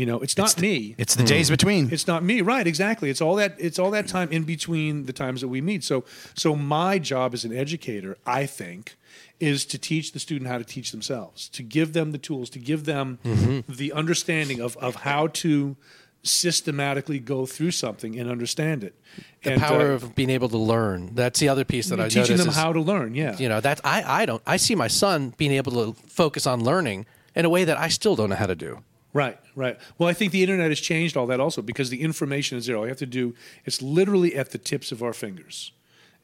You 0.00 0.06
know, 0.06 0.20
it's 0.20 0.38
not 0.38 0.58
me. 0.58 0.94
It's 0.96 1.14
the 1.14 1.24
days 1.24 1.48
mm. 1.48 1.50
between. 1.50 1.92
It's 1.92 2.06
not 2.06 2.24
me, 2.24 2.40
right? 2.40 2.66
Exactly. 2.66 3.10
It's 3.10 3.20
all 3.20 3.34
that. 3.34 3.54
It's 3.58 3.78
all 3.78 3.90
that 3.90 4.06
mm. 4.06 4.10
time 4.10 4.32
in 4.32 4.44
between 4.44 5.04
the 5.04 5.12
times 5.12 5.42
that 5.42 5.48
we 5.48 5.60
meet. 5.60 5.84
So, 5.84 6.06
so 6.34 6.56
my 6.56 6.98
job 6.98 7.34
as 7.34 7.44
an 7.44 7.54
educator, 7.54 8.16
I 8.24 8.46
think, 8.46 8.96
is 9.40 9.66
to 9.66 9.76
teach 9.76 10.12
the 10.12 10.18
student 10.18 10.50
how 10.50 10.56
to 10.56 10.64
teach 10.64 10.90
themselves, 10.90 11.50
to 11.50 11.62
give 11.62 11.92
them 11.92 12.12
the 12.12 12.18
tools, 12.18 12.48
to 12.50 12.58
give 12.58 12.86
them 12.86 13.18
mm-hmm. 13.22 13.70
the 13.70 13.92
understanding 13.92 14.58
of 14.58 14.74
of 14.78 14.94
how 14.96 15.26
to 15.26 15.76
systematically 16.22 17.18
go 17.18 17.44
through 17.44 17.72
something 17.72 18.18
and 18.18 18.30
understand 18.30 18.82
it. 18.82 18.94
the 19.42 19.52
And, 19.52 19.62
uh, 19.62 19.68
power 19.68 19.92
uh, 19.92 19.96
of 19.96 20.14
being 20.14 20.30
able 20.30 20.48
to 20.48 20.58
learn. 20.58 21.14
That's 21.14 21.40
the 21.40 21.50
other 21.50 21.66
piece 21.66 21.90
that 21.90 22.00
I 22.00 22.04
teaching 22.04 22.20
noticed 22.20 22.30
Teaching 22.30 22.38
them 22.38 22.48
is, 22.48 22.56
how 22.56 22.72
to 22.72 22.80
learn. 22.80 23.14
Yeah. 23.14 23.36
you 23.36 23.50
know 23.50 23.60
that 23.60 23.82
I 23.84 24.22
I 24.22 24.24
don't 24.24 24.42
I 24.46 24.56
see 24.56 24.74
my 24.74 24.88
son 24.88 25.34
being 25.36 25.52
able 25.52 25.72
to 25.72 26.00
focus 26.08 26.46
on 26.46 26.64
learning 26.64 27.04
in 27.34 27.44
a 27.44 27.50
way 27.50 27.64
that 27.64 27.76
I 27.76 27.88
still 27.88 28.16
don't 28.16 28.30
know 28.30 28.36
how 28.36 28.46
to 28.46 28.56
do. 28.56 28.82
Right, 29.12 29.38
right. 29.56 29.78
Well, 29.98 30.08
I 30.08 30.12
think 30.12 30.30
the 30.30 30.42
internet 30.42 30.70
has 30.70 30.80
changed 30.80 31.16
all 31.16 31.26
that 31.26 31.40
also 31.40 31.62
because 31.62 31.90
the 31.90 32.00
information 32.02 32.56
is 32.56 32.66
there. 32.66 32.76
All 32.76 32.84
you 32.84 32.90
have 32.90 32.98
to 32.98 33.06
do 33.06 33.34
it's 33.64 33.82
literally 33.82 34.36
at 34.36 34.50
the 34.50 34.58
tips 34.58 34.92
of 34.92 35.02
our 35.02 35.12
fingers, 35.12 35.72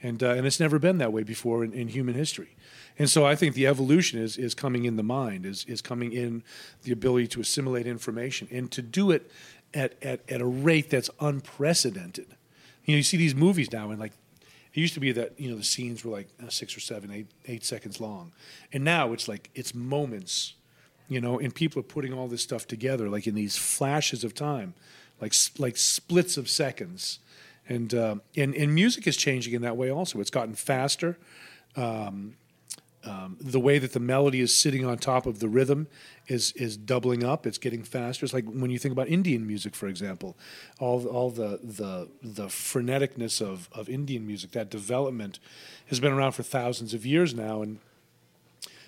and 0.02 0.22
uh, 0.22 0.30
and 0.30 0.46
it's 0.46 0.60
never 0.60 0.78
been 0.78 0.98
that 0.98 1.12
way 1.12 1.24
before 1.24 1.64
in, 1.64 1.72
in 1.72 1.88
human 1.88 2.14
history. 2.14 2.54
And 2.98 3.10
so 3.10 3.26
I 3.26 3.34
think 3.34 3.54
the 3.54 3.66
evolution 3.66 4.20
is 4.20 4.36
is 4.38 4.54
coming 4.54 4.84
in 4.84 4.96
the 4.96 5.02
mind, 5.02 5.44
is 5.44 5.64
is 5.64 5.82
coming 5.82 6.12
in 6.12 6.44
the 6.84 6.92
ability 6.92 7.26
to 7.28 7.40
assimilate 7.40 7.86
information 7.88 8.46
and 8.52 8.70
to 8.70 8.82
do 8.82 9.10
it 9.10 9.30
at 9.74 10.00
at, 10.02 10.20
at 10.30 10.40
a 10.40 10.46
rate 10.46 10.88
that's 10.90 11.10
unprecedented. 11.18 12.36
You 12.84 12.94
know, 12.94 12.98
you 12.98 13.02
see 13.02 13.16
these 13.16 13.34
movies 13.34 13.72
now, 13.72 13.90
and 13.90 13.98
like 13.98 14.12
it 14.72 14.80
used 14.80 14.94
to 14.94 15.00
be 15.00 15.10
that 15.10 15.40
you 15.40 15.50
know 15.50 15.56
the 15.56 15.64
scenes 15.64 16.04
were 16.04 16.12
like 16.12 16.28
uh, 16.40 16.50
six 16.50 16.76
or 16.76 16.80
seven, 16.80 17.10
eight 17.10 17.26
eight 17.46 17.64
seconds 17.64 18.00
long, 18.00 18.32
and 18.72 18.84
now 18.84 19.12
it's 19.12 19.26
like 19.26 19.50
it's 19.56 19.74
moments 19.74 20.54
you 21.08 21.20
know, 21.20 21.38
and 21.38 21.54
people 21.54 21.80
are 21.80 21.84
putting 21.84 22.12
all 22.12 22.28
this 22.28 22.42
stuff 22.42 22.66
together 22.66 23.08
like 23.08 23.26
in 23.26 23.34
these 23.34 23.56
flashes 23.56 24.24
of 24.24 24.34
time, 24.34 24.74
like 25.20 25.34
like 25.58 25.76
splits 25.76 26.36
of 26.36 26.48
seconds, 26.48 27.18
and 27.68 27.94
uh, 27.94 28.16
and 28.36 28.54
and 28.54 28.74
music 28.74 29.06
is 29.06 29.16
changing 29.16 29.54
in 29.54 29.62
that 29.62 29.76
way 29.76 29.90
also. 29.90 30.20
It's 30.20 30.30
gotten 30.30 30.54
faster. 30.54 31.18
Um, 31.76 32.36
um, 33.06 33.36
the 33.40 33.60
way 33.60 33.78
that 33.78 33.92
the 33.92 34.00
melody 34.00 34.40
is 34.40 34.52
sitting 34.52 34.84
on 34.84 34.98
top 34.98 35.26
of 35.26 35.38
the 35.38 35.48
rhythm 35.48 35.86
is 36.26 36.52
is 36.52 36.76
doubling 36.76 37.22
up. 37.22 37.46
It's 37.46 37.58
getting 37.58 37.84
faster. 37.84 38.24
It's 38.24 38.34
like 38.34 38.46
when 38.46 38.70
you 38.70 38.78
think 38.78 38.92
about 38.92 39.08
Indian 39.08 39.46
music, 39.46 39.76
for 39.76 39.86
example, 39.86 40.36
all 40.80 41.06
all 41.06 41.30
the 41.30 41.60
the 41.62 42.08
the 42.20 42.46
freneticness 42.46 43.40
of 43.40 43.68
of 43.72 43.88
Indian 43.88 44.26
music, 44.26 44.50
that 44.52 44.70
development 44.70 45.38
has 45.86 46.00
been 46.00 46.12
around 46.12 46.32
for 46.32 46.42
thousands 46.42 46.94
of 46.94 47.06
years 47.06 47.32
now, 47.32 47.62
and 47.62 47.78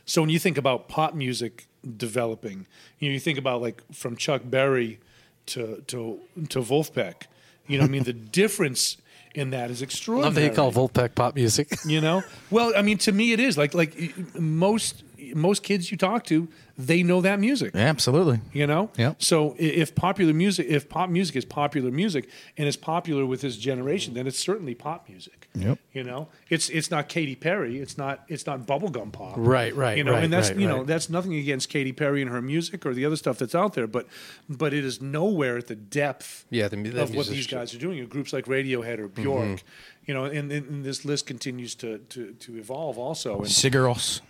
so 0.09 0.23
when 0.23 0.31
you 0.31 0.39
think 0.39 0.57
about 0.57 0.89
pop 0.89 1.15
music 1.15 1.67
developing, 1.97 2.67
you 2.99 3.09
know, 3.11 3.13
you 3.13 3.21
think 3.21 3.39
about 3.39 3.61
like 3.61 3.83
from 3.93 4.17
Chuck 4.17 4.41
Berry 4.45 5.01
to 5.47 5.83
to 5.89 6.19
to 6.49 6.61
Vulfpeck. 6.61 7.25
You 7.67 7.79
know, 7.79 7.85
I 7.85 7.89
mean, 7.89 8.05
the 8.05 8.13
difference 8.43 8.97
in 9.35 9.51
that 9.51 9.71
is 9.71 9.83
extraordinary. 9.83 10.25
love 10.25 10.35
that 10.37 10.45
you 10.45 10.51
call 10.51 10.73
Vulfpeck 10.73 11.15
pop 11.15 11.35
music. 11.35 11.69
You 11.85 12.01
know, 12.01 12.23
well, 12.51 12.73
I 12.75 12.81
mean, 12.81 12.97
to 12.99 13.13
me, 13.13 13.33
it 13.33 13.41
is 13.41 13.59
like 13.59 13.75
like 13.75 14.15
most 14.39 15.05
most 15.35 15.63
kids 15.63 15.91
you 15.91 15.99
talk 15.99 16.25
to, 16.25 16.49
they 16.79 17.03
know 17.03 17.21
that 17.21 17.39
music. 17.39 17.75
Yeah, 17.75 17.83
absolutely. 17.83 18.41
You 18.55 18.67
know, 18.67 18.91
Yep. 18.97 19.23
So 19.23 19.57
if 19.59 19.95
popular 19.95 20.33
music, 20.33 20.67
if 20.71 20.89
pop 20.89 21.11
music 21.11 21.37
is 21.37 21.45
popular 21.45 21.91
music 21.91 22.31
and 22.57 22.67
is 22.67 22.79
popular 22.79 23.27
with 23.27 23.43
this 23.43 23.59
generation, 23.59 24.15
then 24.15 24.27
it's 24.27 24.39
certainly 24.39 24.75
pop 24.75 25.07
music. 25.07 25.38
Yep. 25.55 25.79
You 25.93 26.05
know, 26.05 26.29
it's 26.51 26.69
it's 26.69 26.91
not 26.91 27.09
Katy 27.09 27.35
Perry, 27.35 27.79
it's 27.79 27.99
not 27.99 28.25
it's 28.29 28.47
not 28.47 28.67
bubblegum 28.67 29.13
pop. 29.13 29.35
Right, 29.37 29.75
right, 29.75 29.97
You 29.97 30.05
know, 30.05 30.13
right, 30.13 30.25
and 30.25 30.33
that's 30.33 30.51
right, 30.51 30.59
you 30.59 30.69
know 30.69 30.79
right. 30.79 30.87
that's 30.87 31.09
nothing 31.09 31.35
against 31.35 31.69
Katy 31.69 31.93
Perry 31.93 32.23
and 32.23 32.31
her 32.31 32.43
music 32.43 32.87
or 32.87 32.95
the 32.95 33.05
other 33.05 33.17
stuff 33.17 33.39
that's 33.39 33.55
out 33.55 33.73
there, 33.73 33.87
but 33.87 34.07
but 34.49 34.73
it 34.73 34.85
is 34.85 35.01
nowhere 35.03 35.57
at 35.59 35.67
the 35.67 35.75
depth 35.75 36.45
Yeah, 36.51 36.69
the 36.69 36.77
the 36.77 37.03
of 37.03 37.15
what 37.15 37.27
these 37.27 37.47
guys 37.47 37.75
are 37.75 37.79
doing. 37.79 38.05
Groups 38.07 38.33
like 38.33 38.45
Radiohead 38.45 38.99
or 38.99 39.09
Bjork. 39.09 39.63
You 40.07 40.15
know, 40.15 40.25
and, 40.25 40.51
and, 40.51 40.67
and 40.71 40.85
this 40.87 41.05
list 41.05 41.27
continues 41.27 41.75
to, 41.77 41.99
to, 41.99 42.33
to 42.33 42.57
evolve 42.57 42.97
also. 42.99 43.41
And 43.41 43.47
Sigur 43.47 43.85
Rós. 43.85 44.23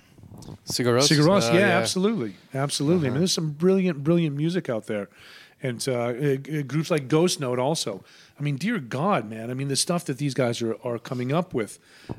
Cigaros. 0.66 1.09
Sigur 1.09 1.28
Uh, 1.28 1.55
yeah, 1.55 1.78
absolutely, 1.78 2.35
absolutely. 2.55 3.09
I 3.09 3.11
mean, 3.11 3.20
there's 3.20 3.32
some 3.32 3.51
brilliant, 3.51 4.05
brilliant 4.05 4.36
music 4.36 4.69
out 4.69 4.86
there, 4.86 5.09
and 5.62 5.86
uh, 5.89 5.93
uh, 5.93 6.36
groups 6.66 6.90
like 6.90 7.09
Ghost 7.09 7.40
Note 7.40 7.59
also. 7.59 8.05
I 8.39 8.43
mean, 8.43 8.56
dear 8.56 8.78
God, 8.78 9.28
man! 9.28 9.51
I 9.51 9.55
mean, 9.55 9.68
the 9.68 9.76
stuff 9.76 10.05
that 10.05 10.18
these 10.18 10.35
guys 10.35 10.62
are, 10.62 10.76
are 10.85 10.98
coming 10.98 11.32
up 11.32 11.55
with 11.55 11.78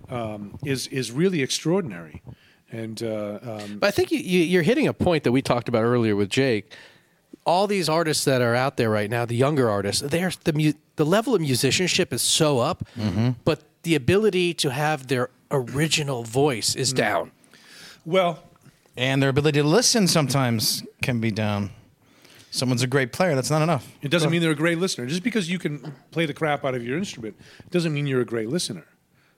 um, 0.10 0.58
is 0.66 0.88
is 0.88 1.12
really 1.12 1.42
extraordinary, 1.42 2.22
and 2.72 3.02
uh, 3.02 3.40
um, 3.42 3.78
But 3.80 3.88
I 3.88 3.92
think 3.92 4.12
you, 4.12 4.20
you, 4.20 4.40
you're 4.42 4.64
hitting 4.64 4.88
a 4.88 4.94
point 4.94 5.24
that 5.24 5.32
we 5.32 5.42
talked 5.42 5.70
about 5.70 5.84
earlier 5.84 6.16
with 6.16 6.30
Jake. 6.30 6.74
All 7.46 7.68
these 7.68 7.88
artists 7.90 8.26
that 8.26 8.42
are 8.42 8.54
out 8.54 8.76
there 8.78 8.90
right 8.90 9.10
now, 9.10 9.26
the 9.26 9.36
younger 9.36 9.70
artists, 9.70 10.02
they're 10.02 10.32
the 10.44 10.54
mu- 10.54 10.74
the 10.98 11.06
level 11.06 11.34
of 11.34 11.42
musicianship 11.42 12.12
is 12.14 12.22
so 12.22 12.60
up, 12.60 12.84
but 13.46 13.64
the 13.84 13.96
ability 13.96 14.54
to 14.56 14.70
have 14.72 15.08
their 15.08 15.30
original 15.50 16.24
voice 16.24 16.76
is 16.76 16.92
down. 16.94 17.32
well, 18.06 18.44
And 18.98 19.22
their 19.24 19.30
ability 19.30 19.62
to 19.62 19.68
listen 19.68 20.08
sometimes 20.08 20.84
can 21.02 21.22
be 21.22 21.32
down. 21.32 21.72
Someone's 22.52 22.82
a 22.82 22.88
great 22.88 23.12
player. 23.12 23.36
That's 23.36 23.52
not 23.52 23.62
enough. 23.62 23.92
it 24.02 24.10
doesn't 24.10 24.32
mean 24.32 24.42
they're 24.42 24.52
a 24.52 24.56
great 24.56 24.80
listener. 24.80 25.06
Just 25.06 25.24
because 25.24 25.50
you 25.50 25.60
can 25.60 25.94
play 26.12 26.26
the 26.26 26.34
crap 26.34 26.66
out 26.66 26.76
of 26.76 26.84
your 26.86 26.98
instrument 26.98 27.36
doesn't 27.70 27.94
mean 27.94 28.08
you're 28.08 28.22
a 28.22 28.26
great 28.26 28.50
listener. 28.50 28.86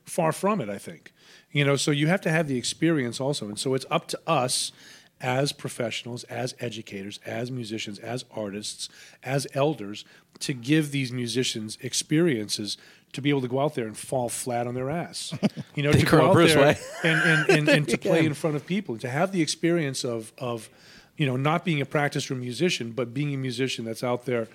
Far 0.05 0.31
from 0.31 0.61
it, 0.61 0.69
I 0.69 0.77
think. 0.77 1.13
You 1.51 1.65
know, 1.65 1.75
so 1.75 1.91
you 1.91 2.07
have 2.07 2.21
to 2.21 2.31
have 2.31 2.47
the 2.47 2.57
experience 2.57 3.19
also, 3.19 3.47
and 3.47 3.59
so 3.59 3.73
it's 3.73 3.85
up 3.91 4.07
to 4.07 4.19
us 4.25 4.71
as 5.19 5.51
professionals, 5.51 6.23
as 6.25 6.55
educators, 6.59 7.19
as 7.25 7.51
musicians, 7.51 7.99
as 7.99 8.25
artists, 8.31 8.89
as 9.23 9.45
elders 9.53 10.03
to 10.39 10.53
give 10.53 10.91
these 10.91 11.11
musicians 11.11 11.77
experiences 11.81 12.77
to 13.13 13.21
be 13.21 13.29
able 13.29 13.41
to 13.41 13.47
go 13.47 13.59
out 13.59 13.75
there 13.75 13.85
and 13.85 13.97
fall 13.97 14.29
flat 14.29 14.65
on 14.67 14.73
their 14.73 14.89
ass. 14.89 15.33
You 15.75 15.83
know, 15.83 15.93
to 15.93 16.05
go 16.05 16.27
out 16.27 16.33
Bruce 16.33 16.53
there 16.53 16.61
way. 16.63 16.77
and, 17.03 17.21
and, 17.21 17.49
and, 17.49 17.69
and 17.69 17.87
to 17.89 17.97
play 18.09 18.25
in 18.25 18.33
front 18.33 18.57
of 18.57 18.65
people, 18.65 18.97
to 18.97 19.09
have 19.09 19.31
the 19.31 19.41
experience 19.41 20.03
of 20.03 20.33
of 20.37 20.69
you 21.17 21.25
know 21.25 21.35
not 21.37 21.63
being 21.65 21.81
a 21.81 21.85
practice 21.85 22.29
room 22.29 22.39
musician, 22.41 22.91
but 22.91 23.13
being 23.13 23.33
a 23.33 23.37
musician 23.37 23.85
that's 23.85 24.03
out 24.03 24.25
there 24.25 24.47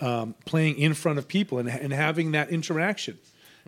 um, 0.00 0.34
playing 0.44 0.78
in 0.78 0.94
front 0.94 1.18
of 1.18 1.26
people 1.28 1.58
and, 1.58 1.68
and 1.68 1.92
having 1.92 2.32
that 2.32 2.50
interaction. 2.50 3.18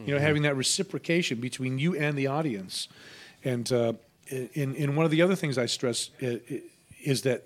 You 0.06 0.15
know, 0.15 0.20
having 0.20 0.43
that 0.43 0.55
reciprocation 0.55 1.40
between 1.40 1.81
you 1.81 1.97
and 1.97 2.16
the 2.16 2.28
audience. 2.28 2.86
And 3.43 3.73
uh, 3.73 3.94
in 4.31 4.77
in 4.77 4.94
one 4.94 5.05
of 5.05 5.10
the 5.10 5.23
other 5.23 5.35
things 5.35 5.59
I 5.59 5.66
stress 5.66 6.10
i- 6.23 6.40
is 7.02 7.23
that 7.23 7.43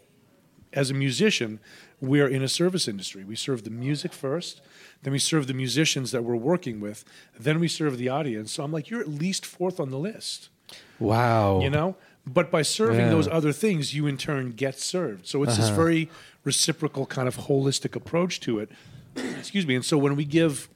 as 0.75 0.91
a 0.91 0.95
musician, 0.95 1.61
we're 2.03 2.29
in 2.29 2.43
a 2.43 2.49
service 2.49 2.89
industry. 2.89 3.25
We 3.25 3.37
serve 3.37 3.65
the 3.65 3.71
music 3.71 4.13
first, 4.13 4.61
then 5.03 5.13
we 5.15 5.19
serve 5.19 5.47
the 5.47 5.55
musicians 5.55 6.11
that 6.11 6.25
we're 6.25 6.37
working 6.37 6.79
with, 6.79 7.05
then 7.41 7.59
we 7.59 7.69
serve 7.69 7.97
the 7.97 8.11
audience. 8.11 8.53
So 8.53 8.65
I'm 8.65 8.73
like, 8.73 8.91
you're 8.91 9.01
at 9.01 9.09
least 9.09 9.47
fourth 9.47 9.81
on 9.81 9.89
the 9.91 9.99
list, 9.99 10.51
Wow. 10.99 11.61
you 11.63 11.71
know? 11.71 11.97
But 12.27 12.51
by 12.51 12.63
serving 12.63 12.99
Yeah. 12.99 13.07
Uh-huh. 13.07 13.15
those 13.17 13.29
other 13.29 13.53
things, 13.53 13.95
you 13.95 14.07
in 14.07 14.17
turn 14.17 14.53
get 14.53 14.79
served. 14.79 15.27
So 15.27 15.43
it's 15.43 15.57
this 15.57 15.69
very 15.71 16.09
reciprocal 16.45 17.05
kind 17.07 17.27
of 17.27 17.37
holistic 17.37 17.97
approach 17.97 18.39
to 18.41 18.61
it. 18.61 18.71
Excuse 19.39 19.67
me. 19.67 19.75
And 19.75 19.85
so 19.85 19.99
when 19.99 20.15
we 20.17 20.25
give 20.25 20.69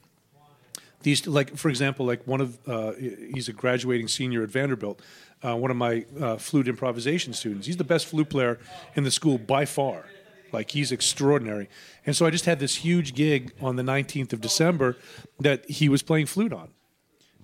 these 1.03 1.27
like 1.27 1.57
for 1.57 1.69
example 1.69 2.05
like 2.05 2.27
one 2.27 2.41
of 2.41 2.59
uh, 2.69 2.93
he's 3.33 3.49
a 3.49 3.53
graduating 3.53 4.09
senior 4.09 4.43
at 4.43 4.49
Vanderbilt. 4.51 5.01
Uh, 5.45 5.55
one 5.55 5.71
of 5.71 5.77
my 5.77 6.05
uh, 6.21 6.37
flute 6.37 6.67
improvisation 6.67 7.33
students. 7.35 7.67
He's 7.67 7.77
the 7.77 7.85
best 7.85 8.07
flute 8.07 8.31
player 8.31 8.59
in 8.95 9.05
the 9.05 9.11
school 9.11 9.39
by 9.39 9.67
far. 9.67 10.07
Like 10.51 10.71
he's 10.71 10.91
extraordinary. 10.91 11.69
And 12.07 12.17
so 12.17 12.25
I 12.27 12.31
just 12.31 12.47
had 12.47 12.59
this 12.59 12.77
huge 12.77 13.15
gig 13.15 13.53
on 13.61 13.77
the 13.77 13.83
19th 13.83 14.33
of 14.33 14.41
December 14.41 14.97
that 15.39 15.69
he 15.71 15.89
was 15.89 16.03
playing 16.03 16.27
flute 16.27 16.53
on. 16.53 16.71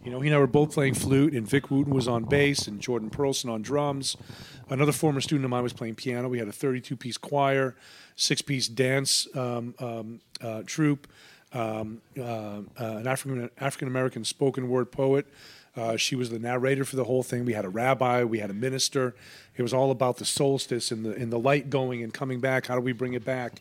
You 0.04 0.10
know, 0.10 0.20
he 0.20 0.28
and 0.28 0.34
I 0.34 0.38
were 0.38 0.48
both 0.48 0.72
playing 0.72 0.94
flute, 0.94 1.32
and 1.32 1.46
Vic 1.48 1.70
Wooten 1.70 1.94
was 1.94 2.08
on 2.08 2.24
bass, 2.24 2.66
and 2.66 2.80
Jordan 2.80 3.08
Perlson 3.08 3.48
on 3.48 3.62
drums. 3.62 4.16
Another 4.68 4.90
former 4.90 5.20
student 5.20 5.44
of 5.44 5.50
mine 5.50 5.62
was 5.62 5.72
playing 5.72 5.94
piano. 5.94 6.28
We 6.28 6.38
had 6.38 6.48
a 6.48 6.52
32 6.52 6.96
piece 6.96 7.16
choir, 7.16 7.76
six 8.16 8.42
piece 8.42 8.66
dance 8.66 9.28
um, 9.36 9.74
um, 9.78 10.20
uh, 10.40 10.62
troupe, 10.66 11.06
um, 11.52 12.00
uh, 12.18 12.22
uh, 12.22 12.62
an 12.78 13.06
African 13.06 13.48
African 13.58 13.86
American 13.86 14.24
spoken 14.24 14.68
word 14.68 14.90
poet. 14.90 15.26
Uh, 15.76 15.96
she 15.96 16.16
was 16.16 16.30
the 16.30 16.38
narrator 16.38 16.84
for 16.84 16.96
the 16.96 17.04
whole 17.04 17.22
thing. 17.22 17.44
We 17.44 17.52
had 17.52 17.64
a 17.64 17.68
rabbi, 17.68 18.24
we 18.24 18.40
had 18.40 18.50
a 18.50 18.54
minister. 18.54 19.14
It 19.56 19.62
was 19.62 19.72
all 19.72 19.90
about 19.90 20.16
the 20.16 20.24
solstice 20.24 20.90
and 20.90 21.04
the 21.04 21.12
and 21.12 21.32
the 21.32 21.38
light 21.38 21.70
going 21.70 22.02
and 22.02 22.12
coming 22.12 22.40
back. 22.40 22.66
How 22.66 22.74
do 22.74 22.80
we 22.80 22.92
bring 22.92 23.14
it 23.14 23.24
back? 23.24 23.60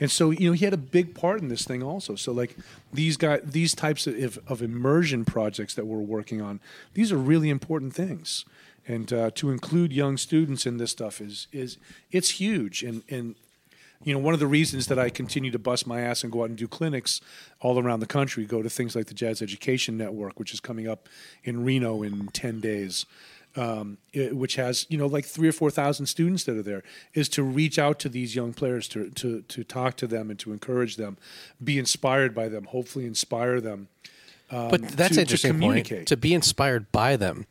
And 0.00 0.10
so, 0.10 0.30
you 0.30 0.48
know, 0.48 0.54
he 0.54 0.64
had 0.64 0.72
a 0.72 0.78
big 0.78 1.14
part 1.14 1.42
in 1.42 1.48
this 1.48 1.64
thing 1.64 1.82
also. 1.82 2.16
So, 2.16 2.32
like 2.32 2.56
these 2.92 3.18
guys, 3.18 3.42
these 3.44 3.74
types 3.74 4.06
of, 4.06 4.38
of 4.48 4.62
immersion 4.62 5.26
projects 5.26 5.74
that 5.74 5.86
we're 5.86 5.98
working 5.98 6.40
on, 6.40 6.58
these 6.94 7.12
are 7.12 7.18
really 7.18 7.50
important 7.50 7.94
things. 7.94 8.46
And 8.88 9.12
uh, 9.12 9.30
to 9.34 9.50
include 9.50 9.92
young 9.92 10.16
students 10.16 10.64
in 10.64 10.78
this 10.78 10.90
stuff 10.90 11.20
is 11.20 11.46
is 11.52 11.76
it's 12.10 12.30
huge. 12.30 12.82
And 12.82 13.02
and 13.10 13.34
you 14.02 14.14
know, 14.14 14.18
one 14.18 14.32
of 14.32 14.40
the 14.40 14.46
reasons 14.46 14.86
that 14.86 14.98
I 14.98 15.10
continue 15.10 15.50
to 15.50 15.58
bust 15.58 15.86
my 15.86 16.00
ass 16.00 16.24
and 16.24 16.32
go 16.32 16.42
out 16.42 16.48
and 16.48 16.56
do 16.56 16.66
clinics 16.66 17.20
all 17.60 17.78
around 17.78 18.00
the 18.00 18.06
country, 18.06 18.46
go 18.46 18.62
to 18.62 18.70
things 18.70 18.96
like 18.96 19.06
the 19.06 19.14
Jazz 19.14 19.42
Education 19.42 19.98
Network, 19.98 20.38
which 20.38 20.54
is 20.54 20.60
coming 20.60 20.88
up 20.88 21.06
in 21.44 21.62
Reno 21.62 22.02
in 22.02 22.28
ten 22.28 22.60
days 22.60 23.04
um, 23.56 23.98
it- 24.12 24.36
which 24.36 24.56
has 24.56 24.86
you 24.88 24.96
know 24.98 25.06
like 25.06 25.24
three 25.24 25.48
or 25.48 25.52
four 25.52 25.70
thousand 25.70 26.06
students 26.06 26.44
that 26.44 26.56
are 26.56 26.62
there, 26.62 26.82
is 27.14 27.28
to 27.30 27.42
reach 27.42 27.78
out 27.78 27.98
to 28.00 28.08
these 28.08 28.34
young 28.34 28.52
players 28.52 28.88
to 28.88 29.10
to 29.10 29.42
to 29.42 29.64
talk 29.64 29.96
to 29.96 30.06
them 30.06 30.30
and 30.30 30.38
to 30.40 30.52
encourage 30.52 30.96
them, 30.96 31.16
be 31.62 31.78
inspired 31.78 32.34
by 32.34 32.48
them, 32.48 32.64
hopefully 32.66 33.06
inspire 33.06 33.60
them. 33.60 33.88
But 34.50 34.82
that's 34.96 34.96
to- 34.96 35.04
an 35.04 35.14
to 35.14 35.20
interesting 35.20 35.60
point. 35.60 36.06
To 36.08 36.16
be 36.16 36.34
inspired 36.34 36.90
by 36.92 37.16
them. 37.16 37.46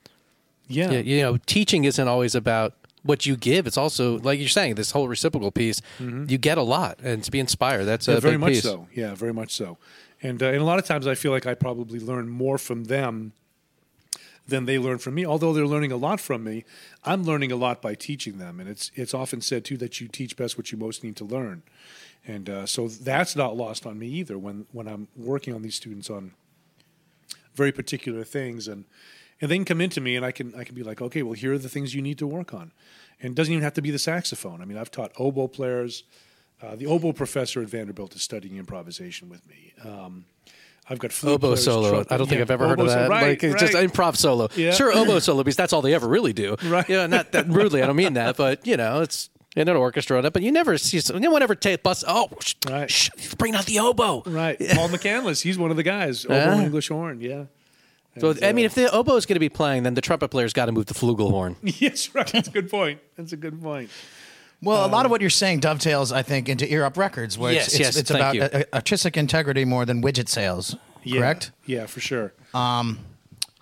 Yeah, 0.67 0.91
Yeah, 0.91 0.99
you 0.99 1.21
know, 1.21 1.37
teaching 1.45 1.85
isn't 1.85 2.07
always 2.07 2.35
about 2.35 2.73
what 3.03 3.25
you 3.25 3.35
give. 3.37 3.65
It's 3.65 3.77
also 3.77 4.19
like 4.19 4.37
you're 4.39 4.49
saying 4.49 4.75
this 4.75 4.91
whole 4.91 5.07
reciprocal 5.07 5.51
piece. 5.51 5.81
You 5.99 6.37
get 6.37 6.57
a 6.57 6.61
lot, 6.63 6.99
and 7.01 7.23
to 7.23 7.31
be 7.31 7.39
inspired, 7.39 7.85
that's 7.85 8.07
a 8.07 8.11
Mm-hmm. 8.11 8.19
Very 8.21 8.37
much 8.37 8.49
piece. 8.53 8.63
so. 8.63 8.87
Yeah, 8.93 9.15
very 9.15 9.33
much 9.33 9.51
so. 9.53 9.77
And 10.21 10.43
uh, 10.43 10.47
and 10.47 10.57
a 10.57 10.65
lot 10.65 10.77
of 10.79 10.85
times 10.85 11.07
I 11.07 11.15
feel 11.15 11.31
like 11.31 11.45
I 11.45 11.53
probably 11.55 11.99
learn 11.99 12.27
more 12.29 12.57
from 12.57 12.83
them 12.85 13.31
than 14.49 14.65
they 14.65 14.77
learn 14.77 14.97
from 14.97 15.15
me. 15.15 15.25
Although 15.25 15.53
they're 15.53 15.65
learning 15.65 15.91
a 15.91 15.97
lot 15.97 16.19
from 16.19 16.43
me, 16.43 16.65
I'm 17.03 17.23
learning 17.23 17.51
a 17.51 17.55
lot 17.55 17.81
by 17.81 17.95
teaching 17.95 18.37
them. 18.37 18.59
And 18.59 18.69
it's 18.69 18.91
it's 18.95 19.13
often 19.13 19.41
said 19.41 19.63
too 19.65 19.77
that 19.77 20.01
you 20.01 20.07
teach 20.07 20.35
best 20.35 20.57
what 20.57 20.71
you 20.71 20.77
most 20.77 21.03
need 21.03 21.15
to 21.17 21.25
learn. 21.25 21.63
And 22.27 22.49
uh, 22.49 22.65
so 22.65 22.87
that's 22.87 23.35
not 23.35 23.55
lost 23.55 23.85
on 23.85 23.97
me 23.97 24.07
either 24.07 24.37
when 24.37 24.65
when 24.71 24.87
I'm 24.87 25.07
working 25.15 25.53
on 25.53 25.61
these 25.61 25.75
students 25.75 26.09
on 26.09 26.33
very 27.55 27.71
particular 27.71 28.23
things 28.23 28.67
and 28.67 28.85
and 29.41 29.49
they 29.49 29.55
can 29.55 29.65
come 29.65 29.81
into 29.81 30.01
me 30.01 30.15
and 30.15 30.25
I 30.25 30.31
can 30.31 30.53
I 30.55 30.63
can 30.63 30.75
be 30.75 30.83
like, 30.83 31.01
okay, 31.01 31.23
well 31.23 31.33
here 31.33 31.53
are 31.53 31.57
the 31.57 31.69
things 31.69 31.95
you 31.95 32.01
need 32.01 32.17
to 32.17 32.27
work 32.27 32.53
on. 32.53 32.71
And 33.21 33.31
it 33.31 33.35
doesn't 33.35 33.53
even 33.53 33.63
have 33.63 33.73
to 33.73 33.81
be 33.81 33.91
the 33.91 33.99
saxophone. 33.99 34.61
I 34.61 34.65
mean, 34.65 34.77
I've 34.77 34.91
taught 34.91 35.11
oboe 35.17 35.47
players. 35.47 36.03
Uh, 36.61 36.75
the 36.75 36.87
oboe 36.87 37.13
professor 37.13 37.61
at 37.61 37.69
Vanderbilt 37.69 38.15
is 38.15 38.21
studying 38.21 38.57
improvisation 38.57 39.29
with 39.29 39.47
me. 39.47 39.73
Um, 39.83 40.25
I've 40.89 40.99
got 40.99 41.11
flute 41.11 41.35
Oboe 41.35 41.55
solo. 41.55 41.89
trumpet- 41.91 42.11
I 42.11 42.17
don't 42.17 42.27
think 42.27 42.37
yeah, 42.39 42.43
I've 42.43 42.51
ever 42.51 42.67
heard 42.67 42.79
of 42.79 42.85
oboe 42.87 42.93
that. 42.95 43.09
Right, 43.09 43.27
like 43.29 43.43
it's 43.43 43.59
just 43.61 43.73
improv 43.73 44.15
solo. 44.15 44.49
Yeah. 44.55 44.71
Sure, 44.71 44.91
oboe 44.91 45.19
solo 45.19 45.43
because 45.43 45.55
that's 45.55 45.71
all 45.73 45.81
they 45.81 45.93
ever 45.93 46.07
really 46.07 46.33
do. 46.33 46.55
Right. 46.63 46.87
Yeah, 46.89 47.05
not 47.07 47.31
that 47.33 47.47
rudely. 47.47 47.81
I 47.83 47.87
don't 47.87 47.95
mean 47.95 48.13
that, 48.13 48.37
but 48.37 48.65
you 48.65 48.75
know, 48.77 49.01
it's 49.01 49.29
in 49.55 49.67
an 49.67 49.75
orchestra. 49.75 50.29
But 50.31 50.41
you 50.41 50.51
never 50.51 50.77
see 50.77 50.99
no 51.19 51.31
one 51.31 51.41
ever 51.43 51.55
take 51.55 51.83
bus. 51.83 52.03
Oh, 52.07 52.29
sh- 52.41 52.55
Right. 52.69 52.89
sh- 52.89 53.09
bring 53.37 53.55
out 53.55 53.65
the 53.65 53.79
oboe. 53.79 54.23
Right, 54.25 54.57
Paul 54.73 54.89
McCandless. 54.89 55.41
He's 55.43 55.57
one 55.57 55.69
of 55.71 55.77
the 55.77 55.83
guys. 55.83 56.25
Oboe 56.25 56.33
Yeah. 56.35 56.61
English 56.63 56.87
horn. 56.89 57.21
Yeah. 57.21 57.43
So 58.19 58.31
And, 58.31 58.43
I 58.43 58.51
mean, 58.53 58.65
uh, 58.65 58.67
if 58.67 58.75
the 58.75 58.91
oboe 58.91 59.15
is 59.15 59.25
going 59.25 59.35
to 59.35 59.39
be 59.39 59.49
playing, 59.49 59.83
then 59.83 59.93
the 59.93 60.01
trumpet 60.01 60.29
player's 60.29 60.51
got 60.51 60.65
to 60.65 60.71
move 60.71 60.87
the 60.87 60.93
flugelhorn. 60.95 61.55
yes, 61.79 62.13
right. 62.15 62.27
That's 62.27 62.47
a 62.47 62.51
good 62.51 62.69
point. 62.69 62.99
That's 63.15 63.31
a 63.31 63.37
good 63.37 63.61
point. 63.61 63.89
Well, 64.61 64.85
a 64.85 64.87
lot 64.87 65.05
of 65.05 65.11
what 65.11 65.21
you're 65.21 65.29
saying 65.29 65.59
dovetails, 65.61 66.11
I 66.11 66.21
think, 66.21 66.49
into 66.49 66.71
Ear 66.71 66.83
Up 66.83 66.97
Records, 66.97 67.37
where 67.37 67.53
Yes, 67.53 67.67
it's, 67.67 67.73
it's, 67.75 67.79
yes, 67.79 67.95
it's 67.97 68.11
about 68.11 68.37
uh, 68.37 68.63
artistic 68.73 69.15
integrity 69.15 69.63
more 69.63 69.85
than 69.85 70.01
widget 70.01 70.27
sales. 70.27 70.75
Yeah. 71.03 71.19
Correct? 71.19 71.51
Yeah, 71.65 71.85
for 71.85 72.01
sure. 72.01 72.33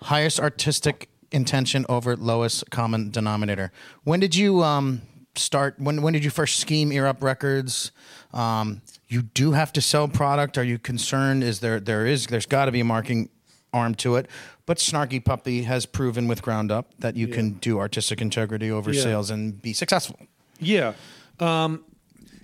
Highest 0.00 0.38
artistic 0.40 1.08
intention 1.30 1.84
over 1.88 2.16
lowest 2.16 2.70
common 2.70 3.10
denominator. 3.10 3.72
When 4.04 4.20
did 4.20 4.34
you 4.34 4.62
um, 4.62 5.02
start? 5.34 5.74
When 5.78 6.02
when 6.02 6.12
did 6.12 6.24
you 6.24 6.30
first 6.30 6.58
scheme 6.60 6.92
Ear 6.92 7.06
Up 7.06 7.22
Records? 7.22 7.90
Um, 8.32 8.80
you 9.08 9.22
do 9.22 9.52
have 9.52 9.72
to 9.72 9.80
sell 9.80 10.06
product. 10.06 10.56
Are 10.56 10.64
you 10.64 10.78
concerned? 10.78 11.42
Is 11.42 11.60
there 11.60 11.80
there 11.80 12.06
is 12.06 12.26
there's 12.28 12.46
got 12.46 12.66
to 12.66 12.72
be 12.72 12.80
a 12.80 12.84
marketing 12.84 13.28
arm 13.72 13.94
to 13.96 14.16
it. 14.16 14.26
But 14.66 14.78
Snarky 14.78 15.24
Puppy 15.24 15.62
has 15.62 15.86
proven 15.86 16.28
with 16.28 16.42
Ground 16.42 16.70
Up 16.70 16.92
that 16.98 17.16
you 17.16 17.26
can 17.28 17.54
do 17.54 17.78
artistic 17.78 18.20
integrity 18.20 18.70
over 18.70 18.92
Yeah. 18.92 19.02
sales 19.02 19.30
and 19.30 19.60
be 19.60 19.72
successful. 19.72 20.18
Yeah. 20.58 20.94
Um, 21.40 21.84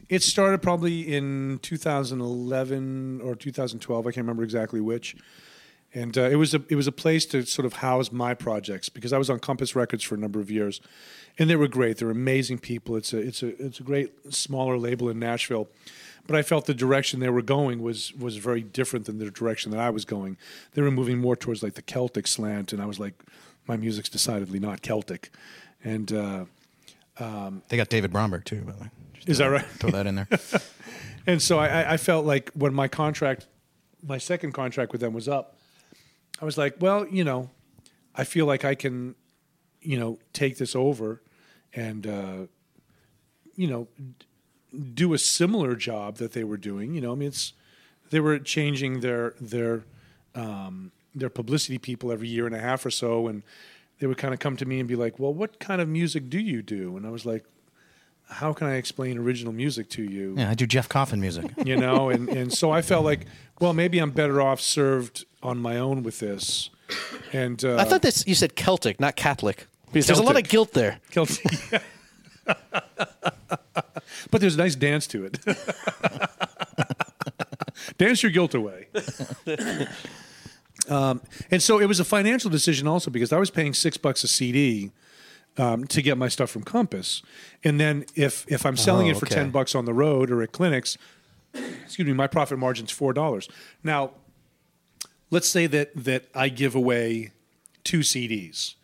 it 0.09 0.23
started 0.23 0.62
probably 0.62 1.15
in 1.15 1.59
2011 1.62 3.20
or 3.23 3.35
2012. 3.35 4.07
I 4.07 4.11
can't 4.11 4.16
remember 4.19 4.43
exactly 4.43 4.81
which. 4.81 5.16
And 5.95 6.19
uh, 6.19 6.23
it 6.23 6.35
was 6.35 6.55
a 6.55 6.62
it 6.69 6.74
was 6.74 6.89
a 6.89 6.93
place 6.93 7.24
to 7.27 7.45
sort 7.47 7.66
of 7.66 7.74
house 7.74 8.11
my 8.11 8.35
projects 8.35 8.89
because 8.89 9.12
I 9.12 9.19
was 9.19 9.31
on 9.31 9.39
Compass 9.39 9.77
Records 9.77 10.03
for 10.03 10.16
a 10.16 10.19
number 10.19 10.41
of 10.41 10.51
years, 10.51 10.81
and 11.39 11.49
they 11.49 11.55
were 11.55 11.69
great. 11.69 11.99
They're 11.99 12.11
amazing 12.11 12.59
people. 12.59 12.97
It's 12.97 13.12
a 13.12 13.19
it's 13.19 13.45
a 13.45 13.65
it's 13.65 13.78
a 13.78 13.85
great 13.85 14.35
smaller 14.35 14.77
label 14.77 15.09
in 15.09 15.20
Nashville, 15.20 15.69
but 16.27 16.35
I 16.35 16.43
felt 16.43 16.66
the 16.66 16.74
direction 16.74 17.20
they 17.20 17.28
were 17.28 17.43
going 17.43 17.81
was 17.81 18.12
was 18.12 18.39
very 18.39 18.61
different 18.62 19.07
than 19.07 19.19
the 19.19 19.31
direction 19.31 19.70
that 19.70 19.78
I 19.78 19.91
was 19.91 20.05
going. 20.05 20.36
They 20.73 20.82
were 20.82 20.91
moving 20.91 21.19
more 21.19 21.36
towards 21.36 21.62
like 21.62 21.74
the 21.74 21.82
Celtic 21.82 22.27
slant, 22.27 22.73
and 22.73 22.82
I 22.82 22.86
was 22.86 22.99
like, 22.99 23.15
my 23.69 23.77
music's 23.77 24.09
decidedly 24.09 24.59
not 24.59 24.82
Celtic, 24.82 25.31
and. 25.85 26.12
Uh, 26.12 26.45
They 27.19 27.77
got 27.77 27.89
David 27.89 28.12
Bromberg 28.12 28.45
too, 28.45 28.62
by 28.62 28.73
the 28.73 28.78
way. 28.82 28.91
Just 29.15 29.28
Is 29.28 29.39
that 29.39 29.47
right? 29.47 29.65
Throw 29.65 29.91
that 29.91 30.07
in 30.07 30.15
there. 30.16 30.28
And 31.27 31.41
so 31.41 31.59
I, 31.59 31.69
I- 31.69 31.93
I 31.95 31.97
felt 31.97 32.27
like 32.27 32.51
when 32.53 32.74
my 32.74 32.86
contract, 32.86 33.47
my 34.07 34.19
second 34.19 34.53
contract 34.53 34.93
with 34.93 35.01
them 35.01 35.15
was 35.15 35.27
up, 35.27 35.57
I 36.39 36.45
was 36.45 36.59
like, 36.59 36.74
well, 36.81 37.07
you 37.09 37.24
know, 37.24 37.49
I 38.15 38.24
feel 38.24 38.45
like 38.45 38.62
I 38.62 38.74
can, 38.74 39.15
you 39.81 39.99
know, 39.99 40.19
take 40.35 40.59
this 40.59 40.77
over 40.77 41.23
and, 41.73 42.07
uh, 42.07 42.36
you 43.57 43.66
know, 43.66 43.89
do 44.93 45.15
a 45.15 45.19
similar 45.19 45.74
job 45.77 46.16
that 46.19 46.32
they 46.32 46.45
were 46.45 46.59
doing. 46.59 46.93
You 46.95 47.01
know, 47.01 47.12
I 47.12 47.15
mean, 47.15 47.28
it's 47.28 47.55
they 48.11 48.20
were 48.20 48.39
changing 48.39 49.01
their 49.01 49.35
their 49.41 49.85
um, 50.35 50.93
their 51.15 51.31
publicity 51.31 51.78
people 51.78 52.12
every 52.12 52.28
year 52.28 52.45
and 52.45 52.55
a 52.55 52.61
half 52.61 52.85
or 52.85 52.91
so, 52.91 53.28
and 53.28 53.43
they 53.99 54.07
would 54.07 54.19
kind 54.19 54.35
of 54.35 54.41
come 54.41 54.57
to 54.57 54.65
me 54.65 54.81
and 54.81 54.89
be 54.89 54.97
like, 54.97 55.19
"Well, 55.19 55.33
what 55.33 55.59
kind 55.59 55.81
of 55.81 55.89
music 55.89 56.29
do 56.29 56.39
you 56.39 56.62
do?" 56.62 56.97
And 56.97 57.07
I 57.07 57.11
was 57.11 57.25
like, 57.25 57.45
"How 58.29 58.53
can 58.53 58.66
I 58.66 58.75
explain 58.77 59.19
original 59.19 59.53
music 59.53 59.89
to 59.91 60.03
you?" 60.03 60.35
yeah, 60.37 60.51
I 60.51 60.55
do 60.55 60.66
Jeff 60.66 60.89
Coffin 60.89 61.21
music. 61.21 61.51
you 61.65 61.77
know 61.77 62.11
and, 62.11 62.29
and 62.29 62.53
so 62.53 62.71
i 62.71 62.83
felt 62.83 63.05
like 63.05 63.27
well 63.61 63.73
maybe 63.73 63.99
i'm 63.99 64.11
better 64.11 64.41
off 64.43 64.61
served 64.61 65.25
on 65.43 65.59
my 65.59 65.79
own 65.79 66.03
with 66.03 66.19
this 66.19 66.71
and 67.33 67.65
uh, 67.65 67.77
I 67.77 67.85
thought 67.85 68.03
this 68.03 68.27
you 68.27 68.35
said 68.35 68.55
Celtic, 68.57 69.01
not 69.01 69.16
Catholic, 69.16 69.66
because 69.93 70.07
there's 70.07 70.19
a 70.19 70.23
lot 70.23 70.37
of 70.37 70.49
guilt 70.49 70.73
there. 70.73 71.01
Celtic. 71.11 71.45
but 74.31 74.41
there's 74.41 74.55
a 74.55 74.59
nice 74.59 74.75
dance 74.75 75.07
to 75.07 75.25
it 75.25 75.39
dance 77.97 78.23
your 78.23 78.31
guilt 78.31 78.55
away 78.55 78.89
um, 80.90 81.20
and 81.51 81.62
so 81.62 81.78
it 81.81 81.86
was 81.86 82.01
a 82.01 82.05
financial 82.05 82.51
decision 82.51 82.86
also 82.86 83.11
because 83.11 83.32
i 83.32 83.39
was 83.39 83.51
paying 83.51 83.73
six 83.74 83.97
bucks 83.97 84.23
a 84.24 84.28
cd 84.28 84.90
um, 85.56 85.86
to 85.86 86.02
get 86.02 86.19
my 86.19 86.28
stuff 86.28 86.51
from 86.51 86.62
compass 86.62 87.23
and 87.62 87.78
then 87.81 88.05
if 88.15 88.44
if 88.48 88.65
i'm 88.66 88.77
selling 88.77 89.06
Oh, 89.09 89.11
it 89.11 89.16
for 89.16 89.27
okay. 89.27 89.36
10 89.36 89.51
bucks 89.51 89.74
on 89.74 89.85
the 89.85 89.94
road 89.94 90.31
or 90.31 90.43
at 90.43 90.52
clinics 90.52 90.97
excuse 91.85 92.05
me, 92.06 92.12
my 92.12 92.27
profit 92.27 92.59
margin's 92.59 92.90
four 92.90 93.12
dollars. 93.12 93.48
Now, 93.85 94.11
let's 95.31 95.47
say 95.48 95.69
that 95.69 95.93
that 95.94 96.24
I 96.35 96.48
give 96.48 96.74
away 96.74 97.31
two 97.85 98.01
CDs. 98.01 98.74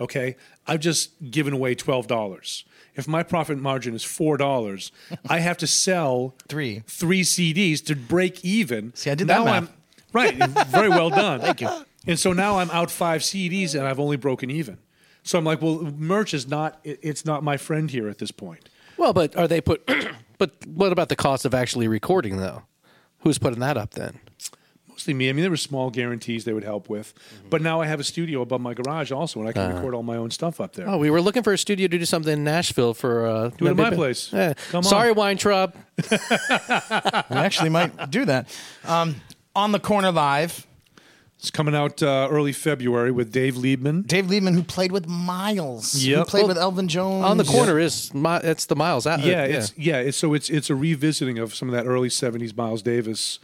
Okay, 0.00 0.36
I've 0.66 0.78
just 0.78 1.10
given 1.32 1.52
away 1.52 1.74
twelve 1.74 2.06
dollars. 2.06 2.64
If 2.94 3.08
my 3.08 3.24
profit 3.24 3.58
margin 3.58 3.94
is 3.94 4.04
four 4.04 4.36
dollars, 4.36 4.92
I 5.28 5.40
have 5.40 5.56
to 5.58 5.66
sell 5.66 6.36
Three. 6.48 6.84
three 6.86 7.22
CDs 7.22 7.84
to 7.86 7.96
break 7.96 8.44
even. 8.44 8.94
See, 8.94 9.10
I 9.10 9.16
did 9.16 9.26
that 9.26 9.38
now 9.38 9.44
math. 9.46 9.62
I'm 9.64 9.68
right. 10.12 10.34
Very 10.68 10.88
well 10.88 11.10
done. 11.10 11.40
Thank 11.40 11.60
you. 11.60 11.68
And 12.06 12.18
so 12.18 12.32
now 12.32 12.58
I'm 12.58 12.70
out 12.70 12.90
five 12.90 13.20
CDs 13.22 13.74
and 13.74 13.86
I've 13.86 14.00
only 14.00 14.16
broken 14.16 14.50
even. 14.50 14.78
So 15.22 15.38
I'm 15.38 15.44
like, 15.44 15.60
well, 15.60 15.80
merch 15.98 16.32
is 16.34 16.48
not. 16.48 16.80
it- 16.84 16.98
It's 17.02 17.24
not 17.24 17.42
my 17.44 17.56
friend 17.56 17.90
here 17.90 18.08
at 18.08 18.18
this 18.18 18.30
point. 18.30 18.68
Well, 18.96 19.12
but 19.12 19.36
are 19.36 19.46
they 19.48 19.60
put? 19.60 19.88
but 20.38 20.52
what 20.66 20.92
about 20.92 21.08
the 21.10 21.16
cost 21.16 21.44
of 21.44 21.54
actually 21.54 21.88
recording 21.88 22.38
though? 22.38 22.62
Who's 23.20 23.38
putting 23.38 23.60
that 23.60 23.76
up 23.76 23.90
then? 23.92 24.20
mostly 24.88 25.14
me. 25.14 25.30
I 25.30 25.32
mean, 25.32 25.40
there 25.42 25.50
were 25.50 25.56
small 25.56 25.88
guarantees 25.88 26.44
they 26.44 26.52
would 26.52 26.64
help 26.64 26.90
with, 26.90 27.14
but 27.48 27.62
now 27.62 27.80
I 27.80 27.86
have 27.86 28.00
a 28.00 28.04
studio 28.04 28.42
above 28.42 28.60
my 28.60 28.74
garage 28.74 29.10
also, 29.10 29.40
and 29.40 29.48
I 29.48 29.52
can 29.52 29.74
record 29.74 29.94
all 29.94 30.02
my 30.02 30.16
own 30.16 30.30
stuff 30.30 30.60
up 30.60 30.74
there. 30.74 30.86
Oh, 30.86 30.98
we 30.98 31.08
were 31.08 31.22
looking 31.22 31.42
for 31.42 31.54
a 31.54 31.58
studio 31.58 31.88
to 31.88 31.98
do 31.98 32.04
something 32.04 32.34
in 32.34 32.44
Nashville 32.44 32.92
for. 32.92 33.26
Uh, 33.26 33.48
Do 33.48 33.66
it 33.66 33.70
at 33.70 33.76
my 33.76 33.90
place. 33.92 34.30
Yeah. 34.30 34.52
Come 34.70 34.78
on. 34.78 34.82
Sorry, 34.84 35.12
Weintraub. 35.12 35.74
We 36.10 37.36
actually 37.36 37.70
might 37.70 38.10
do 38.10 38.24
that. 38.26 38.48
Um, 38.84 39.16
on 39.54 39.72
the 39.72 39.80
corner 39.80 40.12
live, 40.12 40.66
It's 41.38 41.50
coming 41.50 41.74
out 41.74 42.02
uh, 42.02 42.28
early 42.30 42.52
February 42.52 43.10
with 43.10 43.32
Dave 43.32 43.54
Liebman. 43.54 44.06
Dave 44.06 44.26
Liebman, 44.26 44.54
who 44.54 44.62
played 44.62 44.92
with 44.92 45.06
Miles, 45.08 46.02
who 46.02 46.24
played 46.24 46.42
Well, 46.42 46.48
with 46.48 46.58
Elvin 46.58 46.88
Jones. 46.88 47.24
On 47.24 47.36
the 47.38 47.44
corner 47.44 47.78
is 47.78 48.12
my, 48.12 48.38
it's 48.38 48.66
the 48.66 48.76
Miles 48.76 49.06
out. 49.06 49.20
yeah, 49.20 49.44
it's 49.44 49.72
yeah. 49.76 49.96
It's, 50.00 50.16
so 50.18 50.34
it's 50.34 50.50
it's 50.50 50.68
a 50.70 50.74
revisiting 50.74 51.38
of 51.38 51.54
some 51.54 51.68
of 51.68 51.74
that 51.74 51.86
early 51.86 52.08
'70s 52.10 52.54
Miles 52.56 52.82
Davis 52.82 53.38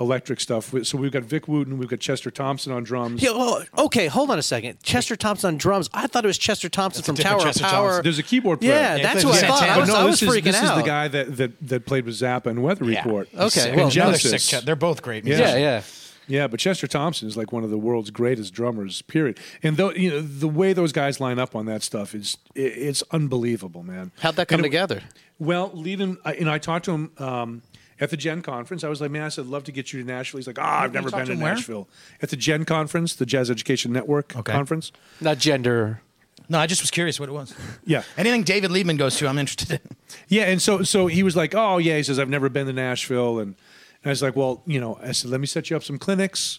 electric 0.00 0.40
stuff. 0.40 0.72
So 0.84 0.98
we've 0.98 1.12
got 1.12 1.22
Vic 1.22 1.46
Wooten, 1.48 1.78
we've 1.78 1.88
got 1.88 2.00
Chester 2.00 2.30
Thompson 2.30 2.72
on 2.72 2.82
drums. 2.82 3.22
Yeah, 3.22 3.30
well, 3.30 3.64
okay, 3.78 4.06
hold 4.08 4.30
on 4.30 4.38
a 4.38 4.42
second. 4.42 4.82
Chester 4.82 5.16
Thompson 5.16 5.48
on 5.48 5.56
drums. 5.58 5.88
I 5.92 6.06
thought 6.06 6.24
it 6.24 6.28
was 6.28 6.38
Chester 6.38 6.68
Thompson 6.68 7.02
from 7.02 7.16
Tower 7.16 7.40
Chester 7.40 7.64
of 7.64 7.70
Power. 7.70 7.86
Thompson. 7.88 8.02
There's 8.04 8.18
a 8.18 8.22
keyboard 8.22 8.60
player. 8.60 8.72
Yeah, 8.72 8.96
Yeah, 8.96 9.02
that's 9.02 9.20
he 9.22 9.26
what 9.28 9.42
I 9.44 9.46
thought. 9.46 9.56
I 9.62 9.66
Santana. 9.66 9.80
was, 9.80 9.88
no, 9.88 9.94
I 9.96 10.04
was 10.04 10.20
this 10.20 10.28
is 10.28 10.34
freaking 10.36 10.44
this 10.44 10.56
out. 10.56 10.76
is 10.78 10.82
the 10.82 10.88
guy 10.88 11.08
that, 11.08 11.36
that 11.36 11.68
that 11.68 11.86
played 11.86 12.04
with 12.06 12.14
Zappa 12.14 12.46
and 12.46 12.62
Weather 12.62 12.84
Yeah. 12.84 13.02
Report. 13.04 13.28
Okay, 13.34 13.68
And 13.68 13.76
well, 13.76 13.86
another 13.90 13.90
Genesis. 13.90 14.44
sick 14.44 14.60
Ch- 14.62 14.64
They're 14.64 14.76
both 14.76 15.02
great. 15.02 15.24
Yeah. 15.24 15.36
musicians. 15.36 15.54
yeah, 15.60 15.60
yeah. 15.76 15.82
Yeah, 16.28 16.46
but 16.46 16.60
Chester 16.60 16.86
Thompson 16.86 17.26
is 17.26 17.36
like 17.36 17.52
one 17.52 17.64
of 17.64 17.70
the 17.70 17.76
world's 17.76 18.10
greatest 18.10 18.54
drummers. 18.54 19.02
Period. 19.02 19.38
And 19.62 19.76
though 19.76 19.90
you 19.92 20.08
know 20.10 20.20
the 20.20 20.46
way 20.48 20.72
those 20.72 20.92
guys 20.92 21.20
line 21.20 21.38
up 21.40 21.56
on 21.56 21.66
that 21.66 21.82
stuff 21.82 22.14
is 22.14 22.38
it's 22.54 23.02
unbelievable, 23.10 23.82
man. 23.82 24.12
How'd 24.20 24.36
that 24.36 24.46
come 24.48 24.60
And 24.60 24.66
it- 24.66 24.68
together? 24.70 25.02
Well, 25.40 25.72
leaving, 25.74 26.18
I, 26.24 26.34
you 26.34 26.44
know, 26.44 26.52
I 26.52 26.58
talked 26.58 26.84
to 26.84 26.92
him 26.92 27.10
um, 27.18 27.62
at 28.00 28.10
the 28.10 28.16
JEN 28.16 28.42
conference. 28.42 28.84
I 28.84 28.88
was 28.88 29.00
like, 29.00 29.10
man, 29.10 29.22
I 29.22 29.28
said, 29.28 29.44
I'd 29.46 29.50
love 29.50 29.64
to 29.64 29.72
get 29.72 29.92
you 29.92 30.00
to 30.00 30.06
Nashville. 30.06 30.38
He's 30.38 30.46
like, 30.46 30.58
ah, 30.58 30.82
I've 30.82 30.92
never 30.92 31.10
been 31.10 31.26
to 31.26 31.34
to 31.36 31.42
where? 31.42 31.54
Nashville. 31.54 31.88
At 32.20 32.30
the 32.30 32.36
JEN 32.36 32.64
conference, 32.64 33.14
the 33.14 33.26
Jazz 33.26 33.50
Education 33.50 33.92
Network 33.92 34.36
Okay. 34.36 34.52
conference. 34.52 34.92
Not 35.20 35.38
gender. 35.38 36.02
No, 36.48 36.58
I 36.58 36.66
just 36.66 36.82
was 36.82 36.90
curious 36.90 37.20
what 37.20 37.28
it 37.28 37.32
was. 37.32 37.54
Yeah. 37.84 38.02
Anything 38.16 38.42
David 38.42 38.70
Liebman 38.70 38.98
goes 38.98 39.16
to, 39.18 39.28
I'm 39.28 39.38
interested 39.38 39.80
in. 39.82 39.96
Yeah, 40.28 40.44
and 40.44 40.60
so 40.60 40.82
so 40.82 41.06
he 41.06 41.22
was 41.22 41.36
like, 41.36 41.54
"Oh 41.54 41.78
yeah," 41.78 41.96
he 41.96 42.02
says, 42.02 42.18
"I've 42.18 42.28
never 42.28 42.48
been 42.48 42.66
to 42.66 42.72
Nashville," 42.72 43.38
and, 43.38 43.48
and 44.02 44.06
I 44.06 44.08
was 44.10 44.22
like, 44.22 44.34
"Well, 44.36 44.62
you 44.66 44.80
know," 44.80 44.98
I 45.02 45.12
said, 45.12 45.30
"Let 45.30 45.40
me 45.40 45.46
set 45.46 45.70
you 45.70 45.76
up 45.76 45.84
some 45.84 45.98
clinics." 45.98 46.58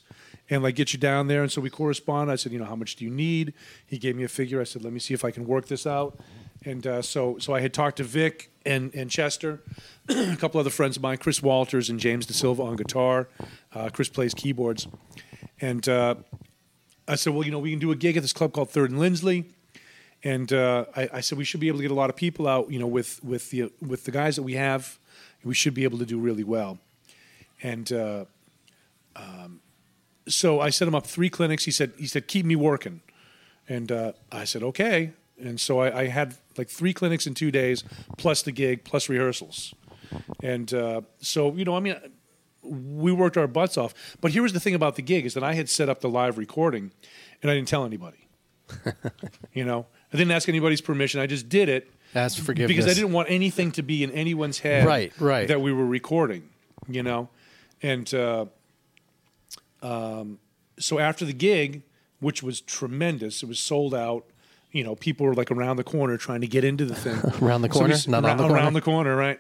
And 0.50 0.62
like 0.62 0.76
get 0.76 0.92
you 0.94 1.00
down 1.00 1.28
there, 1.28 1.42
and 1.42 1.52
so 1.52 1.62
we 1.62 1.70
correspond. 1.70 2.30
I 2.30 2.36
said, 2.36 2.52
you 2.52 2.60
know, 2.60 2.66
how 2.66 2.76
much 2.76 2.98
do 2.98 3.06
you 3.06 3.10
need? 3.12 3.54
He 3.86 3.98
gave 3.98 4.16
me 4.16 4.24
a 4.24 4.28
figure. 4.28 4.60
I 4.60 4.66
said, 4.66 4.84
let 4.84 4.92
me 4.92 5.00
see 5.00 5.14
if 5.14 5.24
I 5.24 5.32
can 5.32 5.48
work 5.48 5.68
this 5.68 5.88
out. 5.88 6.20
And 6.66 6.86
uh, 6.86 7.02
so, 7.02 7.38
so 7.40 7.54
I 7.56 7.62
had 7.62 7.74
talked 7.74 7.98
to 7.98 8.04
Vic 8.04 8.52
and 8.65 8.94
and 8.94 9.10
Chester, 9.10 9.61
a 10.10 10.35
couple 10.35 10.60
other 10.60 10.69
friends 10.69 10.98
of 10.98 11.03
mine, 11.03 11.18
Chris 11.18 11.41
Walters 11.41 11.90
and 11.90 11.99
James 11.99 12.26
DaSilva 12.26 12.60
on 12.60 12.76
guitar. 12.76 13.27
Uh, 13.73 13.90
Chris 13.90 14.10
plays 14.10 14.34
keyboards, 14.34 14.88
and 15.61 15.88
uh, 15.88 16.15
I 17.07 17.15
said, 17.15 17.34
well, 17.34 17.45
you 17.45 17.52
know, 17.52 17.60
we 17.60 17.72
can 17.72 17.80
do 17.80 17.91
a 17.91 17.95
gig 17.95 18.18
at 18.18 18.23
this 18.23 18.34
club 18.34 18.53
called 18.53 18.69
Third 18.69 18.91
and 18.91 18.99
Lindsley 18.99 19.45
and 20.23 20.53
uh, 20.53 20.85
I, 20.95 21.10
I 21.14 21.22
said 21.22 21.38
we 21.38 21.44
should 21.44 21.60
be 21.60 21.68
able 21.68 21.80
to 21.80 21.84
get 21.84 21.91
a 21.91 21.95
lot 21.95 22.10
of 22.10 22.15
people 22.15 22.48
out. 22.48 22.72
You 22.72 22.80
know, 22.80 22.88
with 22.88 23.23
with 23.23 23.49
the 23.49 23.72
with 23.81 24.06
the 24.06 24.11
guys 24.11 24.35
that 24.38 24.44
we 24.44 24.53
have, 24.53 24.98
we 25.44 25.53
should 25.53 25.73
be 25.73 25.84
able 25.84 25.98
to 25.99 26.06
do 26.06 26.18
really 26.18 26.44
well. 26.44 26.80
And 27.61 27.91
uh, 27.91 28.26
um, 29.15 29.61
so 30.27 30.60
I 30.61 30.69
set 30.69 30.88
him 30.88 30.95
up 30.95 31.06
three 31.06 31.30
clinics. 31.30 31.65
He 31.65 31.72
said 31.72 31.94
he 31.98 32.07
said 32.07 32.27
keep 32.27 32.45
me 32.45 32.56
working, 32.56 33.02
and 33.68 33.91
uh, 33.91 34.14
I 34.31 34.45
said 34.45 34.64
okay. 34.64 35.11
And 35.45 35.60
so 35.60 35.80
I, 35.80 36.02
I 36.02 36.07
had 36.07 36.36
like 36.57 36.70
three 36.70 36.94
clinics 36.94 37.28
in 37.28 37.34
two 37.34 37.52
days, 37.52 37.84
plus 38.18 38.41
the 38.41 38.52
gig, 38.52 38.84
plus 38.84 39.10
rehearsals. 39.10 39.74
And 40.41 40.74
uh, 40.74 41.02
so 41.20 41.53
you 41.53 41.65
know, 41.65 41.76
I 41.76 41.80
mean, 41.80 41.95
we 42.61 43.11
worked 43.11 43.38
our 43.38 43.48
butts 43.48 43.78
off. 43.78 43.94
But 44.22 44.32
here 44.32 44.41
was 44.41 44.53
the 44.53 44.60
thing 44.60 44.76
about 44.76 44.95
the 44.95 45.02
gig 45.02 45.26
is 45.26 45.34
that 45.34 45.44
I 45.44 45.53
had 45.53 45.70
set 45.70 45.90
up 45.90 46.02
the 46.02 46.10
live 46.10 46.38
recording, 46.38 46.91
and 47.41 47.52
I 47.52 47.56
didn't 47.56 47.68
tell 47.68 47.86
anybody. 47.86 48.28
you 49.53 49.65
know, 49.65 49.88
I 50.14 50.18
didn't 50.18 50.32
ask 50.32 50.48
anybody's 50.48 50.82
permission. 50.82 51.20
I 51.20 51.28
just 51.28 51.49
did 51.49 51.70
it 51.70 51.91
Ask 52.15 52.41
forgiveness. 52.41 52.68
because 52.68 52.86
I 52.91 52.94
didn't 52.94 53.11
want 53.11 53.30
anything 53.30 53.72
to 53.74 53.84
be 53.84 54.03
in 54.03 54.11
anyone's 54.11 54.60
head. 54.60 54.86
Right, 54.86 55.11
right. 55.20 55.48
That 55.48 55.61
we 55.61 55.74
were 55.74 55.86
recording. 55.86 56.49
You 56.88 57.02
know, 57.02 57.30
and 57.82 58.14
uh, 58.14 58.45
um, 59.82 60.40
so 60.78 60.99
after 60.99 61.24
the 61.24 61.34
gig, 61.34 61.84
which 62.20 62.44
was 62.44 62.60
tremendous, 62.61 63.41
it 63.41 63.48
was 63.48 63.60
sold 63.60 63.94
out. 63.95 64.26
You 64.74 64.84
know, 64.84 64.95
people 64.95 65.26
were 65.26 65.36
like 65.36 65.52
around 65.52 65.78
the 65.78 65.84
corner 65.84 66.18
trying 66.18 66.41
to 66.41 66.48
get 66.48 66.64
into 66.66 66.84
the 66.86 66.95
thing. 66.95 67.18
Around 67.41 67.62
the 67.62 67.68
So 67.72 67.74
we 67.76 67.80
corner? 67.80 67.94
s- 67.94 68.08
Not 68.08 68.26
on 68.26 68.38
the 68.38 68.44
corner? 68.44 68.56
around 68.56 68.74
the 68.74 68.82
corner, 68.82 69.16
right? 69.16 69.40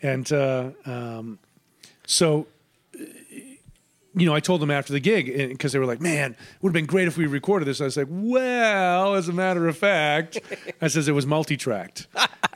and 0.00 0.32
uh, 0.32 0.70
um, 0.86 1.38
so, 2.06 2.46
uh, 2.98 3.04
you 4.14 4.26
know, 4.26 4.34
I 4.34 4.40
told 4.40 4.60
them 4.62 4.70
after 4.70 4.92
the 4.92 5.00
gig 5.00 5.26
because 5.48 5.72
they 5.72 5.78
were 5.78 5.84
like, 5.86 6.00
"Man, 6.00 6.30
it 6.32 6.38
would 6.62 6.70
have 6.70 6.74
been 6.74 6.86
great 6.86 7.06
if 7.08 7.16
we 7.16 7.26
recorded 7.26 7.66
this." 7.66 7.80
I 7.80 7.84
was 7.84 7.96
like, 7.96 8.06
"Well, 8.08 9.14
as 9.16 9.28
a 9.28 9.32
matter 9.32 9.68
of 9.68 9.76
fact," 9.76 10.38
I 10.80 10.88
says 10.88 11.06
it 11.08 11.12
was 11.12 11.26
multi-tracked, 11.26 12.06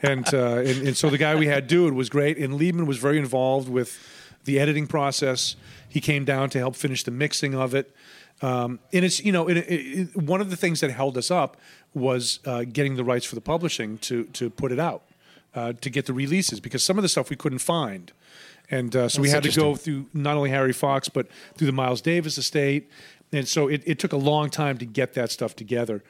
and, 0.01 0.25
uh, 0.33 0.57
and 0.57 0.87
and 0.87 0.97
so 0.97 1.09
the 1.09 1.17
guy 1.17 1.35
we 1.35 1.47
had 1.47 1.67
do 1.67 1.87
it 1.87 1.93
was 1.93 2.09
great, 2.09 2.37
and 2.37 2.53
Liebman 2.59 2.85
was 2.87 2.97
very 2.97 3.17
involved 3.19 3.69
with 3.69 3.97
the 4.45 4.59
editing 4.59 4.87
process. 4.87 5.55
He 5.89 6.01
came 6.01 6.25
down 6.25 6.49
to 6.51 6.57
help 6.57 6.75
finish 6.75 7.03
the 7.03 7.11
mixing 7.11 7.53
of 7.53 7.75
it. 7.75 7.93
Um, 8.41 8.79
and 8.91 9.05
it's 9.05 9.23
you 9.23 9.31
know 9.31 9.47
it, 9.47 9.57
it, 9.57 9.69
it, 9.69 10.17
one 10.17 10.41
of 10.41 10.49
the 10.49 10.57
things 10.57 10.79
that 10.81 10.89
held 10.91 11.17
us 11.17 11.29
up 11.31 11.55
was 11.93 12.39
uh, 12.45 12.63
getting 12.63 12.95
the 12.95 13.03
rights 13.03 13.25
for 13.25 13.35
the 13.35 13.41
publishing 13.41 13.97
to 13.99 14.25
to 14.25 14.49
put 14.49 14.71
it 14.71 14.79
out 14.79 15.03
uh, 15.55 15.73
to 15.73 15.89
get 15.89 16.05
the 16.05 16.13
releases 16.13 16.59
because 16.59 16.83
some 16.83 16.97
of 16.97 17.01
the 17.01 17.09
stuff 17.09 17.29
we 17.29 17.35
couldn't 17.35 17.59
find, 17.59 18.11
and 18.69 18.95
uh, 18.95 19.09
so 19.09 19.21
we 19.21 19.29
had 19.29 19.43
to 19.43 19.51
go 19.51 19.75
through 19.75 20.07
not 20.13 20.35
only 20.35 20.49
Harry 20.49 20.73
Fox 20.73 21.09
but 21.09 21.27
through 21.55 21.67
the 21.67 21.73
Miles 21.73 22.01
Davis 22.01 22.37
estate, 22.37 22.89
and 23.31 23.47
so 23.47 23.67
it, 23.67 23.83
it 23.85 23.99
took 23.99 24.13
a 24.13 24.17
long 24.17 24.49
time 24.49 24.77
to 24.77 24.85
get 24.85 25.13
that 25.13 25.31
stuff 25.31 25.55
together. 25.55 26.03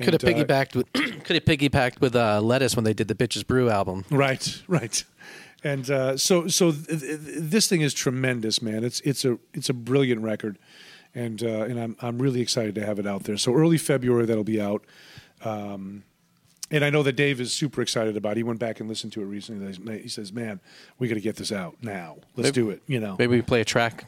Could 0.00 0.12
have 0.12 0.24
uh, 0.24 0.28
piggybacked 0.28 0.76
with 0.76 0.92
could 0.92 1.36
have 1.36 1.44
piggybacked 1.44 2.00
with 2.00 2.14
uh, 2.14 2.40
Lettuce 2.40 2.76
when 2.76 2.84
they 2.84 2.94
did 2.94 3.08
the 3.08 3.14
Bitches 3.14 3.46
Brew 3.46 3.68
album. 3.68 4.04
Right, 4.10 4.62
right. 4.68 5.02
And 5.64 5.90
uh, 5.90 6.16
so, 6.16 6.46
so 6.46 6.70
th- 6.70 7.00
th- 7.00 7.18
this 7.20 7.68
thing 7.68 7.80
is 7.80 7.92
tremendous, 7.92 8.62
man. 8.62 8.84
It's 8.84 9.00
it's 9.00 9.24
a 9.24 9.38
it's 9.54 9.68
a 9.68 9.74
brilliant 9.74 10.22
record, 10.22 10.56
and 11.14 11.42
uh, 11.42 11.62
and 11.62 11.80
I'm 11.80 11.96
I'm 12.00 12.18
really 12.20 12.40
excited 12.40 12.76
to 12.76 12.86
have 12.86 12.98
it 13.00 13.06
out 13.06 13.24
there. 13.24 13.36
So 13.36 13.54
early 13.54 13.78
February 13.78 14.24
that'll 14.26 14.44
be 14.44 14.60
out, 14.60 14.84
um, 15.44 16.04
and 16.70 16.84
I 16.84 16.90
know 16.90 17.02
that 17.02 17.12
Dave 17.14 17.40
is 17.40 17.52
super 17.52 17.80
excited 17.80 18.16
about. 18.16 18.32
it. 18.32 18.38
He 18.38 18.42
went 18.42 18.60
back 18.60 18.80
and 18.80 18.88
listened 18.88 19.12
to 19.14 19.22
it 19.22 19.24
recently. 19.24 20.02
He 20.02 20.08
says, 20.08 20.32
"Man, 20.32 20.60
we 20.98 21.08
got 21.08 21.14
to 21.14 21.20
get 21.20 21.36
this 21.36 21.50
out 21.52 21.76
now. 21.82 22.16
Let's 22.36 22.50
do 22.50 22.70
it." 22.70 22.82
You 22.86 23.00
know, 23.00 23.16
Maybe 23.18 23.36
we 23.36 23.42
play 23.42 23.60
a 23.60 23.64
track. 23.64 24.04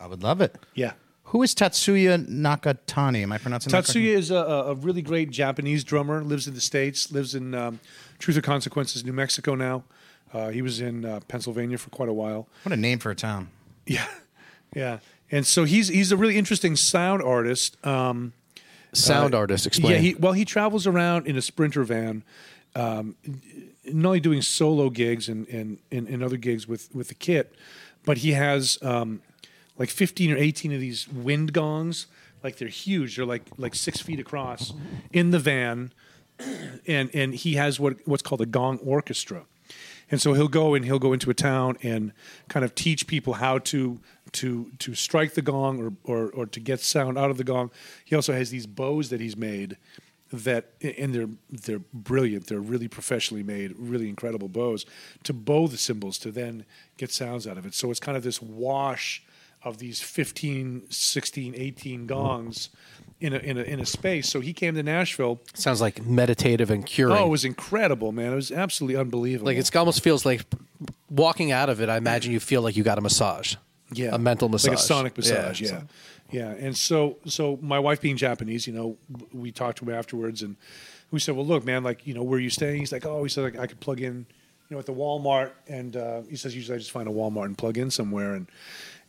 I 0.00 0.06
would 0.06 0.22
love 0.22 0.40
it. 0.40 0.56
yeah. 0.74 0.92
Who 1.26 1.42
is 1.42 1.54
Tatsuya 1.54 2.26
Nakatani? 2.28 3.22
Am 3.22 3.32
I 3.32 3.38
pronouncing 3.38 3.70
that 3.70 3.84
correctly? 3.86 4.02
Tatsuya 4.02 4.16
is 4.18 4.30
a, 4.30 4.36
a 4.36 4.74
really 4.74 5.00
great 5.00 5.30
Japanese 5.30 5.82
drummer. 5.82 6.22
Lives 6.22 6.46
in 6.46 6.52
the 6.52 6.60
states. 6.60 7.10
Lives 7.10 7.34
in 7.34 7.54
um, 7.54 7.80
Truth 8.18 8.36
or 8.36 8.42
Consequences, 8.42 9.02
New 9.02 9.14
Mexico 9.14 9.54
now. 9.54 9.84
Uh, 10.34 10.48
he 10.50 10.60
was 10.60 10.80
in 10.80 11.04
uh, 11.06 11.20
Pennsylvania 11.28 11.78
for 11.78 11.88
quite 11.88 12.10
a 12.10 12.12
while. 12.12 12.48
What 12.64 12.72
a 12.72 12.76
name 12.76 12.98
for 12.98 13.10
a 13.10 13.14
town. 13.14 13.48
Yeah, 13.86 14.06
yeah. 14.76 14.98
And 15.30 15.46
so 15.46 15.64
he's 15.64 15.88
he's 15.88 16.12
a 16.12 16.16
really 16.18 16.36
interesting 16.36 16.76
sound 16.76 17.22
artist. 17.22 17.82
Um, 17.86 18.34
Sound 18.92 19.34
artist, 19.34 19.66
explain. 19.66 19.92
yeah, 19.92 19.98
he 19.98 20.14
well 20.16 20.32
he 20.32 20.44
travels 20.44 20.86
around 20.86 21.26
in 21.26 21.36
a 21.36 21.42
sprinter 21.42 21.82
van, 21.82 22.24
um, 22.74 23.16
not 23.86 24.08
only 24.08 24.20
doing 24.20 24.42
solo 24.42 24.90
gigs 24.90 25.28
and, 25.28 25.48
and, 25.48 25.78
and, 25.90 26.08
and 26.08 26.22
other 26.22 26.36
gigs 26.36 26.68
with 26.68 26.94
with 26.94 27.08
the 27.08 27.14
kit, 27.14 27.54
but 28.04 28.18
he 28.18 28.32
has 28.32 28.78
um, 28.82 29.22
like 29.78 29.88
fifteen 29.88 30.30
or 30.30 30.36
eighteen 30.36 30.72
of 30.72 30.80
these 30.80 31.08
wind 31.08 31.52
gongs. 31.52 32.06
Like 32.42 32.56
they're 32.56 32.68
huge. 32.68 33.16
They're 33.16 33.24
like 33.24 33.44
like 33.56 33.74
six 33.74 34.00
feet 34.00 34.20
across 34.20 34.72
in 35.12 35.30
the 35.30 35.38
van, 35.38 35.92
and 36.86 37.10
and 37.14 37.34
he 37.34 37.54
has 37.54 37.80
what 37.80 37.96
what's 38.06 38.22
called 38.22 38.40
a 38.40 38.46
gong 38.46 38.78
orchestra. 38.78 39.44
And 40.10 40.20
so 40.20 40.34
he'll 40.34 40.48
go 40.48 40.74
and 40.74 40.84
he'll 40.84 40.98
go 40.98 41.14
into 41.14 41.30
a 41.30 41.34
town 41.34 41.78
and 41.82 42.12
kind 42.48 42.64
of 42.64 42.74
teach 42.74 43.06
people 43.06 43.34
how 43.34 43.58
to 43.58 43.98
to 44.32 44.70
to 44.78 44.94
strike 44.94 45.34
the 45.34 45.42
gong 45.42 45.80
or, 45.80 45.92
or 46.04 46.30
or 46.30 46.46
to 46.46 46.60
get 46.60 46.80
sound 46.80 47.18
out 47.18 47.30
of 47.30 47.36
the 47.36 47.44
gong. 47.44 47.70
He 48.04 48.16
also 48.16 48.32
has 48.32 48.50
these 48.50 48.66
bows 48.66 49.10
that 49.10 49.20
he's 49.20 49.36
made 49.36 49.76
that 50.32 50.72
and 50.80 51.14
they're 51.14 51.28
they're 51.50 51.82
brilliant. 51.92 52.46
They're 52.46 52.60
really 52.60 52.88
professionally 52.88 53.42
made, 53.42 53.74
really 53.78 54.08
incredible 54.08 54.48
bows 54.48 54.86
to 55.24 55.32
bow 55.32 55.66
the 55.68 55.76
cymbals 55.76 56.18
to 56.18 56.30
then 56.30 56.64
get 56.96 57.10
sounds 57.10 57.46
out 57.46 57.58
of 57.58 57.66
it. 57.66 57.74
So 57.74 57.90
it's 57.90 58.00
kind 58.00 58.16
of 58.16 58.22
this 58.22 58.40
wash 58.40 59.22
of 59.64 59.78
these 59.78 60.00
15, 60.00 60.90
16, 60.90 61.54
18 61.54 61.98
mm-hmm. 61.98 62.06
gongs 62.06 62.70
in 63.20 63.32
a, 63.32 63.38
in 63.38 63.58
a, 63.58 63.62
in 63.62 63.78
a 63.78 63.86
space. 63.86 64.28
So 64.28 64.40
he 64.40 64.52
came 64.52 64.74
to 64.74 64.82
Nashville. 64.82 65.40
Sounds 65.54 65.80
like 65.80 66.04
meditative 66.04 66.70
and 66.70 66.84
curing. 66.84 67.16
Oh, 67.16 67.26
it 67.26 67.28
was 67.28 67.44
incredible, 67.44 68.10
man. 68.10 68.32
It 68.32 68.36
was 68.36 68.50
absolutely 68.50 68.96
unbelievable. 68.96 69.46
like 69.46 69.58
it 69.58 69.76
almost 69.76 70.02
feels 70.02 70.26
like 70.26 70.44
walking 71.08 71.52
out 71.52 71.68
of 71.68 71.80
it. 71.80 71.88
I 71.88 71.96
imagine 71.96 72.32
you 72.32 72.40
feel 72.40 72.62
like 72.62 72.76
you 72.76 72.82
got 72.82 72.98
a 72.98 73.00
massage. 73.00 73.54
Yeah, 73.94 74.14
a 74.14 74.18
mental 74.18 74.48
massage, 74.48 74.68
like 74.70 74.78
a 74.78 74.82
sonic 74.82 75.16
massage. 75.16 75.60
Yeah, 75.60 75.68
so- 75.68 75.82
yeah. 76.30 76.50
And 76.50 76.76
so, 76.76 77.18
so 77.26 77.58
my 77.62 77.78
wife 77.78 78.00
being 78.00 78.16
Japanese, 78.16 78.66
you 78.66 78.72
know, 78.72 78.96
we 79.32 79.52
talked 79.52 79.78
to 79.78 79.84
him 79.84 79.94
afterwards, 79.94 80.42
and 80.42 80.56
we 81.10 81.20
said, 81.20 81.36
"Well, 81.36 81.46
look, 81.46 81.64
man, 81.64 81.82
like, 81.84 82.06
you 82.06 82.14
know, 82.14 82.22
where 82.22 82.38
are 82.38 82.40
you 82.42 82.50
staying?" 82.50 82.78
He's 82.80 82.92
like, 82.92 83.04
"Oh, 83.06 83.22
he 83.22 83.28
said 83.28 83.44
like, 83.44 83.58
I 83.58 83.66
could 83.66 83.80
plug 83.80 84.00
in, 84.00 84.26
you 84.68 84.74
know, 84.74 84.78
at 84.78 84.86
the 84.86 84.94
Walmart." 84.94 85.50
And 85.68 85.96
uh, 85.96 86.22
he 86.22 86.36
says, 86.36 86.54
"Usually, 86.56 86.76
I 86.76 86.78
just 86.78 86.90
find 86.90 87.06
a 87.08 87.12
Walmart 87.12 87.44
and 87.46 87.58
plug 87.58 87.76
in 87.78 87.90
somewhere." 87.90 88.34
And 88.34 88.46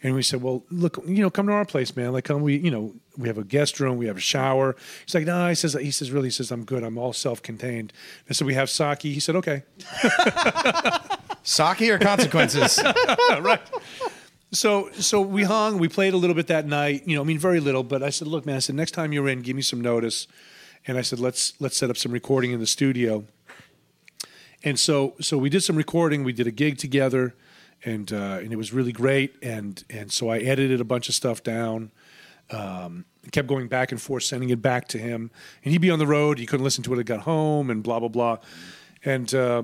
And 0.06 0.16
we 0.16 0.22
said, 0.22 0.42
well, 0.42 0.66
look, 0.70 1.00
you 1.08 1.22
know, 1.22 1.30
come 1.30 1.48
to 1.48 1.54
our 1.54 1.64
place, 1.64 1.96
man. 1.96 2.12
Like, 2.12 2.26
come, 2.26 2.42
we, 2.42 2.58
you 2.58 2.70
know, 2.72 2.94
we 3.18 3.30
have 3.30 3.38
a 3.38 3.44
guest 3.46 3.80
room, 3.80 3.96
we 3.98 4.08
have 4.08 4.18
a 4.18 4.20
shower. 4.34 4.76
He's 5.06 5.16
like, 5.16 5.26
no, 5.26 5.48
he 5.48 5.56
says, 5.56 5.76
he 5.80 5.92
says, 5.92 6.12
really, 6.12 6.28
he 6.28 6.32
says, 6.32 6.52
I'm 6.52 6.66
good. 6.66 6.84
I'm 6.84 6.98
all 6.98 7.14
self-contained. 7.14 7.94
And 8.28 8.36
so 8.36 8.46
we 8.46 8.54
have 8.54 8.70
sake. 8.70 9.02
He 9.04 9.22
said, 9.22 9.38
okay. 9.38 9.64
Sake 11.44 11.82
or 11.90 12.00
consequences? 12.00 12.80
So, 14.54 14.92
so 14.92 15.20
we 15.20 15.44
hung, 15.44 15.80
we 15.80 15.90
played 15.90 16.14
a 16.14 16.18
little 16.18 16.36
bit 16.36 16.48
that 16.48 16.68
night, 16.68 17.08
you 17.08 17.16
know, 17.16 17.22
I 17.22 17.26
mean, 17.26 17.40
very 17.40 17.60
little, 17.60 17.84
but 17.84 18.04
I 18.04 18.12
said, 18.12 18.28
look, 18.28 18.46
man, 18.46 18.58
I 18.58 18.60
said, 18.60 18.76
next 18.76 18.92
time 18.92 19.12
you're 19.12 19.28
in, 19.28 19.42
give 19.42 19.56
me 19.56 19.64
some 19.64 19.82
notice. 19.82 20.28
And 20.86 20.96
I 20.96 21.02
said, 21.02 21.20
let's, 21.20 21.54
let's 21.60 21.76
set 21.76 21.90
up 21.90 21.98
some 21.98 22.12
recording 22.12 22.52
in 22.52 22.60
the 22.60 22.68
studio. 22.68 23.26
And 24.64 24.80
so, 24.80 25.16
so 25.20 25.38
we 25.38 25.50
did 25.50 25.62
some 25.62 25.76
recording. 25.76 26.24
We 26.24 26.34
did 26.34 26.48
a 26.48 26.52
gig 26.52 26.78
together, 26.78 27.36
and 27.84 28.12
uh, 28.14 28.40
and 28.42 28.54
it 28.54 28.56
was 28.56 28.72
really 28.72 28.94
great. 28.94 29.36
And 29.42 29.84
and 29.90 30.10
so 30.10 30.30
I 30.30 30.38
edited 30.38 30.80
a 30.80 30.86
bunch 30.86 31.10
of 31.10 31.16
stuff 31.16 31.44
down. 31.44 31.92
Um, 32.50 33.06
kept 33.32 33.48
going 33.48 33.68
back 33.68 33.92
and 33.92 34.02
forth, 34.02 34.24
sending 34.24 34.52
it 34.52 34.62
back 34.62 34.88
to 34.90 34.98
him. 34.98 35.32
And 35.64 35.74
he'd 35.74 35.82
be 35.82 35.90
on 35.90 36.00
the 36.00 36.08
road. 36.08 36.40
He 36.40 36.46
couldn't 36.46 36.64
listen 36.64 36.84
to 36.86 36.94
it. 36.94 37.00
I 37.00 37.04
got 37.04 37.22
home, 37.22 37.70
and 37.70 37.84
blah 37.84 38.00
blah 38.00 38.08
blah. 38.08 38.38
And 39.04 39.34
uh, 39.34 39.64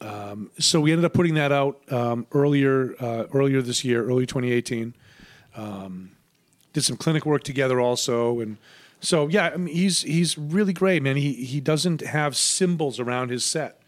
um, 0.00 0.50
so 0.58 0.80
we 0.80 0.92
ended 0.92 1.04
up 1.04 1.12
putting 1.12 1.34
that 1.34 1.52
out 1.52 1.80
um, 1.92 2.26
earlier 2.32 2.94
uh, 3.00 3.24
earlier 3.32 3.62
this 3.62 3.84
year, 3.84 4.04
early 4.04 4.26
2018. 4.26 4.94
Um, 5.56 6.10
did 6.72 6.82
some 6.82 6.96
clinic 6.96 7.24
work 7.24 7.44
together 7.44 7.80
also, 7.80 8.40
and 8.40 8.56
so 9.00 9.28
yeah, 9.28 9.50
I 9.54 9.56
mean, 9.56 9.74
he's 9.74 10.02
he's 10.02 10.36
really 10.36 10.72
great, 10.72 11.02
man. 11.02 11.16
He 11.16 11.32
he 11.32 11.60
doesn't 11.60 12.00
have 12.00 12.36
cymbals 12.36 12.98
around 12.98 13.30
his 13.30 13.44
set, 13.44 13.80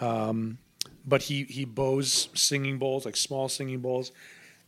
um, 0.00 0.58
but 1.06 1.22
he 1.22 1.44
he 1.44 1.64
bows 1.64 2.30
singing 2.34 2.78
bowls 2.78 3.04
like 3.04 3.16
small 3.16 3.48
singing 3.48 3.80
bowls. 3.80 4.12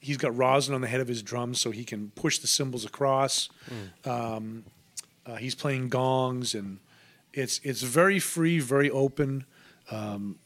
He's 0.01 0.17
got 0.17 0.37
rosin 0.37 0.75
on 0.75 0.81
the 0.81 0.89
head 0.89 1.01
of 1.01 1.09
his 1.09 1.23
drums, 1.23 1.61
so 1.61 1.71
he 1.71 1.85
can 1.85 2.11
push 2.17 2.39
the 2.39 2.49
cymbals 2.49 2.85
across. 2.85 3.49
Um, 4.05 4.65
uh, 5.25 5.37
he's 5.37 5.55
playing 5.55 5.89
gongs, 5.89 6.55
and 6.55 6.79
it's 7.33 7.61
it's 7.63 7.83
very 7.83 8.19
free, 8.19 8.59
very 8.59 8.91
open, 8.91 9.45
um, 9.91 10.39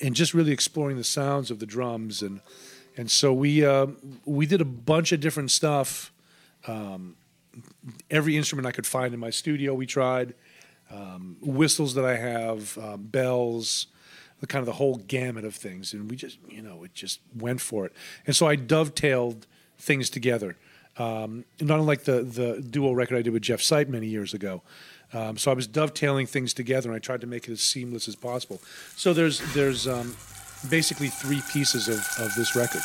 and 0.00 0.14
just 0.14 0.34
really 0.34 0.52
exploring 0.52 0.96
the 0.96 1.04
sounds 1.04 1.50
of 1.50 1.58
the 1.58 1.66
drums 1.66 2.22
and 2.22 2.40
and 2.96 3.10
so 3.10 3.32
we 3.32 3.64
uh, 3.64 3.86
we 4.24 4.46
did 4.46 4.60
a 4.60 4.64
bunch 4.64 5.12
of 5.12 5.20
different 5.20 5.50
stuff 5.50 6.12
every 8.10 8.36
instrument 8.36 8.66
I 8.66 8.72
could 8.72 8.86
find 8.86 9.14
in 9.14 9.20
my 9.20 9.30
studio. 9.30 9.74
We 9.74 9.86
tried 9.86 10.34
um, 10.90 11.36
whistles 11.40 11.94
that 11.94 12.04
I 12.04 12.16
have, 12.16 12.78
uh, 12.78 12.96
bells, 12.96 13.86
the 14.40 14.46
kind 14.46 14.60
of 14.60 14.66
the 14.66 14.74
whole 14.74 14.96
gamut 14.96 15.44
of 15.44 15.54
things, 15.54 15.92
and 15.92 16.10
we 16.10 16.16
just 16.16 16.38
you 16.48 16.62
know 16.62 16.84
it 16.84 16.94
just 16.94 17.20
went 17.36 17.60
for 17.60 17.86
it. 17.86 17.92
And 18.26 18.34
so 18.34 18.46
I 18.46 18.56
dovetailed 18.56 19.46
things 19.78 20.10
together, 20.10 20.56
um, 20.96 21.44
not 21.60 21.78
unlike 21.78 22.04
the 22.04 22.22
the 22.22 22.60
duo 22.60 22.92
record 22.92 23.18
I 23.18 23.22
did 23.22 23.32
with 23.32 23.42
Jeff 23.42 23.60
Sipe 23.60 23.88
many 23.88 24.06
years 24.06 24.34
ago. 24.34 24.62
Um, 25.12 25.36
so 25.36 25.50
I 25.50 25.54
was 25.54 25.66
dovetailing 25.66 26.26
things 26.26 26.54
together, 26.54 26.88
and 26.88 26.96
I 26.96 27.00
tried 27.00 27.20
to 27.22 27.26
make 27.26 27.48
it 27.48 27.52
as 27.52 27.60
seamless 27.60 28.06
as 28.08 28.16
possible. 28.16 28.62
So 28.96 29.12
there's 29.12 29.40
there's 29.54 29.88
um, 29.88 30.16
basically 30.68 31.08
three 31.08 31.42
pieces 31.52 31.88
of, 31.88 31.98
of 32.24 32.34
this 32.34 32.54
record. 32.54 32.82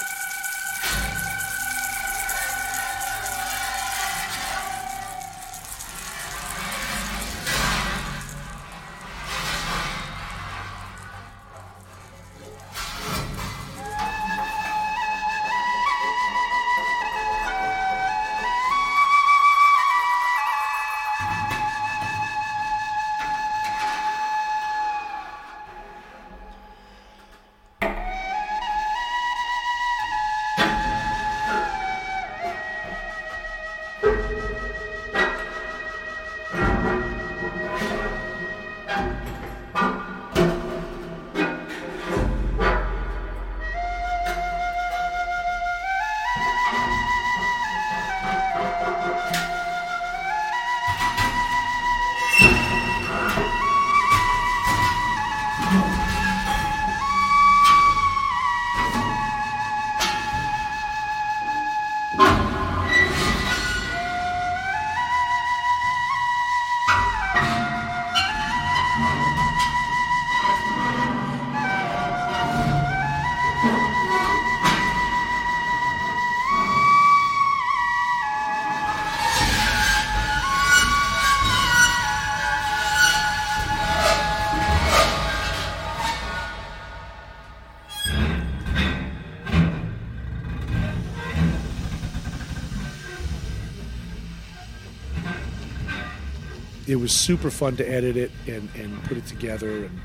Was 97.06 97.11
super 97.14 97.52
fun 97.52 97.76
to 97.77 97.88
edit 97.88 98.18
it 98.18 98.32
and, 98.48 98.68
and 98.76 99.03
put 99.03 99.15
it 99.15 99.26
together 99.27 99.86
and 99.86 100.02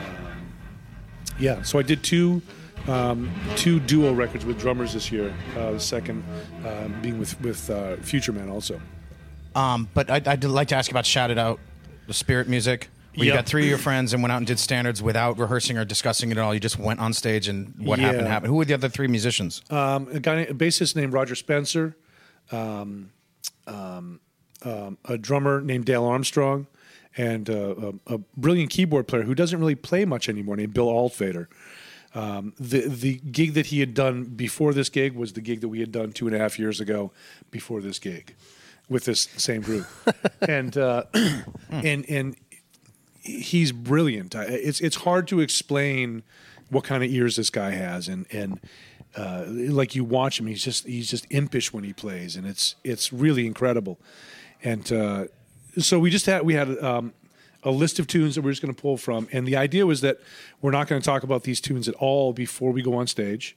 um, 0.00 0.52
yeah 1.38 1.60
so 1.62 1.78
i 1.80 1.82
did 1.82 2.00
two 2.04 2.40
um, 2.86 3.28
two 3.56 3.80
duo 3.80 4.12
records 4.14 4.46
with 4.46 4.56
drummers 4.58 4.92
this 4.94 5.10
year 5.10 5.34
uh, 5.56 5.72
the 5.72 5.80
second 5.80 6.22
um, 6.64 6.94
being 7.02 7.18
with 7.18 7.38
with 7.40 7.68
uh, 7.70 7.96
future 7.96 8.32
man 8.32 8.48
also 8.48 8.80
Um, 9.56 9.88
but 9.94 10.08
I'd, 10.10 10.28
I'd 10.28 10.44
like 10.44 10.68
to 10.68 10.76
ask 10.76 10.88
you 10.88 10.92
about 10.92 11.06
Shout 11.06 11.30
It 11.32 11.38
Out, 11.38 11.58
the 12.06 12.14
spirit 12.14 12.48
music. 12.48 12.88
Where 13.16 13.26
you 13.26 13.32
got 13.32 13.46
three 13.46 13.64
of 13.64 13.68
your 13.68 13.78
friends 13.78 14.12
and 14.14 14.22
went 14.22 14.30
out 14.30 14.36
and 14.36 14.46
did 14.46 14.60
standards 14.60 15.02
without 15.02 15.38
rehearsing 15.38 15.76
or 15.76 15.84
discussing 15.84 16.30
it 16.30 16.38
at 16.38 16.44
all. 16.44 16.54
You 16.54 16.60
just 16.60 16.78
went 16.78 17.00
on 17.00 17.12
stage 17.12 17.48
and 17.48 17.74
what 17.78 17.98
happened 17.98 18.28
happened. 18.28 18.50
Who 18.50 18.56
were 18.58 18.64
the 18.64 18.74
other 18.74 18.88
three 18.88 19.08
musicians? 19.08 19.62
um, 19.70 20.06
a 20.12 20.20
guy 20.20 20.36
a 20.42 20.54
bassist 20.54 20.94
named 20.94 21.12
roger 21.12 21.34
spencer 21.34 21.96
um, 22.52 23.10
um, 23.66 24.20
um, 24.64 24.98
a 25.04 25.18
drummer 25.18 25.60
named 25.60 25.84
dale 25.84 26.04
armstrong 26.04 26.66
and 27.16 27.50
uh, 27.50 27.92
a, 28.06 28.14
a 28.14 28.18
brilliant 28.36 28.70
keyboard 28.70 29.08
player 29.08 29.22
who 29.22 29.34
doesn't 29.34 29.58
really 29.58 29.74
play 29.74 30.04
much 30.04 30.28
anymore 30.28 30.56
named 30.56 30.74
bill 30.74 30.88
altvader. 30.88 31.46
Um, 32.14 32.54
the 32.58 32.88
the 32.88 33.16
gig 33.16 33.54
that 33.54 33.66
he 33.66 33.80
had 33.80 33.92
done 33.92 34.24
before 34.24 34.72
this 34.72 34.88
gig 34.88 35.14
was 35.14 35.34
the 35.34 35.40
gig 35.40 35.60
that 35.60 35.68
we 35.68 35.80
had 35.80 35.92
done 35.92 36.12
two 36.12 36.26
and 36.26 36.34
a 36.34 36.38
half 36.38 36.58
years 36.58 36.80
ago 36.80 37.12
before 37.50 37.80
this 37.80 37.98
gig 37.98 38.34
with 38.88 39.04
this 39.04 39.28
same 39.36 39.60
group. 39.62 39.86
And 40.40 40.78
uh, 40.78 41.02
and 41.70 42.08
and 42.08 42.36
he's 43.20 43.72
brilliant. 43.72 44.34
It's 44.34 44.80
it's 44.80 44.96
hard 44.96 45.28
to 45.28 45.40
explain 45.40 46.22
what 46.70 46.84
kind 46.84 47.02
of 47.02 47.10
ears 47.10 47.36
this 47.36 47.50
guy 47.50 47.70
has 47.70 48.08
and 48.08 48.26
and 48.32 48.60
uh, 49.16 49.44
like 49.48 49.94
you 49.94 50.04
watch 50.04 50.38
him 50.38 50.46
he's 50.46 50.62
just 50.62 50.86
he's 50.86 51.10
just 51.10 51.26
impish 51.30 51.72
when 51.72 51.82
he 51.82 51.92
plays 51.92 52.36
and 52.36 52.46
it's 52.46 52.76
it's 52.84 53.12
really 53.12 53.46
incredible 53.46 53.98
and 54.62 54.90
uh, 54.92 55.24
so 55.78 55.98
we 55.98 56.10
just 56.10 56.26
had 56.26 56.42
we 56.42 56.54
had 56.54 56.68
um, 56.82 57.12
a 57.62 57.70
list 57.70 57.98
of 57.98 58.06
tunes 58.06 58.34
that 58.34 58.42
we're 58.42 58.50
just 58.52 58.62
going 58.62 58.74
to 58.74 58.80
pull 58.80 58.96
from 58.96 59.28
and 59.32 59.46
the 59.46 59.56
idea 59.56 59.86
was 59.86 60.00
that 60.00 60.18
we're 60.60 60.70
not 60.70 60.88
going 60.88 61.00
to 61.00 61.04
talk 61.04 61.22
about 61.22 61.42
these 61.44 61.60
tunes 61.60 61.88
at 61.88 61.94
all 61.96 62.32
before 62.32 62.72
we 62.72 62.82
go 62.82 62.94
on 62.94 63.06
stage 63.06 63.56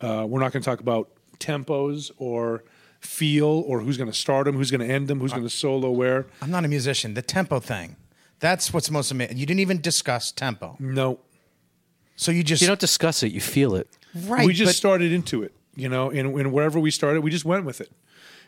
uh, 0.00 0.24
we're 0.28 0.40
not 0.40 0.52
going 0.52 0.62
to 0.62 0.68
talk 0.68 0.80
about 0.80 1.08
tempos 1.38 2.10
or 2.18 2.64
feel 3.00 3.62
or 3.66 3.80
who's 3.80 3.96
going 3.96 4.10
to 4.10 4.16
start 4.16 4.46
them 4.46 4.56
who's 4.56 4.70
going 4.70 4.80
to 4.86 4.92
end 4.92 5.06
them 5.08 5.20
who's 5.20 5.32
going 5.32 5.42
to 5.44 5.50
solo 5.50 5.90
where 5.90 6.26
I'm 6.42 6.50
not 6.50 6.64
a 6.64 6.68
musician. 6.68 7.14
The 7.14 7.22
tempo 7.22 7.60
thing. 7.60 7.96
That's 8.40 8.72
what's 8.72 8.90
most 8.90 9.10
amazing. 9.10 9.38
You 9.38 9.46
didn't 9.46 9.60
even 9.60 9.80
discuss 9.80 10.30
tempo. 10.32 10.76
no 10.78 11.20
So 12.16 12.32
you 12.32 12.42
just 12.42 12.62
You 12.62 12.68
don't 12.68 12.80
discuss 12.80 13.22
it; 13.22 13.32
you 13.32 13.40
feel 13.40 13.74
it. 13.76 13.88
right. 14.26 14.46
we 14.46 14.52
just 14.52 14.70
but- 14.70 14.74
started 14.74 15.12
into 15.12 15.42
it, 15.42 15.54
you 15.74 15.88
know, 15.88 16.10
and, 16.10 16.34
and 16.38 16.52
wherever 16.52 16.78
we 16.80 16.90
started, 16.90 17.20
we 17.22 17.30
just 17.30 17.44
went 17.44 17.64
with 17.64 17.80
it, 17.80 17.90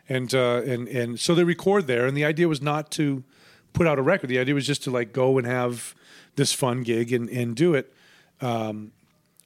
and 0.08 0.34
uh, 0.34 0.62
and 0.66 0.88
and 0.88 1.20
so 1.20 1.34
they 1.34 1.44
record 1.44 1.86
there, 1.86 2.06
and 2.06 2.16
the 2.16 2.24
idea 2.24 2.48
was 2.48 2.60
not 2.62 2.90
to 2.92 3.24
put 3.72 3.86
out 3.86 3.98
a 3.98 4.02
record. 4.02 4.28
The 4.28 4.38
idea 4.38 4.54
was 4.54 4.66
just 4.66 4.82
to 4.84 4.90
like 4.90 5.12
go 5.12 5.38
and 5.38 5.46
have 5.46 5.94
this 6.36 6.52
fun 6.52 6.82
gig 6.82 7.12
and 7.12 7.28
and 7.28 7.54
do 7.54 7.74
it. 7.74 7.92
Um, 8.40 8.92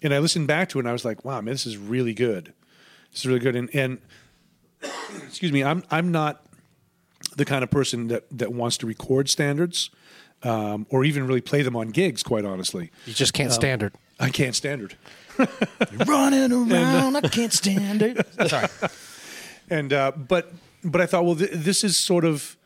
and 0.03 0.12
I 0.12 0.19
listened 0.19 0.49
back 0.49 0.69
to 0.70 0.79
it, 0.79 0.83
and 0.83 0.89
I 0.89 0.93
was 0.93 1.05
like, 1.05 1.24
wow, 1.24 1.41
man, 1.41 1.55
this 1.55 1.66
is 1.66 1.77
really 1.77 2.15
good. 2.15 2.53
This 3.12 3.20
is 3.20 3.27
really 3.27 3.41
good. 3.41 3.57
And, 3.57 3.74
and 3.74 3.99
excuse 5.24 5.53
me, 5.53 5.62
I'm 5.62 5.85
I'm 5.91 6.11
not 6.11 6.45
the 7.37 7.45
kind 7.45 7.62
of 7.62 7.70
person 7.70 8.09
that 8.09 8.24
that 8.31 8.53
wants 8.53 8.77
to 8.79 8.87
record 8.87 9.29
standards 9.29 9.91
um, 10.43 10.87
or 10.91 11.05
even 11.05 11.27
really 11.27 11.41
play 11.41 11.62
them 11.62 11.77
on 11.77 11.89
gigs. 11.89 12.23
Quite 12.23 12.45
honestly, 12.45 12.91
You 13.07 13.15
just 13.15 13.33
can't 13.33 13.53
standard. 13.53 13.95
I 14.19 14.31
can't 14.31 14.55
standard. 14.55 14.97
Running 16.07 16.53
around, 16.73 17.16
I 17.16 17.23
can't 17.23 17.53
stand 17.53 18.03
it. 18.03 18.27
Sorry. 18.49 18.69
And 19.73 19.93
uh, 19.93 20.12
but 20.16 20.53
but 20.85 21.01
I 21.01 21.07
thought, 21.07 21.24
well, 21.24 21.36
th- 21.36 21.51
this 21.53 21.82
is 21.82 21.97
sort 21.97 22.24
of 22.24 22.57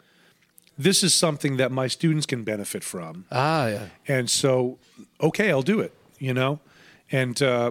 this 0.78 1.02
is 1.02 1.14
something 1.14 1.56
that 1.56 1.72
my 1.72 1.88
students 1.88 2.26
can 2.26 2.42
benefit 2.44 2.84
from. 2.84 3.24
Ah, 3.30 3.66
yeah. 3.68 3.86
And 4.08 4.28
so, 4.28 4.78
okay, 5.20 5.50
I'll 5.50 5.62
do 5.62 5.80
it, 5.80 5.92
you 6.18 6.34
know? 6.34 6.60
And 7.10 7.40
uh, 7.42 7.70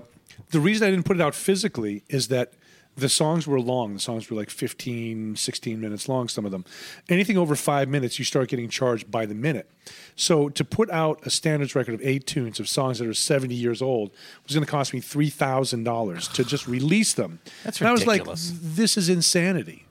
the 0.50 0.60
reason 0.60 0.88
I 0.88 0.92
didn't 0.92 1.06
put 1.06 1.18
it 1.18 1.22
out 1.22 1.36
physically 1.36 2.02
is 2.10 2.30
that 2.30 2.54
the 2.96 3.10
songs 3.10 3.46
were 3.46 3.60
long. 3.60 3.94
The 3.94 4.00
songs 4.00 4.30
were 4.30 4.38
like 4.38 4.50
15, 4.50 5.36
16 5.36 5.82
minutes 5.82 6.08
long, 6.08 6.28
some 6.30 6.46
of 6.46 6.52
them. 6.52 6.66
Anything 7.10 7.38
over 7.38 7.56
five 7.56 7.90
minutes, 7.90 8.18
you 8.20 8.26
start 8.26 8.50
getting 8.50 8.70
charged 8.70 9.12
by 9.12 9.26
the 9.26 9.36
minute. 9.36 9.70
So 10.16 10.50
to 10.50 10.64
put 10.64 10.90
out 10.90 11.20
a 11.26 11.30
standards 11.30 11.76
record 11.76 11.96
of 11.96 12.02
eight 12.02 12.26
tunes 12.26 12.60
of 12.60 12.70
songs 12.70 13.00
that 13.00 13.08
are 13.08 13.14
70 13.14 13.54
years 13.54 13.82
old 13.82 14.12
was 14.46 14.54
going 14.54 14.66
to 14.66 14.72
cost 14.72 14.94
me 14.94 15.02
$3,000 15.02 16.34
to 16.34 16.44
just 16.44 16.68
release 16.68 17.14
them. 17.14 17.40
That's 17.64 17.80
and 17.80 17.90
I 17.90 17.92
was 17.92 18.08
like, 18.08 18.24
this 18.26 18.98
is 18.98 19.10
insanity. 19.10 19.86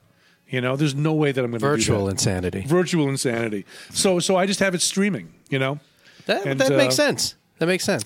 You 0.47 0.61
know, 0.61 0.75
there's 0.75 0.95
no 0.95 1.13
way 1.13 1.31
that 1.31 1.43
I'm 1.43 1.51
going 1.51 1.59
to 1.59 1.65
do 1.65 1.69
Virtual 1.69 2.07
insanity. 2.07 2.61
Virtual 2.61 3.09
insanity. 3.09 3.65
So, 3.91 4.19
so 4.19 4.35
I 4.35 4.45
just 4.45 4.59
have 4.59 4.75
it 4.75 4.81
streaming. 4.81 5.33
You 5.49 5.59
know, 5.59 5.79
That, 6.27 6.45
And, 6.45 6.59
that 6.59 6.71
uh, 6.71 6.77
makes 6.77 6.95
sense. 6.95 7.35
That 7.57 7.67
makes 7.67 7.83
sense. 7.83 8.03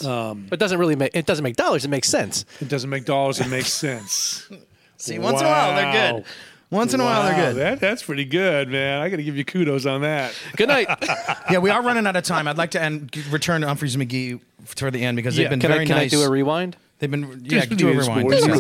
but 0.48 0.54
it 0.54 0.60
doesn't 0.60 0.78
really 0.78 0.96
make 0.96 1.16
it 1.16 1.26
doesn't 1.26 1.44
make 1.44 1.56
dollars. 1.56 1.84
It 1.84 1.88
makes 1.88 2.08
sense. 2.08 2.46
It 2.62 2.70
doesn't 2.70 2.90
make 2.90 3.06
dollars. 3.06 3.40
It 3.40 3.48
makes 3.48 3.74
sense. 3.74 4.48
See, 5.00 5.18
once 5.18 5.40
in 5.42 5.48
a 5.48 5.50
while 5.50 5.76
they're 5.76 6.14
good. 6.14 6.26
Once 6.72 6.94
in 6.94 7.00
a 7.00 7.04
while 7.04 7.24
they're 7.24 7.36
good. 7.54 7.56
That, 7.60 7.80
that's 7.80 8.04
pretty 8.04 8.26
good, 8.26 8.70
man. 8.70 9.02
I 9.02 9.10
got 9.10 9.16
to 9.18 9.24
give 9.24 9.36
you 9.36 9.44
kudos 9.44 9.86
on 9.88 10.02
that. 10.02 10.34
Good 10.56 10.68
night. 10.68 10.88
Yeah, 11.50 11.58
we 11.58 11.72
are 11.72 11.82
running 11.82 12.06
out 12.06 12.16
of 12.16 12.24
time. 12.24 12.48
I'd 12.48 12.60
like 12.60 12.72
to 12.72 12.82
end, 12.82 13.16
return 13.32 13.62
to 13.62 13.68
Umphrey's 13.68 13.96
McGee 13.98 14.40
toward 14.76 14.94
the 14.94 15.04
end 15.04 15.16
because 15.16 15.36
they've 15.36 15.46
Yeah. 15.46 15.50
been 15.50 15.60
can 15.60 15.72
very 15.72 15.82
I 15.84 15.88
can 15.88 15.96
nice. 15.98 16.14
I 16.14 16.18
do 16.18 16.22
a 16.22 16.30
rewind? 16.30 16.78
They've 17.00 17.10
been 17.10 17.42
yeah, 17.44 17.62
Just 17.66 17.76
do 17.78 17.88
a 17.90 17.94
rewind. 17.96 18.30
this, 18.30 18.46
boys. 18.46 18.60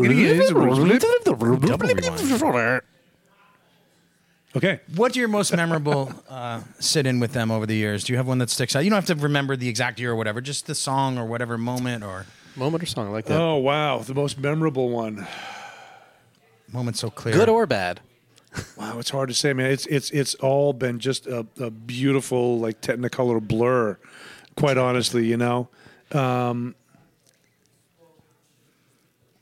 Double 1.69 1.85
rewind. 1.85 2.81
Okay. 4.55 4.79
What's 4.95 5.15
your 5.15 5.27
most 5.27 5.55
memorable 5.55 6.11
uh, 6.27 6.61
sit-in 6.79 7.19
with 7.19 7.33
them 7.33 7.51
over 7.51 7.67
the 7.67 7.75
years? 7.75 8.03
Do 8.03 8.13
you 8.13 8.17
have 8.17 8.27
one 8.27 8.39
that 8.39 8.49
sticks 8.49 8.75
out? 8.75 8.83
You 8.83 8.89
don't 8.89 9.05
have 9.05 9.17
to 9.17 9.23
remember 9.23 9.55
the 9.55 9.69
exact 9.69 9.99
year 9.99 10.11
or 10.11 10.15
whatever, 10.15 10.41
just 10.41 10.65
the 10.65 10.73
song 10.73 11.19
or 11.19 11.25
whatever 11.25 11.57
moment 11.57 12.03
or 12.03 12.25
Moment 12.55 12.81
or 12.81 12.87
song 12.87 13.07
I 13.07 13.11
like 13.11 13.25
that. 13.25 13.39
Oh 13.39 13.57
wow, 13.57 13.99
the 13.99 14.15
most 14.15 14.39
memorable 14.39 14.89
one. 14.89 15.27
Moment 16.71 16.97
so 16.97 17.09
clear. 17.09 17.33
Good 17.33 17.49
or 17.49 17.65
bad? 17.65 18.01
Wow, 18.77 18.97
it's 18.97 19.11
hard 19.11 19.29
to 19.29 19.35
say, 19.35 19.53
man. 19.53 19.71
It's 19.71 19.85
it's 19.85 20.09
it's 20.11 20.35
all 20.35 20.73
been 20.73 20.99
just 20.99 21.27
a, 21.27 21.45
a 21.59 21.69
beautiful 21.69 22.57
like 22.59 22.81
Technicolor 22.81 23.45
blur. 23.45 23.97
Quite 24.55 24.77
honestly, 24.77 25.25
you 25.25 25.37
know. 25.37 25.69
Um, 26.11 26.75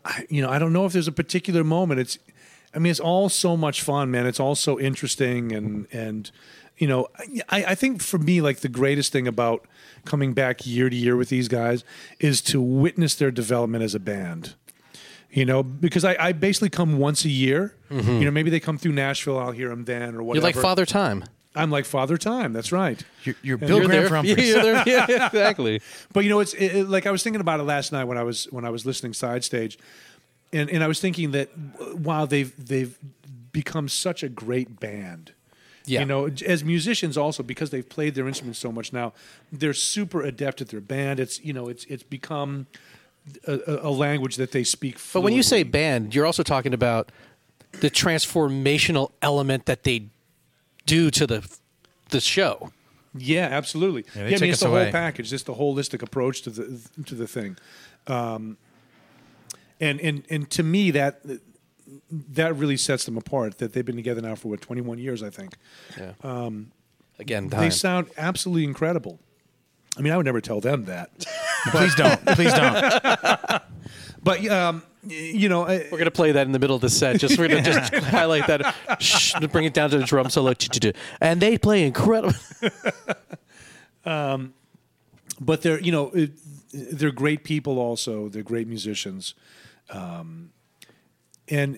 I, 0.03 0.25
you 0.29 0.41
know, 0.41 0.49
I 0.49 0.59
don't 0.59 0.73
know 0.73 0.85
if 0.85 0.93
there's 0.93 1.07
a 1.07 1.13
particular 1.13 1.63
moment. 1.63 1.99
It's, 1.99 2.17
I 2.73 2.79
mean, 2.79 2.91
it's 2.91 2.99
all 2.99 3.29
so 3.29 3.55
much 3.55 3.81
fun, 3.81 4.11
man. 4.11 4.25
It's 4.25 4.39
all 4.39 4.55
so 4.55 4.79
interesting, 4.79 5.53
and 5.53 5.87
and 5.91 6.29
you 6.77 6.87
know, 6.87 7.07
I, 7.49 7.65
I 7.65 7.75
think 7.75 8.01
for 8.01 8.17
me, 8.17 8.41
like 8.41 8.59
the 8.59 8.69
greatest 8.69 9.11
thing 9.11 9.27
about 9.27 9.67
coming 10.05 10.33
back 10.33 10.67
year 10.67 10.89
to 10.89 10.95
year 10.95 11.15
with 11.15 11.29
these 11.29 11.47
guys 11.47 11.83
is 12.19 12.41
to 12.41 12.61
witness 12.61 13.15
their 13.15 13.31
development 13.31 13.83
as 13.83 13.95
a 13.95 13.99
band. 13.99 14.55
You 15.29 15.45
know, 15.45 15.61
because 15.61 16.05
I, 16.05 16.15
I 16.19 16.31
basically 16.31 16.69
come 16.69 16.97
once 16.99 17.25
a 17.25 17.29
year. 17.29 17.75
Mm-hmm. 17.91 18.09
You 18.11 18.25
know, 18.25 18.31
maybe 18.31 18.49
they 18.49 18.59
come 18.59 18.77
through 18.77 18.93
Nashville, 18.93 19.37
I'll 19.37 19.51
hear 19.51 19.69
them 19.69 19.85
then, 19.85 20.15
or 20.15 20.23
whatever. 20.23 20.47
You're 20.47 20.53
like 20.55 20.61
Father 20.61 20.85
Time. 20.85 21.23
I'm 21.55 21.69
like 21.71 21.85
Father 21.85 22.17
Time. 22.17 22.53
That's 22.53 22.71
right. 22.71 23.03
You're, 23.23 23.35
you're 23.41 23.57
Bill 23.57 23.79
You're 23.79 24.07
Graham 24.07 24.25
there. 24.25 24.39
You're 24.39 24.61
there. 24.61 24.83
Yeah, 24.85 25.05
exactly. 25.27 25.81
But 26.13 26.23
you 26.23 26.29
know, 26.29 26.39
it's 26.39 26.53
it, 26.53 26.75
it- 26.75 26.89
like 26.89 27.05
I 27.05 27.11
was 27.11 27.23
thinking 27.23 27.41
about 27.41 27.59
it 27.59 27.63
last 27.63 27.91
night 27.91 28.05
when 28.05 28.17
I 28.17 28.23
was 28.23 28.45
when 28.51 28.63
I 28.63 28.69
was 28.69 28.85
listening 28.85 29.13
side 29.13 29.43
stage, 29.43 29.77
and 30.53 30.69
and 30.69 30.83
I 30.83 30.87
was 30.87 30.99
thinking 30.99 31.31
that 31.31 31.49
wow, 31.95 32.25
they've 32.25 32.53
they've 32.63 32.97
become 33.51 33.89
such 33.89 34.23
a 34.23 34.29
great 34.29 34.79
band. 34.79 35.33
Yeah. 35.85 36.01
You 36.01 36.05
know, 36.05 36.29
as 36.45 36.63
musicians 36.65 37.17
also 37.17 37.43
because 37.43 37.69
they've 37.69 37.87
played 37.87 38.13
their 38.13 38.27
instruments 38.27 38.59
so 38.59 38.71
much 38.73 38.91
now, 38.91 39.13
they're 39.53 39.73
super 39.73 40.21
adept 40.21 40.59
at 40.61 40.67
their 40.67 40.81
band. 40.81 41.19
It's 41.19 41.43
you 41.43 41.53
know, 41.53 41.69
it's 41.69 41.85
it's 41.85 42.03
become 42.03 42.67
a, 43.47 43.53
a- 43.53 43.89
a 43.89 43.91
language 43.91 44.35
that 44.37 44.51
they 44.51 44.63
speak. 44.63 44.97
Fluently. 44.99 45.19
But 45.19 45.23
when 45.25 45.33
you 45.33 45.43
say 45.43 45.63
band, 45.63 46.13
you're 46.15 46.25
also 46.25 46.43
talking 46.43 46.73
about 46.73 47.11
the 47.81 47.89
transformational 47.89 49.11
element 49.21 49.65
that 49.65 49.83
they 49.83 50.09
do 50.85 51.11
to 51.11 51.27
the 51.27 51.47
the 52.09 52.21
show. 52.21 52.71
Yeah, 53.17 53.47
absolutely. 53.51 54.05
Yeah, 54.15 54.23
Yeah, 54.23 54.29
they 54.29 54.35
I 54.35 54.39
mean, 54.39 54.49
us 54.49 54.53
it's 54.55 54.59
the 54.61 54.69
away. 54.69 54.83
whole 54.83 54.91
package, 54.91 55.29
just 55.29 55.45
the 55.47 55.53
holistic 55.55 56.01
approach 56.01 56.41
to 56.43 56.49
the 56.49 56.79
to 57.05 57.15
the 57.15 57.27
thing. 57.27 57.57
Um, 58.07 58.57
and 59.79 59.99
and 60.01 60.23
and 60.29 60.49
to 60.51 60.63
me, 60.63 60.91
that 60.91 61.21
that 62.33 62.55
really 62.55 62.77
sets 62.77 63.05
them 63.05 63.17
apart. 63.17 63.57
That 63.57 63.73
they've 63.73 63.85
been 63.85 63.95
together 63.95 64.21
now 64.21 64.35
for 64.35 64.47
what 64.49 64.61
twenty 64.61 64.81
one 64.81 64.97
years, 64.99 65.21
I 65.23 65.29
think. 65.29 65.55
Yeah. 65.97 66.49
Again, 67.19 67.47
They 67.49 67.71
sound 67.71 68.11
absolutely 68.15 68.63
incredible. 68.63 69.19
I 69.97 70.01
mean, 70.01 70.13
I 70.13 70.17
would 70.17 70.25
never 70.25 70.41
tell 70.41 70.61
them 70.61 70.85
that, 70.85 71.25
Please 71.71 71.95
don't. 71.95 72.23
Please 72.27 72.53
don't. 72.53 72.71
but 74.23 74.47
um, 74.47 74.83
y- 75.03 75.13
you 75.33 75.49
know, 75.49 75.63
I- 75.67 75.87
We're 75.91 75.97
gonna 75.97 76.11
play 76.11 76.31
that 76.33 76.45
in 76.45 76.51
the 76.51 76.59
middle 76.59 76.75
of 76.75 76.81
the 76.81 76.89
set. 76.89 77.19
Just 77.19 77.37
we're 77.37 77.47
gonna 77.47 77.61
just 77.63 77.93
highlight 78.05 78.47
that. 78.47 78.75
Shh, 79.01 79.33
to 79.33 79.47
bring 79.47 79.65
it 79.65 79.73
down 79.73 79.89
to 79.89 79.97
the 79.97 80.05
drum 80.05 80.29
solo. 80.29 80.53
And 81.21 81.41
they 81.41 81.57
play 81.57 81.85
incredible. 81.85 82.35
but 85.39 85.61
they're 85.61 85.79
you 85.81 85.91
know 85.91 86.09
it, 86.11 86.31
they're 86.73 87.11
great 87.11 87.43
people 87.43 87.79
also 87.79 88.29
they're 88.29 88.43
great 88.43 88.67
musicians 88.67 89.33
um, 89.89 90.51
and 91.49 91.77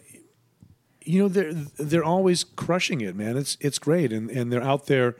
you 1.03 1.21
know 1.21 1.27
they're 1.27 1.53
they're 1.53 2.03
always 2.03 2.43
crushing 2.43 3.01
it 3.01 3.15
man 3.15 3.37
it's 3.37 3.57
it's 3.59 3.79
great 3.79 4.11
and 4.13 4.29
and 4.29 4.51
they're 4.51 4.63
out 4.63 4.85
there 4.87 5.15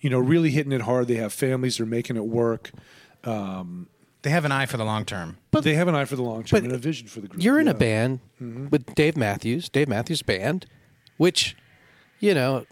you 0.00 0.10
know 0.10 0.18
really 0.18 0.50
hitting 0.50 0.72
it 0.72 0.82
hard 0.82 1.08
they 1.08 1.16
have 1.16 1.32
families 1.32 1.78
they're 1.78 1.86
making 1.86 2.16
it 2.16 2.24
work 2.26 2.70
um, 3.24 3.88
They 4.22 4.30
have 4.30 4.44
an 4.44 4.52
eye 4.52 4.66
for 4.66 4.76
the 4.76 4.84
long 4.84 5.04
term. 5.04 5.38
but 5.50 5.64
they 5.64 5.74
have 5.74 5.88
an 5.88 5.94
eye 5.94 6.04
for 6.04 6.16
the 6.16 6.22
long 6.22 6.44
term 6.44 6.64
and 6.64 6.72
a 6.72 6.78
vision 6.78 7.08
for 7.08 7.20
the 7.20 7.28
group 7.28 7.42
You're 7.42 7.58
in 7.60 7.68
a 7.68 7.72
Yeah. 7.72 7.78
band 7.78 8.20
mm-hmm. 8.40 8.68
with 8.70 8.94
Dave 8.94 9.16
Matthews, 9.16 9.68
Dave 9.68 9.88
Matthews 9.88 10.22
Band, 10.22 10.66
which, 11.16 11.56
you 12.20 12.34
know, 12.34 12.66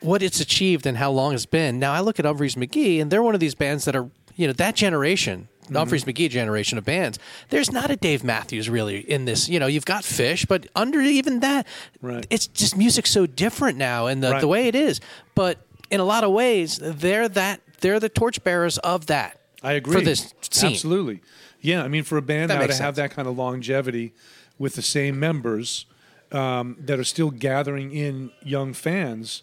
what 0.00 0.22
it's 0.22 0.40
achieved 0.40 0.86
and 0.86 0.98
how 0.98 1.10
long 1.10 1.32
it's 1.34 1.46
been. 1.46 1.78
Now 1.78 1.92
I 1.92 2.00
look 2.00 2.18
at 2.18 2.24
Umphrey's 2.26 2.56
McGee, 2.56 3.00
and 3.00 3.10
they're 3.10 3.22
one 3.22 3.34
of 3.34 3.40
these 3.40 3.54
bands 3.54 3.84
that 3.86 3.94
are, 3.96 4.08
you 4.36 4.46
know, 4.46 4.52
that 4.54 4.74
generation, 4.74 5.48
the 5.68 5.78
mm-hmm. 5.78 5.88
Umphrey's 5.94 6.04
McGee 6.04 6.28
generation 6.28 6.76
of 6.78 6.84
bands. 6.84 7.18
There's 7.50 7.70
not 7.72 7.90
a 7.90 7.96
Dave 7.96 8.22
Matthews 8.24 8.68
really 8.68 8.98
in 8.98 9.24
this. 9.24 9.48
You 9.48 9.58
know, 9.60 9.66
you've 9.66 9.86
got 9.86 10.02
Phish, 10.02 10.46
but 10.48 10.66
under 10.76 11.00
even 11.00 11.40
that, 11.40 11.66
Right. 12.02 12.26
it's 12.30 12.46
just 12.48 12.76
music 12.76 13.06
so 13.06 13.26
different 13.26 13.78
now, 13.78 14.06
and 14.06 14.22
the, 14.22 14.32
Right. 14.32 14.40
the 14.40 14.48
way 14.48 14.66
it 14.68 14.74
is. 14.74 15.00
But 15.34 15.58
in 15.94 16.00
a 16.00 16.04
lot 16.04 16.24
of 16.24 16.32
ways, 16.32 16.78
they're 16.82 17.28
that 17.28 17.60
they're 17.80 18.00
the 18.00 18.08
torchbearers 18.08 18.78
of 18.78 19.06
that. 19.06 19.40
I 19.62 19.74
agree 19.74 19.94
for 19.94 20.00
this 20.00 20.34
scene. 20.40 20.72
Absolutely. 20.72 21.22
Yeah, 21.60 21.84
I 21.84 21.88
mean, 21.88 22.02
for 22.02 22.18
a 22.18 22.22
band 22.22 22.50
That 22.50 22.56
now 22.56 22.60
to 22.62 22.66
makes 22.66 22.78
have 22.78 22.96
that 22.96 23.12
kind 23.12 23.28
of 23.28 23.38
longevity 23.38 24.12
with 24.58 24.74
the 24.74 24.82
same 24.82 25.18
members 25.18 25.86
um, 26.32 26.76
that 26.80 26.98
are 26.98 27.04
still 27.04 27.30
gathering 27.30 27.92
in 27.92 28.32
young 28.42 28.74
fans, 28.74 29.42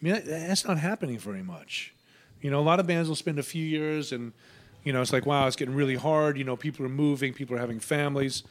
I 0.00 0.04
mean, 0.04 0.14
that, 0.14 0.24
that's 0.24 0.64
not 0.66 0.78
happening 0.78 1.18
very 1.18 1.42
much. 1.42 1.94
You 2.40 2.50
know, 2.50 2.58
a 2.58 2.62
lot 2.62 2.80
of 2.80 2.86
bands 2.86 3.08
will 3.08 3.16
spend 3.16 3.38
a 3.38 3.42
few 3.42 3.64
years 3.64 4.10
and, 4.10 4.32
you 4.82 4.92
know, 4.92 5.02
it's 5.02 5.12
like, 5.12 5.26
wow, 5.26 5.46
it's 5.46 5.56
getting 5.56 5.74
really 5.74 5.96
hard. 5.96 6.38
You 6.38 6.44
know, 6.44 6.56
people 6.56 6.86
are 6.86 6.90
moving, 6.90 7.34
people 7.34 7.54
are 7.54 7.60
having 7.60 7.78
families. 7.78 8.42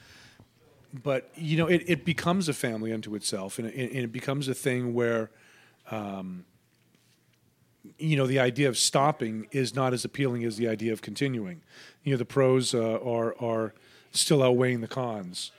But, 1.04 1.30
you 1.36 1.58
know, 1.58 1.68
it, 1.68 1.84
it 1.88 2.06
becomes 2.06 2.48
a 2.48 2.54
family 2.54 2.94
unto 2.94 3.16
itself 3.16 3.60
and 3.60 3.68
it, 3.68 3.76
and 3.76 4.04
it 4.04 4.12
becomes 4.12 4.48
a 4.48 4.54
thing 4.54 4.94
where 4.94 5.32
you 7.98 8.18
know 8.18 8.28
the 8.28 8.40
idea 8.40 8.68
of 8.68 8.78
stopping 8.78 9.48
is 9.52 9.76
not 9.76 9.94
as 9.94 10.04
appealing 10.06 10.44
as 10.44 10.58
the 10.58 10.68
idea 10.68 10.92
of 10.94 11.02
continuing. 11.02 11.62
You 12.04 12.12
know 12.12 12.18
the 12.18 12.26
pros 12.26 12.74
uh, 12.74 13.00
are 13.02 13.36
are 13.42 13.74
still 14.12 14.44
outweighing 14.44 14.82
the 14.82 14.88
cons, 14.88 15.52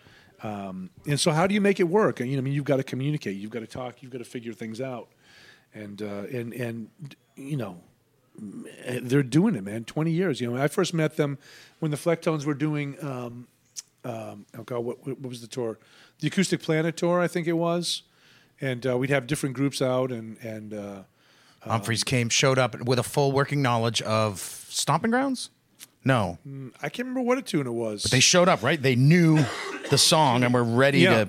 um, 0.42 0.90
and 1.06 1.18
so 1.18 1.30
how 1.30 1.46
do 1.46 1.54
you 1.54 1.60
make 1.60 1.80
it 1.80 1.88
work? 1.88 2.20
And 2.20 2.30
you 2.30 2.36
know, 2.36 2.40
I 2.40 2.44
mean, 2.44 2.54
you've 2.54 2.64
got 2.64 2.76
to 2.76 2.82
communicate, 2.82 3.36
you've 3.36 3.50
got 3.50 3.60
to 3.60 3.66
talk, 3.66 4.02
you've 4.02 4.12
got 4.12 4.18
to 4.18 4.24
figure 4.24 4.52
things 4.52 4.80
out, 4.80 5.08
and 5.74 6.02
uh, 6.02 6.24
and 6.32 6.52
and 6.52 6.88
you 7.36 7.56
know 7.56 7.80
they're 8.38 9.22
doing 9.22 9.54
it, 9.54 9.64
man. 9.64 9.84
Twenty 9.84 10.12
years. 10.12 10.40
You 10.40 10.50
know, 10.50 10.62
I 10.62 10.68
first 10.68 10.92
met 10.92 11.16
them 11.16 11.38
when 11.78 11.90
the 11.90 11.96
Flecktones 11.96 12.44
were 12.44 12.54
doing. 12.54 12.96
Um, 13.02 13.48
um, 14.02 14.46
oh 14.56 14.62
God, 14.62 14.78
what, 14.78 15.06
what 15.06 15.20
was 15.20 15.42
the 15.42 15.46
tour? 15.46 15.78
The 16.20 16.28
Acoustic 16.28 16.62
Planet 16.62 16.96
tour, 16.96 17.20
I 17.20 17.28
think 17.28 17.46
it 17.46 17.52
was, 17.52 18.02
and 18.58 18.86
uh, 18.86 18.96
we'd 18.96 19.10
have 19.10 19.26
different 19.26 19.54
groups 19.54 19.80
out, 19.80 20.12
and 20.12 20.36
and. 20.42 21.04
Umphrey's 21.66 22.04
came, 22.04 22.28
showed 22.28 22.58
up 22.58 22.80
with 22.84 22.98
a 22.98 23.02
full 23.02 23.32
working 23.32 23.60
knowledge 23.62 24.00
of 24.02 24.38
Stomping 24.40 25.10
Grounds. 25.10 25.50
No, 26.04 26.38
I 26.80 26.88
can't 26.88 27.08
remember 27.08 27.20
what 27.20 27.36
a 27.36 27.42
tune 27.42 27.66
it 27.66 27.72
was. 27.72 28.04
they 28.04 28.20
showed 28.20 28.48
up 28.48 28.62
right. 28.62 28.80
They 28.80 28.96
knew 28.96 29.44
the 29.90 29.98
song 29.98 30.42
and 30.44 30.54
were 30.54 30.64
ready 30.64 31.00
Yeah. 31.00 31.24
to. 31.24 31.28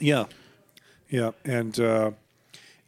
Yeah, 0.00 0.24
yeah, 1.08 1.30
and 1.44 1.78
uh, 1.78 2.10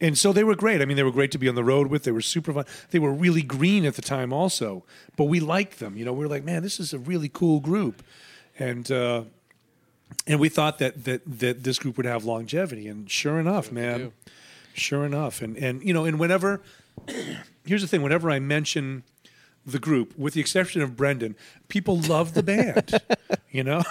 and 0.01 0.17
so 0.17 0.31
they 0.33 0.43
were 0.43 0.55
great. 0.55 0.81
I 0.81 0.85
mean, 0.85 0.97
they 0.97 1.03
were 1.03 1.11
great 1.11 1.31
to 1.31 1.37
be 1.39 1.47
on 1.49 1.55
the 1.55 1.63
road 1.63 1.87
with. 1.87 2.03
They 2.03 2.11
were 2.11 2.21
super 2.21 2.51
fun. 2.53 2.65
They 2.91 2.99
were 2.99 3.13
really 3.13 3.41
green 3.41 3.85
at 3.85 3.95
the 3.95 4.01
time, 4.01 4.31
also, 4.33 4.83
but 5.15 5.23
we 5.25 5.39
liked 5.39 5.79
them. 5.79 5.95
You 5.97 6.05
know, 6.05 6.13
we 6.13 6.19
were 6.19 6.27
like, 6.29 6.43
man, 6.43 6.61
this 6.63 6.79
is 6.79 6.93
a 6.93 6.99
really 6.99 7.29
cool 7.29 7.61
group, 7.61 8.03
and 8.59 8.91
uh, 8.91 9.23
and 10.27 10.39
we 10.39 10.49
thought 10.49 10.77
that 10.79 11.05
that 11.05 11.21
that 11.25 11.63
this 11.63 11.79
group 11.79 11.95
would 11.97 12.05
have 12.05 12.25
longevity. 12.25 12.87
And 12.87 13.09
sure 13.09 13.39
enough, 13.39 13.71
man, 13.71 14.11
sure 14.73 15.05
enough, 15.05 15.41
and 15.41 15.57
and 15.57 15.83
you 15.83 15.93
know, 15.93 16.05
and 16.05 16.19
whenever 16.19 16.61
here's 17.65 17.81
the 17.81 17.87
thing, 17.87 18.01
whenever 18.01 18.29
I 18.29 18.39
mention 18.39 19.03
the 19.65 19.79
group, 19.79 20.17
with 20.17 20.33
the 20.33 20.41
exception 20.41 20.81
of 20.81 20.95
Brendan, 20.95 21.35
people 21.67 21.99
love 21.99 22.33
the 22.33 22.43
band. 22.43 23.01
you 23.51 23.63
know. 23.63 23.83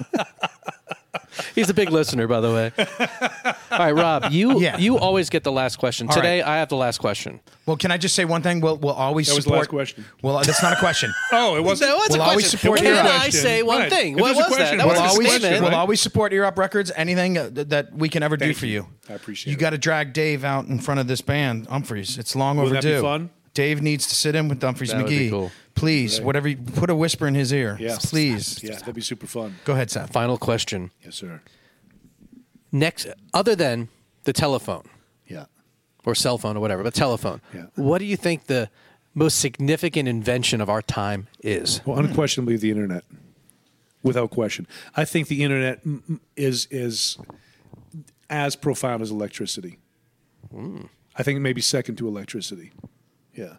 He's 1.54 1.68
a 1.70 1.74
big 1.74 1.90
listener, 1.90 2.26
by 2.26 2.40
the 2.40 2.52
way. 2.52 2.72
All 3.70 3.78
right, 3.78 3.92
Rob, 3.92 4.26
you 4.30 4.60
Yeah. 4.60 4.78
you 4.78 4.98
always 4.98 5.30
get 5.30 5.44
the 5.44 5.52
last 5.52 5.76
question. 5.78 6.08
All 6.08 6.14
Today, 6.14 6.40
right. 6.40 6.48
I 6.48 6.56
have 6.58 6.68
the 6.68 6.76
last 6.76 6.98
question. 6.98 7.40
Well, 7.66 7.76
can 7.76 7.90
I 7.90 7.96
just 7.96 8.14
say 8.14 8.24
one 8.24 8.42
thing? 8.42 8.60
We'll, 8.60 8.76
we'll 8.76 8.94
always 8.94 9.28
That 9.28 9.34
was 9.36 9.44
the 9.44 9.48
support. 9.50 9.58
last 9.60 9.68
question. 9.70 10.04
Well, 10.22 10.38
that's 10.38 10.62
not 10.62 10.72
a 10.72 10.76
question. 10.76 11.12
Oh, 11.32 11.56
it 11.56 11.62
wasn't. 11.62 11.90
That 11.90 11.96
was 11.96 12.08
We'll 12.10 12.20
a 12.20 12.24
always 12.24 12.44
question. 12.46 12.58
support 12.58 12.78
Can 12.80 12.86
your 12.88 12.96
I 12.98 13.02
question. 13.02 13.32
say 13.32 13.62
one 13.62 13.78
Right. 13.80 13.90
thing? 13.92 14.14
If 14.14 14.20
What 14.20 14.34
there's 14.34 14.36
a 14.36 14.40
was 14.40 14.48
that? 14.50 14.56
question, 14.56 14.78
That 14.78 14.86
We'll 14.86 14.94
was 14.94 14.98
Well, 15.00 15.06
a 15.06 15.10
always, 15.12 15.30
statement. 15.32 15.60
we'll 15.62 15.70
right? 15.70 15.76
always 15.78 16.00
support 16.00 16.32
Ear 16.32 16.44
Up 16.44 16.58
Records. 16.58 16.92
Anything 16.96 17.38
uh, 17.38 17.50
th- 17.50 17.68
that 17.68 17.94
we 17.94 18.08
can 18.08 18.22
ever 18.22 18.36
do 18.36 18.46
Thank 18.46 18.56
for 18.58 18.66
you. 18.66 18.72
you. 18.72 18.86
I 19.08 19.12
appreciate 19.14 19.50
it. 19.50 19.54
You 19.54 19.56
it. 19.58 19.60
got 19.60 19.70
to 19.70 19.78
drag 19.78 20.12
Dave 20.12 20.44
out 20.44 20.66
in 20.66 20.78
front 20.80 20.98
of 21.00 21.06
this 21.06 21.20
band, 21.20 21.68
Umphrey's. 21.68 22.18
It's 22.18 22.34
long 22.34 22.56
Wouldn't 22.56 22.74
that 22.74 22.82
be 22.82 22.94
overdue. 22.94 23.02
fun? 23.02 23.30
Dave 23.60 23.82
needs 23.82 24.06
to 24.06 24.14
sit 24.14 24.34
in 24.34 24.48
with 24.48 24.58
Umphrey's 24.60 24.88
That 24.90 25.02
would 25.02 25.12
McGee. 25.12 25.18
be 25.18 25.28
cool. 25.30 25.52
Please, 25.74 26.18
Right. 26.18 26.24
whatever. 26.24 26.48
You, 26.48 26.56
put 26.56 26.88
a 26.88 26.94
whisper 26.94 27.26
in 27.28 27.34
his 27.34 27.52
ear. 27.52 27.76
Yeah. 27.78 27.98
Please. 28.00 28.62
Yeah, 28.62 28.78
that'd 28.78 28.94
be 28.94 29.02
super 29.02 29.26
fun. 29.26 29.56
Go 29.66 29.74
ahead, 29.74 29.90
Seth. 29.90 30.10
Final 30.12 30.38
question. 30.38 30.92
Yes, 31.04 31.16
sir. 31.16 31.42
Next, 32.72 33.06
other 33.34 33.54
than 33.54 33.88
the 34.24 34.32
telephone 34.32 34.84
Yeah. 35.28 35.44
or 36.06 36.14
cell 36.14 36.38
phone 36.38 36.56
or 36.56 36.60
whatever, 36.60 36.82
but 36.82 36.94
telephone. 36.94 37.42
Yeah. 37.54 37.66
What 37.74 37.98
do 37.98 38.06
you 38.06 38.16
think 38.16 38.46
the 38.46 38.70
most 39.14 39.38
significant 39.40 40.08
invention 40.08 40.62
of 40.62 40.70
our 40.70 40.80
time 40.80 41.28
is? 41.42 41.82
Well, 41.84 41.98
unquestionably, 41.98 42.56
the 42.56 42.70
internet, 42.70 43.04
without 44.02 44.30
question. 44.30 44.66
I 44.96 45.04
think 45.04 45.28
the 45.28 45.44
internet 45.44 45.84
mm, 45.84 46.00
mm, 46.08 46.20
is 46.34 46.66
is 46.70 47.18
as 48.30 48.56
profound 48.56 49.02
as 49.02 49.10
electricity. 49.10 49.78
I 51.14 51.22
think 51.22 51.36
it 51.36 51.40
may 51.40 51.52
be 51.52 51.60
second 51.60 51.96
to 51.96 52.08
electricity. 52.08 52.72
Yeah, 53.40 53.56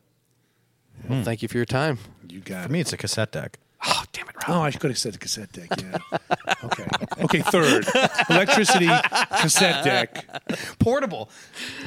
Well, 1.10 1.24
thank 1.24 1.42
you 1.42 1.48
for 1.48 1.58
your 1.58 1.66
time. 1.66 1.98
you 2.30 2.40
got 2.42 2.64
For 2.64 2.70
it. 2.70 2.72
me, 2.72 2.80
it's 2.82 2.94
a 2.94 2.98
cassette 2.98 3.32
deck. 3.32 3.58
Oh, 3.84 4.04
damn 4.14 4.28
it, 4.30 4.36
Rob. 4.36 4.58
Oh, 4.58 4.62
I 4.62 4.72
could 4.72 4.92
have 4.92 4.98
said 5.00 5.14
the 5.14 5.18
cassette 5.18 5.52
deck. 5.54 5.70
Yeah. 5.82 5.98
okay. 6.66 6.86
Okay. 7.24 7.42
Third, 7.42 7.88
electricity, 8.30 8.86
cassette 9.40 9.84
deck. 9.84 10.24
Portable. 10.78 11.30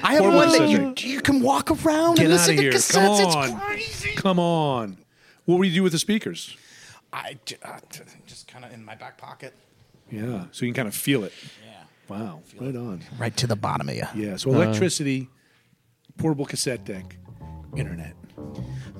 I 0.03 0.15
have 0.15 0.23
Portable 0.23 0.39
one 0.39 0.49
that 0.51 0.59
cassette 0.69 1.05
you 1.05 1.13
you 1.15 1.21
can 1.21 1.41
walk 1.41 1.71
around 1.71 2.17
Get 2.17 2.25
and 2.25 2.33
out 2.33 2.37
listen 2.37 2.55
of 2.55 2.57
to 2.57 2.63
here! 2.63 2.73
cassettes. 2.73 2.93
Come 2.93 3.09
on, 3.11 3.73
It's 3.77 4.01
crazy. 4.01 4.17
come 4.17 4.39
on. 4.41 4.97
What 5.45 5.59
would 5.59 5.69
you 5.69 5.75
do 5.75 5.83
with 5.85 5.93
the 5.93 5.99
speakers? 6.01 6.57
I 7.13 7.39
j- 7.45 7.59
uh, 7.63 7.79
t- 7.91 8.01
just 8.27 8.49
kind 8.49 8.65
of 8.65 8.73
in 8.73 8.85
my 8.85 8.97
back 8.97 9.17
pocket. 9.19 9.55
Yeah, 10.11 10.47
so 10.51 10.65
you 10.67 10.73
can 10.73 10.75
kind 10.85 10.89
of 10.89 10.95
feel 10.97 11.23
it. 11.23 11.33
Yeah. 11.65 11.83
Wow, 12.09 12.41
right 12.61 12.75
on. 12.75 13.03
Right 13.19 13.37
to 13.37 13.47
the 13.47 13.55
bottom 13.57 13.89
of 13.89 13.95
you. 13.95 14.07
Yeah, 14.17 14.37
so 14.37 14.51
electricity, 14.51 15.29
portable 16.19 16.45
cassette 16.45 16.85
deck, 16.85 17.17
internet. 17.77 18.15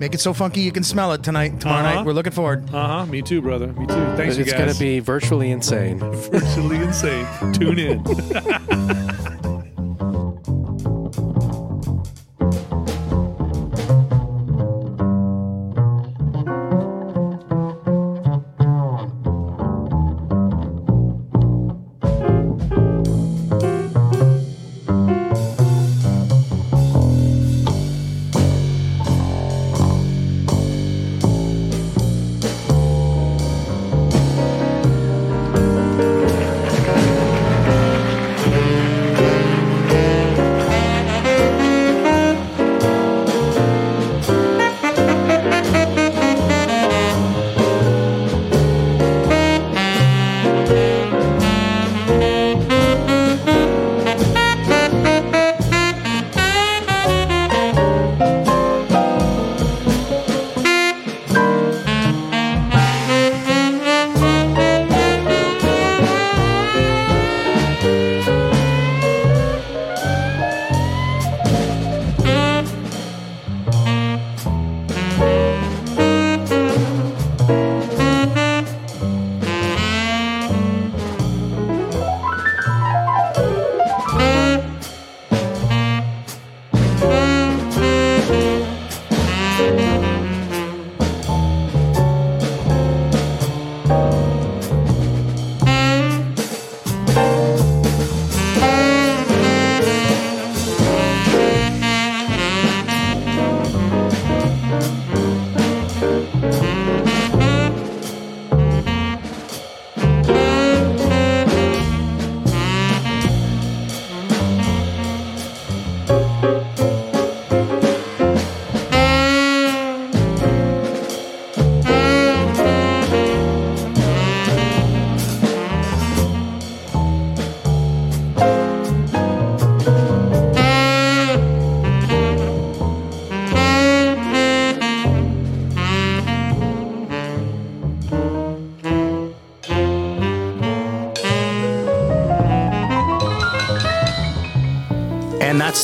Make 0.01 0.13
it 0.15 0.21
so 0.21 0.33
funky 0.33 0.61
you 0.61 0.73
can 0.73 0.83
smell 0.83 1.13
it 1.13 1.23
tonight, 1.23 1.61
tomorrow 1.61 1.85
Uh-huh. 1.85 1.95
night. 1.97 2.07
We're 2.07 2.13
looking 2.15 2.33
forward. 2.33 2.69
Uh 2.75 2.87
huh. 2.87 3.07
Me 3.07 3.23
too, 3.23 3.41
brother. 3.41 3.69
Me 3.69 3.87
too. 3.87 3.95
Thanks, 4.17 4.37
you 4.37 4.43
It's 4.43 4.53
guys. 4.53 4.61
going 4.61 4.73
to 4.73 4.79
be 4.79 4.99
virtually 4.99 5.51
insane. 5.53 5.99
virtually 6.33 6.77
insane. 6.77 7.27
Tune 7.53 7.79
in. 7.79 8.03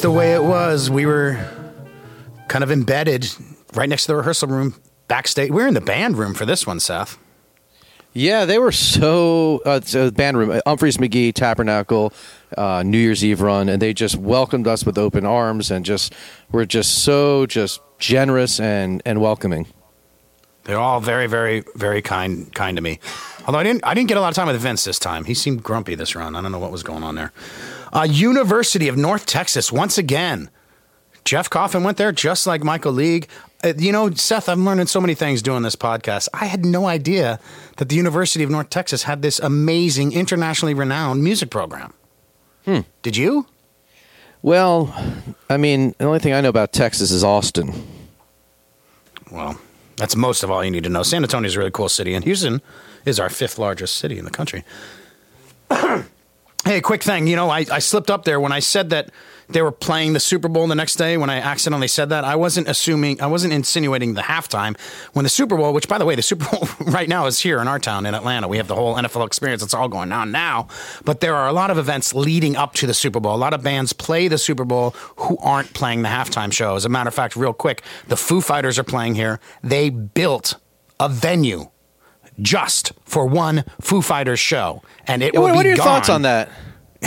The 0.01 0.11
way 0.11 0.33
it 0.33 0.43
was. 0.43 0.89
We 0.89 1.05
were 1.05 1.39
kind 2.49 2.65
of 2.65 2.71
embedded 2.71 3.29
right 3.75 3.87
next 3.87 4.05
to 4.05 4.09
the 4.09 4.17
rehearsal 4.17 4.49
room 4.49 4.75
backstage. 5.09 5.51
We 5.51 5.61
were 5.61 5.69
in 5.69 5.75
the 5.75 5.83
band 5.83 6.17
room 6.17 6.33
for 6.33 6.47
this 6.47 6.67
one, 6.67 6.81
Seth. 6.81 7.19
Yeah, 8.15 8.47
they 8.47 8.59
were 8.59 8.73
so. 8.73 9.61
Uh, 9.67 9.83
so 9.83 10.11
band 10.11 10.39
room, 10.39 10.51
uh, 10.51 10.61
Umphrey's 10.67 10.97
McGee 10.97 11.35
Tabernacle, 11.35 12.15
uh, 12.57 12.83
New 12.83 12.97
Year's 12.97 13.23
Eve 13.23 13.43
run, 13.43 13.69
and 13.69 13.81
they 13.81 13.93
just 13.93 14.17
welcomed 14.17 14.67
us 14.67 14.87
with 14.87 14.97
open 14.97 15.27
arms 15.27 15.71
and 15.71 15.85
just 15.85 16.15
were 16.51 16.65
just 16.65 17.05
so 17.05 17.45
just 17.45 17.83
generous 17.99 18.59
and 18.59 19.03
and 19.05 19.21
welcoming. 19.21 19.67
They're 20.65 20.79
all 20.79 21.01
very, 21.01 21.27
very, 21.27 21.65
very 21.75 22.01
kind, 22.01 22.55
kind 22.55 22.77
to 22.77 22.83
me. 22.83 23.01
Although 23.47 23.59
I 23.59 23.63
didn't, 23.65 23.85
I 23.85 23.95
didn't 23.95 24.09
get 24.09 24.17
a 24.19 24.21
lot 24.21 24.29
of 24.29 24.35
time 24.35 24.47
with 24.47 24.61
Vince 24.61 24.85
this 24.85 24.99
time. 24.99 25.25
He 25.25 25.35
seemed 25.35 25.63
grumpy 25.63 25.95
this 25.95 26.15
run. 26.15 26.37
I 26.37 26.43
don't 26.43 26.53
know 26.53 26.59
what 26.59 26.71
was 26.71 26.83
going 26.83 27.03
on 27.03 27.15
there. 27.15 27.33
Uh, 27.93 28.07
University 28.09 28.89
of 28.89 28.97
North 28.97 29.27
Texas 29.27 29.73
once 29.73 29.99
again. 29.99 30.51
Jeff 31.25 31.51
Coffin 31.51 31.83
went 31.83 31.99
there 31.99 32.13
just 32.13 32.47
like 32.47 32.65
Michael 32.65 32.93
League. 32.93 33.29
Uh, 33.63 33.75
you 33.77 33.93
know, 33.93 34.11
Seth, 34.11 34.49
I'm 34.49 34.65
learning 34.65 34.87
so 34.87 35.01
many 35.01 35.15
things 35.15 35.43
doing 35.43 35.63
this 35.63 35.77
podcast. 35.77 36.29
I 36.33 36.47
had 36.47 36.65
no 36.65 36.87
idea 36.87 37.39
that 37.77 37.89
the 37.89 37.97
University 37.97 38.43
of 38.43 38.51
North 38.51 38.71
Texas 38.71 39.03
had 39.03 39.23
this 39.23 39.39
amazing, 39.39 40.13
internationally 40.13 40.75
renowned 40.75 41.23
music 41.23 41.51
program. 41.51 41.93
Hmm. 42.65 42.81
Did 43.03 43.17
you? 43.17 43.47
Well, 44.43 44.95
I 45.51 45.57
mean, 45.59 45.95
the 45.99 46.05
only 46.07 46.19
thing 46.19 46.33
I 46.33 46.41
know 46.41 46.49
about 46.49 46.73
Texas 46.73 47.11
is 47.11 47.23
Austin. 47.23 47.75
Well, 49.31 49.61
that's 49.97 50.17
most 50.17 50.43
of 50.43 50.51
all 50.51 50.65
you 50.65 50.71
need 50.71 50.85
to 50.85 50.91
know. 50.91 51.03
San 51.03 51.23
Antonio 51.23 51.47
is 51.47 51.57
a 51.57 51.59
really 51.59 51.71
cool 51.71 51.91
city, 51.91 52.15
and 52.15 52.25
Houston 52.25 52.63
is 53.05 53.21
our 53.21 53.29
fifth 53.29 53.59
largest 53.59 53.97
city 53.97 54.19
in 54.19 54.25
the 54.25 54.31
country. 54.31 54.65
Hey, 56.65 56.81
quick 56.81 57.03
thing. 57.03 57.27
You 57.27 57.37
know, 57.37 57.51
I, 57.51 57.65
I 57.71 57.79
slipped 57.79 58.11
up 58.11 58.25
there 58.25 58.41
when 58.41 58.53
I 58.53 58.61
said 58.61 58.91
that 58.91 59.11
they 59.49 59.63
were 59.63 59.73
playing 59.73 60.13
the 60.13 60.21
Super 60.21 60.49
Bowl 60.49 60.67
the 60.69 60.75
next 60.75 60.97
day. 60.97 61.17
When 61.17 61.31
I 61.31 61.37
accidentally 61.39 61.89
said 61.89 62.11
that, 62.11 62.25
I 62.25 62.37
wasn't 62.37 62.69
assuming, 62.69 63.21
I 63.21 63.27
wasn't 63.27 63.53
insinuating 63.53 64.15
the 64.15 64.23
halftime. 64.23 64.79
When 65.13 65.25
the 65.25 65.29
Super 65.29 65.57
Bowl, 65.57 65.73
which 65.73 65.89
by 65.89 65.99
the 65.99 66.05
way, 66.05 66.15
the 66.15 66.23
Super 66.23 66.45
Bowl 66.45 66.69
right 66.93 67.09
now 67.09 67.27
is 67.27 67.41
here 67.41 67.61
in 67.61 67.69
our 67.69 67.79
town 67.79 68.07
in 68.07 68.15
Atlanta. 68.15 68.47
We 68.49 68.59
have 68.59 68.69
the 68.69 68.75
whole 68.75 68.95
NFL 68.95 69.27
experience. 69.27 69.63
It's 69.63 69.75
all 69.75 69.89
going 69.89 70.13
on 70.13 70.31
now. 70.31 70.69
But 71.05 71.21
there 71.21 71.35
are 71.35 71.49
a 71.49 71.53
lot 71.53 71.71
of 71.71 71.79
events 71.79 72.15
leading 72.15 72.57
up 72.57 72.75
to 72.75 72.87
the 72.87 72.95
Super 72.95 73.21
Bowl. 73.21 73.35
A 73.35 73.37
lot 73.37 73.55
of 73.55 73.63
bands 73.63 73.93
play 73.93 74.29
the 74.29 74.39
Super 74.39 74.65
Bowl 74.65 74.91
who 75.17 75.37
aren't 75.39 75.73
playing 75.75 76.03
the 76.03 76.09
halftime 76.09 76.53
show. 76.53 76.77
As 76.77 76.85
a 76.85 76.89
matter 76.89 77.09
of 77.09 77.15
fact, 77.15 77.37
real 77.37 77.53
quick, 77.53 77.83
the 78.09 78.17
Foo 78.17 78.41
Fighters 78.41 78.79
are 78.79 78.85
playing 78.85 79.15
here. 79.15 79.41
They 79.63 79.91
built 79.91 80.57
a 81.01 81.09
venue 81.09 81.71
just 82.41 82.93
for 83.05 83.27
one 83.27 83.65
Foo 83.81 84.03
Fighters 84.03 84.41
show, 84.41 84.83
and 85.07 85.23
it 85.23 85.35
Yeah, 85.35 85.41
will 85.41 85.47
what, 85.47 85.53
be 85.53 85.57
what 85.57 85.67
are 85.67 85.69
your 85.71 85.77
gone. 85.79 85.87
thoughts 85.87 86.09
on 86.09 86.23
that? 86.23 86.49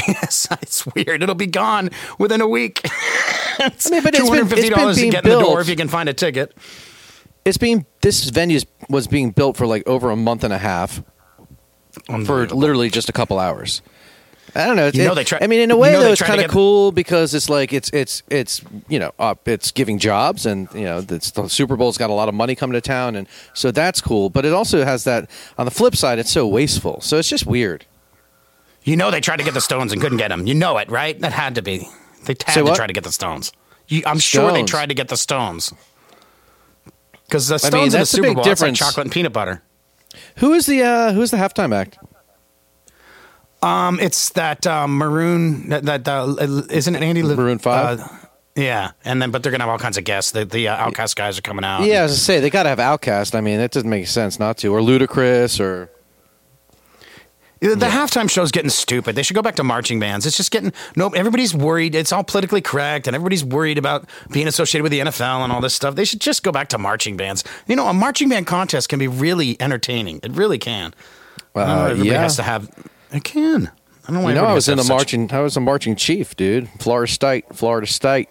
Yes, 0.08 0.48
it's 0.64 0.88
weird. 0.88 1.22
It'll 1.22 1.36
be 1.36 1.45
gone 1.45 1.91
within 2.18 2.41
a 2.41 2.48
week. 2.48 2.82
it's 2.84 3.88
I 3.91 3.91
mean, 3.91 4.02
but 4.04 4.16
it's 4.16 4.18
two 4.18 4.24
been- 4.32 4.40
hundred 4.40 4.50
fifty 4.56 4.70
dollars 4.70 4.95
to 4.95 5.02
being 5.04 5.12
get 5.12 5.24
in 5.24 5.30
the 5.32 5.40
door 5.40 5.62
if 5.62 5.70
you 5.70 5.76
can 5.76 5.88
find 5.88 6.10
a 6.10 6.14
ticket. 6.16 6.58
It's 7.45 7.58
being 7.60 7.86
this 8.02 8.28
venue 8.32 8.60
was 8.90 9.06
being 9.08 9.30
built 9.30 9.56
for 9.56 9.68
like 9.68 9.88
over 9.88 10.10
a 10.10 10.16
month 10.16 10.44
and 10.44 10.52
a 10.52 10.58
half 10.58 11.04
for 12.26 12.48
literally 12.48 12.90
just 12.90 13.08
a 13.08 13.12
couple 13.12 13.38
hours. 13.38 13.84
I 14.56 14.68
don't 14.68 14.76
know. 14.76 14.88
It's, 14.88 14.98
You 14.98 15.06
know 15.06 15.15
they 15.15 15.24
try- 15.24 15.40
I 15.41 15.48
mean, 15.48 15.61
in 15.61 15.72
a 15.72 15.74
you 15.74 15.80
way, 15.80 15.94
know 15.94 16.02
though, 16.03 16.11
it's 16.11 16.22
kind 16.22 16.40
of 16.41 16.52
cool 16.52 16.91
because 16.91 17.34
it's 17.34 17.49
like 17.49 17.74
it's 17.74 17.90
it's 17.91 18.22
it's 18.30 18.61
you 18.88 18.99
know 18.99 19.11
uh, 19.18 19.34
it's 19.45 19.72
giving 19.72 19.98
jobs 19.98 20.45
and 20.45 20.68
you 20.74 20.84
know 20.84 21.02
the 21.02 21.20
Super 21.49 21.76
Bowl's 21.76 21.98
got 21.98 22.10
a 22.10 22.14
lot 22.14 22.30
of 22.30 22.36
money 22.36 22.53
coming 22.56 22.74
to 22.74 22.82
town 22.82 23.15
and 23.15 23.28
so 23.53 23.72
that's 23.72 23.99
cool. 23.99 24.30
But 24.30 24.45
it 24.45 24.53
also 24.53 24.84
has 24.86 25.06
that 25.06 25.30
on 25.57 25.65
the 25.65 25.72
flip 25.72 25.95
side, 25.95 26.20
it's 26.20 26.30
so 26.32 26.48
wasteful. 26.48 27.02
So 27.02 27.18
it's 27.18 27.30
just 27.30 27.45
weird. 27.48 27.86
You 28.84 28.95
know 28.95 29.10
they 29.11 29.22
tried 29.22 29.38
to 29.38 29.44
get 29.44 29.53
the 29.53 29.61
Stones 29.61 29.91
and 29.91 30.02
couldn't 30.02 30.18
get 30.20 30.28
them. 30.28 30.45
You 30.45 30.53
know 30.53 30.78
it, 30.78 30.90
right? 30.91 31.20
That 31.20 31.32
had 31.34 31.56
to 31.56 31.61
be. 31.61 31.88
They 32.26 32.36
had 32.45 32.53
Say 32.53 32.64
to 32.64 32.76
try 32.76 32.88
to 32.88 32.94
get 32.94 33.03
the 33.03 33.11
Stones. 33.11 33.52
You, 33.88 34.03
I'm 34.06 34.20
sure 34.20 34.52
they 34.52 34.64
tried 34.64 34.90
to 34.90 34.95
get 34.95 35.07
the 35.07 35.18
Stones. 35.18 35.74
Because 37.28 37.48
the 37.48 37.56
I 37.56 37.57
Stones 37.57 37.74
mean, 37.74 37.84
in 37.86 37.91
the 37.91 38.06
Super 38.06 38.28
big 38.28 38.36
Bowl, 38.36 38.48
it's 38.48 38.61
like 38.61 38.76
chocolate 38.76 39.06
and 39.07 39.11
peanut 39.11 39.34
butter. 39.34 39.61
Who 40.38 40.53
is 40.53 40.68
the 40.68 40.84
uh, 40.84 41.14
who 41.14 41.22
is 41.22 41.32
the 41.32 41.38
halftime 41.38 41.74
act? 41.76 41.98
Um, 43.64 43.99
it's 43.99 44.30
that 44.31 44.68
uh, 44.68 44.88
maroon. 44.88 45.69
That, 45.69 45.84
that 45.85 46.07
uh, 46.07 46.35
isn't 46.69 46.95
it 46.95 47.02
Andy? 47.02 47.23
Maroon 47.23 47.60
five? 47.60 47.99
Uh, 47.99 48.07
yeah, 48.56 48.91
and 49.06 49.22
then 49.22 49.31
but 49.31 49.41
they're 49.41 49.52
gonna 49.52 49.64
have 49.64 49.72
all 49.72 49.80
kinds 49.80 49.98
of 49.98 50.03
guests. 50.03 50.31
The 50.31 50.45
the 50.45 50.68
uh, 50.68 50.90
OutKast 50.90 51.15
guys 51.15 51.40
are 51.40 51.41
coming 51.41 51.64
out. 51.65 51.84
Yeah, 51.84 52.03
as 52.03 52.11
I 52.11 52.15
say, 52.15 52.40
they 52.40 52.49
got 52.49 52.64
to 52.64 52.69
have 52.69 52.80
OutKast. 52.80 53.35
I 53.35 53.41
mean, 53.41 53.57
that 53.57 53.72
doesn't 53.72 53.90
make 53.90 54.07
sense 54.07 54.40
not 54.40 54.57
to, 54.57 54.68
or 54.73 54.80
Ludacris, 54.81 55.60
or 55.60 55.90
The, 57.61 57.76
the 57.76 57.85
halftime 57.85 58.30
show's 58.30 58.52
getting 58.52 58.69
stupid. 58.69 59.15
They 59.15 59.23
should 59.23 59.35
go 59.35 59.41
back 59.41 59.56
to 59.56 59.64
marching 59.64 59.98
bands. 59.99 60.26
It's 60.26 60.35
just 60.35 60.52
getting 60.52 60.73
no. 60.98 61.07
Everybody's 61.10 61.56
worried. 61.56 61.95
It's 61.95 62.11
all 62.11 62.23
politically 62.23 62.61
correct, 62.61 63.07
and 63.07 63.15
everybody's 63.15 63.45
worried 63.45 63.77
about 63.77 64.07
being 64.31 64.48
associated 64.48 64.84
with 64.84 64.91
the 64.91 64.99
NFL 64.99 65.44
and 65.44 65.53
all 65.53 65.61
this 65.61 65.73
stuff. 65.73 65.95
They 65.95 66.06
should 66.06 66.19
just 66.19 66.44
go 66.44 66.52
back 66.52 66.68
to 66.69 66.77
marching 66.77 67.15
bands. 67.15 67.44
You 67.65 67.77
know, 67.77 67.88
a 67.88 67.94
marching 67.94 68.27
band 68.27 68.45
contest 68.45 68.90
can 68.90 68.99
be 68.99 69.07
really 69.07 69.56
entertaining. 69.61 70.19
It 70.22 70.34
really 70.34 70.57
can. 70.60 70.94
I 71.56 71.60
Uh, 71.61 71.85
everybody 71.85 72.10
yeah. 72.10 72.22
has 72.22 72.35
to 72.35 72.44
have. 72.44 72.69
It 73.14 73.23
can. 73.23 73.72
I 74.03 74.07
don't 74.07 74.15
know. 74.15 74.22
Why 74.23 74.30
You 74.30 74.35
know, 74.35 74.45
I 74.45 74.53
was 74.53 74.68
in 74.68 74.77
the 74.77 74.84
marching. 74.84 75.31
I 75.31 75.40
was 75.40 75.56
a 75.56 75.61
marching 75.61 75.95
chief, 75.95 76.35
dude. 76.35 76.68
Florida 76.80 77.11
State, 77.11 77.45
Florida 77.53 77.88
State. 77.88 78.30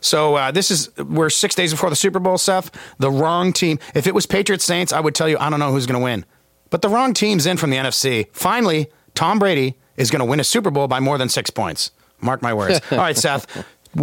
So 0.00 0.34
uh, 0.36 0.50
this 0.50 0.70
is 0.70 0.96
we're 0.96 1.28
six 1.28 1.54
days 1.54 1.72
before 1.72 1.90
the 1.90 1.96
Super 1.96 2.18
Bowl, 2.18 2.38
Seth. 2.38 2.70
The 2.98 3.10
wrong 3.10 3.52
team. 3.52 3.78
If 3.94 4.06
it 4.06 4.14
was 4.14 4.24
Patriots 4.26 4.64
Saints, 4.64 4.92
I 4.92 5.00
would 5.00 5.14
tell 5.14 5.28
you 5.28 5.36
I 5.38 5.50
don't 5.50 5.60
know 5.60 5.72
who's 5.72 5.86
going 5.86 6.00
to 6.00 6.04
win. 6.04 6.24
But 6.70 6.82
the 6.82 6.88
wrong 6.88 7.12
team's 7.12 7.46
in 7.46 7.56
from 7.56 7.70
the 7.70 7.76
NFC. 7.76 8.28
Finally, 8.32 8.88
Tom 9.14 9.38
Brady 9.38 9.76
is 9.96 10.10
going 10.10 10.20
to 10.20 10.24
win 10.24 10.40
a 10.40 10.44
Super 10.44 10.70
Bowl 10.70 10.88
by 10.88 11.00
more 11.00 11.18
than 11.18 11.28
six 11.28 11.50
points. 11.50 11.90
Mark 12.20 12.40
my 12.42 12.54
words. 12.54 12.80
All 12.92 12.98
right, 12.98 13.16
Seth. 13.16 13.46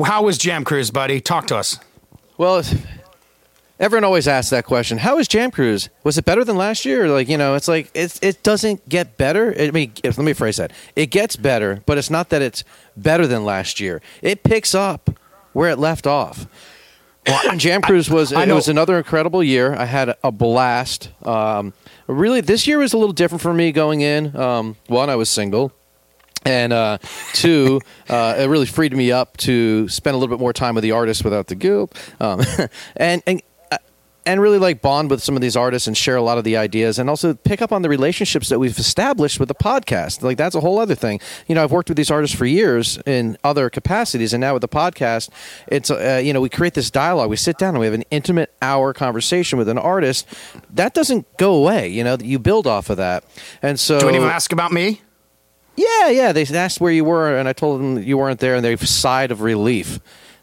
How 0.06 0.22
was 0.24 0.38
Jam 0.38 0.64
Cruise, 0.64 0.92
buddy? 0.92 1.22
Talk 1.22 1.48
to 1.48 1.56
us. 1.58 1.80
Well, 2.38 2.58
if- 2.58 2.86
everyone 3.80 4.04
always 4.04 4.28
asks 4.28 4.50
that 4.52 4.66
question. 4.66 4.98
How 4.98 5.18
is 5.20 5.28
Jam 5.28 5.52
Cruise? 5.52 5.90
Was 6.04 6.18
it 6.18 6.26
better 6.26 6.44
than 6.44 6.56
last 6.58 6.86
year? 6.86 7.08
Like 7.10 7.30
you 7.30 7.38
know, 7.38 7.56
it's 7.56 7.68
like 7.68 7.90
it's 7.94 8.20
it 8.22 8.44
doesn't 8.44 8.88
get 8.90 9.18
better. 9.18 9.56
I 9.60 9.72
mean, 9.72 9.94
if, 10.04 10.18
let 10.18 10.26
me 10.26 10.34
phrase 10.34 10.58
that. 10.58 10.72
It 10.96 11.08
gets 11.08 11.36
better, 11.36 11.82
but 11.86 11.98
it's 11.98 12.10
not 12.10 12.30
that 12.30 12.42
it's 12.42 12.64
better 12.96 13.28
than 13.28 13.46
last 13.46 13.80
year. 13.80 14.02
It 14.22 14.44
picks 14.44 14.74
up 14.74 15.10
where 15.54 15.70
it 15.70 15.78
left 15.80 16.08
off. 16.08 16.48
Jam 17.58 17.82
Cruise 17.82 18.10
was 18.10 18.32
it 18.34 18.48
was 18.48 18.68
another 18.68 18.98
incredible 18.98 19.44
year. 19.44 19.74
I 19.74 19.86
had 19.86 20.16
a 20.24 20.32
blast. 20.32 21.10
Um, 21.26 21.74
really, 22.08 22.42
this 22.42 22.68
year 22.68 22.78
was 22.80 22.94
a 22.94 22.98
little 22.98 23.14
different 23.14 23.42
for 23.42 23.54
me 23.54 23.72
going 23.72 24.02
in. 24.02 24.36
Um, 24.36 24.76
one, 24.88 25.10
I 25.10 25.16
was 25.16 25.30
single. 25.30 25.72
And 26.46 26.72
uh, 26.72 27.00
two, 27.34 27.82
uh, 28.10 28.36
it 28.38 28.46
really 28.46 28.66
freed 28.66 28.96
me 28.96 29.12
up 29.12 29.36
to 29.38 29.90
spend 29.90 30.16
a 30.16 30.18
little 30.18 30.34
bit 30.34 30.42
more 30.42 30.54
time 30.54 30.76
with 30.76 30.82
the 30.82 30.92
artists 30.92 31.24
without 31.24 31.48
the 31.48 31.56
guilt, 31.56 31.94
um, 32.22 32.42
and 32.96 33.22
and 33.28 33.42
and 34.28 34.42
really 34.42 34.60
like 34.60 34.82
bond 34.82 35.10
with 35.10 35.24
some 35.24 35.36
of 35.36 35.42
these 35.42 35.56
artists 35.56 35.88
and 35.88 35.98
share 35.98 36.18
a 36.18 36.22
lot 36.22 36.38
of 36.38 36.44
the 36.44 36.58
ideas, 36.58 37.00
and 37.00 37.10
also 37.10 37.34
pick 37.34 37.62
up 37.62 37.72
on 37.72 37.82
the 37.82 37.90
relationships 37.90 38.50
that 38.50 38.60
we've 38.60 38.78
established 38.78 39.40
with 39.40 39.48
the 39.48 39.56
podcast. 39.56 40.22
Like 40.22 40.38
that's 40.38 40.54
a 40.54 40.60
whole 40.60 40.80
other 40.80 40.96
thing. 40.96 41.20
You 41.48 41.56
know, 41.56 41.64
I've 41.64 41.72
worked 41.72 41.90
with 41.90 41.96
these 41.98 42.12
artists 42.12 42.36
for 42.36 42.46
years 42.46 43.00
in 43.06 43.38
other 43.44 43.70
capacities, 43.70 44.34
and 44.34 44.42
now 44.42 44.54
with 44.54 44.62
the 44.62 44.68
podcast, 44.68 45.30
it's 45.68 45.90
uh, 45.90 46.22
you 46.24 46.34
know 46.34 46.42
we 46.42 46.50
create 46.50 46.74
this 46.74 46.92
dialogue. 46.92 47.30
We 47.30 47.38
sit 47.38 47.58
down 47.58 47.70
and 47.70 47.80
we 47.80 47.86
have 47.86 47.96
an 47.96 48.04
intimate 48.12 48.54
hour 48.62 48.94
conversation 48.94 49.58
with 49.58 49.70
an 49.70 49.78
artist. 49.78 50.28
That 50.70 50.94
doesn't 50.94 51.26
go 51.38 51.56
away. 51.56 51.88
You 51.88 52.04
know, 52.04 52.18
you 52.22 52.38
build 52.38 52.68
off 52.68 52.90
of 52.90 52.98
that, 52.98 53.24
and 53.62 53.80
so 53.80 53.98
Do 54.00 54.06
you 54.06 54.08
want 54.08 54.16
to 54.16 54.22
even 54.22 54.30
ask 54.34 54.52
about 54.52 54.72
me? 54.72 55.02
yeah, 55.78 56.10
yeah. 56.10 56.32
They 56.34 56.44
asked 56.44 56.82
where 56.82 56.92
you 56.92 57.06
were, 57.06 57.38
and 57.38 57.48
I 57.48 57.54
told 57.54 57.80
them 57.80 58.04
you 58.04 58.18
weren't 58.18 58.40
there, 58.40 58.56
and 58.56 58.66
they 58.66 58.76
sighed 58.76 59.32
of 59.32 59.42
relief. 59.42 60.00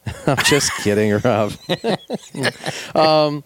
I'm 0.27 0.37
just 0.45 0.73
kidding, 0.83 1.19
Rob. 1.25 1.53
um, 2.95 3.45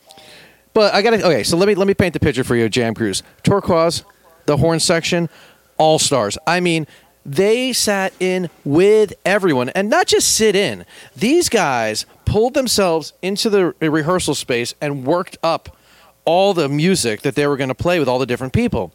but 0.79 0.95
I 0.95 1.03
got 1.03 1.11
to 1.11 1.27
okay. 1.27 1.43
So 1.43 1.57
let 1.57 1.67
me 1.67 1.75
let 1.75 1.89
me 1.89 1.95
paint 1.95 2.15
the 2.15 2.21
picture 2.21 2.45
for 2.45 2.55
you, 2.55 2.69
Jam 2.69 2.95
Cruise. 2.95 3.25
Turkuaz, 3.43 4.05
the 4.47 4.59
horn 4.59 4.79
section, 4.79 5.29
all 5.77 5.99
stars. 5.99 6.39
I 6.47 6.61
mean, 6.61 6.87
they 7.27 7.73
sat 7.73 8.13
in 8.21 8.49
with 8.65 9.13
everyone, 9.25 9.71
and 9.71 9.91
not 9.91 10.07
just 10.07 10.37
sit 10.37 10.55
in. 10.55 10.87
These 11.17 11.49
guys 11.49 12.07
pulled 12.27 12.55
themselves 12.55 13.13
into 13.23 13.51
the 13.51 13.75
rehearsal 13.81 14.37
space 14.37 14.77
and 14.81 15.05
worked 15.05 15.37
up 15.43 15.77
all 16.25 16.55
the 16.55 16.69
music 16.69 17.23
that 17.23 17.35
they 17.35 17.49
were 17.49 17.57
going 17.57 17.71
to 17.71 17.75
play 17.75 17.99
with 17.99 18.07
all 18.07 18.21
the 18.21 18.27
different 18.27 18.53
people. 18.53 18.93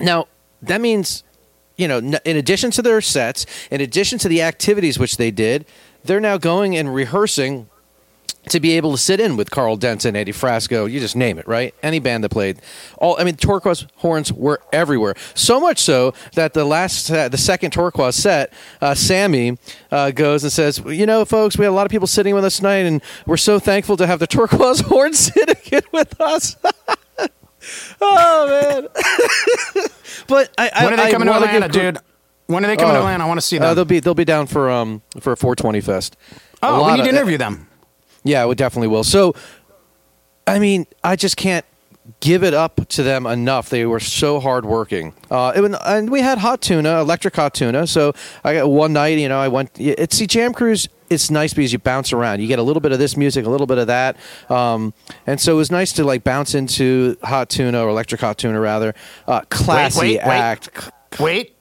Now, 0.00 0.28
that 0.60 0.82
means, 0.82 1.24
you 1.78 1.88
know, 1.88 1.96
in 1.96 2.36
addition 2.36 2.72
to 2.72 2.82
their 2.82 3.00
sets, 3.00 3.46
in 3.70 3.80
addition 3.80 4.18
to 4.18 4.28
the 4.28 4.42
activities 4.42 4.98
which 4.98 5.16
they 5.16 5.30
did, 5.30 5.64
they're 6.04 6.20
now 6.20 6.36
going 6.36 6.76
and 6.76 6.94
rehearsing 6.94 7.70
to 8.48 8.58
be 8.58 8.72
able 8.72 8.90
to 8.92 8.98
sit 8.98 9.20
in 9.20 9.36
with 9.36 9.50
Karl 9.50 9.76
Denson, 9.76 10.16
Andy 10.16 10.32
Frasco, 10.32 10.90
you 10.90 10.98
just 10.98 11.14
name 11.14 11.38
it, 11.38 11.46
right? 11.46 11.74
Any 11.82 11.98
band 11.98 12.24
that 12.24 12.30
played. 12.30 12.58
All 12.96 13.16
I 13.20 13.24
mean, 13.24 13.34
Turkuaz 13.36 13.86
horns 13.96 14.32
were 14.32 14.60
everywhere. 14.72 15.14
So 15.34 15.60
much 15.60 15.78
so 15.78 16.14
that 16.34 16.54
the 16.54 16.64
last, 16.64 17.04
set, 17.04 17.32
the 17.32 17.38
second 17.38 17.72
Turkuaz 17.72 18.14
set, 18.14 18.52
uh, 18.80 18.94
Sammy 18.94 19.58
uh, 19.92 20.10
goes 20.12 20.42
and 20.42 20.50
says, 20.50 20.78
"You 20.86 21.04
know, 21.04 21.24
folks, 21.26 21.58
we 21.58 21.64
had 21.66 21.70
a 21.70 21.74
lot 21.74 21.84
of 21.84 21.90
people 21.90 22.06
sitting 22.06 22.34
with 22.34 22.44
us 22.44 22.56
tonight, 22.56 22.86
and 22.86 23.02
we're 23.26 23.36
so 23.36 23.58
thankful 23.58 23.96
to 23.98 24.06
have 24.06 24.18
the 24.20 24.26
Turkuaz 24.26 24.82
horns 24.86 25.18
sitting 25.18 25.56
in 25.70 25.82
with 25.92 26.18
us." 26.20 26.56
oh 28.00 28.48
man! 28.48 28.88
but 30.26 30.50
I, 30.58 30.70
I 30.74 30.84
When 30.84 30.94
are 30.94 30.96
they 30.96 31.02
I 31.04 31.10
coming 31.12 31.26
to 31.26 31.32
wanna 31.32 31.46
Atlanta, 31.46 31.68
give 31.68 31.94
dude? 31.94 31.98
When 32.46 32.64
are 32.64 32.68
they 32.68 32.76
coming 32.76 32.94
to 32.94 32.98
Oh. 32.98 33.02
Atlanta? 33.02 33.24
I 33.24 33.26
want 33.28 33.38
to 33.38 33.46
see 33.46 33.58
Uh, 33.58 33.66
them. 33.66 33.74
they'll 33.76 33.84
be 33.84 34.00
they'll 34.00 34.14
be 34.14 34.24
down 34.24 34.46
for 34.46 34.70
um 34.70 35.02
for 35.20 35.32
a 35.32 35.36
420 35.36 35.80
fest. 35.82 36.16
Oh, 36.62 36.86
we 36.86 36.96
need 36.96 37.04
to 37.04 37.08
interview 37.10 37.38
them. 37.38 37.68
Yeah, 38.24 38.46
we 38.46 38.54
definitely 38.54 38.88
will. 38.88 39.04
So, 39.04 39.34
I 40.46 40.58
mean, 40.58 40.86
I 41.04 41.16
just 41.16 41.36
can't 41.36 41.64
give 42.20 42.42
it 42.42 42.54
up 42.54 42.88
to 42.88 43.02
them 43.02 43.26
enough. 43.26 43.68
They 43.68 43.86
were 43.86 44.00
so 44.00 44.40
hardworking. 44.40 45.14
Uh, 45.30 45.52
it, 45.54 45.60
was- 45.60 45.76
and 45.86 46.10
we 46.10 46.20
had 46.20 46.38
hot 46.38 46.60
tuna, 46.60 47.00
electric 47.00 47.36
hot 47.36 47.54
tuna. 47.54 47.86
So 47.86 48.12
I 48.42 48.54
got 48.54 48.68
one 48.70 48.92
night, 48.92 49.18
you 49.18 49.28
know, 49.28 49.38
I 49.38 49.48
went. 49.48 49.70
It's 49.78 50.16
see 50.16 50.26
Jam 50.26 50.52
Cruise. 50.52 50.88
It's 51.08 51.28
nice 51.30 51.52
because 51.52 51.72
you 51.72 51.80
bounce 51.80 52.12
around. 52.12 52.40
You 52.40 52.46
get 52.46 52.60
a 52.60 52.62
little 52.62 52.80
bit 52.80 52.92
of 52.92 53.00
this 53.00 53.16
music, 53.16 53.44
a 53.44 53.50
little 53.50 53.66
bit 53.66 53.78
of 53.78 53.88
that, 53.88 54.16
um, 54.48 54.94
and 55.26 55.40
so 55.40 55.52
it 55.52 55.56
was 55.56 55.68
nice 55.68 55.92
to 55.94 56.04
like 56.04 56.22
bounce 56.22 56.54
into 56.54 57.16
hot 57.24 57.48
tuna 57.50 57.82
or 57.82 57.88
electric 57.88 58.20
hot 58.20 58.38
tuna 58.38 58.60
rather. 58.60 58.94
Uh, 59.26 59.40
classy 59.50 60.00
wait, 60.00 60.20
wait. 60.24 60.28
act. 60.28 60.90
Wait, 61.18 61.56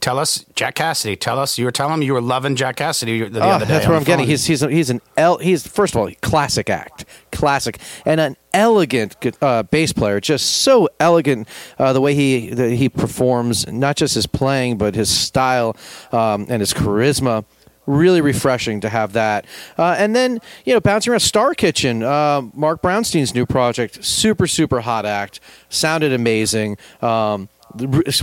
Tell 0.00 0.18
us, 0.18 0.44
Jack 0.54 0.74
Cassidy. 0.76 1.14
Tell 1.16 1.38
us, 1.38 1.58
you 1.58 1.64
were 1.64 1.70
telling 1.70 1.94
him 1.94 2.02
you 2.02 2.14
were 2.14 2.20
loving 2.20 2.56
Jack 2.56 2.76
Cassidy 2.76 3.28
the 3.28 3.40
Oh, 3.40 3.50
other 3.50 3.66
day. 3.66 3.72
that's 3.72 3.86
what 3.86 3.96
I'm 3.96 4.04
getting. 4.04 4.26
He's 4.26 4.46
he's 4.46 4.62
a, 4.62 4.70
he's 4.70 4.90
an 4.90 5.00
el, 5.16 5.38
he's 5.38 5.66
first 5.66 5.94
of 5.94 6.00
all 6.00 6.10
classic 6.22 6.70
act, 6.70 7.04
classic, 7.32 7.78
and 8.04 8.20
an 8.20 8.36
elegant 8.54 9.16
uh, 9.42 9.62
bass 9.64 9.92
player. 9.92 10.20
Just 10.20 10.62
so 10.62 10.88
elegant 10.98 11.46
uh, 11.78 11.92
the 11.92 12.00
way 12.00 12.14
he 12.14 12.50
the, 12.50 12.70
he 12.70 12.88
performs, 12.88 13.66
not 13.70 13.96
just 13.96 14.14
his 14.14 14.26
playing, 14.26 14.78
but 14.78 14.94
his 14.94 15.08
style 15.08 15.76
um, 16.12 16.46
and 16.48 16.60
his 16.60 16.72
charisma. 16.74 17.44
Really 17.86 18.20
refreshing 18.20 18.80
to 18.82 18.88
have 18.88 19.14
that. 19.14 19.46
Uh, 19.76 19.96
and 19.98 20.14
then 20.14 20.38
you 20.64 20.72
know, 20.74 20.80
bouncing 20.80 21.10
around 21.10 21.20
Star 21.20 21.54
Kitchen, 21.54 22.04
uh, 22.04 22.42
Marc 22.54 22.82
Brownstein's 22.82 23.34
new 23.34 23.46
project, 23.46 24.04
super 24.04 24.46
super 24.46 24.80
hot 24.80 25.04
act, 25.06 25.40
sounded 25.70 26.12
amazing. 26.12 26.76
Um, 27.02 27.48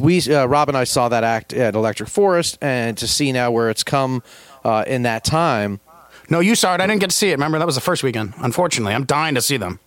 we 0.02 0.22
uh, 0.34 0.46
Rob 0.46 0.70
and 0.70 0.78
I 0.78 0.84
saw 0.84 1.10
that 1.10 1.24
act 1.24 1.54
at 1.54 1.76
Electric 1.76 2.10
Forest, 2.10 2.58
and 2.62 2.98
to 2.98 3.08
see 3.08 3.32
now 3.32 3.52
where 3.52 3.70
it's 3.70 3.84
come 3.84 4.24
uh, 4.64 4.84
in 4.88 5.04
that 5.04 5.24
time. 5.24 5.80
no, 6.30 6.40
you 6.40 6.56
saw 6.56 6.74
it. 6.76 6.82
I 6.82 6.88
didn't 6.88 7.00
get 7.02 7.10
to 7.10 7.16
see 7.16 7.30
it. 7.30 7.34
Remember, 7.34 7.58
that 7.60 7.66
was 7.66 7.76
the 7.76 7.82
first 7.82 8.04
weekend. 8.04 8.34
Unfortunately, 8.38 8.94
I'm 8.94 9.06
dying 9.06 9.36
to 9.36 9.42
see 9.42 9.58
them. 9.58 9.80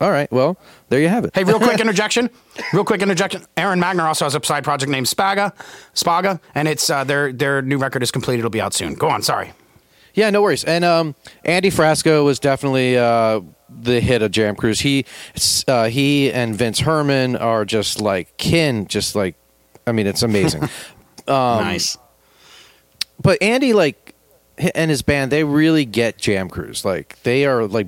All 0.00 0.10
right, 0.10 0.30
well, 0.30 0.58
there 0.90 1.00
you 1.00 1.08
have 1.08 1.24
it. 1.24 1.30
Hey, 1.34 1.44
real 1.44 1.58
quick 1.58 1.80
interjection. 1.86 2.28
Real 2.72 2.84
quick 2.84 3.00
interjection. 3.00 3.46
Aaron 3.56 3.80
Magner 3.80 4.04
also 4.04 4.26
has 4.26 4.34
a 4.34 4.44
side 4.44 4.64
project 4.64 4.90
named 4.90 5.06
Spaga, 5.06 5.54
Spaga, 5.94 6.38
and 6.54 6.68
it's 6.68 6.90
uh, 6.90 7.04
their 7.04 7.32
their 7.32 7.62
new 7.62 7.78
record 7.78 8.02
is 8.02 8.10
complete. 8.10 8.38
It'll 8.38 8.50
be 8.50 8.60
out 8.60 8.74
soon. 8.74 8.94
Go 8.94 9.08
on. 9.08 9.22
Sorry. 9.22 9.52
Yeah, 10.12 10.28
no 10.30 10.42
worries. 10.42 10.64
And 10.64 10.84
um, 10.84 11.14
Andy 11.44 11.70
Frasco 11.70 12.24
was 12.24 12.38
definitely 12.40 12.98
uh, 12.98 13.40
the 13.82 14.00
hit 14.00 14.22
of 14.22 14.30
Jam 14.30 14.56
Cruise. 14.56 14.80
He 14.80 15.04
uh, 15.68 15.88
he 15.88 16.32
and 16.32 16.54
Vince 16.54 16.80
Herman 16.80 17.36
are 17.36 17.64
just 17.64 18.00
like 18.00 18.36
kin. 18.36 18.86
Just 18.86 19.14
like, 19.14 19.34
I 19.86 19.92
mean, 19.92 20.06
it's 20.06 20.22
amazing. 20.22 20.68
nice. 21.28 21.96
but 23.22 23.40
Andy, 23.42 23.72
like, 23.72 24.14
and 24.74 24.90
his 24.90 25.02
band, 25.02 25.30
they 25.32 25.44
really 25.44 25.84
get 25.84 26.18
Jam 26.18 26.48
Cruise. 26.48 26.84
Like, 26.84 27.20
they 27.22 27.46
are 27.46 27.66
like 27.66 27.86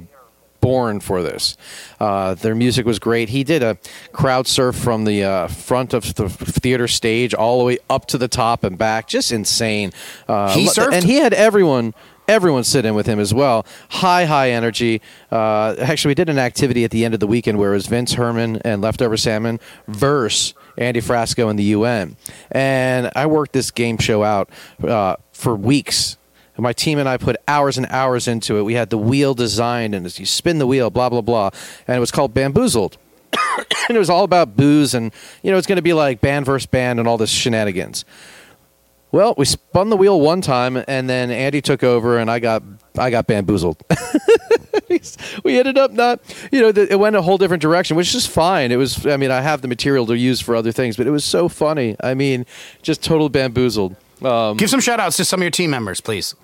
born 0.61 1.01
for 1.01 1.23
this. 1.23 1.57
Uh, 1.99 2.35
their 2.35 2.55
music 2.55 2.87
was 2.87 2.99
great. 3.01 3.29
He 3.31 3.43
did 3.43 3.63
a 3.65 3.77
crowd 4.13 4.47
surf 4.47 4.77
from 4.77 5.05
the 5.05 5.25
uh, 5.25 5.49
front 5.49 5.93
of 5.93 6.15
the 6.15 6.29
theater 6.29 6.87
stage 6.87 7.35
all 7.35 7.59
the 7.59 7.65
way 7.65 7.79
up 7.91 8.07
to 8.07 8.19
the 8.19 8.29
top 8.29 8.63
and 8.63 8.79
back. 8.79 9.09
Just 9.09 9.33
insane. 9.33 9.93
Uh, 10.29 10.55
He 10.55 10.67
lo- 10.67 10.73
surfed? 10.73 10.93
and 10.93 11.05
he 11.05 11.17
had 11.17 11.33
everyone. 11.35 11.95
Everyone 12.29 12.65
sit 12.65 12.85
in 12.85 12.95
with 12.95 13.07
him 13.07 13.19
as 13.19 13.35
well. 13.35 13.67
High, 13.91 14.25
high 14.27 14.51
energy. 14.51 15.03
Uh, 15.31 15.75
actually, 15.79 16.11
we 16.11 16.15
did 16.15 16.29
an 16.29 16.39
activity 16.39 16.85
at 16.85 16.91
the 16.91 17.05
end 17.05 17.15
of 17.15 17.21
the 17.21 17.27
weekend 17.27 17.59
where 17.59 17.73
it 17.73 17.75
was 17.75 17.87
Vince 17.87 18.15
Herman 18.15 18.57
and 18.65 18.81
Leftover 18.81 19.17
Salmon 19.17 19.59
versus 19.89 20.55
Andy 20.79 21.01
Frasco 21.01 21.51
and 21.51 21.59
the 21.59 21.65
UN. 21.65 22.17
And 22.51 23.11
I 23.17 23.27
worked 23.27 23.53
this 23.53 23.71
game 23.71 23.99
show 23.99 24.23
out 24.23 24.51
uh, 24.83 25.17
for 25.33 25.57
weeks. 25.57 26.17
My 26.59 26.73
team 26.73 26.99
and 26.99 27.09
I 27.09 27.17
put 27.17 27.37
hours 27.49 27.77
and 27.77 27.87
hours 27.87 28.29
into 28.29 28.57
it. 28.57 28.63
We 28.63 28.75
had 28.75 28.91
the 28.91 28.99
wheel 28.99 29.35
designed, 29.35 29.95
and 29.95 30.07
as 30.07 30.21
you 30.21 30.27
spin 30.27 30.59
the 30.59 30.67
wheel, 30.67 30.91
blah 30.91 31.09
blah 31.09 31.23
blah, 31.23 31.51
and 31.89 31.97
it 31.97 32.01
was 32.01 32.11
called 32.11 32.35
Bamboozled. 32.35 32.99
and 33.89 33.97
it 33.97 33.99
was 33.99 34.11
all 34.11 34.23
about 34.23 34.57
booze, 34.57 34.95
and 34.95 35.13
you 35.43 35.51
know 35.51 35.59
it's 35.59 35.67
going 35.67 35.77
to 35.77 35.83
be 35.83 35.95
like 35.95 36.21
band 36.21 36.47
versus 36.47 36.67
band 36.67 37.01
and 37.01 37.09
all 37.09 37.17
this 37.17 37.31
shenanigans. 37.31 38.05
Well, 39.13 39.35
we 39.37 39.45
spun 39.45 39.91
the 39.91 39.97
wheel 39.97 40.21
one 40.21 40.41
time, 40.41 40.83
and 40.89 41.09
then 41.09 41.31
Andy 41.31 41.61
took 41.61 41.85
over, 41.85 42.19
and 42.19 42.31
I 42.31 42.39
got 42.39 42.63
I 42.99 43.11
got 43.11 43.27
bamboozled. 43.27 43.83
we 45.45 45.59
ended 45.59 45.79
up 45.79 45.93
not, 45.93 46.21
you 46.51 46.61
know, 46.61 46.69
it 46.69 46.99
went 46.99 47.17
a 47.17 47.23
whole 47.23 47.39
different 47.39 47.63
direction, 47.63 47.97
which 47.97 48.15
is 48.15 48.27
fine. 48.27 48.73
It 48.73 48.77
was, 48.77 49.07
I 49.07 49.17
mean, 49.17 49.31
I 49.31 49.41
have 49.41 49.63
the 49.63 49.69
material 49.69 50.07
to 50.07 50.17
use 50.17 50.41
for 50.41 50.55
other 50.57 50.73
things, 50.73 50.97
but 50.97 51.07
it 51.07 51.11
was 51.11 51.25
so 51.25 51.49
funny. 51.49 51.97
I 52.01 52.15
mean, 52.15 52.47
just 52.83 53.03
total 53.03 53.29
bamboozled. 53.29 53.97
Um, 54.23 54.57
Give 54.57 54.71
some 54.71 54.81
shout 54.81 55.01
outs 55.01 55.17
to 55.17 55.25
some 55.25 55.41
of 55.41 55.43
your 55.43 55.51
team 55.51 55.71
members, 55.71 56.01
please. 56.01 56.35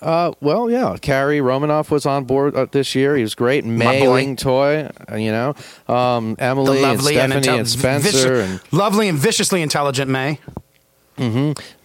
uh, 0.00 0.32
well, 0.40 0.70
yeah, 0.70 0.96
Carrie 1.00 1.40
Romanoff 1.40 1.90
was 1.90 2.06
on 2.06 2.24
board 2.24 2.54
uh, 2.56 2.66
this 2.70 2.94
year. 2.94 3.16
He 3.16 3.22
was 3.22 3.34
great. 3.34 3.64
May. 3.64 4.08
Ling 4.08 4.36
Toy, 4.36 4.88
uh, 5.10 5.16
you 5.16 5.30
know, 5.30 5.54
um, 5.88 6.36
Emily 6.38 6.82
and 6.82 6.92
and, 6.92 7.02
Stephanie 7.02 7.46
intel- 7.46 7.58
and 7.58 7.68
Spencer, 7.68 8.10
vicious- 8.10 8.50
and 8.50 8.72
lovely 8.72 9.08
and 9.08 9.18
viciously 9.18 9.62
intelligent 9.62 10.10
May. 10.10 10.38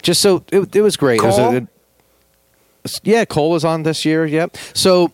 Just 0.02 0.22
so 0.22 0.44
it, 0.52 0.76
it 0.76 0.82
was 0.82 0.98
great. 0.98 1.20
It 1.22 1.26
was 1.26 1.38
a- 1.40 1.56
it- 1.58 1.68
yeah, 3.04 3.26
Cole 3.26 3.50
was 3.52 3.66
on 3.66 3.84
this 3.84 4.06
year. 4.06 4.26
Yep. 4.26 4.56
So, 4.74 5.12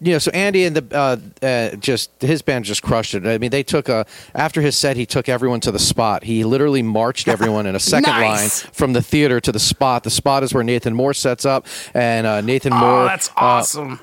you 0.00 0.12
know, 0.12 0.18
so 0.18 0.30
Andy 0.30 0.64
and 0.64 0.74
the 0.74 0.96
uh, 0.96 1.16
uh, 1.46 1.76
just 1.76 2.10
his 2.22 2.40
band 2.40 2.64
just 2.64 2.82
crushed 2.82 3.12
it. 3.14 3.26
I 3.26 3.36
mean, 3.36 3.50
they 3.50 3.62
took 3.62 3.90
a 3.90 4.06
after 4.34 4.62
his 4.62 4.78
set, 4.78 4.96
he 4.96 5.04
took 5.04 5.28
everyone 5.28 5.60
to 5.60 5.70
the 5.72 5.78
spot. 5.78 6.24
He 6.24 6.42
literally 6.42 6.80
marched 6.82 7.28
everyone 7.34 7.66
in 7.66 7.74
a 7.74 7.80
second 7.80 8.10
Nice. 8.12 8.64
line 8.64 8.72
from 8.72 8.92
the 8.94 9.02
theater 9.02 9.40
to 9.40 9.52
the 9.52 9.58
spot. 9.58 10.04
The 10.04 10.10
spot 10.10 10.42
is 10.42 10.54
where 10.54 10.64
Nathan 10.64 10.94
Moore 10.94 11.12
sets 11.12 11.44
up, 11.44 11.66
and 11.92 12.26
uh, 12.26 12.40
Nathan 12.40 12.72
Moore. 12.72 13.02
Oh, 13.02 13.04
that's 13.04 13.28
uh, 13.28 13.32
awesome. 13.36 14.00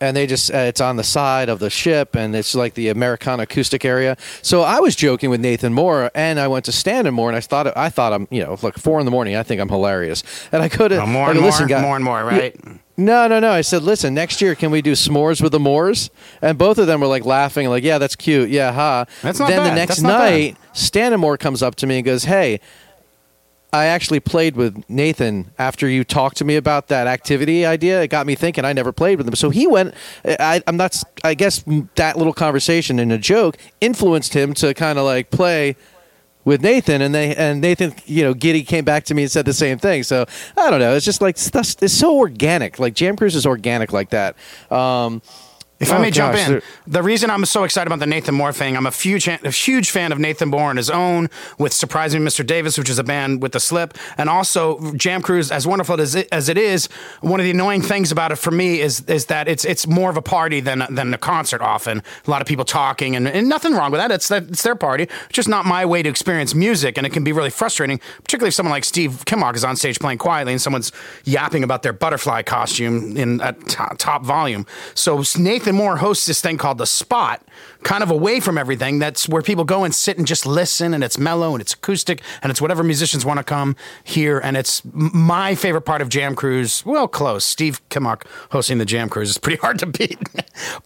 And 0.00 0.16
they 0.16 0.26
just 0.26 0.52
uh, 0.52 0.58
it's 0.58 0.80
on 0.80 0.96
the 0.96 1.04
side 1.04 1.48
of 1.48 1.58
the 1.58 1.70
ship 1.70 2.14
and 2.16 2.36
it's 2.36 2.54
like 2.54 2.74
the 2.74 2.88
Americana 2.88 3.44
acoustic 3.44 3.84
area. 3.84 4.16
So 4.42 4.62
I 4.62 4.78
was 4.80 4.94
joking 4.94 5.30
with 5.30 5.40
Nathan 5.40 5.72
Moore 5.72 6.10
and 6.14 6.38
I 6.38 6.48
went 6.48 6.64
to 6.66 6.72
Stanton 6.72 7.14
Moore 7.14 7.28
and 7.30 7.36
I 7.36 7.40
thought 7.40 7.74
I 7.76 7.88
thought 7.88 8.12
I'm 8.12 8.28
you 8.30 8.42
know 8.44 8.58
like 8.62 8.74
four 8.76 8.98
in 9.00 9.04
the 9.06 9.10
morning 9.10 9.36
I 9.36 9.42
think 9.42 9.60
I'm 9.60 9.68
hilarious 9.70 10.22
and 10.52 10.62
I 10.62 10.68
could 10.68 10.90
have 10.90 11.02
Oh, 11.04 11.06
more 11.06 11.30
and 11.30 11.40
more, 11.40 11.48
listen, 11.48 11.66
guy- 11.66 11.80
more 11.80 11.96
and 11.96 12.04
more, 12.04 12.22
right? 12.24 12.54
no, 12.98 13.26
no, 13.28 13.40
no. 13.40 13.50
I 13.50 13.60
said, 13.60 13.82
listen, 13.82 14.14
next 14.14 14.40
year, 14.40 14.54
can 14.54 14.70
we 14.70 14.80
do 14.82 14.92
s'mores 14.92 15.42
with 15.42 15.52
the 15.52 15.60
Moors? 15.60 16.10
And 16.40 16.56
both 16.58 16.78
of 16.78 16.86
them 16.86 17.00
were 17.00 17.06
like 17.06 17.24
laughing, 17.26 17.68
like, 17.68 17.84
yeah, 17.84 17.98
that's 17.98 18.16
cute. 18.16 18.48
Yeah, 18.50 18.72
ha. 18.72 19.04
That's 19.22 19.38
not 19.38 19.48
then 19.50 19.64
the 19.64 19.74
next 19.74 20.00
night, 20.00 20.56
Stanton 20.72 21.20
Moore 21.20 21.36
comes 21.36 21.62
up 21.62 21.74
to 21.76 21.86
me 21.86 21.96
and 21.96 22.04
goes, 22.06 22.24
hey, 22.24 22.60
I 23.76 23.86
actually 23.86 24.20
played 24.20 24.56
with 24.56 24.88
Nathan 24.88 25.50
after 25.58 25.86
you 25.86 26.02
talked 26.02 26.38
to 26.38 26.44
me 26.44 26.56
about 26.56 26.88
that 26.88 27.06
activity 27.06 27.66
idea. 27.66 28.02
It 28.02 28.08
got 28.08 28.26
me 28.26 28.34
thinking. 28.34 28.64
I 28.64 28.72
never 28.72 28.90
played 28.90 29.18
with 29.18 29.28
him, 29.28 29.34
so 29.34 29.50
he 29.50 29.66
went. 29.66 29.94
I, 30.24 30.62
I'm 30.66 30.78
not. 30.78 31.02
I 31.22 31.34
guess 31.34 31.62
that 31.96 32.16
little 32.16 32.32
conversation 32.32 32.98
and 32.98 33.12
a 33.12 33.18
joke 33.18 33.58
influenced 33.80 34.34
him 34.34 34.54
to 34.54 34.72
kind 34.72 34.98
of 34.98 35.04
like 35.04 35.30
play 35.30 35.76
with 36.46 36.62
Nathan, 36.62 37.02
and 37.02 37.14
they 37.14 37.36
and 37.36 37.60
Nathan, 37.60 37.94
you 38.06 38.22
know, 38.22 38.32
Giddy 38.32 38.62
came 38.62 38.84
back 38.84 39.04
to 39.06 39.14
me 39.14 39.24
and 39.24 39.30
said 39.30 39.44
the 39.44 39.52
same 39.52 39.78
thing. 39.78 40.04
So 40.04 40.24
I 40.56 40.70
don't 40.70 40.80
know. 40.80 40.94
It's 40.94 41.04
just 41.04 41.20
like. 41.20 41.36
It's 41.36 41.92
so 41.92 42.16
organic. 42.16 42.78
Like 42.78 42.94
Jam 42.94 43.16
Cruise 43.16 43.36
is 43.36 43.44
organic 43.44 43.92
like 43.92 44.10
that. 44.10 44.36
Um, 44.70 45.20
If 45.78 45.92
I 45.92 45.96
Oh, 45.96 46.00
may 46.00 46.10
jump 46.10 46.32
gosh, 46.32 46.46
in, 46.46 46.52
there- 46.52 46.62
the 46.86 47.02
reason 47.02 47.28
I'm 47.28 47.44
so 47.44 47.64
excited 47.64 47.86
about 47.86 47.98
the 47.98 48.06
Nathan 48.06 48.34
Moore 48.34 48.50
thing, 48.52 48.78
I'm 48.78 48.86
a 48.86 48.90
huge, 48.90 49.28
a 49.28 49.50
huge 49.50 49.90
fan 49.90 50.10
of 50.10 50.18
Nathan 50.18 50.48
Moore 50.48 50.70
on 50.70 50.78
his 50.78 50.88
own 50.88 51.28
with 51.58 51.74
Surprise 51.74 52.14
Me 52.14 52.20
Mr. 52.20 52.46
Davis, 52.46 52.78
which 52.78 52.88
is 52.88 52.98
a 52.98 53.04
band 53.04 53.42
with 53.42 53.52
the 53.52 53.60
slip, 53.60 53.92
and 54.16 54.30
also 54.30 54.92
Jam 54.94 55.20
Cruise. 55.20 55.50
As 55.52 55.66
wonderful 55.66 56.00
as 56.00 56.14
it, 56.14 56.28
as 56.32 56.48
it 56.48 56.56
is, 56.56 56.86
one 57.20 57.40
of 57.40 57.44
the 57.44 57.50
annoying 57.50 57.82
things 57.82 58.10
about 58.10 58.32
it 58.32 58.36
for 58.36 58.50
me 58.50 58.80
is 58.80 59.00
is 59.02 59.26
that 59.26 59.48
it's 59.48 59.66
it's 59.66 59.86
more 59.86 60.08
of 60.08 60.16
a 60.16 60.22
party 60.22 60.60
than 60.60 60.86
than 60.88 61.12
a 61.12 61.18
concert. 61.18 61.60
Often, 61.60 62.02
a 62.26 62.30
lot 62.30 62.40
of 62.40 62.46
people 62.48 62.64
talking, 62.64 63.14
and, 63.14 63.28
and 63.28 63.46
nothing 63.48 63.74
wrong 63.74 63.90
with 63.90 64.00
that. 64.00 64.10
It's 64.10 64.28
that 64.28 64.44
it's 64.48 64.62
their 64.62 64.76
party. 64.76 65.02
It's 65.04 65.32
just 65.32 65.48
not 65.48 65.66
my 65.66 65.84
way 65.84 66.02
to 66.02 66.08
experience 66.08 66.54
music, 66.54 66.96
and 66.96 67.06
it 67.06 67.12
can 67.12 67.22
be 67.24 67.32
really 67.32 67.50
frustrating, 67.50 67.98
particularly 68.22 68.48
if 68.48 68.54
someone 68.54 68.70
like 68.72 68.84
Steve 68.84 69.24
Kimock 69.26 69.54
is 69.56 69.64
on 69.64 69.76
stage 69.76 69.98
playing 69.98 70.18
quietly 70.18 70.52
and 70.54 70.62
someone's 70.62 70.90
yapping 71.24 71.62
about 71.64 71.82
their 71.82 71.92
butterfly 71.92 72.40
costume 72.42 73.16
in 73.16 73.40
at 73.42 73.60
top, 73.68 73.98
top 73.98 74.24
volume. 74.24 74.64
So 74.94 75.22
Nathan 75.38 75.65
Moore 75.72 75.96
hosts 75.98 76.26
this 76.26 76.40
thing 76.40 76.58
called 76.58 76.78
the 76.78 76.86
Spot, 76.86 77.42
kind 77.82 78.02
of 78.02 78.10
away 78.10 78.40
from 78.40 78.58
everything. 78.58 78.98
That's 78.98 79.28
where 79.28 79.42
people 79.42 79.64
go 79.64 79.84
and 79.84 79.94
sit 79.94 80.18
and 80.18 80.26
just 80.26 80.46
listen, 80.46 80.94
and 80.94 81.02
it's 81.04 81.18
mellow 81.18 81.52
and 81.52 81.60
it's 81.60 81.72
acoustic, 81.74 82.20
and 82.42 82.50
it's 82.50 82.60
whatever 82.60 82.82
musicians 82.82 83.24
want 83.24 83.38
to 83.38 83.44
come 83.44 83.76
here. 84.04 84.38
And 84.38 84.56
it's 84.56 84.82
my 84.92 85.54
favorite 85.54 85.82
part 85.82 86.02
of 86.02 86.08
Jam 86.08 86.34
Cruise. 86.34 86.84
Well, 86.86 87.08
close. 87.08 87.44
Steve 87.44 87.80
Kimock 87.88 88.22
hosting 88.50 88.78
the 88.78 88.84
Jam 88.84 89.08
Cruise 89.08 89.30
is 89.30 89.38
pretty 89.38 89.58
hard 89.62 89.78
to 89.80 89.86
beat. 89.86 90.18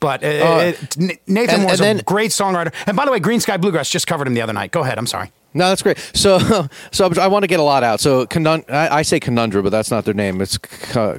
but 0.01 0.23
uh, 0.25 0.27
it, 0.75 0.97
Nathan 1.27 1.61
and 1.63 1.79
then- 1.79 2.01
a 2.01 2.03
great 2.03 2.31
songwriter. 2.31 2.73
And 2.87 2.97
by 2.97 3.05
the 3.05 3.13
way, 3.13 3.21
Greensky 3.21 3.61
Bluegrass 3.61 3.91
just 3.91 4.07
covered 4.07 4.27
him 4.27 4.35
the 4.35 4.41
other 4.43 4.53
night. 4.53 4.71
Go 4.71 4.81
ahead. 4.83 4.99
I'm 4.99 5.07
sorry. 5.07 5.31
No, 5.53 5.69
that's 5.69 5.83
great. 5.83 5.99
So, 6.15 6.39
so 6.93 7.11
I 7.21 7.27
want 7.27 7.43
to 7.43 7.47
get 7.49 7.59
a 7.61 7.63
lot 7.63 7.83
out. 7.83 8.01
So, 8.01 8.27
conun- 8.27 8.69
I, 8.71 8.99
I 8.99 9.03
say 9.03 9.19
Conundra, 9.19 9.63
but 9.63 9.71
that's 9.71 9.91
not 9.91 10.05
their 10.05 10.15
name. 10.15 10.41
It's 10.41 10.53
C- 10.53 10.59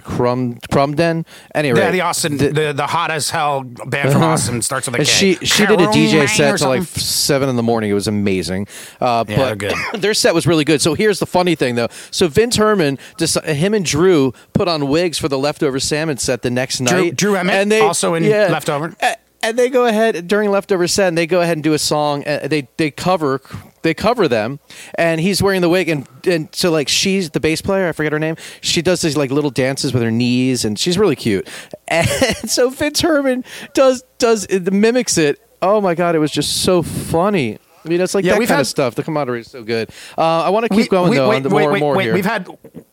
Crum 0.03 0.58
Crumden. 0.72 1.26
Anyway, 1.53 1.80
Yeah, 1.80 1.91
the 1.91 2.02
Austin, 2.02 2.38
the, 2.38 2.74
the, 2.74 2.88
hot 2.88 3.12
as 3.12 3.30
hell 3.30 3.64
band 3.64 4.14
from 4.14 4.24
Austin 4.24 4.62
starts 4.62 4.88
with 4.88 4.95
a 4.95 4.98
K. 4.99 5.03
She 5.03 5.36
she 5.45 5.66
did 5.66 5.82
a 5.82 5.88
DJ 5.88 6.28
set 6.30 6.58
till 6.60 6.70
like 6.70 6.84
seven 6.84 7.49
in 7.49 7.56
the 7.56 7.64
morning. 7.64 7.90
It 7.91 7.94
was 7.94 8.08
amazing. 8.08 8.68
Uh, 8.99 9.26
Yeah, 9.28 9.36
but 9.38 9.45
they're 9.45 9.56
good. 9.56 9.76
their 10.02 10.14
set 10.14 10.34
was 10.34 10.48
really 10.48 10.64
good. 10.64 10.82
So 10.82 10.94
here's 10.94 11.20
the 11.20 11.26
funny 11.26 11.56
thing 11.56 11.76
though. 11.76 11.90
So 12.12 12.28
Vince 12.28 12.56
Herman, 12.56 12.98
deci- 13.18 13.44
him 13.53 13.74
and 13.74 13.86
Drew 13.86 14.34
put 14.53 14.68
on 14.68 14.88
wigs 14.88 15.18
for 15.18 15.28
the 15.28 15.38
leftover 15.38 15.80
salmon 15.80 16.18
set 16.18 16.41
the 16.41 16.52
next 16.52 16.78
Drew- 16.84 17.06
night. 17.06 17.16
Drew 17.16 17.34
Emmitt, 17.34 17.52
and 17.52 17.72
they 17.72 17.82
also 17.82 18.14
in 18.14 18.24
yeah, 18.24 18.48
Leftover? 18.49 18.95
A- 19.02 19.16
And 19.43 19.57
they 19.57 19.69
go 19.69 19.85
ahead 19.88 20.27
during 20.27 20.51
leftover 20.51 20.88
set. 20.88 21.07
and 21.07 21.18
They 21.18 21.26
go 21.26 21.41
ahead 21.41 21.57
and 21.57 21.63
do 21.63 21.73
a 21.73 21.80
song. 21.80 22.23
Uh, 22.27 22.47
they 22.47 22.68
they 22.77 22.91
cover 22.91 23.41
they 23.81 23.95
cover 23.95 24.27
them, 24.27 24.59
and 24.95 25.19
he's 25.19 25.41
wearing 25.41 25.61
the 25.61 25.69
wig. 25.69 25.89
And 25.89 26.07
and 26.26 26.47
so 26.53 26.69
like 26.72 26.88
she's 26.88 27.31
the 27.31 27.39
bass 27.39 27.59
player. 27.61 27.88
I 27.88 27.91
forget 27.91 28.11
her 28.11 28.19
name. 28.19 28.35
She 28.61 28.81
does 28.84 29.01
these 29.01 29.18
like 29.18 29.31
little 29.31 29.49
dances 29.49 29.93
with 29.93 30.03
her 30.03 30.11
knees, 30.11 30.63
and 30.63 30.77
she's 30.77 30.97
really 30.97 31.15
cute. 31.15 31.47
And 31.88 32.07
so 32.49 32.69
Vince 32.69 33.01
Herman 33.01 33.43
does 33.73 34.03
does 34.19 34.47
mimics 34.49 35.18
it. 35.18 35.39
Oh 35.61 35.81
my 35.81 35.95
god, 35.95 36.15
it 36.15 36.19
was 36.19 36.31
just 36.31 36.61
so 36.63 36.81
funny. 36.84 37.57
I 37.84 37.89
mean, 37.89 37.99
it's 37.99 38.13
like 38.13 38.23
Yeah, 38.23 38.34
that 38.34 38.38
kind 38.38 38.49
had- 38.49 38.59
of 38.61 38.68
stuff. 38.68 38.93
The 38.95 39.03
camaraderie 39.03 39.41
is 39.41 39.49
so 39.49 39.63
good. 39.63 39.89
Uh, 40.18 40.22
I 40.43 40.49
want 40.51 40.63
to 40.65 40.69
keep 40.69 40.77
We- 40.84 40.88
going 40.88 41.09
we- 41.09 41.15
though. 41.18 41.30
wait, 41.30 41.38
on 41.38 41.43
the 41.43 41.49
wait, 41.49 41.63
more 41.63 41.72
wait, 41.72 41.77
and 41.77 41.81
more 41.81 41.95
wait. 41.95 42.03
here. 42.05 42.13
We've 42.13 42.26
had 42.26 42.47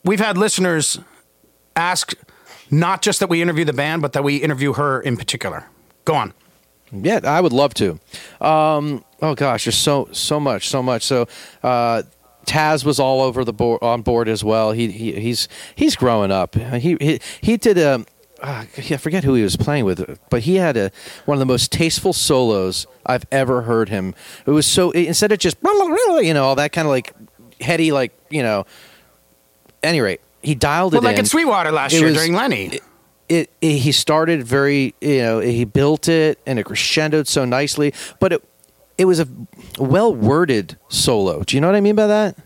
we've 0.04 0.18
had 0.18 0.38
listeners 0.38 0.98
ask 1.76 2.14
not 2.70 3.02
just 3.02 3.20
that 3.20 3.28
we 3.28 3.42
interview 3.42 3.64
the 3.66 3.72
band, 3.72 4.02
but 4.02 4.14
that 4.14 4.24
we 4.24 4.36
interview 4.36 4.72
her 4.72 5.00
in 5.00 5.16
particular. 5.18 5.66
Go 6.08 6.14
on. 6.14 6.32
Yeah, 6.90 7.20
I 7.24 7.42
would 7.42 7.52
love 7.52 7.74
to. 7.74 8.00
Um, 8.40 9.04
oh 9.20 9.34
gosh, 9.34 9.66
there's 9.66 9.76
so 9.76 10.08
so 10.12 10.40
much, 10.40 10.68
so 10.68 10.82
much. 10.82 11.02
So 11.04 11.28
uh, 11.62 12.02
Taz 12.46 12.82
was 12.82 12.98
all 12.98 13.20
over 13.20 13.44
the 13.44 13.52
board 13.52 13.82
on 13.82 14.00
board 14.00 14.26
as 14.26 14.42
well. 14.42 14.72
He, 14.72 14.90
he 14.90 15.12
he's 15.20 15.48
he's 15.74 15.96
growing 15.96 16.30
up. 16.32 16.54
He 16.54 16.96
he, 16.98 17.20
he 17.42 17.56
did 17.58 17.76
a. 17.76 18.06
Uh, 18.42 18.64
I 18.78 18.96
forget 18.96 19.22
who 19.24 19.34
he 19.34 19.42
was 19.42 19.56
playing 19.58 19.84
with, 19.84 20.18
but 20.30 20.42
he 20.44 20.54
had 20.54 20.78
a 20.78 20.90
one 21.26 21.36
of 21.36 21.40
the 21.40 21.44
most 21.46 21.72
tasteful 21.72 22.14
solos 22.14 22.86
I've 23.04 23.26
ever 23.30 23.62
heard 23.62 23.90
him. 23.90 24.14
It 24.46 24.52
was 24.52 24.64
so 24.66 24.90
instead 24.92 25.30
of 25.32 25.38
just 25.40 25.58
you 25.62 26.32
know 26.32 26.44
all 26.44 26.54
that 26.54 26.72
kind 26.72 26.86
of 26.86 26.90
like 26.90 27.12
heady 27.60 27.92
like 27.92 28.12
you 28.30 28.42
know. 28.42 28.64
Any 29.82 30.00
rate, 30.00 30.20
he 30.42 30.54
dialed 30.56 30.92
Well, 30.94 31.02
it 31.02 31.04
like 31.04 31.18
in 31.18 31.24
at 31.24 31.28
Sweetwater 31.28 31.70
last 31.70 31.92
It 31.92 31.98
year 31.98 32.06
was- 32.08 32.16
during 32.16 32.32
Lenny. 32.32 32.66
it, 32.66 32.82
it 33.28 33.50
he 33.60 33.92
started 33.92 34.42
very 34.42 34.94
you 35.00 35.18
know 35.18 35.40
he 35.40 35.64
built 35.64 36.08
it 36.08 36.38
and 36.46 36.58
it 36.58 36.66
crescendoed 36.66 37.26
so 37.26 37.44
nicely 37.44 37.92
but 38.20 38.32
it 38.32 38.44
it 38.96 39.04
was 39.04 39.20
a 39.20 39.28
well 39.78 40.14
worded 40.14 40.76
solo 40.88 41.42
do 41.42 41.56
you 41.56 41.60
know 41.60 41.68
what 41.68 41.76
i 41.76 41.80
mean 41.80 41.96
by 41.96 42.06
that 42.06 42.36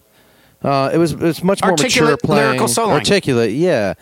uh, 0.62 0.90
it 0.92 0.98
was 0.98 1.12
it 1.12 1.20
was 1.20 1.42
much 1.42 1.60
more 1.62 1.72
mature 1.72 1.86
Articulate 1.86 2.22
playing 2.22 2.46
lyrical 2.46 2.68
soloing. 2.68 2.92
articulate 2.92 3.52
yeah 3.52 3.94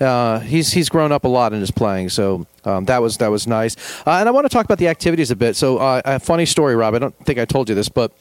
uh, 0.00 0.40
he's 0.40 0.72
he's 0.72 0.88
grown 0.88 1.12
up 1.12 1.24
a 1.24 1.28
lot 1.28 1.52
in 1.52 1.60
his 1.60 1.70
playing, 1.70 2.08
so 2.08 2.46
um, 2.64 2.86
that 2.86 3.02
was 3.02 3.18
that 3.18 3.28
was 3.28 3.46
nice. 3.46 3.76
Uh, 4.06 4.12
and 4.12 4.28
I 4.28 4.32
want 4.32 4.46
to 4.46 4.48
talk 4.48 4.64
about 4.64 4.78
the 4.78 4.88
activities 4.88 5.30
a 5.30 5.36
bit. 5.36 5.56
So, 5.56 5.76
uh, 5.76 6.00
a 6.04 6.18
funny 6.18 6.46
story, 6.46 6.74
Rob. 6.74 6.94
I 6.94 6.98
don't 6.98 7.14
think 7.26 7.38
I 7.38 7.44
told 7.44 7.68
you 7.68 7.74
this, 7.74 7.90
but 7.90 8.12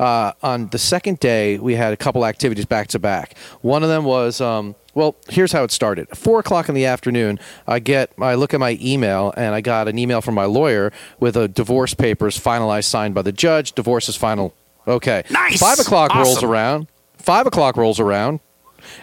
uh, 0.00 0.32
on 0.42 0.68
the 0.68 0.78
second 0.78 1.20
day, 1.20 1.58
we 1.58 1.76
had 1.76 1.92
a 1.92 1.96
couple 1.96 2.26
activities 2.26 2.64
back 2.64 2.88
to 2.88 2.98
back. 2.98 3.38
One 3.60 3.84
of 3.84 3.88
them 3.88 4.04
was 4.04 4.40
um, 4.40 4.74
well, 4.94 5.16
here's 5.28 5.52
how 5.52 5.64
it 5.64 5.70
started. 5.70 6.08
Four 6.16 6.40
o'clock 6.40 6.68
in 6.68 6.74
the 6.74 6.86
afternoon, 6.86 7.38
I 7.66 7.78
get 7.78 8.12
I 8.18 8.34
look 8.34 8.54
at 8.54 8.60
my 8.60 8.78
email, 8.80 9.32
and 9.36 9.54
I 9.54 9.60
got 9.60 9.88
an 9.88 9.98
email 9.98 10.20
from 10.20 10.34
my 10.34 10.44
lawyer 10.44 10.92
with 11.20 11.36
a 11.36 11.48
divorce 11.48 11.94
papers 11.94 12.38
finalized, 12.38 12.84
signed 12.84 13.14
by 13.14 13.22
the 13.22 13.32
judge. 13.32 13.72
Divorce 13.72 14.08
is 14.08 14.16
final. 14.16 14.54
Okay. 14.86 15.22
Nice! 15.30 15.60
Five 15.60 15.78
o'clock 15.78 16.14
rolls 16.14 16.42
around. 16.42 16.88
Five 17.18 17.46
o'clock 17.46 17.76
rolls 17.76 18.00
around 18.00 18.40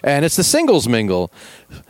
and 0.03 0.25
it's 0.25 0.35
the 0.35 0.43
singles 0.43 0.87
mingle. 0.87 1.31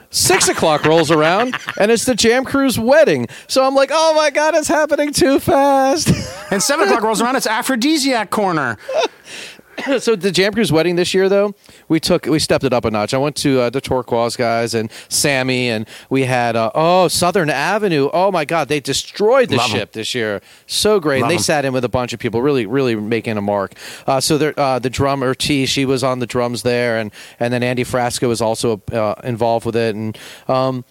Six 0.09 0.47
o'clock 0.49 0.85
rolls 0.85 1.11
around, 1.11 1.55
and 1.79 1.91
it's 1.91 2.05
the 2.05 2.15
Jam 2.15 2.45
Cruise 2.45 2.79
wedding. 2.79 3.27
So 3.47 3.65
I'm 3.65 3.75
like, 3.75 3.89
oh 3.91 4.13
my 4.15 4.29
god, 4.29 4.55
it's 4.55 4.67
happening 4.67 5.11
too 5.11 5.39
fast. 5.39 6.09
And 6.51 6.61
seven 6.61 6.87
o'clock 6.87 7.03
rolls 7.03 7.21
around. 7.21 7.35
It's 7.35 7.47
aphrodisiac 7.47 8.29
corner. 8.29 8.77
so 9.99 10.15
the 10.15 10.31
Jam 10.31 10.53
Cruise 10.53 10.71
wedding 10.71 10.95
this 10.95 11.13
year, 11.13 11.29
though, 11.29 11.53
we 11.87 11.99
took 11.99 12.25
we 12.25 12.39
stepped 12.39 12.63
it 12.63 12.73
up 12.73 12.85
a 12.85 12.91
notch. 12.91 13.13
I 13.13 13.17
went 13.17 13.35
to 13.37 13.61
uh, 13.61 13.69
the 13.69 13.81
Turkuaz 13.81 14.37
guys 14.37 14.73
and 14.73 14.91
Sammy, 15.09 15.69
and 15.69 15.87
we 16.09 16.23
had 16.23 16.55
uh, 16.55 16.71
oh 16.75 17.07
Southern 17.07 17.49
Avenue. 17.49 18.09
Oh 18.13 18.31
my 18.31 18.45
God, 18.45 18.67
they 18.67 18.79
destroyed 18.79 19.49
the 19.49 19.57
Love 19.57 19.71
'em. 19.71 19.77
ship 19.77 19.91
this 19.93 20.15
year. 20.15 20.41
So 20.67 20.99
great. 20.99 21.21
Love 21.21 21.29
they 21.29 21.35
'em. 21.35 21.41
sat 21.41 21.65
in 21.65 21.73
with 21.73 21.83
a 21.83 21.89
bunch 21.89 22.13
of 22.13 22.19
people, 22.19 22.41
really, 22.41 22.65
really 22.65 22.95
making 22.95 23.37
a 23.37 23.41
mark. 23.41 23.73
Uh, 24.07 24.19
so 24.19 24.37
there, 24.37 24.53
uh, 24.59 24.79
the 24.79 24.89
drummer 24.89 25.33
T, 25.33 25.65
she 25.65 25.85
was 25.85 26.03
on 26.03 26.19
the 26.19 26.27
drums 26.27 26.63
there, 26.63 26.97
and 26.97 27.11
and 27.39 27.53
then 27.53 27.63
Andy 27.63 27.83
Frasco 27.83 28.27
was 28.27 28.41
also 28.41 28.81
uh, 28.91 29.15
involved 29.23 29.65
with 29.65 29.75
it, 29.75 29.95
and 29.95 30.17
um, 30.47 30.85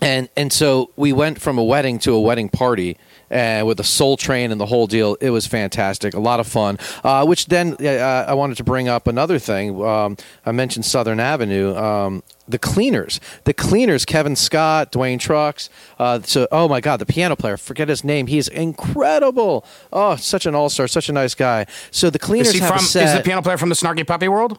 and 0.00 0.28
and 0.36 0.52
so 0.52 0.90
we 0.96 1.12
went 1.12 1.40
from 1.40 1.58
a 1.58 1.64
wedding 1.64 1.98
to 2.00 2.12
a 2.12 2.20
wedding 2.20 2.48
party 2.48 2.96
uh, 3.30 3.62
with 3.64 3.76
the 3.76 3.84
soul 3.84 4.16
train 4.16 4.50
and 4.50 4.60
the 4.60 4.66
whole 4.66 4.86
deal 4.86 5.16
it 5.20 5.30
was 5.30 5.46
fantastic 5.46 6.14
a 6.14 6.20
lot 6.20 6.40
of 6.40 6.46
fun 6.46 6.78
uh, 7.04 7.24
which 7.24 7.46
then 7.46 7.74
uh, 7.80 8.24
i 8.28 8.34
wanted 8.34 8.56
to 8.56 8.64
bring 8.64 8.88
up 8.88 9.06
another 9.06 9.38
thing 9.38 9.82
um, 9.84 10.16
i 10.46 10.52
mentioned 10.52 10.84
southern 10.84 11.20
avenue 11.20 11.74
um, 11.76 12.22
the 12.48 12.58
cleaners 12.58 13.20
the 13.44 13.54
cleaners 13.54 14.04
kevin 14.04 14.34
scott 14.34 14.90
Duane 14.92 15.18
Trucks 15.18 15.70
uh, 15.98 16.20
so 16.22 16.48
oh 16.50 16.68
my 16.68 16.80
god 16.80 16.98
the 16.98 17.06
piano 17.06 17.36
player 17.36 17.56
forget 17.56 17.88
his 17.88 18.02
name 18.04 18.26
he's 18.26 18.48
incredible 18.48 19.64
oh 19.92 20.16
such 20.16 20.46
an 20.46 20.54
all-star 20.54 20.88
such 20.88 21.08
a 21.08 21.12
nice 21.12 21.34
guy 21.34 21.66
so 21.90 22.10
the 22.10 22.18
cleaners 22.18 22.54
Is 22.54 22.60
from? 22.66 22.78
a 22.78 22.80
Is 22.80 22.92
the 22.92 23.22
piano 23.24 23.42
player 23.42 23.56
from 23.56 23.68
the 23.68 23.74
Snarky 23.74 24.06
Puppy 24.06 24.28
World? 24.28 24.58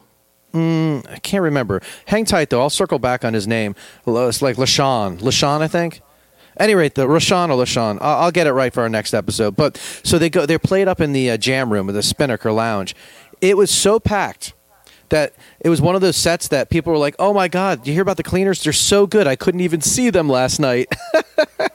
I 0.54 1.18
can't 1.22 1.42
remember. 1.42 1.80
Hang 2.06 2.24
tight 2.24 2.50
though. 2.50 2.60
I'll 2.60 2.70
circle 2.70 2.98
back 2.98 3.24
on 3.24 3.32
his 3.34 3.46
name. 3.46 3.74
It's 4.06 4.42
like 4.42 4.56
Lashawn. 4.56 5.18
Lashawn, 5.18 5.60
I 5.62 5.68
think. 5.68 6.02
Any 6.58 6.74
rate, 6.74 6.94
the 6.94 7.06
Rashawn 7.06 7.48
or 7.50 7.62
Lashawn. 7.64 7.98
I'll, 8.00 8.24
I'll 8.24 8.30
get 8.30 8.46
it 8.46 8.52
right 8.52 8.72
for 8.72 8.82
our 8.82 8.88
next 8.88 9.14
episode. 9.14 9.56
But 9.56 9.76
so 10.02 10.18
they 10.18 10.30
go. 10.30 10.46
They're 10.46 10.58
played 10.58 10.88
up 10.88 11.00
in 11.00 11.12
the 11.12 11.30
uh, 11.30 11.36
jam 11.36 11.72
room 11.72 11.88
of 11.88 11.94
the 11.94 12.02
Spinnaker 12.02 12.52
Lounge. 12.52 12.94
It 13.40 13.56
was 13.56 13.70
so 13.70 13.98
packed 13.98 14.52
that 15.08 15.34
it 15.60 15.68
was 15.68 15.80
one 15.80 15.94
of 15.94 16.00
those 16.00 16.16
sets 16.16 16.48
that 16.48 16.70
people 16.70 16.92
were 16.92 16.98
like, 16.98 17.14
"Oh 17.18 17.32
my 17.34 17.48
god, 17.48 17.86
you 17.86 17.92
hear 17.92 18.02
about 18.02 18.16
the 18.18 18.22
cleaners? 18.22 18.62
They're 18.62 18.72
so 18.72 19.06
good. 19.06 19.26
I 19.26 19.36
couldn't 19.36 19.60
even 19.60 19.80
see 19.80 20.10
them 20.10 20.28
last 20.28 20.58
night." 20.60 20.92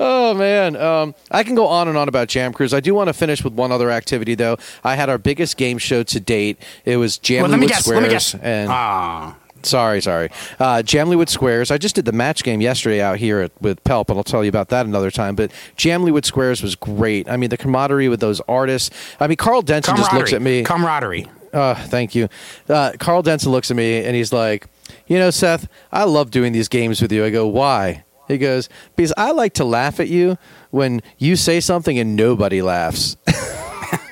Oh 0.00 0.34
man, 0.34 0.74
um, 0.74 1.14
I 1.30 1.44
can 1.44 1.54
go 1.54 1.66
on 1.68 1.86
and 1.86 1.96
on 1.96 2.08
about 2.08 2.26
Jam 2.26 2.52
Cruise. 2.52 2.74
I 2.74 2.80
do 2.80 2.92
want 2.92 3.06
to 3.06 3.12
finish 3.12 3.44
with 3.44 3.52
one 3.52 3.70
other 3.70 3.88
activity 3.88 4.34
though. 4.34 4.56
I 4.82 4.96
had 4.96 5.08
our 5.08 5.16
biggest 5.18 5.56
game 5.56 5.78
show 5.78 6.02
to 6.02 6.18
date. 6.18 6.58
It 6.84 6.96
was 6.96 7.20
Well, 7.30 7.46
let 7.46 7.60
me 7.60 7.68
guess. 7.68 7.84
Squares. 7.84 8.00
Let 8.00 8.08
me 8.08 8.12
guess. 8.12 8.34
And 8.34 8.68
Ah, 8.68 9.36
sorry, 9.66 10.00
sorry, 10.00 10.30
uh, 10.58 10.82
Jamleywood 10.84 11.28
Squares. 11.28 11.70
I 11.70 11.78
just 11.78 11.94
did 11.94 12.04
the 12.04 12.12
match 12.12 12.42
game 12.44 12.60
yesterday 12.60 13.00
out 13.00 13.18
here 13.18 13.40
at, 13.40 13.52
with 13.60 13.82
Pelp, 13.84 14.08
and 14.08 14.18
I'll 14.18 14.24
tell 14.24 14.42
you 14.44 14.48
about 14.48 14.68
that 14.68 14.86
another 14.86 15.10
time. 15.10 15.34
But 15.34 15.50
Jamleywood 15.76 16.24
Squares 16.24 16.62
was 16.62 16.74
great. 16.74 17.28
I 17.28 17.36
mean, 17.36 17.50
the 17.50 17.56
camaraderie 17.56 18.08
with 18.08 18.20
those 18.20 18.40
artists. 18.48 18.90
I 19.20 19.26
mean, 19.26 19.36
Karl 19.36 19.62
Denson 19.62 19.96
just 19.96 20.12
looks 20.12 20.32
at 20.32 20.42
me. 20.42 20.64
Camaraderie. 20.64 21.26
Uh, 21.52 21.74
thank 21.74 22.14
you. 22.14 22.28
Uh, 22.68 22.92
Karl 22.98 23.20
Denson 23.22 23.52
looks 23.52 23.70
at 23.70 23.76
me 23.76 24.04
and 24.04 24.16
he's 24.16 24.32
like, 24.32 24.68
You 25.06 25.18
know, 25.18 25.30
Seth, 25.30 25.68
I 25.92 26.04
love 26.04 26.30
doing 26.30 26.52
these 26.52 26.68
games 26.68 27.02
with 27.02 27.12
you. 27.12 27.24
I 27.24 27.30
go, 27.30 27.46
Why? 27.46 28.04
He 28.26 28.38
goes, 28.38 28.70
Because 28.96 29.12
I 29.18 29.32
like 29.32 29.52
to 29.54 29.64
laugh 29.64 30.00
at 30.00 30.08
you 30.08 30.38
when 30.70 31.02
you 31.18 31.36
say 31.36 31.60
something 31.60 31.98
and 31.98 32.16
nobody 32.16 32.62
laughs. 32.62 33.18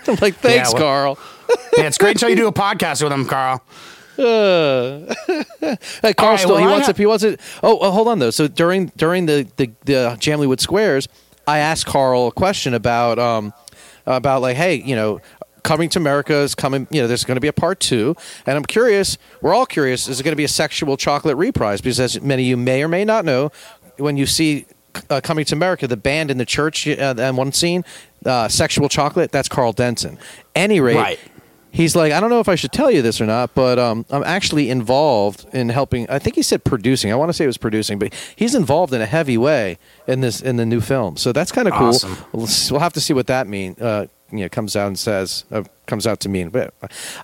I'm 0.07 0.17
like, 0.21 0.35
Thanks, 0.35 0.73
well- 0.75 0.83
Karl. 0.83 1.19
Yeah, 1.77 1.85
it's 1.87 1.99
great 1.99 2.13
until 2.13 2.29
you 2.29 2.37
do 2.37 2.47
a 2.47 2.53
podcast 2.53 3.03
with 3.03 3.13
him, 3.13 3.27
Karl. 3.27 3.63
Uh, 4.21 5.15
hey, 6.03 6.13
Karl 6.15 6.31
right, 6.33 6.39
still 6.39 6.51
well, 6.55 6.59
he 6.59 6.65
I 6.65 6.71
wants 6.71 6.87
ha- 6.87 6.91
it. 6.91 6.97
He 6.97 7.07
wants 7.07 7.25
it. 7.25 7.41
Oh, 7.63 7.79
oh, 7.81 7.91
hold 7.91 8.09
on 8.09 8.19
though. 8.19 8.31
So 8.31 8.47
during 8.49 8.87
during 8.97 9.27
the 9.27 9.47
the, 9.57 9.71
the 9.85 10.17
Jamleywood 10.21 10.61
Squares, 10.61 11.09
I 11.47 11.59
asked 11.59 11.87
Karl 11.87 12.29
a 12.29 12.33
question 12.33 12.75
about 12.75 13.19
um 13.19 13.53
about 14.07 14.43
like, 14.43 14.57
hey, 14.57 14.75
you 14.75 14.95
know, 14.95 15.21
coming 15.63 15.89
to 15.91 15.99
America 15.99 16.35
is 16.35 16.55
coming. 16.55 16.87
You 16.91 17.03
know, 17.03 17.09
there's 17.09 17.25
going 17.25 17.37
to 17.37 17.41
be 17.41 17.49
a 17.49 17.53
part 17.53 17.81
two, 17.81 18.15
and 18.47 18.57
I'm 18.57 18.65
curious. 18.65 19.19
We're 19.41 19.55
all 19.55 19.67
curious. 19.67 20.09
Is 20.09 20.21
it 20.21 20.23
going 20.23 20.33
to 20.33 20.37
be 20.37 20.45
a 20.45 20.49
sexual 20.49 20.97
chocolate 20.97 21.37
reprise? 21.37 21.81
Because 21.81 22.01
as 22.01 22.21
many 22.21 22.43
of 22.43 22.49
you 22.49 22.57
may 22.57 22.83
or 22.83 22.89
may 22.89 23.05
not 23.05 23.25
know, 23.25 23.51
when 23.97 24.17
you 24.17 24.27
see. 24.27 24.67
Uh, 25.09 25.21
coming 25.21 25.45
to 25.45 25.55
America, 25.55 25.87
the 25.87 25.97
band 25.97 26.33
in 26.33 26.39
the 26.39 26.45
church 26.45 26.89
uh, 26.89 27.15
and 27.17 27.37
one 27.37 27.53
scene, 27.53 27.85
uh, 28.27 28.49
"Sexual 28.49 28.89
Chocolate." 28.89 29.31
That's 29.31 29.49
Karl 29.49 29.73
Denson. 29.73 30.19
Any 30.57 30.81
rate, 30.81 30.97
Right. 30.97 31.19
He's 31.73 31.95
like, 31.95 32.13
I 32.13 32.21
don't 32.21 32.31
know 32.31 32.41
if 32.41 32.49
I 32.49 32.57
should 32.57 32.73
tell 32.73 32.91
you 32.91 33.01
this 33.01 33.21
or 33.21 33.27
not, 33.27 33.55
but 33.55 33.79
um, 33.79 34.05
I'm 34.11 34.25
actually 34.25 34.71
involved 34.71 35.47
in 35.53 35.69
helping. 35.69 36.09
I 36.11 36.19
think 36.19 36.37
he 36.37 36.43
said 36.43 36.65
producing. 36.65 37.13
I 37.13 37.15
want 37.15 37.29
to 37.29 37.33
say 37.33 37.45
it 37.45 37.49
was 37.49 37.59
producing, 37.59 37.99
but 37.99 38.13
he's 38.35 38.55
involved 38.55 38.93
in 38.93 39.01
a 39.01 39.07
heavy 39.07 39.39
way 39.39 39.79
in 40.07 40.21
this 40.21 40.41
in 40.41 40.57
the 40.57 40.67
new 40.67 40.81
film. 40.81 41.17
So 41.17 41.33
that's 41.33 41.53
kind 41.53 41.69
of 41.69 41.75
cool. 41.75 41.89
Awesome. 41.89 42.17
We'll, 42.33 42.49
we'll 42.71 42.81
have 42.81 42.93
to 42.95 43.01
see 43.01 43.13
what 43.13 43.27
that 43.29 43.47
means. 43.47 43.79
Uh, 43.81 44.07
you 44.33 44.39
know, 44.39 44.49
comes 44.49 44.77
out 44.77 44.87
and 44.87 44.99
says 44.99 45.45
uh, 45.51 45.65
comes 45.87 46.07
out 46.07 46.21
to 46.21 46.29
mean. 46.29 46.51
But 46.51 46.73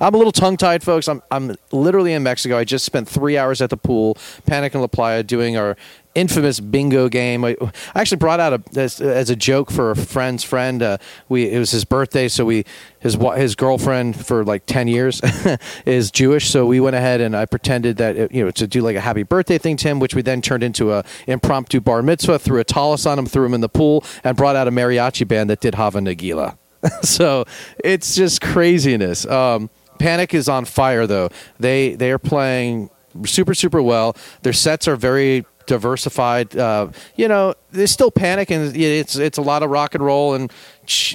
I'm 0.00 0.14
a 0.14 0.16
little 0.16 0.32
tongue 0.32 0.56
tied, 0.56 0.82
folks. 0.82 1.08
I'm 1.08 1.22
I'm 1.30 1.56
literally 1.72 2.12
in 2.12 2.22
Mexico. 2.22 2.58
I 2.58 2.64
just 2.64 2.84
spent 2.84 3.08
three 3.08 3.38
hours 3.38 3.60
at 3.60 3.70
the 3.70 3.76
pool, 3.76 4.16
Panic 4.46 4.74
en 4.74 4.80
la 4.80 4.86
Playa, 4.86 5.22
doing 5.22 5.56
our 5.56 5.76
infamous 6.16 6.58
bingo 6.58 7.08
game. 7.08 7.44
I, 7.44 7.56
actually 7.94 8.16
brought 8.16 8.40
out 8.40 8.52
a 8.54 8.80
as, 8.80 9.00
as 9.00 9.30
a 9.30 9.36
joke 9.36 9.70
for 9.70 9.92
a 9.92 9.96
friend's 9.96 10.42
friend. 10.42 10.82
Uh, 10.82 10.98
we 11.28 11.48
it 11.50 11.58
was 11.58 11.70
his 11.70 11.84
birthday, 11.84 12.26
so 12.26 12.44
we 12.44 12.64
his 12.98 13.16
his 13.36 13.54
girlfriend 13.54 14.24
for 14.24 14.44
like 14.44 14.66
ten 14.66 14.88
years 14.88 15.20
is 15.86 16.10
Jewish, 16.10 16.48
so 16.48 16.66
we 16.66 16.80
went 16.80 16.96
ahead 16.96 17.20
and 17.20 17.36
I 17.36 17.44
pretended 17.46 17.98
that 17.98 18.16
it, 18.16 18.32
you 18.32 18.44
know 18.44 18.50
to 18.52 18.66
do 18.66 18.80
like 18.80 18.96
a 18.96 19.00
happy 19.00 19.22
birthday 19.22 19.58
thing 19.58 19.76
to 19.76 19.88
him, 19.88 20.00
which 20.00 20.14
we 20.14 20.22
then 20.22 20.42
turned 20.42 20.62
into 20.62 20.92
a 20.92 21.04
impromptu 21.26 21.80
bar 21.80 22.02
mitzvah. 22.02 22.38
Threw 22.38 22.58
a 22.58 22.64
tallis 22.64 23.06
on 23.06 23.18
him, 23.18 23.26
threw 23.26 23.44
him 23.44 23.54
in 23.54 23.60
the 23.60 23.68
pool, 23.68 24.04
and 24.24 24.36
brought 24.36 24.56
out 24.56 24.66
a 24.66 24.72
mariachi 24.72 25.28
band 25.28 25.50
that 25.50 25.60
did 25.60 25.76
Hava 25.76 26.00
Nagila. 26.00 26.56
so 27.02 27.44
it's 27.84 28.16
just 28.16 28.40
craziness. 28.40 29.26
Um, 29.26 29.70
Panic 29.98 30.34
is 30.34 30.48
on 30.48 30.64
fire 30.64 31.06
though. 31.06 31.28
They 31.60 31.94
they 31.94 32.10
are 32.10 32.18
playing 32.18 32.90
super 33.24 33.54
super 33.54 33.82
well. 33.82 34.16
Their 34.42 34.52
sets 34.54 34.88
are 34.88 34.96
very 34.96 35.44
diversified. 35.66 36.56
Uh, 36.56 36.88
you 37.16 37.28
know, 37.28 37.54
there's 37.72 37.90
still 37.90 38.10
Panic 38.10 38.50
and 38.50 38.74
it's 38.76 39.16
it's 39.16 39.38
a 39.38 39.42
lot 39.42 39.62
of 39.62 39.70
rock 39.70 39.94
and 39.94 40.04
roll 40.04 40.34
and 40.34 40.52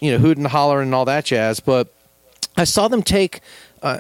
you 0.02 0.12
know 0.12 0.18
hoot 0.18 0.38
and 0.38 0.48
holler 0.48 0.82
and 0.82 0.94
all 0.94 1.06
that 1.06 1.26
jazz. 1.26 1.60
But 1.60 1.94
I 2.58 2.66
saw 2.66 2.88
them 2.88 3.02
take, 3.04 3.42
uh, 3.82 4.00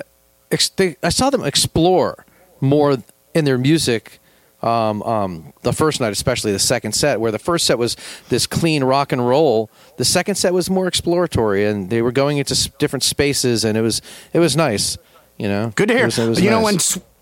ex- 0.51 0.69
they, 0.69 0.97
I 1.01 1.09
saw 1.09 1.29
them 1.29 1.43
explore 1.43 2.25
more 2.59 2.97
in 3.33 3.45
their 3.45 3.57
music 3.57 4.19
Um, 4.63 5.01
um, 5.03 5.53
the 5.63 5.73
first 5.73 5.99
night, 5.99 6.11
especially 6.11 6.51
the 6.51 6.59
second 6.59 6.91
set, 6.93 7.19
where 7.19 7.31
the 7.31 7.39
first 7.39 7.65
set 7.65 7.79
was 7.79 7.95
this 8.29 8.45
clean 8.45 8.83
rock 8.83 9.11
and 9.11 9.25
roll. 9.27 9.71
The 9.97 10.05
second 10.05 10.35
set 10.35 10.53
was 10.53 10.69
more 10.69 10.85
exploratory, 10.87 11.65
and 11.65 11.89
they 11.89 12.01
were 12.03 12.11
going 12.11 12.37
into 12.37 12.53
s- 12.53 12.69
different 12.77 13.01
spaces, 13.03 13.65
and 13.65 13.75
it 13.75 13.81
was 13.81 14.01
it 14.33 14.39
was 14.39 14.55
nice. 14.55 14.99
You 15.37 15.47
know, 15.47 15.71
Good 15.75 15.87
to 15.87 15.95
hear. 15.95 16.03
It 16.03 16.05
was- 16.13 16.19
it 16.19 16.29
was 16.29 16.41
you 16.41 16.51
know, 16.51 16.61
when 16.61 16.77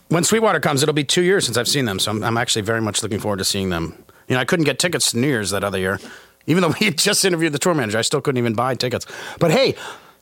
when 0.09 0.23
Sweetwater 0.23 0.59
comes, 0.59 0.83
it'll 0.83 0.93
be 0.93 1.03
two 1.03 1.23
years 1.23 1.45
since 1.45 1.57
I've 1.57 1.67
seen 1.67 1.85
them, 1.85 1.99
so 1.99 2.11
I'm, 2.11 2.23
I'm 2.23 2.37
actually 2.37 2.63
very 2.63 2.81
much 2.81 3.01
looking 3.01 3.19
forward 3.19 3.37
to 3.37 3.45
seeing 3.45 3.69
them. 3.69 4.03
You 4.27 4.35
know, 4.35 4.41
I 4.41 4.45
couldn't 4.45 4.65
get 4.65 4.77
tickets 4.77 5.11
to 5.11 5.17
New 5.17 5.27
Year's 5.27 5.51
that 5.51 5.63
other 5.63 5.79
year, 5.79 5.99
even 6.45 6.61
though 6.61 6.73
we 6.79 6.85
had 6.87 6.97
just 6.97 7.23
interviewed 7.25 7.53
the 7.53 7.59
tour 7.59 7.73
manager. 7.73 7.97
I 7.97 8.01
still 8.01 8.21
couldn't 8.21 8.37
even 8.37 8.53
buy 8.53 8.75
tickets. 8.75 9.05
But 9.39 9.51
hey. 9.51 9.75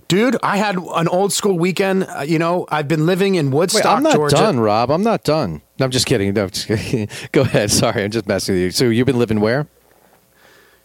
Dude, 0.09 0.37
I 0.41 0.55
had 0.55 0.77
an 0.77 1.09
old 1.09 1.33
school 1.33 1.59
weekend. 1.59 2.05
Uh, 2.07 2.21
you 2.21 2.39
know, 2.39 2.65
I've 2.69 2.87
been 2.87 3.05
living 3.05 3.35
in 3.35 3.51
Woodstock, 3.51 3.83
Wait, 3.83 3.91
I'm 3.91 4.03
not 4.03 4.13
Georgia. 4.13 4.37
done, 4.37 4.57
Rob. 4.61 4.89
I'm 4.89 5.03
not 5.03 5.25
done. 5.25 5.61
No, 5.79 5.83
I'm 5.83 5.91
just 5.91 6.05
kidding. 6.05 6.33
No, 6.33 6.43
I'm 6.43 6.49
just 6.49 6.67
kidding. 6.67 7.09
Go 7.33 7.41
ahead. 7.41 7.71
Sorry, 7.71 8.05
I'm 8.05 8.11
just 8.11 8.25
messing 8.25 8.55
with 8.55 8.61
you. 8.61 8.71
So 8.71 8.85
you've 8.85 9.05
been 9.05 9.19
living 9.19 9.41
where? 9.41 9.67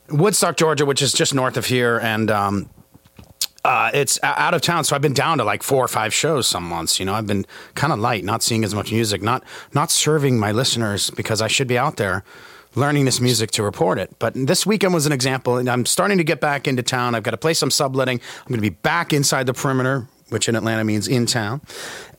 Woodstock, 0.09 0.57
Georgia, 0.57 0.85
which 0.85 1.03
is 1.03 1.13
just 1.13 1.35
north 1.35 1.57
of 1.57 1.67
here, 1.67 2.01
and 2.01 2.33
um, 2.33 2.71
uh, 3.65 3.91
it's 3.95 4.19
out 4.23 4.55
of 4.55 4.61
town. 4.61 4.85
So 4.85 4.97
I've 4.97 5.03
been 5.03 5.13
down 5.13 5.39
to 5.39 5.45
like 5.45 5.63
four 5.63 5.85
or 5.85 5.89
five 5.89 6.13
shows 6.13 6.47
some 6.47 6.65
months. 6.65 6.99
You 6.99 7.07
know, 7.07 7.15
I've 7.15 7.27
been 7.27 7.47
kind 7.75 7.93
of 7.93 7.99
light, 7.99 8.25
not 8.25 8.43
seeing 8.43 8.65
as 8.65 8.75
much 8.75 8.93
music, 8.93 9.23
not 9.23 9.45
not 9.73 9.91
serving 9.91 10.39
my 10.39 10.53
listeners 10.53 11.11
because 11.11 11.41
I 11.41 11.49
should 11.49 11.69
be 11.69 11.79
out 11.79 11.97
there 11.97 12.25
learning 12.75 13.05
this 13.05 13.21
music 13.21 13.51
to 13.53 13.63
report 13.63 13.99
it. 13.99 14.19
But 14.19 14.33
this 14.35 14.65
weekend 14.65 14.95
was 14.95 15.07
an 15.07 15.13
example, 15.13 15.59
and 15.59 15.69
I'm 15.69 15.85
starting 15.85 16.19
to 16.19 16.25
get 16.25 16.41
back 16.41 16.67
into 16.67 16.83
town. 16.83 17.15
I've 17.15 17.23
got 17.23 17.35
a 17.35 17.39
place 17.39 17.63
I'm 17.63 17.71
subletting. 17.71 18.19
I'm 18.41 18.49
going 18.49 18.59
to 18.59 18.63
be 18.63 18.71
back 18.71 19.13
inside 19.13 19.47
the 19.47 19.55
perimeter. 19.55 20.09
Which 20.29 20.49
in 20.49 20.57
Atlanta 20.57 20.83
means 20.83 21.09
in 21.09 21.27
town. 21.27 21.61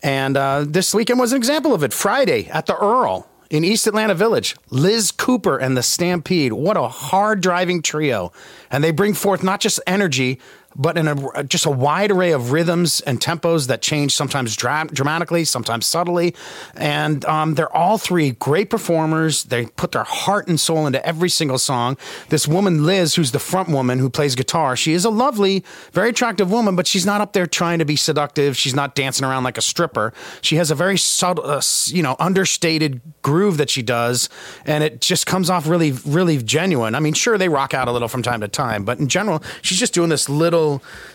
And 0.03 0.37
uh, 0.37 0.65
this 0.67 0.93
weekend 0.93 1.19
was 1.19 1.31
an 1.31 1.37
example 1.37 1.73
of 1.73 1.83
it. 1.83 1.91
Friday 1.93 2.47
at 2.49 2.67
the 2.67 2.77
Earl 2.77 3.27
in 3.49 3.63
East 3.63 3.87
Atlanta 3.87 4.13
Village, 4.13 4.55
Liz 4.69 5.11
Cooper 5.11 5.57
and 5.57 5.75
the 5.75 5.81
Stampede. 5.81 6.53
What 6.53 6.77
a 6.77 6.87
hard 6.87 7.41
driving 7.41 7.81
trio. 7.81 8.31
And 8.69 8.83
they 8.83 8.91
bring 8.91 9.15
forth 9.15 9.43
not 9.43 9.61
just 9.61 9.79
energy, 9.87 10.39
but 10.75 10.97
in 10.97 11.07
a, 11.07 11.43
just 11.43 11.65
a 11.65 11.69
wide 11.71 12.11
array 12.11 12.31
of 12.31 12.51
rhythms 12.51 13.01
and 13.01 13.19
tempos 13.19 13.67
that 13.67 13.81
change 13.81 14.13
sometimes 14.13 14.55
dra- 14.55 14.87
dramatically, 14.91 15.45
sometimes 15.45 15.85
subtly. 15.85 16.33
And 16.75 17.23
um, 17.25 17.55
they're 17.55 17.73
all 17.75 17.97
three 17.97 18.31
great 18.31 18.69
performers. 18.69 19.43
They 19.43 19.65
put 19.65 19.91
their 19.91 20.03
heart 20.03 20.47
and 20.47 20.59
soul 20.59 20.87
into 20.87 21.05
every 21.05 21.29
single 21.29 21.57
song. 21.57 21.97
This 22.29 22.47
woman, 22.47 22.85
Liz, 22.85 23.15
who's 23.15 23.31
the 23.31 23.39
front 23.39 23.69
woman 23.69 23.99
who 23.99 24.09
plays 24.09 24.35
guitar, 24.35 24.75
she 24.75 24.93
is 24.93 25.05
a 25.05 25.09
lovely, 25.09 25.63
very 25.91 26.09
attractive 26.09 26.51
woman, 26.51 26.75
but 26.75 26.87
she's 26.87 27.05
not 27.05 27.21
up 27.21 27.33
there 27.33 27.45
trying 27.45 27.79
to 27.79 27.85
be 27.85 27.95
seductive. 27.95 28.57
She's 28.57 28.75
not 28.75 28.95
dancing 28.95 29.25
around 29.25 29.43
like 29.43 29.57
a 29.57 29.61
stripper. 29.61 30.13
She 30.41 30.55
has 30.57 30.71
a 30.71 30.75
very 30.75 30.97
subtle, 30.97 31.45
uh, 31.45 31.61
you 31.87 32.03
know, 32.03 32.15
understated 32.19 33.01
groove 33.21 33.57
that 33.57 33.69
she 33.69 33.81
does, 33.81 34.29
and 34.65 34.83
it 34.83 35.01
just 35.01 35.25
comes 35.25 35.49
off 35.49 35.67
really, 35.67 35.91
really 36.05 36.37
genuine. 36.41 36.95
I 36.95 36.99
mean, 36.99 37.13
sure, 37.13 37.37
they 37.37 37.49
rock 37.49 37.73
out 37.73 37.87
a 37.87 37.91
little 37.91 38.07
from 38.07 38.21
time 38.21 38.41
to 38.41 38.47
time, 38.47 38.85
but 38.85 38.99
in 38.99 39.07
general, 39.07 39.43
she's 39.61 39.79
just 39.79 39.93
doing 39.93 40.09
this 40.09 40.29
little 40.29 40.62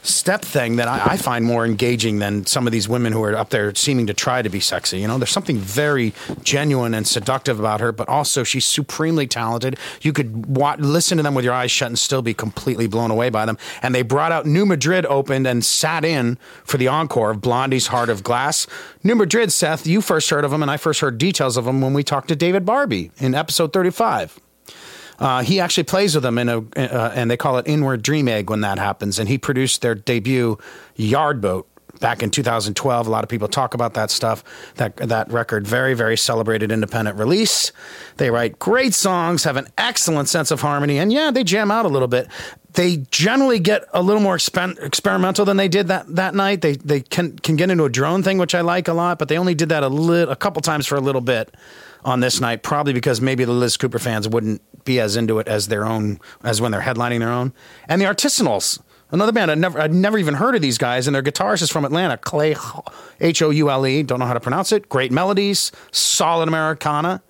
step 0.02 0.42
thing 0.42 0.76
that 0.76 0.88
I, 0.88 1.12
I 1.12 1.16
find 1.16 1.44
more 1.44 1.64
engaging 1.64 2.18
than 2.18 2.46
some 2.46 2.66
of 2.66 2.72
these 2.72 2.88
women 2.88 3.12
who 3.12 3.22
are 3.22 3.36
up 3.36 3.50
there 3.50 3.74
seeming 3.74 4.06
to 4.06 4.14
try 4.14 4.42
to 4.42 4.48
be 4.48 4.60
sexy. 4.60 5.00
You 5.00 5.08
know, 5.08 5.18
there's 5.18 5.30
something 5.30 5.58
very 5.58 6.12
genuine 6.42 6.94
and 6.94 7.06
seductive 7.06 7.58
about 7.58 7.80
her, 7.80 7.92
but 7.92 8.08
also 8.08 8.44
she's 8.44 8.64
supremely 8.64 9.26
talented. 9.26 9.78
You 10.00 10.12
could 10.12 10.46
wa- 10.46 10.76
listen 10.78 11.16
to 11.18 11.22
them 11.22 11.34
with 11.34 11.44
your 11.44 11.54
eyes 11.54 11.70
shut 11.70 11.88
and 11.88 11.98
still 11.98 12.22
be 12.22 12.34
completely 12.34 12.86
blown 12.86 13.10
away 13.10 13.30
by 13.30 13.46
them. 13.46 13.58
And 13.82 13.94
they 13.94 14.02
brought 14.02 14.32
out 14.32 14.46
New 14.46 14.66
Madrid 14.66 15.06
opened 15.06 15.46
and 15.46 15.64
sat 15.64 16.04
in 16.04 16.38
for 16.64 16.76
the 16.76 16.88
encore 16.88 17.30
of 17.30 17.40
Blondie's 17.40 17.88
Heart 17.88 18.08
of 18.08 18.22
Glass. 18.22 18.66
New 19.02 19.14
Madrid, 19.14 19.52
Seth, 19.52 19.86
you 19.86 20.00
first 20.00 20.30
heard 20.30 20.44
of 20.44 20.50
them, 20.50 20.62
and 20.62 20.70
I 20.70 20.76
first 20.76 21.00
heard 21.00 21.18
details 21.18 21.56
of 21.56 21.64
them 21.64 21.80
when 21.80 21.94
we 21.94 22.02
talked 22.02 22.28
to 22.28 22.36
David 22.36 22.64
Barbe 22.64 23.10
in 23.18 23.34
episode 23.34 23.72
35. 23.72 24.38
Uh, 25.18 25.42
he 25.42 25.60
actually 25.60 25.84
plays 25.84 26.14
with 26.14 26.22
them 26.22 26.38
in 26.38 26.48
a, 26.48 26.58
uh, 26.58 27.12
and 27.14 27.30
they 27.30 27.36
call 27.36 27.58
it 27.58 27.66
Inward 27.66 28.02
Dream 28.02 28.28
Egg 28.28 28.50
when 28.50 28.60
that 28.60 28.78
happens. 28.78 29.18
And 29.18 29.28
he 29.28 29.36
produced 29.36 29.82
their 29.82 29.94
debut 29.94 30.58
Yardboat 30.96 31.64
back 31.98 32.22
in 32.22 32.30
2012. 32.30 33.06
A 33.06 33.10
lot 33.10 33.24
of 33.24 33.30
people 33.30 33.48
talk 33.48 33.74
about 33.74 33.94
that 33.94 34.10
stuff. 34.10 34.44
That 34.76 34.96
that 34.96 35.30
record, 35.30 35.66
very 35.66 35.94
very 35.94 36.16
celebrated 36.16 36.72
independent 36.72 37.18
release. 37.18 37.72
They 38.16 38.30
write 38.30 38.58
great 38.58 38.94
songs, 38.94 39.44
have 39.44 39.56
an 39.56 39.68
excellent 39.76 40.28
sense 40.28 40.50
of 40.50 40.60
harmony, 40.60 40.98
and 40.98 41.12
yeah, 41.12 41.30
they 41.30 41.44
jam 41.44 41.70
out 41.70 41.84
a 41.84 41.88
little 41.88 42.08
bit. 42.08 42.28
They 42.74 42.98
generally 43.10 43.58
get 43.58 43.84
a 43.92 44.02
little 44.02 44.22
more 44.22 44.36
expen- 44.36 44.80
experimental 44.82 45.44
than 45.44 45.56
they 45.56 45.68
did 45.68 45.88
that 45.88 46.14
that 46.14 46.34
night. 46.34 46.60
They 46.60 46.76
they 46.76 47.00
can 47.00 47.38
can 47.38 47.56
get 47.56 47.70
into 47.70 47.84
a 47.84 47.90
drone 47.90 48.22
thing, 48.22 48.38
which 48.38 48.54
I 48.54 48.60
like 48.60 48.88
a 48.88 48.94
lot, 48.94 49.18
but 49.18 49.28
they 49.28 49.38
only 49.38 49.54
did 49.54 49.70
that 49.70 49.82
a 49.82 49.88
little 49.88 50.32
a 50.32 50.36
couple 50.36 50.62
times 50.62 50.86
for 50.86 50.96
a 50.96 51.00
little 51.00 51.20
bit 51.20 51.54
on 52.04 52.20
this 52.20 52.40
night, 52.40 52.62
probably 52.62 52.92
because 52.92 53.20
maybe 53.20 53.44
the 53.44 53.52
Liz 53.52 53.76
Cooper 53.76 53.98
fans 53.98 54.28
wouldn't 54.28 54.62
be 54.84 55.00
as 55.00 55.16
into 55.16 55.38
it 55.38 55.48
as 55.48 55.68
their 55.68 55.84
own 55.84 56.20
as 56.44 56.60
when 56.60 56.72
they're 56.72 56.80
headlining 56.80 57.18
their 57.18 57.30
own. 57.30 57.52
And 57.88 58.00
the 58.00 58.06
Artisanals, 58.06 58.80
another 59.10 59.32
band 59.32 59.50
I'd 59.50 59.58
never 59.58 59.80
I'd 59.80 59.94
never 59.94 60.18
even 60.18 60.34
heard 60.34 60.54
of 60.54 60.62
these 60.62 60.78
guys, 60.78 61.06
and 61.06 61.14
their 61.14 61.22
guitarist 61.22 61.62
is 61.62 61.70
from 61.70 61.84
Atlanta, 61.84 62.16
Clay 62.16 62.56
H 63.20 63.42
O 63.42 63.50
U 63.50 63.70
L 63.70 63.86
E. 63.86 64.02
Don't 64.02 64.18
know 64.18 64.26
how 64.26 64.34
to 64.34 64.40
pronounce 64.40 64.72
it. 64.72 64.88
Great 64.88 65.12
melodies, 65.12 65.72
solid 65.90 66.48
Americana. 66.48 67.22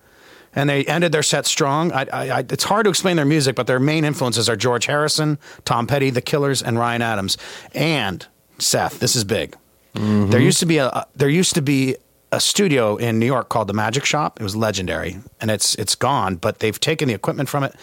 And 0.55 0.67
they 0.67 0.83
ended 0.85 1.11
their 1.11 1.21
set 1.21 1.45
strong. 1.45 1.91
I, 1.91 2.07
I, 2.11 2.29
I, 2.29 2.39
it's 2.39 2.63
hard 2.63 2.85
to 2.85 2.89
explain 2.89 3.17
their 3.17 3.25
music, 3.25 3.55
but 3.55 3.67
their 3.67 3.79
main 3.79 4.03
influences 4.03 4.49
are 4.49 4.55
George 4.55 4.87
Harrison, 4.87 5.37
Tom 5.63 5.85
Petty, 5.85 6.09
The 6.09 6.21
Killers, 6.21 6.63
and 6.63 6.79
Ryan 6.79 7.03
Adams. 7.03 7.37
And 7.75 8.25
Seth, 8.57 8.99
this 8.99 9.15
is 9.15 9.23
big. 9.23 9.55
Mm-hmm. 9.93 10.31
There 10.31 10.39
used 10.41 10.59
to 10.59 10.65
be 10.65 10.77
a 10.77 11.05
there 11.15 11.29
used 11.29 11.53
to 11.55 11.61
be 11.61 11.97
a 12.31 12.39
studio 12.39 12.95
in 12.95 13.19
New 13.19 13.25
York 13.25 13.49
called 13.49 13.67
the 13.67 13.73
Magic 13.73 14.05
Shop. 14.05 14.39
It 14.39 14.43
was 14.43 14.55
legendary, 14.55 15.17
and 15.41 15.51
it's 15.51 15.75
it's 15.75 15.95
gone. 15.95 16.35
But 16.35 16.59
they've 16.59 16.79
taken 16.79 17.07
the 17.07 17.13
equipment 17.13 17.49
from 17.49 17.63
it, 17.63 17.75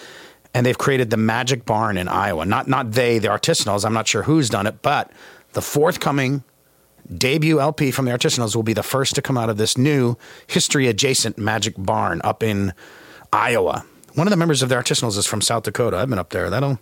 and 0.57 0.65
they've 0.65 0.79
created 0.79 1.11
the 1.11 1.19
Magic 1.19 1.67
Barn 1.67 1.99
in 1.99 2.09
Iowa. 2.09 2.47
Not 2.47 2.67
not 2.67 2.93
they, 2.93 3.19
the 3.19 3.29
Artisanals. 3.29 3.85
I'm 3.85 3.93
not 3.93 4.09
sure 4.09 4.23
who's 4.23 4.49
done 4.49 4.67
it, 4.67 4.81
but 4.81 5.13
the 5.53 5.61
forthcoming 5.61 6.45
debut 7.15 7.61
LP 7.61 7.91
from 7.91 8.07
the 8.07 8.11
Artisanals 8.11 8.57
will 8.57 8.63
be 8.63 8.73
the 8.73 8.83
first 8.83 9.15
to 9.17 9.23
come 9.23 9.37
out 9.37 9.51
of 9.51 9.59
this 9.59 9.77
new 9.77 10.17
history 10.47 10.87
adjacent 10.89 11.37
Magic 11.37 11.75
Barn 11.77 12.23
up 12.25 12.43
in 12.43 12.73
Iowa. 13.35 13.85
One 14.15 14.27
of 14.27 14.31
the 14.31 14.39
members 14.39 14.63
of 14.63 14.71
the 14.71 14.77
Artisanals 14.77 15.19
is 15.19 15.27
from 15.27 15.43
South 15.43 15.65
Dakota. 15.65 15.99
I've 15.99 16.09
been 16.09 16.19
up 16.19 16.31
there. 16.31 16.49
That'll 16.49 16.81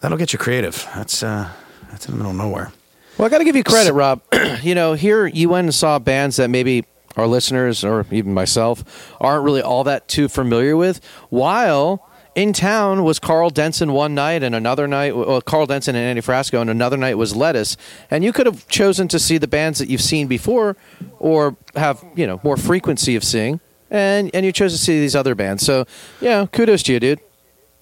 that'll 0.00 0.18
get 0.18 0.34
you 0.34 0.38
creative. 0.38 0.86
That's 0.94 1.22
uh, 1.22 1.48
that's 1.90 2.04
in 2.04 2.12
the 2.12 2.18
middle 2.18 2.32
of 2.32 2.36
nowhere. 2.36 2.72
Well, 3.16 3.24
I 3.24 3.30
got 3.30 3.38
to 3.38 3.44
give 3.44 3.56
you 3.56 3.64
credit, 3.64 3.94
Rob. 3.94 4.20
you 4.62 4.74
know, 4.74 4.92
here 4.92 5.26
you 5.26 5.48
went 5.48 5.64
and 5.64 5.74
saw 5.74 5.98
bands 5.98 6.36
that 6.36 6.50
maybe 6.50 6.84
our 7.16 7.26
listeners 7.26 7.84
or 7.84 8.04
even 8.10 8.34
myself 8.34 9.16
aren't 9.18 9.44
really 9.44 9.62
all 9.62 9.84
that 9.84 10.08
too 10.08 10.28
familiar 10.28 10.76
with. 10.76 11.02
While 11.30 12.06
in 12.36 12.52
town 12.52 13.02
was 13.02 13.18
Karl 13.18 13.48
Denson 13.48 13.94
one 13.94 14.14
night, 14.14 14.42
and 14.42 14.54
another 14.54 14.86
night, 14.86 15.16
well, 15.16 15.40
Karl 15.40 15.64
Denson 15.66 15.96
and 15.96 16.04
Andy 16.04 16.20
Frasco, 16.20 16.60
and 16.60 16.68
another 16.68 16.98
night 16.98 17.16
was 17.16 17.34
Lettuce. 17.34 17.78
And 18.10 18.22
you 18.22 18.32
could 18.32 18.44
have 18.44 18.68
chosen 18.68 19.08
to 19.08 19.18
see 19.18 19.38
the 19.38 19.48
bands 19.48 19.78
that 19.78 19.88
you've 19.88 20.02
seen 20.02 20.28
before, 20.28 20.76
or 21.18 21.56
have 21.74 22.04
you 22.14 22.26
know 22.26 22.38
more 22.44 22.58
frequency 22.58 23.16
of 23.16 23.24
seeing, 23.24 23.58
and 23.90 24.30
and 24.34 24.44
you 24.44 24.52
chose 24.52 24.72
to 24.72 24.78
see 24.78 25.00
these 25.00 25.16
other 25.16 25.34
bands. 25.34 25.64
So 25.64 25.86
yeah, 26.20 26.46
kudos 26.52 26.82
to 26.84 26.92
you, 26.92 27.00
dude. 27.00 27.20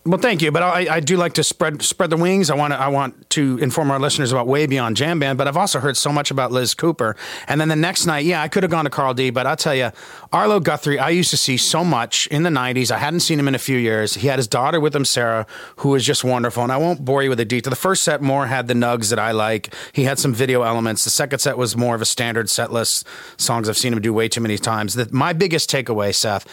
Well, 0.07 0.19
thank 0.19 0.43
you, 0.43 0.53
but 0.53 0.63
I, 0.63 0.97
I 0.97 1.01
do 1.01 1.17
like 1.17 1.33
to 1.35 1.43
spread 1.43 1.81
spread 1.81 2.11
the 2.11 2.19
wings. 2.19 2.51
I 2.51 2.55
want 2.55 2.75
to 2.75 2.79
I 2.79 2.89
want 2.89 3.31
to 3.31 3.57
inform 3.57 3.91
our 3.91 3.99
listeners 3.99 4.33
about 4.33 4.47
Way 4.47 4.67
Beyond 4.67 4.99
Jam 4.99 5.19
Band, 5.19 5.39
but 5.39 5.49
I've 5.49 5.57
also 5.57 5.81
heard 5.81 5.97
so 5.97 6.13
much 6.13 6.31
about 6.31 6.53
Liz 6.53 6.75
Cooper. 6.75 7.17
And 7.49 7.59
then 7.59 7.69
the 7.69 7.77
next 7.77 8.05
night, 8.05 8.27
yeah, 8.27 8.43
I 8.43 8.49
could 8.49 8.65
have 8.65 8.71
gone 8.71 8.85
to 8.85 8.91
Karl 8.91 9.15
D, 9.15 9.31
but 9.31 9.47
I'll 9.47 9.57
tell 9.57 9.75
you, 9.75 9.93
Arlo 10.31 10.61
Guthrie, 10.61 10.99
I 10.99 11.09
used 11.09 11.31
to 11.31 11.39
see 11.39 11.57
so 11.57 11.83
much 11.83 12.27
in 12.27 12.43
the 12.43 12.51
'90s. 12.51 12.91
I 12.91 12.99
hadn't 12.99 13.21
seen 13.21 13.41
him 13.41 13.49
in 13.49 13.55
a 13.55 13.59
few 13.59 13.79
years. 13.79 14.13
He 14.13 14.29
had 14.29 14.39
his 14.39 14.47
daughter 14.47 14.79
with 14.79 14.95
him, 14.95 15.07
Sarah, 15.07 15.47
who 15.77 15.89
was 15.89 16.05
just 16.05 16.23
wonderful. 16.23 16.63
And 16.63 16.71
I 16.71 16.77
won't 16.77 17.03
bore 17.03 17.23
you 17.23 17.31
with 17.31 17.39
the 17.39 17.47
detail. 17.47 17.71
The 17.71 17.77
first 17.77 18.03
set 18.03 18.21
more 18.21 18.47
had 18.47 18.69
the 18.69 18.75
nugs 18.75 19.09
that 19.09 19.19
I 19.19 19.31
like. 19.31 19.75
He 19.95 20.05
had 20.05 20.19
some 20.19 20.35
video 20.35 20.65
elements. 20.65 21.05
The 21.05 21.11
second 21.11 21.39
set 21.39 21.57
was 21.57 21.79
more 21.79 21.95
of 21.95 22.03
a 22.03 22.07
standard 22.07 22.51
set 22.51 22.71
list 22.71 23.07
songs 23.39 23.71
I've 23.71 23.79
seen 23.79 23.95
him 23.95 24.03
do 24.03 24.13
way 24.13 24.29
too 24.29 24.43
many 24.43 24.59
times. 24.59 24.93
The, 24.93 25.09
my 25.13 25.33
biggest 25.33 25.71
takeaway, 25.71 26.15
Seth. 26.15 26.47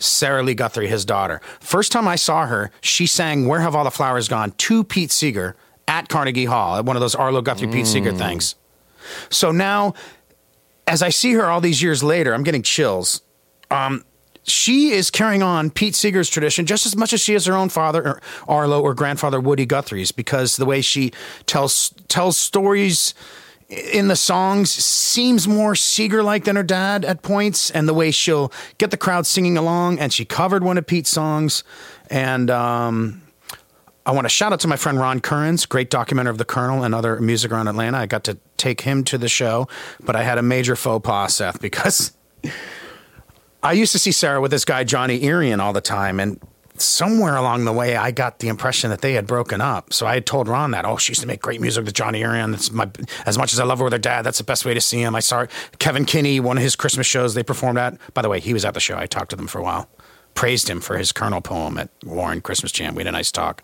Sarah 0.00 0.42
Lee 0.42 0.54
Guthrie, 0.54 0.88
his 0.88 1.04
daughter. 1.04 1.40
First 1.60 1.92
time 1.92 2.08
I 2.08 2.16
saw 2.16 2.46
her, 2.46 2.70
she 2.80 3.06
sang 3.06 3.46
Where 3.46 3.60
Have 3.60 3.76
All 3.76 3.84
the 3.84 3.90
Flowers 3.90 4.28
Gone 4.28 4.52
to 4.52 4.82
Pete 4.82 5.12
Seeger 5.12 5.56
at 5.86 6.08
Carnegie 6.08 6.46
Hall 6.46 6.76
at 6.76 6.84
one 6.84 6.96
of 6.96 7.00
those 7.00 7.14
Arlo 7.14 7.42
Guthrie 7.42 7.68
Pete 7.68 7.86
Seeger 7.86 8.12
things. 8.12 8.54
So 9.28 9.50
now, 9.50 9.94
as 10.86 11.02
I 11.02 11.08
see 11.08 11.32
her 11.32 11.46
all 11.46 11.60
these 11.60 11.82
years 11.82 12.02
later, 12.02 12.34
I'm 12.34 12.42
getting 12.42 12.62
chills. 12.62 13.22
Um, 13.70 14.04
she 14.44 14.90
is 14.90 15.10
carrying 15.10 15.42
on 15.42 15.70
Pete 15.70 15.94
Seeger's 15.94 16.28
tradition 16.28 16.66
just 16.66 16.86
as 16.86 16.96
much 16.96 17.12
as 17.12 17.20
she 17.20 17.34
is 17.34 17.46
her 17.46 17.54
own 17.54 17.68
father, 17.68 18.06
or 18.06 18.22
Arlo, 18.48 18.80
or 18.80 18.94
grandfather 18.94 19.40
Woody 19.40 19.66
Guthrie's, 19.66 20.12
because 20.12 20.56
the 20.56 20.64
way 20.64 20.80
she 20.80 21.12
tells 21.46 21.94
tells 22.08 22.36
stories 22.36 23.14
in 23.70 24.08
the 24.08 24.16
songs 24.16 24.70
seems 24.70 25.46
more 25.46 25.76
Seeger 25.76 26.22
like 26.22 26.44
than 26.44 26.56
her 26.56 26.62
dad 26.62 27.04
at 27.04 27.22
points, 27.22 27.70
and 27.70 27.88
the 27.88 27.94
way 27.94 28.10
she'll 28.10 28.52
get 28.78 28.90
the 28.90 28.96
crowd 28.96 29.26
singing 29.26 29.56
along. 29.56 29.98
And 29.98 30.12
she 30.12 30.24
covered 30.24 30.64
one 30.64 30.76
of 30.76 30.86
Pete's 30.86 31.10
songs. 31.10 31.62
And 32.10 32.50
um, 32.50 33.22
I 34.04 34.10
want 34.10 34.24
to 34.24 34.28
shout 34.28 34.52
out 34.52 34.60
to 34.60 34.68
my 34.68 34.76
friend 34.76 34.98
Ron 34.98 35.20
Currens, 35.20 35.68
great 35.68 35.88
documenter 35.88 36.30
of 36.30 36.38
the 36.38 36.44
Colonel 36.44 36.82
and 36.82 36.94
other 36.94 37.20
music 37.20 37.52
around 37.52 37.68
Atlanta. 37.68 37.98
I 37.98 38.06
got 38.06 38.24
to 38.24 38.38
take 38.56 38.80
him 38.80 39.04
to 39.04 39.18
the 39.18 39.28
show, 39.28 39.68
but 40.00 40.16
I 40.16 40.24
had 40.24 40.38
a 40.38 40.42
major 40.42 40.74
faux 40.74 41.06
pas, 41.06 41.36
Seth, 41.36 41.60
because 41.60 42.12
I 43.62 43.72
used 43.72 43.92
to 43.92 43.98
see 43.98 44.12
Sarah 44.12 44.40
with 44.40 44.50
this 44.50 44.64
guy 44.64 44.82
Johnny 44.82 45.22
Irion 45.24 45.60
all 45.60 45.72
the 45.72 45.80
time, 45.80 46.18
and 46.18 46.40
somewhere 46.80 47.36
along 47.36 47.64
the 47.64 47.72
way, 47.72 47.96
I 47.96 48.10
got 48.10 48.38
the 48.38 48.48
impression 48.48 48.90
that 48.90 49.00
they 49.00 49.12
had 49.14 49.26
broken 49.26 49.60
up. 49.60 49.92
So 49.92 50.06
I 50.06 50.14
had 50.14 50.26
told 50.26 50.48
Ron 50.48 50.70
that, 50.72 50.84
oh, 50.84 50.96
she 50.96 51.12
used 51.12 51.20
to 51.20 51.26
make 51.26 51.40
great 51.42 51.60
music 51.60 51.84
with 51.84 51.94
Johnny 51.94 52.24
Irion. 52.24 52.52
That's 52.52 52.70
my 52.70 52.90
as 53.26 53.38
much 53.38 53.52
as 53.52 53.60
I 53.60 53.64
love 53.64 53.78
her 53.78 53.84
with 53.84 53.92
her 53.92 53.98
dad. 53.98 54.22
That's 54.22 54.38
the 54.38 54.44
best 54.44 54.64
way 54.64 54.74
to 54.74 54.80
see 54.80 55.00
him. 55.00 55.14
I 55.14 55.20
saw 55.20 55.46
Kevin 55.78 56.04
Kinney, 56.04 56.40
one 56.40 56.56
of 56.56 56.62
his 56.62 56.76
Christmas 56.76 57.06
shows 57.06 57.34
they 57.34 57.42
performed 57.42 57.78
at. 57.78 57.96
By 58.14 58.22
the 58.22 58.28
way, 58.28 58.40
he 58.40 58.52
was 58.52 58.64
at 58.64 58.74
the 58.74 58.80
show. 58.80 58.96
I 58.96 59.06
talked 59.06 59.30
to 59.30 59.36
them 59.36 59.46
for 59.46 59.58
a 59.58 59.62
while, 59.62 59.88
praised 60.34 60.68
him 60.68 60.80
for 60.80 60.98
his 60.98 61.12
Colonel 61.12 61.40
poem 61.40 61.78
at 61.78 61.90
Warren 62.04 62.40
Christmas 62.40 62.72
Jam. 62.72 62.94
We 62.94 63.00
had 63.00 63.08
a 63.08 63.12
nice 63.12 63.32
talk. 63.32 63.62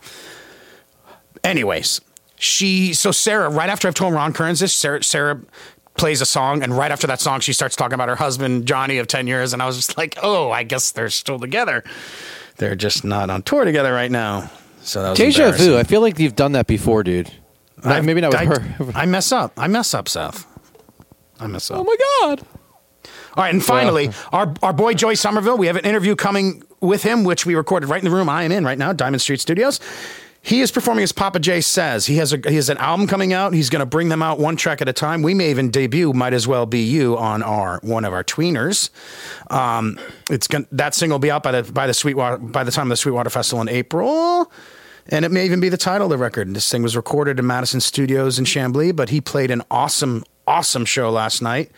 Anyways, 1.45 2.01
she 2.39 2.93
so 2.93 3.13
Sarah 3.13 3.49
right 3.49 3.71
after 3.71 3.89
I've 3.89 3.95
told 3.95 4.15
Ron 4.15 4.33
Kearns 4.33 4.61
this, 4.61 4.75
Sarah, 4.75 5.03
Sarah 5.03 5.41
plays 5.97 6.21
a 6.21 6.27
song, 6.27 6.63
and 6.63 6.77
right 6.77 6.91
after 6.91 7.07
that 7.07 7.21
song, 7.21 7.41
she 7.41 7.55
starts 7.55 7.75
talking 7.75 7.95
about 7.95 8.09
her 8.09 8.17
husband 8.17 8.67
Johnny 8.67 8.99
of 8.99 9.07
ten 9.07 9.27
years, 9.27 9.53
and 9.53 9.63
I 9.63 9.67
was 9.67 9.77
just 9.77 9.97
like, 9.97 10.19
oh, 10.23 10.51
I 10.51 10.63
guess 10.63 10.91
they're 10.91 11.09
still 11.09 11.39
together. 11.39 11.85
They're 12.57 12.77
just 12.77 13.05
not 13.05 13.31
on 13.31 13.43
tour 13.43 13.65
together 13.65 13.93
right 13.93 14.11
now. 14.11 14.51
So 14.83 15.03
that 15.03 15.11
was 15.11 15.19
Deja 15.19 15.51
vu. 15.53 15.77
I 15.77 15.83
feel 15.83 16.01
like 16.01 16.19
you've 16.19 16.37
done 16.37 16.53
that 16.53 16.67
before, 16.67 17.03
dude. 17.03 17.31
Not- 17.85 18.05
maybe 18.05 18.21
not 18.21 18.33
with 18.33 18.41
I, 18.41 18.45
her. 18.47 18.93
I 18.95 19.07
mess 19.07 19.33
up. 19.33 19.53
I 19.57 19.69
mess 19.69 19.93
up, 19.95 20.09
Seth. 20.09 20.47
I 21.39 21.47
mess 21.47 21.71
up. 21.71 21.79
Oh 21.79 21.85
my 21.85 21.97
god. 22.21 22.47
All 23.35 23.45
right, 23.45 23.53
and 23.53 23.63
finally, 23.63 24.11
our 24.33 24.55
our 24.63 24.73
boy 24.73 24.95
Joy 24.95 25.15
Somerville. 25.15 25.59
We 25.59 25.67
have 25.67 25.77
an 25.77 25.85
interview 25.85 26.17
coming 26.17 26.63
with 26.81 27.03
him, 27.03 27.23
which 27.25 27.45
we 27.45 27.55
recorded 27.55 27.89
right 27.89 28.03
in 28.03 28.09
the 28.09 28.15
room 28.15 28.29
I 28.31 28.45
am 28.45 28.53
in 28.53 28.65
right 28.65 28.79
now, 28.79 28.93
Diamond 28.95 29.21
Street 29.21 29.41
Studios. 29.41 29.79
He 30.47 30.61
is 30.61 30.71
performing 30.71 31.03
as 31.03 31.11
Papa 31.11 31.41
Jay 31.41 31.61
says. 31.61 32.07
He 32.07 32.19
has 32.19 32.33
a 32.33 32.39
he 32.47 32.55
has 32.55 32.69
an 32.69 32.79
album 32.79 33.09
coming 33.09 33.33
out. 33.33 33.53
He's 33.53 33.69
going 33.69 33.81
to 33.81 33.87
bring 33.87 34.11
them 34.11 34.23
out 34.23 34.39
one 34.39 34.55
track 34.55 34.81
at 34.81 34.89
a 34.89 34.93
time. 34.93 35.23
We 35.23 35.35
may 35.35 35.51
even 35.51 35.73
debut 35.73 36.13
"Might 36.13 36.35
As 36.35 36.47
Well 36.47 36.67
Be 36.67 36.85
You" 36.85 37.19
on 37.19 37.43
our 37.43 37.81
one 37.83 38.05
of 38.05 38.13
our 38.13 38.23
tweeners. 38.23 38.91
Um, 39.51 39.99
it's 40.31 40.47
going 40.47 40.69
that 40.71 40.95
single 40.95 41.17
will 41.17 41.21
be 41.21 41.33
out 41.33 41.43
by 41.43 41.51
the 41.51 41.73
by 41.73 41.89
the 41.89 41.95
Sweetwater 41.95 42.39
by 42.39 42.63
the 42.63 42.71
time 42.71 42.87
of 42.87 42.91
the 42.91 42.97
Sweetwater 42.97 43.29
Festival 43.29 43.61
in 43.61 43.69
April. 43.69 44.53
And 45.09 45.25
it 45.25 45.33
may 45.33 45.45
even 45.47 45.59
be 45.59 45.69
the 45.69 45.77
title 45.77 46.07
of 46.07 46.11
the 46.11 46.17
record. 46.17 46.55
This 46.55 46.71
thing 46.71 46.85
was 46.85 46.95
recorded 46.95 47.41
in 47.41 47.47
Madison 47.49 47.81
Studios 47.81 48.39
in 48.39 48.45
Chamblee, 48.45 48.95
but 48.95 49.09
he 49.09 49.21
played 49.21 49.51
an 49.51 49.63
awesome, 49.69 50.23
awesome 50.47 50.85
show 50.85 51.11
last 51.11 51.43
night. 51.43 51.73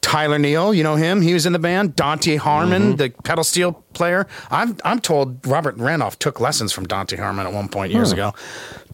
Tyler 0.00 0.38
Neal, 0.38 0.72
you 0.72 0.82
know 0.82 0.96
him. 0.96 1.20
He 1.20 1.34
was 1.34 1.46
in 1.46 1.52
the 1.52 1.58
band. 1.58 1.94
Dante 1.94 2.36
Harmon, 2.36 2.96
the 2.96 3.10
pedal 3.22 3.44
steel 3.44 3.72
player. 3.92 4.26
I'm 4.50 4.76
I'm 4.84 4.98
told 5.00 5.46
Robert 5.46 5.76
Randolph 5.76 6.18
took 6.18 6.40
lessons 6.40 6.72
from 6.72 6.86
Dante 6.86 7.16
Harmon 7.16 7.46
at 7.46 7.52
one 7.52 7.68
point 7.68 7.92
years 7.92 8.10
ago. 8.10 8.32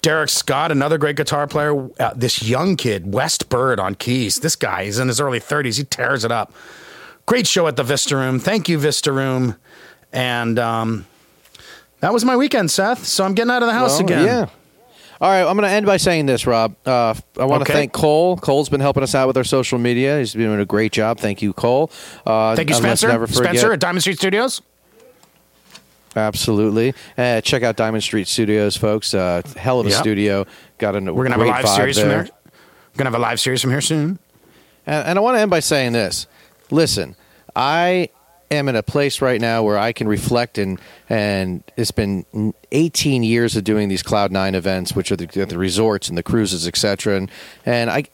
Derek 0.03 0.29
Scott, 0.31 0.71
another 0.71 0.99
great 0.99 1.17
guitar 1.17 1.47
player. 1.47 1.89
Uh, 1.99 2.13
this 2.15 2.43
young 2.43 2.77
kid, 2.77 3.13
West 3.13 3.49
Bird 3.49 3.81
on 3.81 3.95
keys. 3.95 4.41
This 4.41 4.57
guy, 4.57 4.85
he's 4.85 4.99
in 4.99 5.09
his 5.09 5.21
early 5.21 5.41
30s. 5.41 5.79
He 5.79 5.85
tears 5.85 6.25
it 6.25 6.31
up. 6.31 6.53
Great 7.25 7.47
show 7.47 7.67
at 7.67 7.77
the 7.77 7.83
Vista 7.83 8.17
Room. 8.17 8.39
Thank 8.39 8.69
you, 8.69 8.79
Vista 8.79 9.11
Room. 9.11 9.57
And 10.13 10.59
um, 10.61 11.07
that 12.01 12.13
was 12.13 12.25
my 12.25 12.37
weekend, 12.37 12.71
Seth. 12.71 13.05
So 13.05 13.25
I'm 13.25 13.35
getting 13.35 13.51
out 13.51 13.63
of 13.63 13.67
the 13.69 13.73
house 13.73 13.93
Well, 13.99 14.07
again. 14.07 14.25
Yeah. 14.25 14.47
All 15.21 15.31
right, 15.31 15.41
I'm 15.41 15.57
going 15.57 15.69
to 15.69 15.75
end 15.75 15.87
by 15.87 15.97
saying 15.97 16.27
this, 16.27 16.47
Rob. 16.47 16.77
Uh, 16.87 17.15
I 17.41 17.45
want 17.45 17.65
to 17.65 17.71
Okay. 17.71 17.73
thank 17.73 17.93
Cole. 17.93 18.37
Cole's 18.37 18.69
been 18.69 18.81
helping 18.81 19.03
us 19.03 19.15
out 19.15 19.27
with 19.27 19.37
our 19.39 19.45
social 19.45 19.79
media. 19.79 20.19
He's 20.19 20.35
been 20.35 20.43
doing 20.45 20.61
a 20.61 20.65
great 20.67 20.93
job. 20.93 21.19
Thank 21.19 21.41
you, 21.41 21.53
Cole. 21.55 21.91
Uh, 22.27 22.55
Thank 22.55 22.69
you, 22.69 22.75
Spencer. 22.77 23.09
Never 23.09 23.27
forget, 23.27 23.45
Spencer 23.57 23.73
at 23.73 23.81
Diamond 23.81 24.03
Street 24.03 24.19
Studios. 24.19 24.61
Absolutely. 26.15 26.95
Uh, 27.17 27.41
check 27.43 27.63
out 27.63 27.77
Diamond 27.77 28.03
Street 28.03 28.27
Studios, 28.29 28.77
folks. 28.77 29.13
Uh, 29.15 29.43
hell 29.57 29.81
of 29.81 29.87
a 29.87 29.91
Yep. 29.91 29.99
studio. 30.01 30.47
Got 30.79 30.97
a 30.97 31.01
We're 31.13 31.25
gonna 31.25 31.37
have 31.37 31.47
a 31.47 31.51
live 31.51 31.69
series 31.69 31.99
from 31.99 32.09
there. 32.09 32.23
there. 32.25 32.33
We're 32.95 32.99
gonna 32.99 33.11
have 33.11 33.19
a 33.21 33.23
live 33.23 33.41
series 33.41 33.61
from 33.61 33.71
here 33.71 33.81
soon. 33.83 34.19
And, 34.87 35.09
and 35.09 35.19
I 35.19 35.23
want 35.23 35.37
to 35.37 35.41
end 35.41 35.51
by 35.51 35.61
saying 35.61 35.93
this. 35.93 36.27
Listen, 36.71 37.17
I 37.55 38.09
am 38.51 38.69
in 38.69 38.77
a 38.77 38.83
place 38.83 39.21
right 39.21 39.41
now 39.41 39.63
where 39.63 39.79
I 39.79 39.93
can 39.93 40.09
reflect 40.09 40.59
and 40.59 40.81
and 41.09 41.63
it's 41.77 41.91
been 41.91 42.55
18 42.73 43.23
years 43.23 43.57
of 43.57 43.65
doing 43.65 43.89
these 43.89 44.03
Cloud 44.03 44.33
Nine 44.33 44.55
events, 44.55 44.95
which 44.95 45.11
are 45.13 45.17
the, 45.17 45.27
the 45.27 45.59
resorts 45.59 46.09
and 46.09 46.17
the 46.17 46.23
cruises, 46.23 46.67
etc. 46.67 47.17
And 47.17 47.31
and 47.65 47.91
I 47.91 48.05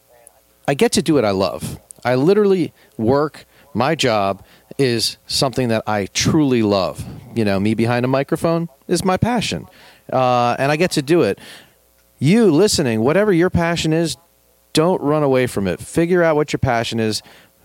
I 0.67 0.75
get 0.75 0.93
to 0.93 1.03
do 1.03 1.15
what 1.15 1.25
I 1.25 1.31
love. 1.31 1.79
I 2.05 2.15
literally 2.15 2.73
work. 2.97 3.45
My 3.75 3.95
job 3.95 4.45
is 4.79 5.17
something 5.27 5.69
that 5.69 5.83
I 5.87 6.07
truly 6.07 6.63
love. 6.63 7.05
You 7.35 7.45
know, 7.45 7.59
me 7.59 7.75
behind 7.75 8.05
a 8.05 8.09
microphone 8.09 8.69
is 8.89 9.05
my 9.05 9.17
passion, 9.17 9.67
uh, 10.13 10.57
and 10.59 10.71
I 10.71 10.77
get 10.77 10.93
to 10.93 11.03
do 11.03 11.23
it. 11.23 11.39
You 12.19 12.51
listening, 12.51 13.01
whatever 13.01 13.33
your 13.33 13.51
passion 13.51 13.93
is, 13.93 14.17
don't 14.73 15.01
run 15.03 15.23
away 15.23 15.47
from 15.47 15.67
it. 15.67 15.81
Figure 15.81 16.23
out 16.23 16.37
what 16.37 16.53
your 16.53 16.59
passion 16.59 17.01
is. 17.01 17.23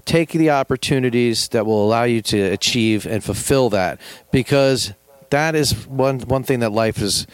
Take 0.08 0.32
the 0.32 0.50
opportunities 0.50 1.50
that 1.50 1.66
will 1.66 1.86
allow 1.86 2.06
you 2.06 2.22
to 2.22 2.42
achieve 2.42 3.06
and 3.06 3.22
fulfill 3.22 3.70
that, 3.72 4.00
because 4.32 4.94
that 5.32 5.54
is 5.54 5.86
one 5.86 6.22
one 6.22 6.44
thing 6.44 6.62
that 6.62 6.72
life 6.72 7.00
is. 7.02 7.28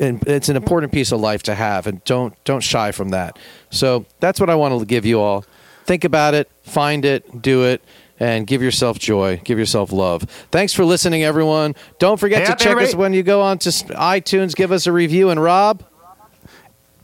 And 0.00 0.22
it's 0.26 0.48
an 0.48 0.56
important 0.56 0.92
piece 0.92 1.12
of 1.12 1.20
life 1.20 1.44
to 1.44 1.54
have, 1.54 1.86
and 1.86 2.02
don't 2.04 2.34
don't 2.44 2.62
shy 2.62 2.90
from 2.90 3.10
that. 3.10 3.38
So 3.70 4.06
that's 4.20 4.40
what 4.40 4.50
I 4.50 4.56
want 4.56 4.78
to 4.78 4.84
give 4.84 5.06
you 5.06 5.20
all. 5.20 5.44
Think 5.84 6.04
about 6.04 6.34
it, 6.34 6.50
find 6.62 7.04
it, 7.04 7.40
do 7.40 7.64
it, 7.64 7.80
and 8.18 8.46
give 8.46 8.60
yourself 8.60 8.98
joy, 8.98 9.40
give 9.44 9.58
yourself 9.58 9.92
love. 9.92 10.24
Thanks 10.50 10.74
for 10.74 10.84
listening, 10.84 11.22
everyone. 11.22 11.76
Don't 12.00 12.18
forget 12.18 12.46
Hey, 12.46 12.54
to 12.54 12.56
check 12.56 12.76
us 12.76 12.94
when 12.94 13.12
you 13.14 13.22
go 13.22 13.40
on 13.40 13.58
to 13.60 13.70
iTunes. 13.70 14.54
Give 14.54 14.72
us 14.72 14.86
a 14.88 14.92
review, 14.92 15.30
and 15.30 15.40
Rob. 15.40 15.84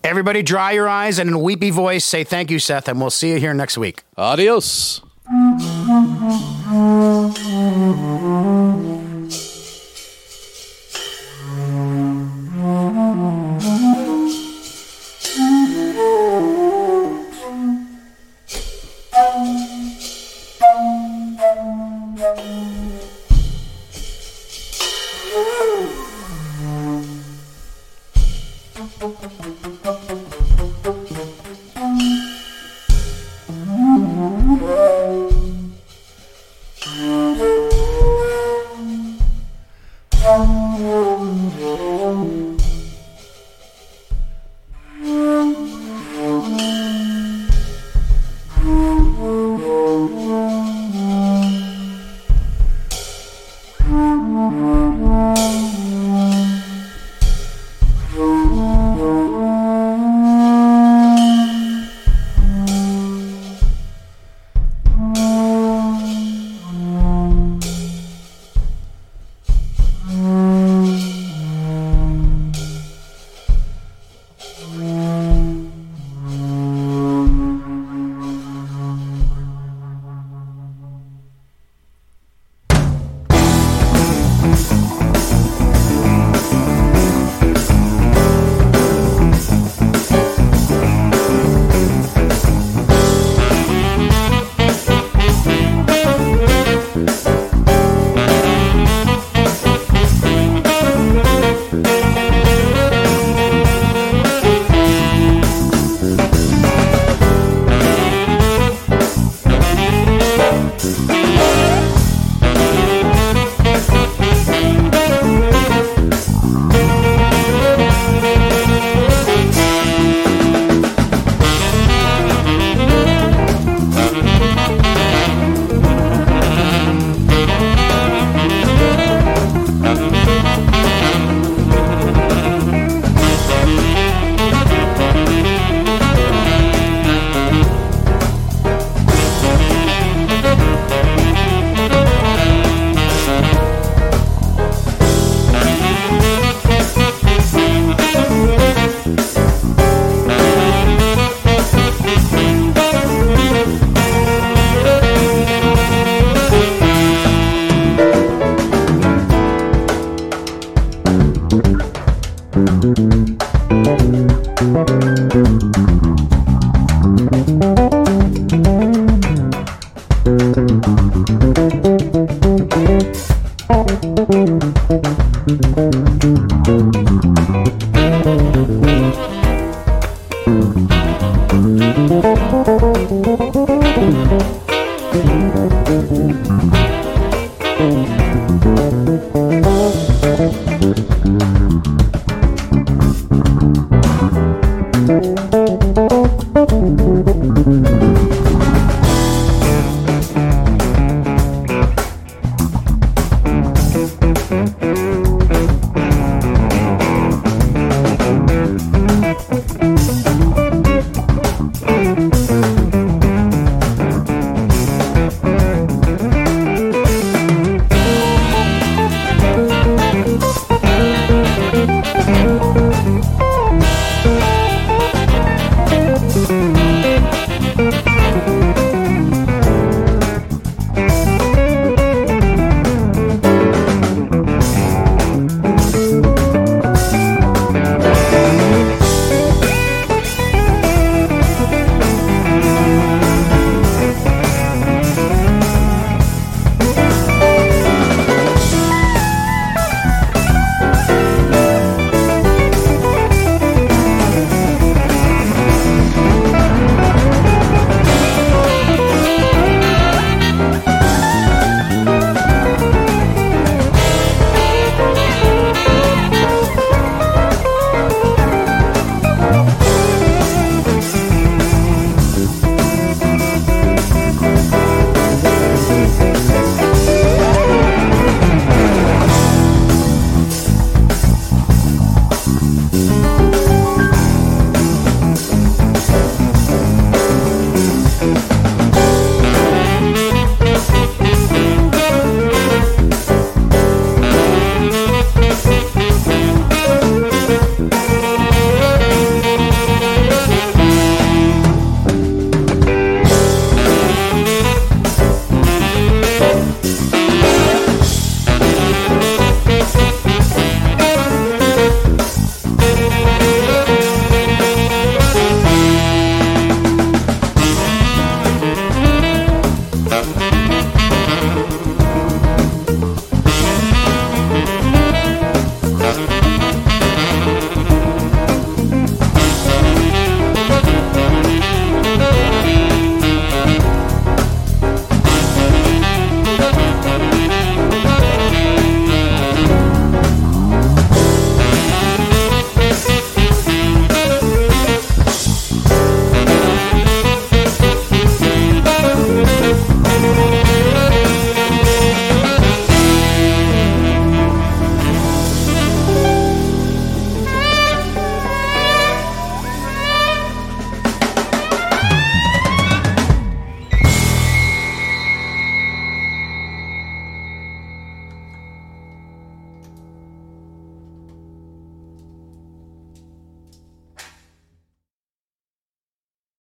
Everybody, 0.04 0.42
dry 0.42 0.72
your 0.72 0.86
eyes 0.86 1.18
and 1.18 1.28
in 1.30 1.34
a 1.34 1.38
weepy 1.38 1.70
voice 1.70 2.04
say 2.04 2.24
thank 2.24 2.50
you, 2.50 2.58
Seth, 2.58 2.88
and 2.88 3.00
we'll 3.00 3.08
see 3.08 3.30
you 3.30 3.38
here 3.38 3.54
next 3.54 3.78
week. 3.78 4.02
Adios. 4.18 5.00